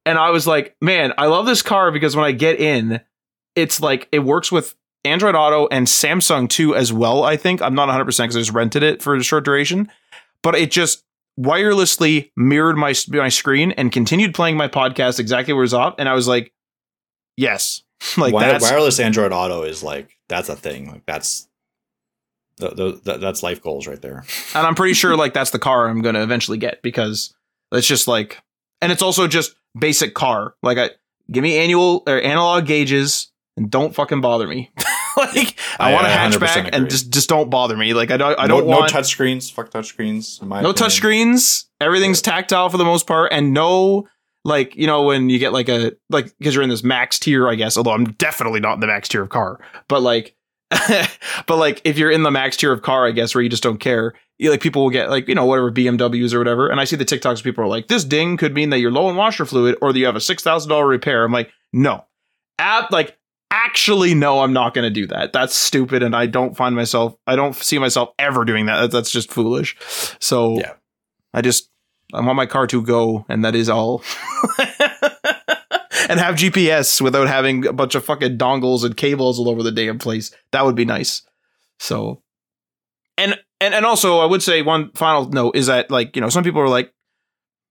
and 0.06 0.18
I 0.18 0.32
was 0.32 0.46
like, 0.46 0.76
man, 0.82 1.14
I 1.18 1.28
love 1.28 1.46
this 1.46 1.62
car 1.62 1.92
because 1.92 2.16
when 2.16 2.26
I 2.26 2.32
get 2.32 2.60
in, 2.60 3.02
it's 3.56 3.82
like 3.82 4.08
it 4.12 4.20
works 4.20 4.52
with 4.52 4.76
Android 5.06 5.36
Auto 5.36 5.68
and 5.68 5.88
Samsung 5.88 6.50
too 6.50 6.76
as 6.76 6.92
well. 6.92 7.24
I 7.24 7.38
think 7.38 7.62
I'm 7.62 7.76
not 7.76 7.88
100 7.88 8.06
percent 8.06 8.28
because 8.28 8.38
I 8.38 8.42
just 8.42 8.54
rented 8.54 8.84
it 8.84 9.02
for 9.02 9.16
a 9.16 9.24
short 9.24 9.46
duration, 9.46 9.90
but 10.42 10.56
it 10.56 10.72
just 10.72 11.04
wirelessly 11.40 12.32
mirrored 12.36 12.78
my 12.78 12.94
my 13.10 13.30
screen 13.30 13.72
and 13.72 13.92
continued 13.92 14.34
playing 14.34 14.58
my 14.58 14.68
podcast 14.68 15.20
exactly 15.20 15.54
where 15.54 15.62
it 15.62 15.66
was 15.66 15.74
off, 15.74 15.96
and 15.98 16.08
I 16.10 16.14
was 16.14 16.28
like, 16.28 16.54
yes, 17.38 17.84
like 18.18 18.34
that's, 18.34 18.64
wireless 18.64 19.00
Android 19.00 19.32
Auto 19.32 19.64
is 19.64 19.84
like 19.84 20.18
that's 20.28 20.50
a 20.50 20.56
thing. 20.56 20.92
Like 20.92 21.06
that's 21.06 21.48
the, 22.58 22.70
the, 22.70 23.02
the, 23.04 23.18
that's 23.18 23.44
life 23.44 23.62
goals 23.62 23.88
right 23.88 24.02
there. 24.02 24.24
And 24.54 24.68
I'm 24.68 24.76
pretty 24.76 24.94
sure 24.94 25.16
like 25.16 25.34
that's 25.34 25.52
the 25.52 25.60
car 25.60 25.88
I'm 25.88 26.02
going 26.02 26.16
to 26.16 26.22
eventually 26.22 26.58
get 26.58 26.82
because 26.82 27.34
it's 27.72 27.88
just 27.88 28.08
like, 28.08 28.42
and 28.82 28.92
it's 28.92 29.02
also 29.02 29.28
just 29.28 29.56
basic 29.78 30.14
car. 30.14 30.56
Like 30.62 30.78
I 30.78 30.92
give 31.32 31.44
me 31.44 31.58
annual 31.58 32.04
or 32.08 32.22
analog 32.22 32.66
gauges 32.66 33.32
and 33.58 33.70
don't 33.70 33.94
fucking 33.94 34.22
bother 34.22 34.48
me. 34.48 34.72
like 35.18 35.58
I, 35.80 35.92
I, 35.92 35.94
want 35.94 36.08
a 36.08 36.10
100% 36.10 36.40
hatchback 36.40 36.70
and 36.74 36.90
just 36.90 37.12
just 37.12 37.30
don't 37.30 37.50
bother 37.50 37.78
me. 37.78 37.94
Like 37.94 38.12
I 38.12 38.18
don't 38.18 38.38
I 38.40 38.48
no, 38.48 38.60
don't 38.60 38.70
no 38.70 38.78
want 38.78 38.90
touch 38.92 39.08
screens. 39.08 39.50
Fuck 39.50 39.70
touch 39.72 39.88
screens. 39.88 40.40
in 40.42 40.48
my 40.48 40.62
no 40.62 40.70
opinion. 40.70 40.76
touch 40.76 40.94
screens. 40.94 41.70
Everything's 41.80 42.22
tactile 42.22 42.70
for 42.70 42.78
the 42.78 42.86
most 42.86 43.08
part, 43.08 43.32
and 43.32 43.54
no 43.54 44.08
like 44.46 44.76
you 44.76 44.88
know 44.88 45.04
when 45.04 45.30
you 45.30 45.40
get 45.40 45.54
like 45.54 45.70
a 45.70 45.94
like 46.10 46.34
because 46.38 46.56
you're 46.56 46.64
in 46.64 46.70
this 46.70 46.84
max 46.84 47.20
tier, 47.20 47.48
I 47.48 47.56
guess. 47.56 47.78
Although 47.78 47.92
I'm 47.92 48.06
definitely 48.14 48.60
not 48.60 48.76
in 48.76 48.80
the 48.80 48.88
max 48.88 49.08
tier 49.08 49.24
of 49.24 49.30
car, 49.30 49.60
but 49.88 50.02
like. 50.02 50.36
but 51.46 51.58
like 51.58 51.80
if 51.84 52.00
you're 52.00 52.10
in 52.10 52.24
the 52.24 52.32
max 52.32 52.58
tier 52.58 52.72
of 52.72 52.82
car, 52.82 53.06
I 53.06 53.12
guess 53.12 53.36
where 53.36 53.44
you 53.44 53.50
just 53.50 53.62
don't 53.62 53.78
care, 53.78 54.16
like 54.40 54.62
people 54.62 54.84
will 54.84 54.90
get 54.90 55.10
like 55.10 55.28
you 55.28 55.36
know 55.36 55.46
whatever 55.46 55.72
BMWs 55.72 56.34
or 56.34 56.40
whatever, 56.40 56.70
and 56.70 56.80
I 56.80 56.86
see 56.86 56.96
the 56.96 57.06
TikToks 57.06 57.44
people 57.44 57.64
are 57.64 57.68
like, 57.68 57.88
this 57.88 58.04
ding 58.04 58.38
could 58.38 58.54
mean 58.54 58.70
that 58.72 58.80
you're 58.80 58.92
low 58.92 59.10
in 59.10 59.16
washer 59.16 59.46
fluid 59.46 59.78
or 59.82 59.94
that 59.94 60.00
you 60.00 60.06
have 60.06 60.16
a 60.16 60.22
six 60.22 60.44
thousand 60.44 60.70
dollar 60.70 60.88
repair. 60.88 61.24
I'm 61.24 61.32
like, 61.32 61.52
no, 61.72 62.06
at 62.60 62.92
like 62.92 63.18
actually 63.52 64.16
no, 64.16 64.42
I'm 64.42 64.54
not 64.54 64.74
going 64.74 64.84
to 64.84 64.90
do 64.90 65.08
that. 65.08 65.32
That's 65.34 65.54
stupid, 65.56 66.04
and 66.04 66.16
I 66.16 66.26
don't 66.26 66.58
find 66.58 66.76
myself, 66.76 67.16
I 67.28 67.36
don't 67.36 67.56
see 67.56 67.78
myself 67.78 68.10
ever 68.18 68.46
doing 68.46 68.66
that. 68.66 68.92
That's 68.92 69.12
just 69.12 69.32
foolish. 69.32 69.78
So 70.20 70.60
Yeah. 70.60 70.74
I 71.34 71.42
just 71.42 71.70
I 72.14 72.22
want 72.22 72.36
my 72.36 72.46
car 72.46 72.68
to 72.68 72.82
go, 72.82 73.26
and 73.30 73.44
that 73.46 73.56
is 73.56 73.70
all. 73.70 74.04
and 76.10 76.20
have 76.20 76.36
GPS 76.36 77.02
without 77.02 77.28
having 77.28 77.66
a 77.66 77.74
bunch 77.74 77.96
of 77.96 78.06
fucking 78.06 78.38
dongles 78.38 78.84
and 78.84 78.96
cables 78.96 79.40
all 79.40 79.50
over 79.50 79.64
the 79.64 79.72
damn 79.72 79.98
place. 79.98 80.36
That 80.52 80.66
would 80.66 80.76
be 80.76 80.86
nice. 80.86 81.24
So, 81.80 82.22
and 83.18 83.40
and 83.64 83.74
and 83.74 83.86
also, 83.86 84.20
I 84.20 84.26
would 84.26 84.44
say 84.44 84.62
one 84.62 84.92
final 84.92 85.30
note 85.30 85.56
is 85.56 85.68
that 85.68 85.90
like 85.90 86.16
you 86.16 86.22
know 86.22 86.30
some 86.30 86.44
people 86.44 86.62
are 86.62 86.70
like. 86.70 86.94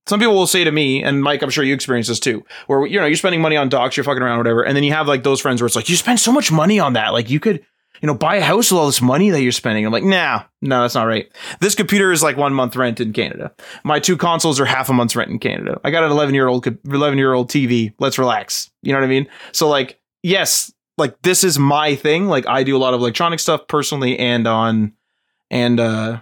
Some 0.08 0.18
people 0.18 0.34
will 0.34 0.48
say 0.48 0.64
to 0.64 0.72
me, 0.72 1.04
and 1.04 1.22
Mike, 1.22 1.42
I'm 1.42 1.50
sure 1.50 1.62
you 1.62 1.74
experience 1.74 2.08
this 2.08 2.18
too, 2.18 2.44
where 2.66 2.84
you 2.86 2.98
know 2.98 3.06
you're 3.06 3.14
spending 3.14 3.40
money 3.40 3.56
on 3.56 3.68
docs, 3.68 3.96
you're 3.96 4.02
fucking 4.02 4.20
around, 4.20 4.38
whatever, 4.38 4.62
and 4.64 4.76
then 4.76 4.82
you 4.82 4.92
have 4.92 5.06
like 5.06 5.22
those 5.22 5.40
friends 5.40 5.62
where 5.62 5.66
it's 5.66 5.76
like 5.76 5.88
you 5.88 5.94
spend 5.94 6.18
so 6.18 6.32
much 6.32 6.50
money 6.50 6.80
on 6.80 6.94
that, 6.94 7.12
like 7.12 7.30
you 7.30 7.38
could, 7.38 7.64
you 8.00 8.08
know, 8.08 8.14
buy 8.14 8.34
a 8.34 8.42
house 8.42 8.72
with 8.72 8.80
all 8.80 8.86
this 8.86 9.00
money 9.00 9.30
that 9.30 9.42
you're 9.42 9.52
spending. 9.52 9.86
I'm 9.86 9.92
like, 9.92 10.02
nah, 10.02 10.42
no, 10.60 10.82
that's 10.82 10.96
not 10.96 11.04
right. 11.04 11.30
This 11.60 11.76
computer 11.76 12.10
is 12.10 12.20
like 12.20 12.36
one 12.36 12.52
month 12.52 12.74
rent 12.74 13.00
in 13.00 13.12
Canada. 13.12 13.52
My 13.84 14.00
two 14.00 14.16
consoles 14.16 14.58
are 14.58 14.64
half 14.64 14.88
a 14.88 14.92
month's 14.92 15.14
rent 15.14 15.30
in 15.30 15.38
Canada. 15.38 15.80
I 15.84 15.92
got 15.92 16.02
an 16.02 16.10
11 16.10 16.34
year 16.34 16.48
old 16.48 16.66
11 16.66 17.16
year 17.16 17.32
old 17.32 17.48
TV. 17.48 17.94
Let's 18.00 18.18
relax. 18.18 18.72
You 18.82 18.92
know 18.92 18.98
what 18.98 19.04
I 19.04 19.08
mean? 19.08 19.28
So 19.52 19.68
like, 19.68 20.00
yes, 20.24 20.72
like 20.98 21.20
this 21.22 21.44
is 21.44 21.60
my 21.60 21.94
thing. 21.94 22.26
Like 22.26 22.46
I 22.48 22.64
do 22.64 22.76
a 22.76 22.78
lot 22.78 22.92
of 22.92 23.00
electronic 23.00 23.38
stuff 23.38 23.68
personally 23.68 24.18
and 24.18 24.48
on 24.48 24.94
and 25.52 25.78
uh 25.78 26.20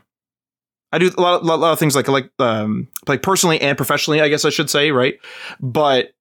I 0.92 0.98
do 0.98 1.10
a 1.16 1.20
lot, 1.20 1.42
a 1.42 1.44
lot 1.44 1.72
of 1.72 1.78
things 1.78 1.96
like 1.96 2.08
like 2.08 2.30
um 2.38 2.88
like 3.06 3.22
personally 3.22 3.60
and 3.60 3.78
professionally, 3.78 4.20
I 4.20 4.28
guess 4.28 4.44
I 4.44 4.50
should 4.50 4.68
say, 4.68 4.90
right? 4.90 5.18
But 5.60 6.12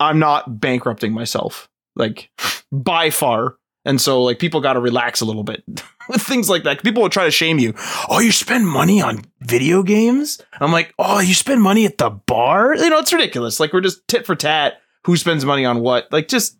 I'm 0.00 0.18
not 0.18 0.60
bankrupting 0.60 1.12
myself 1.12 1.68
like 1.94 2.30
by 2.72 3.10
far. 3.10 3.56
And 3.84 4.00
so 4.00 4.22
like 4.22 4.38
people 4.38 4.62
got 4.62 4.72
to 4.72 4.80
relax 4.80 5.20
a 5.20 5.26
little 5.26 5.44
bit 5.44 5.62
with 6.08 6.22
things 6.22 6.48
like 6.48 6.64
that. 6.64 6.82
People 6.82 7.02
will 7.02 7.10
try 7.10 7.24
to 7.24 7.30
shame 7.30 7.58
you. 7.58 7.74
Oh, 8.08 8.18
you 8.18 8.32
spend 8.32 8.66
money 8.66 9.02
on 9.02 9.22
video 9.42 9.82
games? 9.82 10.40
I'm 10.58 10.72
like, 10.72 10.94
"Oh, 10.98 11.20
you 11.20 11.34
spend 11.34 11.60
money 11.60 11.84
at 11.84 11.98
the 11.98 12.08
bar?" 12.08 12.74
You 12.74 12.88
know, 12.88 12.98
it's 12.98 13.12
ridiculous. 13.12 13.60
Like 13.60 13.74
we're 13.74 13.82
just 13.82 14.08
tit 14.08 14.24
for 14.24 14.34
tat 14.34 14.80
who 15.04 15.18
spends 15.18 15.44
money 15.44 15.66
on 15.66 15.80
what? 15.80 16.10
Like 16.10 16.28
just 16.28 16.56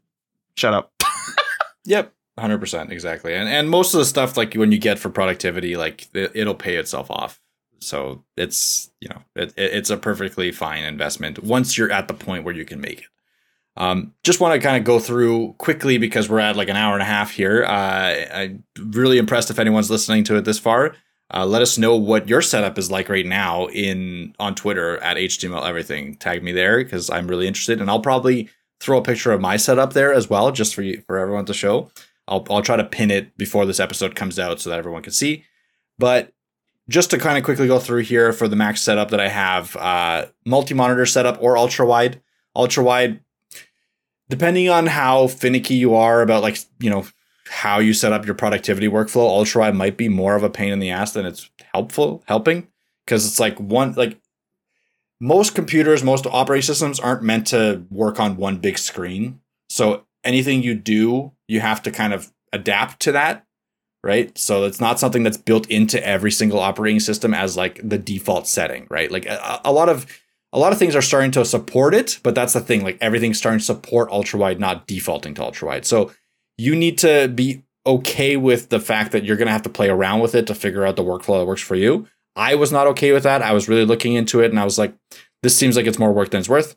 shut 0.57 0.75
up. 0.75 0.93
Yep. 1.87 2.15
Hundred 2.39 2.59
percent, 2.59 2.91
exactly, 2.91 3.33
and 3.35 3.49
and 3.49 3.71
most 3.71 3.95
of 3.95 3.99
the 3.99 4.05
stuff 4.05 4.37
like 4.37 4.55
when 4.55 4.73
you 4.73 4.79
get 4.79 4.99
for 4.99 5.09
productivity, 5.09 5.77
like 5.77 6.09
it, 6.15 6.33
it'll 6.35 6.55
pay 6.55 6.77
itself 6.77 7.09
off. 7.11 7.41
So 7.81 8.25
it's 8.37 8.91
you 9.01 9.09
know 9.09 9.23
it- 9.37 9.55
it's 9.57 9.91
a 9.91 9.97
perfectly 9.97 10.51
fine 10.51 10.83
investment 10.85 11.45
once 11.45 11.79
you're 11.79 11.93
at 11.93 12.09
the 12.09 12.15
point 12.15 12.43
where 12.45 12.55
you 12.55 12.65
can 12.65 12.81
make 12.81 13.01
it. 13.01 13.07
Um, 13.77 14.15
just 14.25 14.41
want 14.41 14.55
to 14.55 14.65
kind 14.67 14.77
of 14.77 14.85
go 14.85 14.99
through 14.99 15.55
quickly 15.59 15.99
because 15.99 16.29
we're 16.29 16.41
at 16.41 16.57
like 16.57 16.69
an 16.69 16.77
hour 16.77 16.95
and 16.95 17.03
a 17.03 17.07
half 17.07 17.31
here. 17.33 17.65
Uh, 17.65 18.25
I'm 18.33 18.65
really 18.79 19.19
impressed 19.19 19.51
if 19.51 19.59
anyone's 19.61 19.91
listening 19.91 20.25
to 20.25 20.37
it 20.37 20.45
this 20.45 20.59
far. 20.59 20.95
Uh, 21.33 21.45
let 21.47 21.63
us 21.63 21.79
know 21.79 21.97
what 21.97 22.29
your 22.29 22.43
setup 22.43 22.79
is 22.79 22.91
like 22.91 23.09
right 23.09 23.27
now 23.27 23.67
in 23.69 24.35
on 24.41 24.55
Twitter 24.57 24.99
at 24.99 25.17
HTML 25.17 25.65
Everything. 25.67 26.17
Tag 26.17 26.43
me 26.43 26.51
there 26.53 26.83
because 26.83 27.11
I'm 27.11 27.29
really 27.29 27.47
interested, 27.47 27.81
and 27.81 27.89
I'll 27.91 28.01
probably 28.01 28.49
throw 28.81 28.99
a 28.99 29.03
picture 29.03 29.33
of 29.33 29.41
my 29.41 29.57
setup 29.57 29.93
there 29.93 30.13
as 30.13 30.29
well, 30.29 30.51
just 30.53 30.75
for 30.75 30.83
you, 30.83 31.03
for 31.07 31.17
everyone 31.19 31.45
to 31.47 31.55
show. 31.55 31.91
I'll 32.29 32.45
I'll 32.51 32.63
try 32.63 32.77
to 32.77 32.85
pin 32.85 33.11
it 33.11 33.37
before 33.37 33.67
this 33.67 33.81
episode 33.81 34.15
comes 34.15 34.39
out 34.39 34.61
so 34.61 34.71
that 34.71 34.79
everyone 34.79 35.03
can 35.03 35.13
see. 35.13 35.45
But 35.99 36.33
just 36.89 37.11
to 37.11 37.19
kind 37.19 37.39
of 37.39 37.45
quickly 37.45 37.67
go 37.67 37.79
through 37.79 38.03
here 38.03 38.33
for 38.33 38.49
the 38.49 38.57
Mac 38.57 38.77
setup 38.77 39.11
that 39.11 39.21
I 39.21 39.29
have, 39.29 39.75
uh, 39.77 40.27
multi-monitor 40.45 41.07
setup 41.07 41.39
or 41.41 41.57
ultra 41.57 41.87
wide. 41.87 42.21
Ultra 42.57 42.85
wide, 42.85 43.21
depending 44.29 44.69
on 44.69 44.87
how 44.87 45.27
finicky 45.27 45.75
you 45.75 45.95
are 45.95 46.23
about 46.23 46.43
like 46.43 46.59
you 46.79 46.89
know 46.89 47.05
how 47.49 47.79
you 47.79 47.93
set 47.93 48.13
up 48.13 48.25
your 48.25 48.35
productivity 48.35 48.89
workflow, 48.89 49.27
ultra 49.29 49.63
wide 49.63 49.75
might 49.75 49.97
be 49.97 50.09
more 50.09 50.37
of 50.37 50.43
a 50.43 50.51
pain 50.51 50.73
in 50.73 50.79
the 50.79 50.91
ass 50.91 51.13
than 51.13 51.27
it's 51.27 51.51
helpful 51.73 52.23
helping 52.27 52.69
because 53.05 53.27
it's 53.27 53.41
like 53.41 53.59
one 53.59 53.93
like 53.95 54.21
most 55.21 55.55
computers, 55.55 56.03
most 56.03 56.27
operating 56.27 56.63
systems 56.63 57.01
aren't 57.01 57.23
meant 57.23 57.47
to 57.49 57.85
work 57.91 58.21
on 58.21 58.37
one 58.37 58.59
big 58.59 58.79
screen. 58.79 59.41
So 59.69 60.05
anything 60.25 60.63
you 60.63 60.75
do, 60.75 61.33
you 61.49 61.61
have 61.61 61.83
to 61.83 61.91
kind 61.91 62.13
of 62.13 62.33
adapt 62.53 63.01
to 63.01 63.13
that, 63.13 63.47
right? 64.03 64.37
So 64.39 64.65
it's 64.65 64.81
not 64.81 64.99
something 64.99 65.23
that's 65.23 65.37
built 65.37 65.69
into 65.71 66.05
every 66.07 66.31
single 66.31 66.61
operating 66.61 67.01
system 67.01 67.35
as 67.35 67.57
like 67.57 67.81
the 67.87 67.99
default 67.99 68.47
setting, 68.47 68.87
right? 68.91 69.11
Like 69.11 69.27
a, 69.27 69.61
a 69.65 69.73
lot 69.73 69.89
of 69.89 70.07
a 70.53 70.59
lot 70.59 70.73
of 70.73 70.79
things 70.79 70.95
are 70.95 71.03
starting 71.03 71.33
to 71.33 71.45
support 71.45 71.95
it, 71.95 72.21
but 72.23 72.37
that's 72.37 72.53
the 72.53 72.61
thing. 72.61 72.85
Like 72.85 72.97
everything's 73.01 73.39
starting 73.39 73.59
to 73.59 73.65
support 73.65 74.11
ultra 74.11 74.39
wide, 74.39 74.61
not 74.61 74.87
defaulting 74.87 75.35
to 75.35 75.43
ultra 75.43 75.67
wide. 75.67 75.85
So 75.85 76.13
you 76.57 76.77
need 76.77 76.97
to 76.99 77.27
be 77.27 77.65
okay 77.87 78.37
with 78.37 78.69
the 78.69 78.79
fact 78.79 79.11
that 79.13 79.25
you're 79.25 79.37
going 79.37 79.47
to 79.47 79.53
have 79.53 79.63
to 79.63 79.69
play 79.69 79.89
around 79.89 80.21
with 80.21 80.35
it 80.35 80.47
to 80.47 80.55
figure 80.55 80.87
out 80.87 80.95
the 80.95 81.03
workflow 81.03 81.41
that 81.41 81.47
works 81.47 81.61
for 81.61 81.75
you. 81.75 82.07
I 82.37 82.55
was 82.55 82.71
not 82.71 82.87
okay 82.89 83.13
with 83.13 83.25
that. 83.25 83.43
I 83.43 83.53
was 83.53 83.69
really 83.69 83.85
looking 83.85 84.15
into 84.15 84.41
it 84.41 84.51
and 84.51 84.61
I 84.61 84.65
was 84.65 84.79
like, 84.79 84.95
this 85.43 85.57
seems 85.57 85.77
like 85.77 85.87
it's 85.87 85.99
more 85.99 86.13
work 86.13 86.31
than 86.31 86.39
it's 86.41 86.49
worth. 86.49 86.77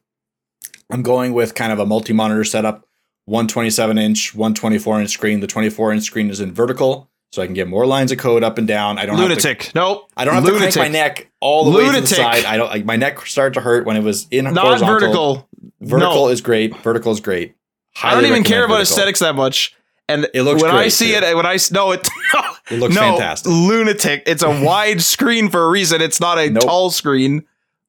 I'm 0.89 1.03
going 1.03 1.33
with 1.33 1.55
kind 1.55 1.71
of 1.71 1.79
a 1.79 1.85
multi 1.85 2.13
monitor 2.13 2.43
setup 2.43 2.87
127 3.27 3.97
inch, 3.97 4.33
124 4.35 5.01
inch 5.01 5.09
screen. 5.11 5.39
The 5.41 5.47
24 5.47 5.93
inch 5.93 6.03
screen 6.03 6.29
is 6.29 6.39
in 6.39 6.53
vertical, 6.53 7.09
so 7.31 7.41
I 7.41 7.45
can 7.45 7.53
get 7.53 7.67
more 7.67 7.85
lines 7.85 8.11
of 8.11 8.17
code 8.17 8.41
up 8.43 8.57
and 8.57 8.67
down. 8.67 8.97
I 8.97 9.05
don't 9.05 9.15
have 9.17 9.25
to 9.27 9.29
Lunatic. 9.29 9.71
nope. 9.75 10.09
I 10.17 10.25
don't 10.25 10.33
have 10.33 10.43
Lunatic. 10.45 10.69
to 10.71 10.79
crank 10.79 10.93
my 10.93 10.99
neck 10.99 11.29
all 11.41 11.65
the 11.69 11.77
way 11.77 11.91
to 11.93 12.01
the 12.01 12.07
side. 12.07 12.45
I 12.45 12.55
don't 12.57 12.69
like 12.69 12.85
my 12.85 12.95
neck 12.95 13.25
started 13.25 13.53
to 13.55 13.61
hurt 13.61 13.85
when 13.85 13.97
it 13.97 14.03
was 14.03 14.27
in 14.31 14.45
Not 14.45 14.57
horizontal. 14.65 14.95
vertical. 14.99 15.49
Vertical 15.81 16.25
No. 16.25 16.29
is 16.29 16.41
great. 16.41 16.75
Vertical 16.77 17.11
is 17.11 17.19
great. 17.19 17.55
I 18.01 18.13
don't 18.13 18.25
even 18.25 18.43
care 18.43 18.61
recommend 18.61 18.63
about 18.65 18.77
vertical. 18.77 18.81
aesthetics 18.93 19.19
that 19.19 19.35
much. 19.35 19.75
And 20.09 20.29
It 20.33 20.43
looks 20.43 20.61
when 20.63 20.71
I 20.71 20.87
see 20.87 21.11
too. 21.11 21.17
it, 21.17 21.35
when 21.35 21.45
I 21.45 21.57
no, 21.71 21.91
it 21.91 22.07
It 22.71 22.79
looks 22.79 22.95
no, 22.95 23.01
fantastic. 23.01 23.51
Lunatic. 23.51 24.23
It's 24.25 24.41
a 24.43 24.63
wide 24.63 25.01
screen 25.13 25.49
for 25.49 25.63
a 25.63 25.69
reason. 25.69 26.01
It's 26.01 26.21
not 26.21 26.37
a 26.37 26.49
Nope. 26.49 26.63
tall 26.63 26.89
screen. 26.91 27.39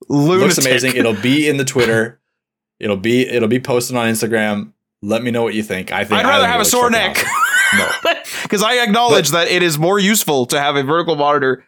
It 0.03 0.11
looks 0.13 0.59
amazing. 0.59 0.97
It'll 0.97 1.15
be 1.15 1.49
in 1.49 1.59
the 1.59 1.65
Twitter. 1.65 2.21
It'll 2.81 2.97
be 2.97 3.25
it'll 3.29 3.49
be 3.49 3.61
posted 3.61 3.97
on 3.97 4.09
Instagram. 4.11 4.73
Let 5.03 5.23
me 5.23 5.31
know 5.31 5.43
what 5.43 5.55
you 5.55 5.63
think. 5.63 5.93
I 5.93 6.05
think 6.05 6.21
I'd 6.21 6.29
rather 6.29 6.47
have 6.49 6.61
a 6.61 6.65
sore 6.65 6.91
neck. 6.91 7.17
No, 7.77 7.87
because 8.45 8.63
I 8.63 8.83
acknowledge 8.83 9.29
that 9.33 9.49
it 9.49 9.63
is 9.63 9.79
more 9.79 9.99
useful 9.99 10.47
to 10.47 10.59
have 10.59 10.75
a 10.77 10.83
vertical 10.83 11.17
monitor. 11.17 11.67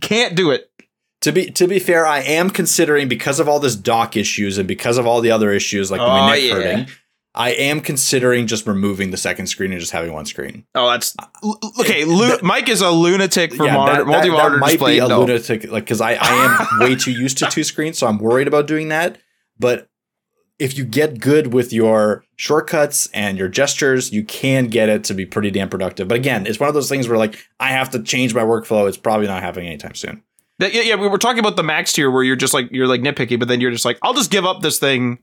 Can't 0.00 0.36
do 0.36 0.52
it. 0.52 0.70
to 1.22 1.32
be 1.32 1.50
to 1.50 1.66
be 1.66 1.80
fair, 1.80 2.06
I 2.06 2.20
am 2.20 2.48
considering 2.48 3.08
because 3.08 3.40
of 3.40 3.48
all 3.48 3.58
this 3.58 3.74
dock 3.74 4.16
issues 4.16 4.56
and 4.56 4.68
because 4.68 4.96
of 4.98 5.04
all 5.04 5.20
the 5.20 5.32
other 5.32 5.50
issues 5.50 5.90
like 5.90 6.00
Oh, 6.00 6.06
my 6.06 6.30
neck 6.36 6.42
yeah. 6.44 6.54
hurting. 6.54 6.86
I 7.34 7.50
am 7.54 7.80
considering 7.80 8.46
just 8.46 8.68
removing 8.68 9.10
the 9.10 9.16
second 9.16 9.48
screen 9.48 9.72
and 9.72 9.80
just 9.80 9.90
having 9.90 10.12
one 10.12 10.26
screen. 10.26 10.64
Oh, 10.76 10.88
that's 10.88 11.16
uh, 11.20 11.26
l- 11.42 11.58
okay. 11.80 12.04
Lu- 12.04 12.28
that- 12.28 12.44
Mike 12.44 12.68
is 12.68 12.80
a 12.80 12.90
lunatic 12.90 13.52
for 13.52 13.64
Yeah, 13.66 13.74
monitor, 13.74 14.04
multi-monitor 14.04 14.50
that 14.54 14.58
might 14.60 14.70
display. 14.70 14.92
be 14.92 14.98
a 15.00 15.08
No. 15.08 15.20
lunatic, 15.22 15.68
like 15.72 15.82
because 15.84 16.00
I, 16.00 16.12
I 16.12 16.68
am 16.72 16.78
way 16.80 16.94
too 16.94 17.10
used 17.10 17.38
to 17.38 17.46
two 17.46 17.64
screens, 17.64 17.98
so 17.98 18.06
I'm 18.06 18.18
worried 18.18 18.46
about 18.46 18.68
doing 18.68 18.90
that. 18.90 19.18
But 19.58 19.88
if 20.58 20.78
you 20.78 20.84
get 20.84 21.20
good 21.20 21.52
with 21.52 21.72
your 21.72 22.24
shortcuts 22.36 23.08
and 23.12 23.36
your 23.36 23.48
gestures, 23.48 24.12
you 24.12 24.24
can 24.24 24.66
get 24.66 24.88
it 24.88 25.04
to 25.04 25.14
be 25.14 25.26
pretty 25.26 25.50
damn 25.50 25.68
productive. 25.68 26.08
But 26.08 26.16
again, 26.16 26.46
it's 26.46 26.60
one 26.60 26.68
of 26.68 26.74
those 26.74 26.88
things 26.88 27.08
where 27.08 27.18
like 27.18 27.48
I 27.58 27.70
have 27.70 27.90
to 27.90 28.02
change 28.02 28.34
my 28.34 28.42
workflow. 28.42 28.88
It's 28.88 28.96
probably 28.96 29.26
not 29.26 29.42
happening 29.42 29.68
anytime 29.68 29.94
soon. 29.94 30.22
Yeah, 30.60 30.68
yeah, 30.68 30.82
yeah, 30.82 30.94
we 30.94 31.08
were 31.08 31.18
talking 31.18 31.40
about 31.40 31.56
the 31.56 31.64
max 31.64 31.92
tier 31.92 32.10
where 32.10 32.22
you're 32.22 32.36
just 32.36 32.54
like 32.54 32.68
you're 32.70 32.86
like 32.86 33.00
nitpicky, 33.00 33.38
but 33.38 33.48
then 33.48 33.60
you're 33.60 33.72
just 33.72 33.84
like, 33.84 33.98
I'll 34.02 34.14
just 34.14 34.30
give 34.30 34.44
up 34.44 34.60
this 34.62 34.78
thing. 34.78 35.18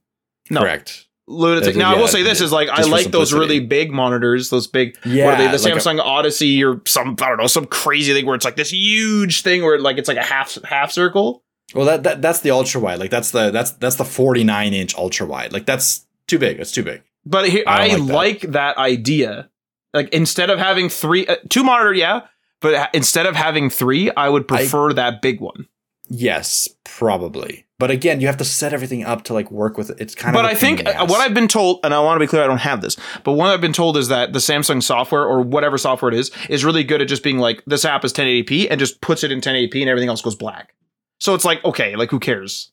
No. 0.49 0.62
Correct. 0.62 1.08
Lunatic. 1.28 1.78
Now 1.78 1.95
I 1.95 1.98
will 1.98 2.10
say 2.10 2.24
this 2.24 2.41
is 2.41 2.52
like 2.52 2.68
I 2.68 2.84
like 2.84 3.12
those 3.12 3.32
really 3.32 3.62
big 3.62 3.91
monitors, 3.91 4.49
those 4.49 4.68
big 4.68 4.98
Yeah, 5.06 5.26
what 5.26 5.36
are 5.36 5.38
they, 5.38 5.58
the 5.58 5.64
like 5.64 5.74
a- 5.74 5.78
Samsung 5.78 5.99
Odyssey 5.99 6.62
or 6.64 6.82
some 6.86 7.16
I 7.22 7.30
don't 7.30 7.38
know, 7.38 7.48
some 7.48 7.66
crazy 7.66 8.12
thing 8.14 8.26
where 8.26 8.36
it's 8.36 8.44
like 8.44 8.58
this 8.58 8.72
huge 8.72 9.41
thing 9.41 9.64
where 9.64 9.80
like 9.80 9.98
it's 9.98 10.10
like 10.10 10.18
a 10.18 10.24
half 10.24 10.58
half 10.64 10.91
circle. 10.91 11.44
Well, 11.73 11.85
that, 11.85 12.03
that 12.03 12.22
that's 12.22 12.41
the 12.41 12.52
ultra 12.52 12.81
wide. 12.81 12.99
Like 12.99 13.11
that's 13.11 13.31
the 13.31 13.52
that's 13.52 13.72
that's 13.72 13.95
the 13.95 14.06
49 14.06 14.73
inch 14.73 14.95
ultra 14.95 15.26
wide. 15.26 15.53
Like 15.53 15.65
that's 15.65 16.06
too 16.27 16.39
big. 16.39 16.60
It's 16.60 16.72
too 16.72 16.84
big. 16.84 17.03
But 17.26 17.49
here, 17.49 17.64
I 17.68 17.91
I, 17.91 17.95
like 17.95 18.10
like, 18.14 18.41
that. 18.53 18.77
idea. 18.77 19.49
Like 19.93 20.10
instead 20.10 20.49
of 20.49 20.57
having 20.57 20.89
three, 20.89 21.27
uh, 21.27 21.35
two 21.49 21.64
monitor, 21.64 21.93
yeah, 21.93 22.22
but 22.61 22.89
instead 22.93 23.26
of 23.26 23.35
having 23.35 23.69
three, 23.69 24.10
I 24.11 24.30
would 24.30 24.48
prefer 24.48 24.93
that 24.93 25.22
big 25.22 25.41
one. 25.41 25.68
Yes, 26.07 26.68
probably. 26.84 27.65
But 27.80 27.89
again, 27.89 28.22
you 28.22 28.27
have 28.27 28.38
to 28.38 28.45
set 28.45 28.73
everything 28.73 29.03
up 29.03 29.23
to 29.23 29.34
like 29.34 29.49
work 29.49 29.77
with 29.77 29.89
it. 29.89 29.98
It's 29.99 30.14
kind 30.14 30.34
But 30.34 30.45
of. 30.45 30.49
But 30.49 30.52
I 30.52 30.60
think 30.60 30.85
uh, 30.85 31.07
what 31.07 31.19
I've 31.19 31.34
been 31.34 31.48
told, 31.48 31.80
and 31.84 31.93
I 31.93 31.99
want 32.02 32.18
to 32.18 32.19
be 32.19 32.27
clear, 32.27 32.43
I 32.43 32.48
don't 32.48 32.60
have 32.60 32.81
this, 32.81 32.95
but 33.23 33.34
what 33.34 33.48
I've 33.48 33.61
been 33.61 33.73
told 33.73 33.98
is 33.98 34.10
that 34.10 34.34
the 34.34 34.39
Samsung 34.39 34.84
software 34.84 35.23
or 35.23 35.41
whatever 35.41 35.77
software 35.77 36.11
it 36.11 36.18
is 36.18 36.31
is 36.49 36.64
really 36.64 36.84
good 36.84 37.02
at 37.02 37.07
just 37.07 37.23
being 37.23 37.39
like 37.39 37.64
this 37.65 37.84
app 37.85 38.06
is 38.06 38.14
1080p 38.14 38.68
and 38.69 38.80
just 38.80 39.02
puts 39.02 39.23
it 39.23 39.31
in 39.31 39.41
1080p 39.41 39.81
and 39.81 39.89
everything 39.89 40.10
else 40.10 40.22
goes 40.22 40.35
black. 40.35 40.73
So 41.22 41.35
it's 41.35 41.45
like 41.45 41.64
okay, 41.64 41.95
like 41.95 42.10
who 42.10 42.19
cares? 42.19 42.72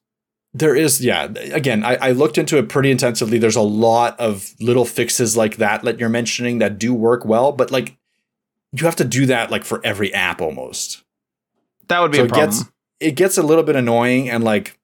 There 0.55 0.75
is, 0.75 1.05
yeah. 1.05 1.25
Again, 1.53 1.85
I, 1.85 1.97
I 1.97 2.11
looked 2.12 2.39
into 2.39 2.57
it 2.57 2.70
pretty 2.70 2.91
intensively. 2.91 3.37
There's 3.39 3.55
a 3.55 3.61
lot 3.61 4.19
of 4.19 4.55
little 4.59 4.87
fixes 4.87 5.37
like 5.37 5.57
that 5.57 5.83
that 5.83 6.01
you're 6.01 6.09
mentioning 6.09 6.59
that 6.59 6.79
do 6.79 6.95
work 6.95 7.27
well, 7.27 7.53
but 7.53 7.70
like 7.70 7.99
you 8.73 8.87
have 8.87 8.97
to 8.97 9.05
do 9.05 9.27
that 9.27 9.51
like 9.51 9.65
for 9.65 9.83
every 9.85 10.12
app 10.15 10.41
almost. 10.41 11.05
That 11.89 12.01
would 12.01 12.11
be 12.11 12.16
So 12.16 12.23
a 12.23 12.27
it 12.27 12.29
problem. 12.31 12.51
gets 12.51 12.65
it 13.01 13.12
gets 13.12 13.37
a 13.37 13.43
little 13.43 13.62
bit 13.62 13.77
annoying 13.77 14.31
and 14.31 14.43
like 14.43 14.79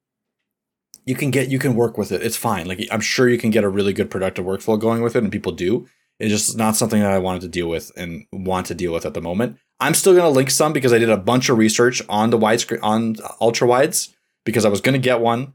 you 1.07 1.15
can 1.15 1.31
get 1.31 1.49
you 1.49 1.59
can 1.59 1.75
work 1.75 1.97
with 1.97 2.13
it. 2.13 2.23
It's 2.23 2.37
fine. 2.37 2.67
Like 2.67 2.87
I'm 2.91 3.01
sure 3.01 3.29
you 3.31 3.39
can 3.39 3.51
get 3.51 3.65
a 3.65 3.69
really 3.69 3.95
good 3.95 4.11
productive 4.11 4.45
workflow 4.45 4.79
going 4.79 5.01
with 5.01 5.17
it, 5.17 5.23
and 5.23 5.33
people 5.33 5.53
do. 5.53 5.89
It's 6.19 6.31
just 6.31 6.57
not 6.57 6.77
something 6.77 7.01
that 7.01 7.11
I 7.11 7.19
wanted 7.19 7.43
to 7.43 7.49
deal 7.49 7.69
with 7.69 7.91
and 7.97 8.27
want 8.33 8.67
to 8.67 8.75
deal 8.75 8.93
with 8.93 9.05
at 9.05 9.15
the 9.15 9.21
moment. 9.21 9.59
I'm 9.81 9.95
still 9.95 10.15
gonna 10.15 10.31
link 10.31 10.51
some 10.51 10.73
because 10.73 10.93
I 10.93 10.99
did 10.99 11.11
a 11.11 11.17
bunch 11.17 11.49
of 11.49 11.59
research 11.59 12.03
on 12.09 12.31
the 12.31 12.39
widescreen 12.39 12.79
on 12.83 13.17
ultra 13.41 13.67
wides 13.67 14.15
because 14.45 14.65
I 14.65 14.69
was 14.69 14.81
gonna 14.81 14.99
get 14.99 15.21
one. 15.21 15.55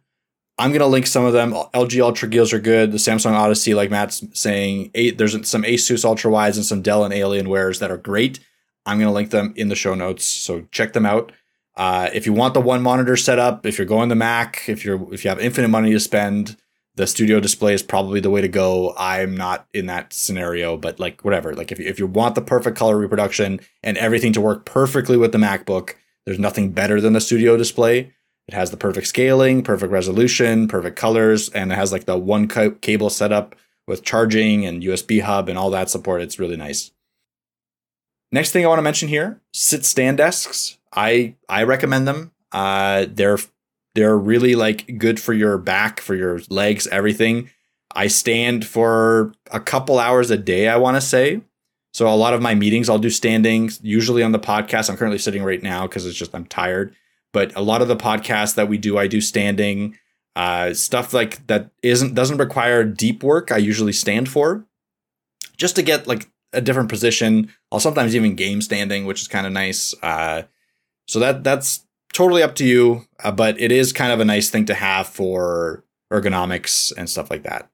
I'm 0.58 0.74
gonna 0.74 0.88
link 0.88 1.08
some 1.08 1.24
of 1.24 1.32
them. 1.32 1.54
LG 1.54 2.02
Ultra 2.02 2.28
Gears 2.28 2.52
are 2.52 2.60
good. 2.60 2.92
The 2.92 2.98
Samsung 2.98 3.32
Odyssey, 3.32 3.74
like 3.74 3.90
Matt's 3.90 4.26
saying, 4.34 4.92
eight, 4.94 5.18
there's 5.18 5.32
some 5.48 5.64
Asus 5.64 6.04
Ultra 6.04 6.30
Wides 6.30 6.58
and 6.58 6.66
some 6.66 6.82
Dell 6.82 7.06
and 7.06 7.14
Alienwares 7.14 7.80
that 7.80 7.92
are 7.92 7.98
great. 7.98 8.42
I'm 8.86 9.00
gonna 9.00 9.14
link 9.14 9.30
them 9.30 9.54
in 9.56 9.70
the 9.70 9.76
show 9.76 9.96
notes, 9.96 10.26
so 10.26 10.66
check 10.72 10.92
them 10.92 11.06
out. 11.06 11.32
Uh, 11.78 12.10
if 12.14 12.26
you 12.26 12.34
want 12.34 12.54
the 12.54 12.60
one 12.60 12.82
monitor 12.82 13.16
setup, 13.16 13.66
if 13.66 13.78
you're 13.78 13.88
going 13.88 14.10
the 14.10 14.16
Mac, 14.16 14.64
if 14.68 14.84
you're 14.84 15.14
if 15.14 15.24
you 15.24 15.30
have 15.30 15.40
infinite 15.40 15.70
money 15.70 15.92
to 15.92 16.00
spend, 16.00 16.58
the 17.00 17.08
studio 17.08 17.40
display 17.40 17.74
is 17.74 17.82
probably 17.82 18.20
the 18.20 18.30
way 18.30 18.42
to 18.42 18.50
go. 18.50 18.94
I'm 18.98 19.34
not 19.34 19.66
in 19.74 19.86
that 19.86 20.12
scenario, 20.12 20.76
but 20.76 21.00
like 21.00 21.24
whatever. 21.24 21.56
Like 21.56 21.72
if 21.72 21.80
you, 21.80 21.86
if 21.86 21.98
you 21.98 22.06
want 22.06 22.36
the 22.36 22.42
perfect 22.42 22.78
color 22.78 22.98
reproduction 22.98 23.62
and 23.82 23.98
everything 23.98 24.34
to 24.34 24.42
work 24.42 24.66
perfectly 24.66 25.16
with 25.16 25.32
the 25.32 25.38
MacBook, 25.38 25.94
there's 26.26 26.40
nothing 26.40 26.74
better 26.74 27.00
than 27.00 27.14
the 27.14 27.22
studio 27.22 27.56
display. 27.56 28.12
It 28.50 28.54
has 28.54 28.72
the 28.72 28.76
perfect 28.76 29.08
scaling, 29.08 29.64
perfect 29.64 29.94
resolution, 29.94 30.68
perfect 30.68 30.98
colors, 30.98 31.48
and 31.48 31.72
it 31.72 31.76
has 31.76 31.94
like 31.94 32.04
the 32.04 32.18
one 32.18 32.50
ca- 32.50 32.72
cable 32.82 33.10
setup 33.10 33.56
with 33.88 34.04
charging 34.04 34.66
and 34.66 34.84
USB 34.84 35.22
hub 35.22 35.48
and 35.48 35.58
all 35.58 35.70
that 35.70 35.90
support. 35.90 36.22
It's 36.22 36.38
really 36.38 36.58
nice. 36.58 36.92
Next 38.34 38.52
thing 38.52 38.66
I 38.66 38.68
want 38.68 38.80
to 38.80 38.84
mention 38.84 39.08
here, 39.08 39.40
sit 39.54 39.86
stand 39.86 40.18
desks. 40.18 40.78
I 40.94 41.36
I 41.48 41.64
recommend 41.64 42.10
them. 42.10 42.34
Uh, 42.52 43.06
they're 43.10 43.40
they're 43.96 44.18
really 44.18 44.56
like 44.56 44.98
good 44.98 45.20
for 45.20 45.34
your 45.34 45.58
back, 45.58 46.00
for 46.00 46.16
your 46.16 46.40
legs, 46.50 46.88
everything. 46.88 47.50
I 47.96 48.08
stand 48.08 48.66
for 48.66 49.34
a 49.52 49.60
couple 49.60 50.00
hours 50.00 50.30
a 50.30 50.38
day, 50.38 50.68
I 50.68 50.78
want 50.78 50.98
to 50.98 51.02
say. 51.02 51.42
So 51.94 52.08
a 52.08 52.16
lot 52.16 52.34
of 52.34 52.42
my 52.42 52.54
meetings 52.54 52.88
I'll 52.88 53.00
do 53.00 53.10
standing, 53.10 53.72
usually 53.82 54.22
on 54.22 54.32
the 54.32 54.40
podcast. 54.40 54.90
I'm 54.90 54.98
currently 54.98 55.18
sitting 55.18 55.44
right 55.44 55.62
now 55.62 55.88
because 55.88 56.06
it's 56.06 56.18
just 56.18 56.36
I'm 56.36 56.46
tired. 56.46 56.96
But 57.34 57.56
a 57.56 57.62
lot 57.62 57.82
of 57.82 57.88
the 57.88 57.96
podcasts 57.96 58.56
that 58.56 58.70
we 58.70 58.78
do, 58.78 58.98
I 58.98 59.08
do 59.08 59.22
standing. 59.22 59.98
Uh, 60.36 60.74
stuff 60.74 61.14
like 61.14 61.46
that 61.48 61.72
isn't 61.84 62.14
doesn't 62.14 62.38
require 62.38 62.84
deep 62.84 63.24
work. 63.24 63.52
I 63.52 63.58
usually 63.58 63.92
stand 63.92 64.30
for, 64.30 64.66
just 65.58 65.76
to 65.76 65.82
get 65.82 66.08
like 66.08 66.30
a 66.54 66.62
different 66.62 66.90
position. 66.90 67.52
I'll 67.72 67.80
sometimes 67.80 68.16
even 68.16 68.36
game 68.36 68.62
standing, 68.62 69.06
which 69.06 69.22
is 69.22 69.28
kind 69.28 69.46
of 69.46 69.52
nice. 69.52 69.94
Uh, 70.02 70.44
so 71.08 71.20
that 71.20 71.44
that's 71.44 71.86
totally 72.14 72.44
up 72.44 72.56
to 72.56 72.66
you, 72.66 73.06
uh, 73.24 73.32
but 73.32 73.60
it 73.60 73.72
is 73.72 73.94
kind 73.94 74.12
of 74.12 74.20
a 74.20 74.26
nice 74.26 74.50
thing 74.50 74.66
to 74.66 74.74
have 74.74 75.08
for 75.08 75.84
ergonomics 76.12 76.92
and 76.98 77.10
stuff 77.10 77.30
like 77.30 77.44
that. 77.44 77.70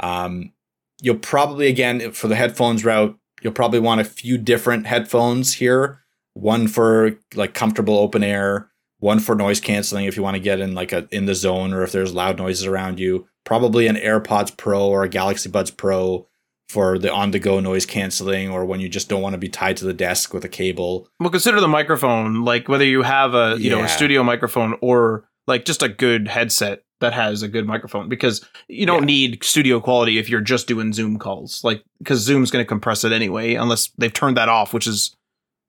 Um, 0.00 0.52
you'll 1.00 1.16
probably 1.16 1.68
again 1.68 2.12
for 2.12 2.28
the 2.28 2.36
headphones 2.36 2.84
route, 2.84 3.18
you'll 3.42 3.52
probably 3.52 3.80
want 3.80 4.00
a 4.00 4.04
few 4.04 4.38
different 4.38 4.86
headphones 4.86 5.54
here. 5.54 6.02
One 6.34 6.68
for 6.68 7.18
like 7.34 7.54
comfortable 7.54 7.98
open 7.98 8.22
air, 8.22 8.70
one 8.98 9.18
for 9.18 9.34
noise 9.34 9.60
canceling 9.60 10.04
if 10.04 10.16
you 10.16 10.22
want 10.22 10.36
to 10.36 10.42
get 10.42 10.60
in 10.60 10.74
like 10.74 10.92
a 10.92 11.08
in 11.10 11.26
the 11.26 11.34
zone 11.34 11.72
or 11.72 11.82
if 11.82 11.92
there's 11.92 12.14
loud 12.14 12.38
noises 12.38 12.66
around 12.66 13.00
you. 13.00 13.26
Probably 13.44 13.86
an 13.86 13.96
AirPods 13.96 14.56
Pro 14.56 14.86
or 14.86 15.02
a 15.02 15.08
Galaxy 15.08 15.48
Buds 15.48 15.70
Pro 15.70 16.28
for 16.70 16.98
the 16.98 17.12
on 17.12 17.32
the 17.32 17.38
go 17.38 17.58
noise 17.60 17.84
canceling 17.84 18.48
or 18.50 18.64
when 18.64 18.80
you 18.80 18.88
just 18.88 19.08
don't 19.08 19.22
want 19.22 19.34
to 19.34 19.38
be 19.38 19.48
tied 19.48 19.76
to 19.78 19.84
the 19.84 19.92
desk 19.92 20.32
with 20.32 20.44
a 20.44 20.48
cable. 20.48 21.08
Well, 21.18 21.30
consider 21.30 21.60
the 21.60 21.68
microphone, 21.68 22.44
like 22.44 22.68
whether 22.68 22.84
you 22.84 23.02
have 23.02 23.34
a 23.34 23.56
you 23.58 23.70
know 23.70 23.82
a 23.82 23.88
studio 23.88 24.22
microphone 24.22 24.76
or 24.80 25.28
like 25.46 25.64
just 25.64 25.82
a 25.82 25.88
good 25.88 26.28
headset 26.28 26.82
that 27.00 27.12
has 27.14 27.42
a 27.42 27.48
good 27.48 27.66
microphone 27.66 28.08
because 28.08 28.46
you 28.68 28.84
don't 28.86 29.02
Yeah. 29.02 29.06
need 29.06 29.42
studio 29.44 29.80
quality 29.80 30.18
if 30.18 30.28
you're 30.28 30.40
just 30.42 30.68
doing 30.68 30.92
Zoom 30.92 31.18
calls, 31.18 31.64
like 31.64 31.82
because 31.98 32.20
Zoom's 32.20 32.50
going 32.50 32.64
to 32.64 32.68
compress 32.68 33.04
it 33.04 33.10
anyway, 33.12 33.54
unless 33.54 33.88
they've 33.98 34.12
turned 34.12 34.36
that 34.36 34.48
off, 34.48 34.72
which 34.74 34.86
is 34.86 35.16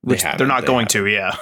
which 0.01 0.23
they 0.23 0.29
are 0.29 0.45
not 0.45 0.61
they 0.61 0.67
going 0.67 0.87
haven't. 0.91 1.05
to. 1.05 1.07
Yeah, 1.07 1.35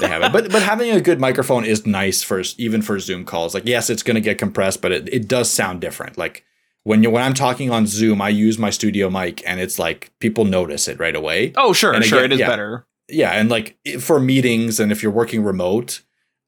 they 0.00 0.08
have 0.08 0.22
it. 0.22 0.32
But 0.32 0.50
but 0.50 0.62
having 0.62 0.90
a 0.90 1.00
good 1.00 1.20
microphone 1.20 1.64
is 1.64 1.86
nice 1.86 2.22
for 2.22 2.42
even 2.58 2.82
for 2.82 2.98
Zoom 2.98 3.24
calls. 3.24 3.54
Like 3.54 3.64
yes, 3.66 3.88
it's 3.90 4.02
going 4.02 4.16
to 4.16 4.20
get 4.20 4.38
compressed, 4.38 4.82
but 4.82 4.92
it, 4.92 5.08
it 5.12 5.28
does 5.28 5.50
sound 5.50 5.80
different. 5.80 6.18
Like 6.18 6.44
when 6.88 7.02
you 7.02 7.10
when 7.10 7.22
I'm 7.22 7.34
talking 7.34 7.70
on 7.70 7.86
Zoom, 7.86 8.22
I 8.22 8.30
use 8.30 8.58
my 8.58 8.70
studio 8.70 9.10
mic, 9.10 9.42
and 9.46 9.60
it's 9.60 9.78
like 9.78 10.10
people 10.20 10.46
notice 10.46 10.88
it 10.88 10.98
right 10.98 11.14
away. 11.14 11.52
oh 11.54 11.74
sure, 11.74 11.92
And 11.92 12.02
sure, 12.02 12.20
again, 12.20 12.32
it 12.32 12.34
is 12.36 12.40
yeah. 12.40 12.48
better. 12.48 12.86
Yeah, 13.10 13.32
and 13.32 13.50
like 13.50 13.76
for 14.00 14.18
meetings 14.18 14.80
and 14.80 14.90
if 14.90 15.02
you're 15.02 15.12
working 15.12 15.44
remote, 15.44 16.00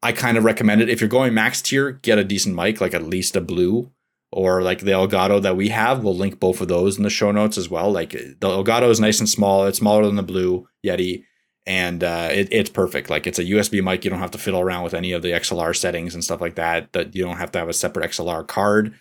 I 0.02 0.12
kind 0.12 0.38
of 0.38 0.44
recommend 0.44 0.80
it. 0.80 0.88
If 0.88 1.02
you're 1.02 1.10
going 1.10 1.34
max 1.34 1.60
tier, 1.60 1.92
get 1.92 2.18
a 2.18 2.24
decent 2.24 2.56
mic, 2.56 2.80
like 2.80 2.94
at 2.94 3.02
least 3.02 3.36
a 3.36 3.42
blue 3.42 3.90
or 4.32 4.62
like 4.62 4.80
the 4.80 4.92
Elgato 4.92 5.42
that 5.42 5.58
we 5.58 5.68
have. 5.68 6.02
We'll 6.02 6.16
link 6.16 6.40
both 6.40 6.62
of 6.62 6.68
those 6.68 6.96
in 6.96 7.02
the 7.02 7.10
show 7.10 7.30
notes 7.32 7.58
as 7.58 7.68
well. 7.68 7.92
Like 7.92 8.12
the 8.12 8.36
Elgato 8.40 8.88
is 8.88 8.98
nice 8.98 9.20
and 9.20 9.28
small. 9.28 9.66
It's 9.66 9.78
smaller 9.78 10.06
than 10.06 10.16
the 10.16 10.22
blue 10.22 10.66
Yeti. 10.82 11.24
And 11.66 12.02
uh, 12.02 12.30
it, 12.32 12.48
it's 12.50 12.70
perfect. 12.70 13.10
Like 13.10 13.26
it's 13.26 13.38
a 13.38 13.44
USB 13.44 13.84
mic. 13.84 14.04
You 14.04 14.10
don't 14.10 14.20
have 14.20 14.30
to 14.30 14.38
fiddle 14.38 14.60
around 14.60 14.84
with 14.84 14.94
any 14.94 15.12
of 15.12 15.20
the 15.20 15.32
XLR 15.32 15.76
settings 15.76 16.14
and 16.14 16.24
stuff 16.24 16.40
like 16.40 16.54
that. 16.54 16.94
That 16.94 17.14
you 17.14 17.24
don't 17.24 17.36
have 17.36 17.52
to 17.52 17.58
have 17.58 17.68
a 17.68 17.74
separate 17.74 18.10
XLR 18.10 18.46
card. 18.46 18.94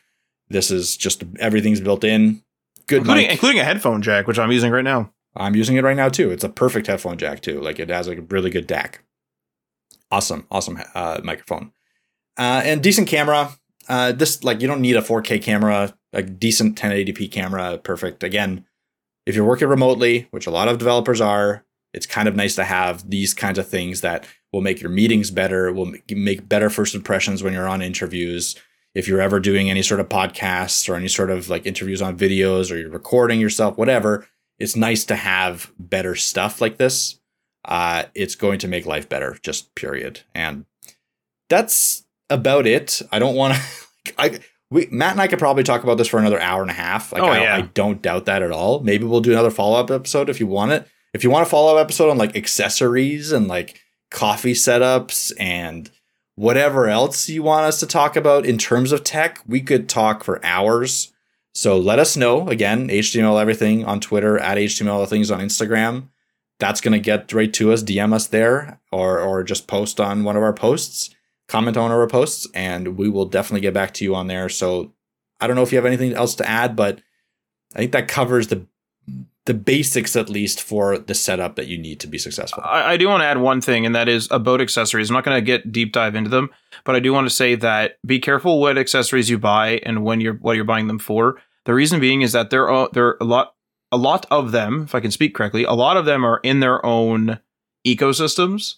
This 0.49 0.71
is 0.71 0.97
just 0.97 1.23
everything's 1.39 1.81
built 1.81 2.03
in. 2.03 2.43
Good 2.87 2.99
including 2.99 3.23
mic. 3.23 3.31
including 3.31 3.59
a 3.59 3.63
headphone 3.63 4.01
jack, 4.01 4.27
which 4.27 4.39
I'm 4.39 4.51
using 4.51 4.71
right 4.71 4.83
now. 4.83 5.13
I'm 5.35 5.55
using 5.55 5.77
it 5.77 5.83
right 5.83 5.97
now 5.97 6.09
too. 6.09 6.31
It's 6.31 6.43
a 6.43 6.49
perfect 6.49 6.87
headphone 6.87 7.17
jack 7.17 7.41
too. 7.41 7.61
Like 7.61 7.79
it 7.79 7.89
has 7.89 8.07
like 8.07 8.17
a 8.17 8.23
really 8.23 8.49
good 8.49 8.67
DAC. 8.67 8.95
Awesome, 10.11 10.47
awesome 10.49 10.79
uh, 10.95 11.21
microphone, 11.23 11.71
uh, 12.37 12.61
and 12.65 12.81
decent 12.81 13.07
camera. 13.07 13.51
Uh, 13.87 14.11
this 14.11 14.43
like 14.43 14.61
you 14.61 14.67
don't 14.67 14.81
need 14.81 14.95
a 14.95 15.01
4K 15.01 15.41
camera. 15.41 15.95
A 16.13 16.23
decent 16.23 16.75
1080p 16.75 17.31
camera, 17.31 17.77
perfect. 17.77 18.23
Again, 18.23 18.65
if 19.27 19.35
you're 19.35 19.45
working 19.45 19.67
remotely, 19.67 20.27
which 20.31 20.47
a 20.47 20.51
lot 20.51 20.67
of 20.67 20.79
developers 20.79 21.21
are, 21.21 21.63
it's 21.93 22.07
kind 22.07 22.27
of 22.27 22.35
nice 22.35 22.55
to 22.55 22.63
have 22.63 23.07
these 23.07 23.35
kinds 23.35 23.59
of 23.59 23.67
things 23.67 24.01
that 24.01 24.25
will 24.51 24.61
make 24.61 24.81
your 24.81 24.89
meetings 24.89 25.29
better. 25.29 25.71
Will 25.71 25.93
make 26.09 26.49
better 26.49 26.71
first 26.71 26.95
impressions 26.95 27.43
when 27.43 27.53
you're 27.53 27.67
on 27.67 27.83
interviews. 27.83 28.55
If 28.99 29.07
you're 29.07 29.21
ever 29.21 29.39
doing 29.39 29.69
any 29.69 29.81
sort 29.81 30.01
of 30.01 30.09
podcasts 30.09 30.89
or 30.89 30.95
any 30.95 31.07
sort 31.07 31.31
of 31.31 31.49
like 31.49 31.65
interviews 31.65 32.01
on 32.01 32.17
videos 32.17 32.69
or 32.71 32.77
you're 32.77 32.89
recording 32.89 33.39
yourself, 33.39 33.77
whatever, 33.77 34.27
it's 34.59 34.75
nice 34.75 35.05
to 35.05 35.15
have 35.15 35.71
better 35.79 36.15
stuff 36.15 36.59
like 36.59 36.75
this. 36.77 37.17
Uh, 37.63 38.03
it's 38.13 38.35
going 38.35 38.59
to 38.59 38.67
make 38.67 38.85
life 38.85 39.07
better, 39.07 39.37
just 39.41 39.73
period. 39.73 40.21
And 40.35 40.65
that's 41.49 42.03
about 42.29 42.67
it. 42.67 43.01
I 43.11 43.19
don't 43.19 43.35
want 43.35 43.55
to. 43.55 43.61
I 44.17 44.39
we 44.69 44.87
Matt 44.91 45.13
and 45.13 45.21
I 45.21 45.27
could 45.27 45.39
probably 45.39 45.63
talk 45.63 45.83
about 45.83 45.97
this 45.97 46.09
for 46.09 46.19
another 46.19 46.39
hour 46.41 46.61
and 46.61 46.69
a 46.69 46.75
half. 46.75 47.13
Like, 47.13 47.21
Oh, 47.21 47.27
I, 47.27 47.41
yeah. 47.41 47.55
I 47.55 47.61
don't 47.61 48.01
doubt 48.01 48.25
that 48.25 48.43
at 48.43 48.51
all. 48.51 48.81
Maybe 48.81 49.05
we'll 49.05 49.21
do 49.21 49.31
another 49.31 49.49
follow 49.49 49.79
up 49.79 49.89
episode 49.91 50.29
if 50.29 50.39
you 50.41 50.47
want 50.47 50.71
it. 50.73 50.87
If 51.13 51.23
you 51.23 51.29
want 51.29 51.47
a 51.47 51.49
follow 51.49 51.77
up 51.77 51.81
episode 51.85 52.09
on 52.09 52.17
like 52.17 52.35
accessories 52.35 53.31
and 53.31 53.47
like 53.47 53.79
coffee 54.11 54.53
setups 54.53 55.31
and 55.39 55.89
whatever 56.39 56.87
else 56.87 57.27
you 57.27 57.43
want 57.43 57.65
us 57.65 57.81
to 57.81 57.85
talk 57.85 58.15
about 58.15 58.45
in 58.45 58.57
terms 58.57 58.93
of 58.93 59.03
tech, 59.03 59.41
we 59.45 59.59
could 59.59 59.89
talk 59.89 60.23
for 60.23 60.39
hours. 60.45 61.11
So 61.53 61.77
let 61.77 61.99
us 61.99 62.15
know. 62.15 62.47
Again, 62.47 62.87
HTML 62.87 63.41
everything 63.41 63.83
on 63.83 63.99
Twitter 63.99 64.39
at 64.39 64.57
HTML 64.57 65.05
things 65.05 65.29
on 65.29 65.41
Instagram. 65.41 66.07
That's 66.57 66.79
gonna 66.79 66.99
get 66.99 67.33
right 67.33 67.51
to 67.55 67.73
us. 67.73 67.83
DM 67.83 68.13
us 68.13 68.27
there, 68.27 68.79
or 68.89 69.19
or 69.19 69.43
just 69.43 69.67
post 69.67 69.99
on 69.99 70.23
one 70.23 70.37
of 70.37 70.43
our 70.43 70.53
posts. 70.53 71.13
Comment 71.49 71.75
on 71.75 71.91
our 71.91 72.07
posts, 72.07 72.47
and 72.53 72.97
we 72.97 73.09
will 73.09 73.25
definitely 73.25 73.59
get 73.59 73.73
back 73.73 73.93
to 73.95 74.05
you 74.05 74.15
on 74.15 74.27
there. 74.27 74.47
So 74.47 74.93
I 75.41 75.47
don't 75.47 75.57
know 75.57 75.63
if 75.63 75.73
you 75.73 75.77
have 75.77 75.85
anything 75.85 76.13
else 76.13 76.35
to 76.35 76.47
add, 76.47 76.73
but 76.73 77.01
I 77.75 77.79
think 77.79 77.91
that 77.91 78.07
covers 78.07 78.47
the 78.47 78.65
the 79.49 79.55
basics 79.55 80.15
at 80.15 80.29
least 80.29 80.61
for 80.61 80.99
the 80.99 81.15
setup 81.15 81.55
that 81.55 81.65
you 81.65 81.75
need 81.75 81.99
to 81.99 82.05
be 82.05 82.19
successful. 82.19 82.61
I, 82.63 82.93
I 82.93 82.97
do 82.97 83.07
want 83.07 83.21
to 83.21 83.25
add 83.25 83.39
one 83.39 83.61
thing, 83.61 83.83
and 83.83 83.95
that 83.95 84.07
is 84.07 84.27
about 84.29 84.61
accessories. 84.61 85.09
I'm 85.09 85.15
not 85.15 85.25
going 85.25 85.37
to 85.37 85.41
get 85.41 85.71
deep 85.71 85.91
dive 85.91 86.13
into 86.13 86.29
them, 86.29 86.51
but 86.83 86.95
I 86.95 86.99
do 86.99 87.11
want 87.11 87.25
to 87.27 87.33
say 87.33 87.55
that 87.55 87.97
be 88.05 88.19
careful 88.19 88.61
what 88.61 88.77
accessories 88.77 89.27
you 89.27 89.39
buy 89.39 89.81
and 89.87 90.03
when 90.03 90.21
you're 90.21 90.35
what 90.35 90.55
you're 90.55 90.65
buying 90.65 90.85
them 90.85 90.99
for. 90.99 91.41
The 91.65 91.73
reason 91.73 91.99
being 91.99 92.21
is 92.21 92.31
that 92.33 92.51
there 92.51 92.69
are 92.69 92.89
there 92.93 93.07
are 93.07 93.17
a 93.19 93.25
lot 93.25 93.55
a 93.91 93.97
lot 93.97 94.27
of 94.29 94.51
them, 94.51 94.83
if 94.83 94.93
I 94.93 94.99
can 94.99 95.09
speak 95.09 95.33
correctly, 95.33 95.63
a 95.63 95.73
lot 95.73 95.97
of 95.97 96.05
them 96.05 96.23
are 96.23 96.39
in 96.43 96.59
their 96.59 96.85
own 96.85 97.39
ecosystems, 97.87 98.75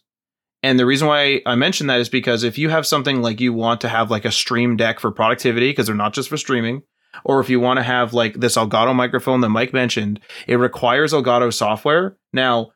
And 0.63 0.79
the 0.79 0.85
reason 0.85 1.07
why 1.07 1.41
I 1.45 1.55
mention 1.55 1.87
that 1.87 1.99
is 1.99 2.09
because 2.09 2.43
if 2.43 2.57
you 2.57 2.69
have 2.69 2.85
something 2.85 3.21
like 3.21 3.41
you 3.41 3.51
want 3.51 3.81
to 3.81 3.89
have 3.89 4.11
like 4.11 4.25
a 4.25 4.31
stream 4.31 4.77
deck 4.77 4.99
for 4.99 5.11
productivity, 5.11 5.69
because 5.69 5.87
they're 5.87 5.95
not 5.95 6.13
just 6.13 6.29
for 6.29 6.37
streaming, 6.37 6.83
or 7.23 7.39
if 7.39 7.49
you 7.49 7.59
want 7.59 7.77
to 7.77 7.83
have 7.83 8.13
like 8.13 8.35
this 8.35 8.55
Elgato 8.55 8.95
microphone 8.95 9.41
that 9.41 9.49
Mike 9.49 9.73
mentioned, 9.73 10.19
it 10.47 10.55
requires 10.55 11.13
Elgato 11.13 11.53
software. 11.53 12.17
Now, 12.33 12.71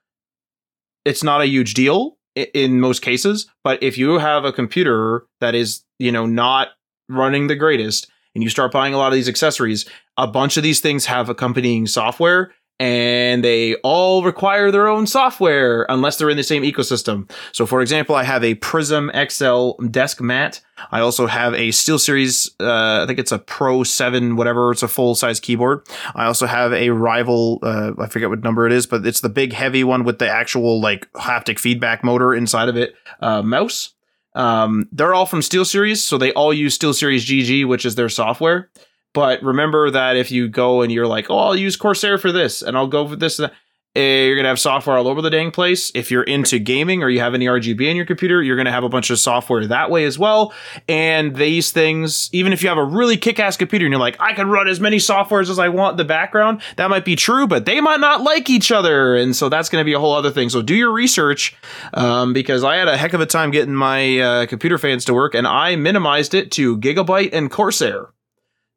it's 1.06 1.24
not 1.24 1.42
a 1.42 1.48
huge 1.48 1.74
deal 1.74 2.18
in 2.36 2.80
most 2.80 3.02
cases, 3.02 3.48
but 3.64 3.82
if 3.82 3.98
you 3.98 4.18
have 4.18 4.44
a 4.44 4.52
computer 4.52 5.26
that 5.40 5.56
is, 5.56 5.84
you 6.00 6.12
know, 6.12 6.26
not 6.26 6.70
running 7.08 7.48
the 7.48 7.56
greatest 7.56 8.10
and 8.34 8.44
you 8.44 8.50
start 8.50 8.72
buying 8.72 8.94
a 8.94 8.98
lot 8.98 9.08
of 9.08 9.14
these 9.14 9.30
accessories, 9.30 9.86
a 10.18 10.28
bunch 10.28 10.58
of 10.58 10.64
these 10.64 10.82
things 10.82 11.06
have 11.06 11.30
accompanying 11.30 11.88
software 11.88 12.52
and 12.80 13.44
they 13.44 13.76
all 13.76 14.24
require 14.24 14.70
their 14.70 14.88
own 14.88 15.08
software 15.08 15.86
unless 15.88 16.18
they're 16.18 16.30
in 16.30 16.38
the 16.38 16.44
same 16.44 16.64
ecosystem. 16.64 17.30
So, 17.54 17.66
for 17.66 17.82
example, 17.82 18.16
I 18.16 18.24
have 18.24 18.44
a 18.44 18.56
Prism 18.56 19.10
XL 19.30 19.72
desk 19.90 20.20
mat. 20.20 20.60
I 20.92 21.00
also 21.00 21.26
have 21.26 21.54
a 21.54 21.70
SteelSeries, 21.70 22.50
uh, 22.60 23.04
I 23.04 23.08
think 23.08 23.18
it's 23.18 23.32
a 23.32 23.40
Pro 23.40 23.84
7, 23.84 24.36
whatever, 24.36 24.72
it's 24.72 24.84
a 24.84 24.90
full 24.90 25.16
size 25.16 25.40
keyboard. 25.40 25.88
I 26.14 26.26
also 26.26 26.48
have 26.48 26.74
a 26.74 26.90
rival, 26.90 27.60
uh, 27.64 27.94
I 27.98 28.08
forget 28.08 28.30
what 28.30 28.44
number 28.44 28.68
it 28.68 28.74
is, 28.74 28.86
but 28.86 29.06
it's 29.06 29.22
the 29.22 29.30
big 29.30 29.54
heavy 29.54 29.86
one 29.86 30.04
with 30.04 30.20
the 30.20 30.30
actual 30.30 30.82
like 30.82 31.10
haptic 31.14 31.60
feedback 31.60 32.04
motor 32.04 32.34
inside 32.34 32.68
of 32.68 32.76
it, 32.76 32.96
uh, 33.22 33.42
mouse. 33.42 33.94
Um, 34.34 34.90
they're 34.92 35.14
all 35.14 35.26
from 35.26 35.40
SteelSeries, 35.40 35.98
so 35.98 36.18
they 36.18 36.34
all 36.34 36.54
use 36.54 36.78
SteelSeries 36.78 37.26
GG, 37.26 37.66
which 37.66 37.86
is 37.86 37.96
their 37.96 38.10
software. 38.10 38.70
But 39.16 39.42
remember 39.42 39.90
that 39.90 40.18
if 40.18 40.30
you 40.30 40.50
go 40.50 40.82
and 40.82 40.92
you're 40.92 41.08
like, 41.08 41.32
oh, 41.32 41.38
I'll 41.38 41.56
use 41.56 41.78
Corsair 41.78 42.18
for 42.18 42.34
this 42.34 42.62
and 42.62 42.76
I'll 42.76 42.86
go 42.86 43.08
for 43.08 43.16
this, 43.16 43.40
eh, 43.40 44.26
you're 44.26 44.36
going 44.36 44.44
to 44.44 44.50
have 44.50 44.60
software 44.60 44.98
all 44.98 45.08
over 45.08 45.22
the 45.22 45.30
dang 45.30 45.52
place. 45.52 45.90
If 45.96 46.12
you're 46.12 46.24
into 46.24 46.60
gaming 46.60 47.02
or 47.02 47.10
you 47.10 47.22
have 47.22 47.34
any 47.34 47.46
RGB 47.46 47.80
in 47.80 47.96
your 47.96 48.06
computer, 48.06 48.44
you're 48.44 48.58
going 48.58 48.66
to 48.66 48.74
have 48.74 48.84
a 48.84 48.90
bunch 48.90 49.10
of 49.12 49.18
software 49.18 49.66
that 49.68 49.90
way 49.90 50.04
as 50.04 50.20
well. 50.20 50.54
And 50.90 51.34
these 51.34 51.72
things, 51.72 52.30
even 52.34 52.52
if 52.52 52.62
you 52.62 52.68
have 52.68 52.78
a 52.78 52.84
really 52.84 53.16
kick 53.16 53.40
ass 53.40 53.56
computer 53.56 53.86
and 53.86 53.94
you're 53.94 54.02
like, 54.02 54.20
I 54.20 54.34
can 54.34 54.50
run 54.50 54.68
as 54.68 54.82
many 54.82 54.98
softwares 54.98 55.50
as 55.50 55.60
I 55.60 55.70
want 55.70 55.94
in 55.94 55.98
the 55.98 56.04
background, 56.04 56.62
that 56.76 56.90
might 56.90 57.06
be 57.06 57.16
true, 57.16 57.48
but 57.48 57.66
they 57.66 57.80
might 57.80 58.02
not 58.02 58.22
like 58.22 58.50
each 58.50 58.70
other. 58.70 59.16
And 59.16 59.34
so 59.34 59.48
that's 59.48 59.70
going 59.70 59.80
to 59.80 59.86
be 59.86 59.94
a 59.94 60.00
whole 60.00 60.14
other 60.14 60.30
thing. 60.30 60.50
So 60.50 60.62
do 60.62 60.76
your 60.76 60.92
research 60.92 61.56
um, 61.94 62.34
because 62.34 62.66
I 62.66 62.76
had 62.76 62.90
a 62.90 62.98
heck 62.98 63.14
of 63.14 63.22
a 63.22 63.26
time 63.26 63.52
getting 63.52 63.76
my 63.76 64.20
uh, 64.20 64.46
computer 64.48 64.78
fans 64.78 65.06
to 65.06 65.14
work 65.14 65.36
and 65.36 65.48
I 65.48 65.78
minimized 65.78 66.34
it 66.34 66.52
to 66.52 66.78
Gigabyte 66.80 67.30
and 67.32 67.50
Corsair 67.50 68.10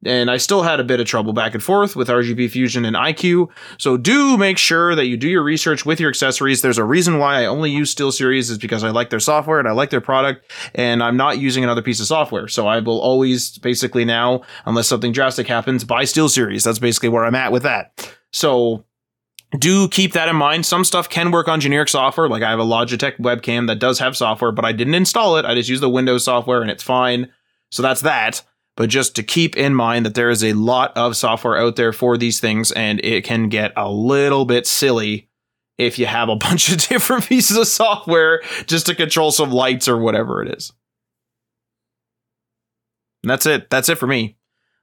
and 0.05 0.31
I 0.31 0.37
still 0.37 0.62
had 0.62 0.79
a 0.79 0.85
bit 0.85 1.01
of 1.01 1.07
trouble 1.07 1.33
back 1.33 1.55
and 1.55 1.62
forth 1.62 1.97
with 1.97 2.09
RGB 2.09 2.51
Fusion 2.51 2.85
and 2.85 2.95
iCUE. 2.95 3.49
So 3.79 3.97
do 3.97 4.37
make 4.37 4.57
sure 4.57 4.95
that 4.95 5.07
you 5.07 5.16
do 5.16 5.29
your 5.29 5.43
research 5.43 5.85
with 5.85 5.99
your 5.99 6.09
accessories. 6.09 6.62
There's 6.62 6.79
a 6.79 6.85
reason 6.85 7.19
why 7.19 7.43
I 7.43 7.47
only 7.47 7.70
use 7.70 7.95
SteelSeries 7.95 8.51
is 8.51 8.59
because 8.59 8.85
I 8.85 8.91
like 8.91 9.11
their 9.11 9.20
software 9.20 9.59
and 9.59 9.66
I 9.66 9.73
like 9.73 9.91
their 9.91 10.01
product, 10.01 10.53
and 10.75 11.03
I'm 11.03 11.16
not 11.16 11.39
using 11.39 11.65
another 11.65 11.83
piece 11.83 12.01
of 12.01 12.07
software. 12.07 12.47
So 12.49 12.69
I 12.69 12.79
will 12.79 13.01
always 13.01 13.59
basically 13.59 14.05
now, 14.05 14.43
unless 14.66 14.87
something 14.87 15.12
drastic 15.12 15.49
happens, 15.49 15.85
buy 15.85 16.05
SteelSeries. 16.05 16.65
That's 16.65 16.79
basically 16.79 17.09
where 17.09 17.25
I'm 17.25 17.35
at 17.35 17.53
with 17.53 17.65
that. 17.65 18.15
So 18.33 18.85
do 19.59 19.89
keep 19.89 20.12
that 20.12 20.29
in 20.29 20.37
mind. 20.37 20.66
Some 20.66 20.85
stuff 20.85 21.09
can 21.09 21.31
work 21.31 21.49
on 21.49 21.61
generic 21.61 21.89
software. 21.89 22.29
Like 22.29 22.43
I 22.43 22.51
have 22.51 22.61
a 22.61 22.65
Logitech 22.65 23.19
webcam 23.19 23.66
that 23.66 23.81
does 23.81 23.99
have 23.99 24.16
software, 24.16 24.53
but 24.53 24.65
I 24.65 24.73
didn't 24.73 24.95
install 24.95 25.39
it. 25.39 25.45
I 25.45 25.55
just 25.55 25.70
use 25.70 25.81
the 25.81 25.89
Windows 25.89 26.25
software 26.25 26.61
and 26.61 26.70
it's 26.70 26.83
fine. 26.83 27.33
So 27.70 27.83
that's 27.83 28.03
that 28.03 28.43
but 28.78 28.88
just 28.88 29.16
to 29.16 29.24
keep 29.24 29.56
in 29.56 29.74
mind 29.74 30.06
that 30.06 30.14
there 30.14 30.30
is 30.30 30.44
a 30.44 30.52
lot 30.52 30.96
of 30.96 31.16
software 31.16 31.59
out 31.59 31.74
there 31.74 31.92
for 31.92 32.16
these 32.16 32.38
things 32.38 32.70
and 32.70 33.05
it 33.05 33.24
can 33.24 33.48
get 33.48 33.72
a 33.76 33.90
little 33.90 34.44
bit 34.44 34.68
silly 34.68 35.28
if 35.78 35.98
you 35.98 36.06
have 36.06 36.28
a 36.28 36.36
bunch 36.36 36.70
of 36.70 36.78
different 36.86 37.26
pieces 37.26 37.56
of 37.56 37.66
software 37.66 38.40
just 38.66 38.86
to 38.86 38.94
control 38.94 39.32
some 39.32 39.50
lights 39.50 39.88
or 39.88 39.98
whatever 39.98 40.44
it 40.44 40.56
is. 40.56 40.72
And 43.24 43.30
that's 43.30 43.46
it. 43.46 43.68
That's 43.68 43.88
it 43.88 43.98
for 43.98 44.06
me. 44.06 44.38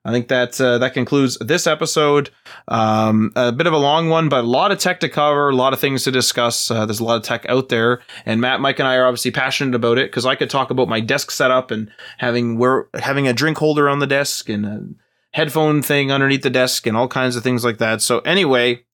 I 0.06 0.11
think 0.11 0.27
that 0.27 0.61
uh, 0.61 0.77
that 0.77 0.94
concludes 0.94 1.38
this 1.40 1.65
episode. 1.65 2.30
Um, 2.68 3.32
a 3.36 3.52
bit 3.52 3.65
of 3.65 3.73
a 3.73 3.77
long 3.77 4.10
one, 4.10 4.30
but 4.30 4.44
a 4.44 4.48
lot 4.48 4.72
of 4.72 4.77
tech 4.77 4.99
to 4.99 5.10
cover, 5.10 5.49
a 5.49 5.56
lot 5.56 5.73
of 5.73 5.80
things 5.80 6.03
to 6.03 6.11
discuss. 6.11 6.69
Uh, 6.69 6.86
there's 6.86 6.99
a 6.99 7.03
lot 7.03 7.18
of 7.18 7.23
tech 7.23 7.45
out 7.49 7.69
there, 7.69 8.02
and 8.26 8.40
Matt, 8.40 8.61
Mike, 8.61 8.77
and 8.77 8.88
I 8.88 8.95
are 8.98 9.07
obviously 9.07 9.32
passionate 9.32 9.73
about 9.73 9.98
it 9.98 10.11
because 10.11 10.26
I 10.26 10.36
could 10.36 10.49
talk 10.49 10.69
about 10.69 10.88
my 10.88 10.99
desk 10.99 11.32
setup 11.32 11.72
and 11.72 11.90
having 12.19 12.60
where 12.60 12.88
having 12.94 13.27
a 13.27 13.34
drink 13.34 13.57
holder 13.57 13.90
on 13.90 13.98
the 13.98 14.07
desk 14.07 14.48
and 14.48 14.65
a 14.65 14.86
headphone 15.34 15.82
thing 15.82 16.11
underneath 16.11 16.44
the 16.44 16.49
desk 16.52 16.86
and 16.86 16.95
all 16.95 17.07
kinds 17.07 17.36
of 17.36 17.44
things 17.44 17.65
like 17.65 17.80
that. 17.80 18.02
So 18.02 18.19
anyway, 18.19 18.86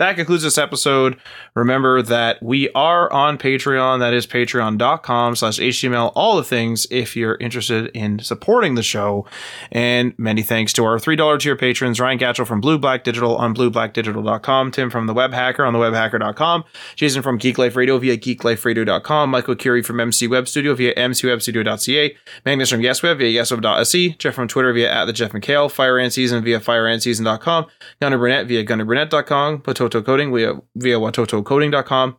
that 0.00 0.16
concludes 0.16 0.42
this 0.42 0.56
episode. 0.56 1.18
Remember 1.54 2.00
that 2.00 2.42
we 2.42 2.70
are 2.70 3.12
on 3.12 3.36
Patreon. 3.36 3.98
That 3.98 4.14
is 4.14 4.26
patreon.com 4.26 5.36
slash 5.36 5.58
HTML, 5.58 6.12
all 6.14 6.38
the 6.38 6.42
things 6.42 6.86
if 6.90 7.14
you're 7.16 7.36
interested 7.36 7.88
in 7.94 8.18
supporting 8.20 8.76
the 8.76 8.82
show. 8.82 9.26
And 9.70 10.14
many 10.16 10.40
thanks 10.40 10.72
to 10.74 10.86
our 10.86 10.96
$3 10.96 11.38
tier 11.38 11.54
patrons, 11.54 12.00
Ryan 12.00 12.18
Gatchell 12.18 12.46
from 12.46 12.62
Blue 12.62 12.78
Black 12.78 13.04
Digital 13.04 13.36
on 13.36 13.54
blueblackdigital.com, 13.54 14.70
Tim 14.70 14.88
from 14.88 15.06
the 15.06 15.12
Web 15.12 15.34
Hacker 15.34 15.66
on 15.66 15.74
the 15.74 15.78
webhacker.com, 15.78 16.64
Jason 16.96 17.20
from 17.20 17.36
Geek 17.36 17.58
Life 17.58 17.76
Radio 17.76 17.98
via 17.98 18.16
geekliferadio.com, 18.16 19.28
Michael 19.28 19.54
Curie 19.54 19.82
from 19.82 20.00
MC 20.00 20.26
Web 20.26 20.48
Studio 20.48 20.74
via 20.74 20.94
mcwebstudio.ca, 20.94 22.16
Magnus 22.46 22.70
from 22.70 22.80
YesWeb 22.80 23.18
via 23.18 23.42
yesweb.se, 23.42 24.08
Jeff 24.18 24.34
from 24.34 24.48
Twitter 24.48 24.72
via 24.72 24.90
at 24.90 25.04
the 25.04 25.12
Jeff 25.12 25.32
McHale, 25.32 25.70
Fire 25.70 26.08
Season 26.08 26.42
via 26.42 26.58
fireandseason.com, 26.58 27.66
Gunnar 28.00 28.18
Burnett 28.18 28.46
via 28.46 28.64
gunnarburnett.com, 28.64 29.60
Pototo 29.60 29.89
Watoto 29.90 30.04
Coding 30.04 30.34
via, 30.34 30.54
via 30.76 30.98
watotocoding.com, 30.98 32.16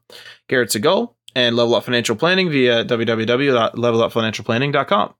Garrett 0.47 0.69
Segal, 0.69 1.15
and 1.35 1.55
Level 1.55 1.75
Up 1.75 1.83
Financial 1.83 2.15
Planning 2.15 2.49
via 2.49 2.83
www.levelupfinancialplanning.com. 2.85 5.13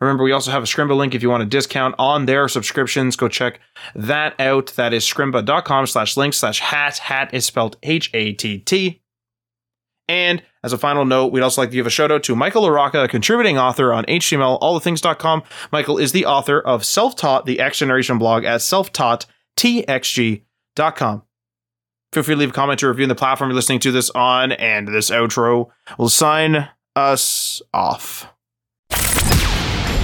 Remember, 0.00 0.24
we 0.24 0.32
also 0.32 0.50
have 0.50 0.64
a 0.64 0.66
Scrimba 0.66 0.96
link 0.96 1.14
if 1.14 1.22
you 1.22 1.30
want 1.30 1.44
a 1.44 1.46
discount 1.46 1.94
on 1.96 2.26
their 2.26 2.48
subscriptions. 2.48 3.14
Go 3.14 3.28
check 3.28 3.60
that 3.94 4.34
out. 4.40 4.72
That 4.74 4.92
is 4.92 5.04
scrimba.com 5.04 5.86
slash 5.86 6.16
link 6.16 6.34
slash 6.34 6.58
hat. 6.58 6.98
Hat 6.98 7.32
is 7.32 7.46
spelled 7.46 7.76
H 7.84 8.10
A 8.12 8.32
T 8.32 8.58
T. 8.58 9.00
And 10.08 10.42
as 10.64 10.72
a 10.72 10.78
final 10.78 11.04
note, 11.04 11.30
we'd 11.30 11.42
also 11.42 11.60
like 11.60 11.70
to 11.70 11.76
give 11.76 11.86
a 11.86 11.90
shout 11.90 12.10
out 12.10 12.24
to 12.24 12.34
Michael 12.34 12.64
LaRocca, 12.64 13.04
a 13.04 13.08
contributing 13.08 13.58
author 13.58 13.92
on 13.92 14.04
HTML, 14.06 14.58
all 14.60 14.74
the 14.74 14.80
things.com. 14.80 15.44
Michael 15.70 15.98
is 15.98 16.10
the 16.10 16.26
author 16.26 16.60
of 16.60 16.84
Self 16.84 17.14
Taught, 17.14 17.46
the 17.46 17.60
X 17.60 17.78
Generation 17.78 18.18
blog 18.18 18.44
at 18.44 18.62
selftaughttxg.com 18.62 20.40
Feel 22.12 22.22
free 22.24 22.34
to 22.34 22.38
leave 22.38 22.50
a 22.50 22.52
comment 22.52 22.82
or 22.82 22.88
review 22.88 23.04
in 23.04 23.08
the 23.08 23.14
platform 23.14 23.50
you're 23.50 23.54
listening 23.54 23.78
to 23.80 23.92
this 23.92 24.10
on, 24.10 24.52
and 24.52 24.88
this 24.88 25.10
outro 25.10 25.68
will 25.98 26.08
sign 26.08 26.68
us 26.96 27.62
off. 27.72 28.26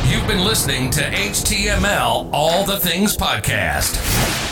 You've 0.08 0.26
been 0.28 0.44
listening 0.44 0.90
to 0.90 1.00
HTML 1.00 2.30
All 2.32 2.64
the 2.64 2.78
Things 2.78 3.16
Podcast 3.16 4.45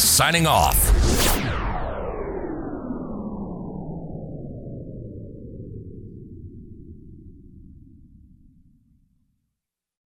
signing 0.00 0.46
off. 0.46 0.90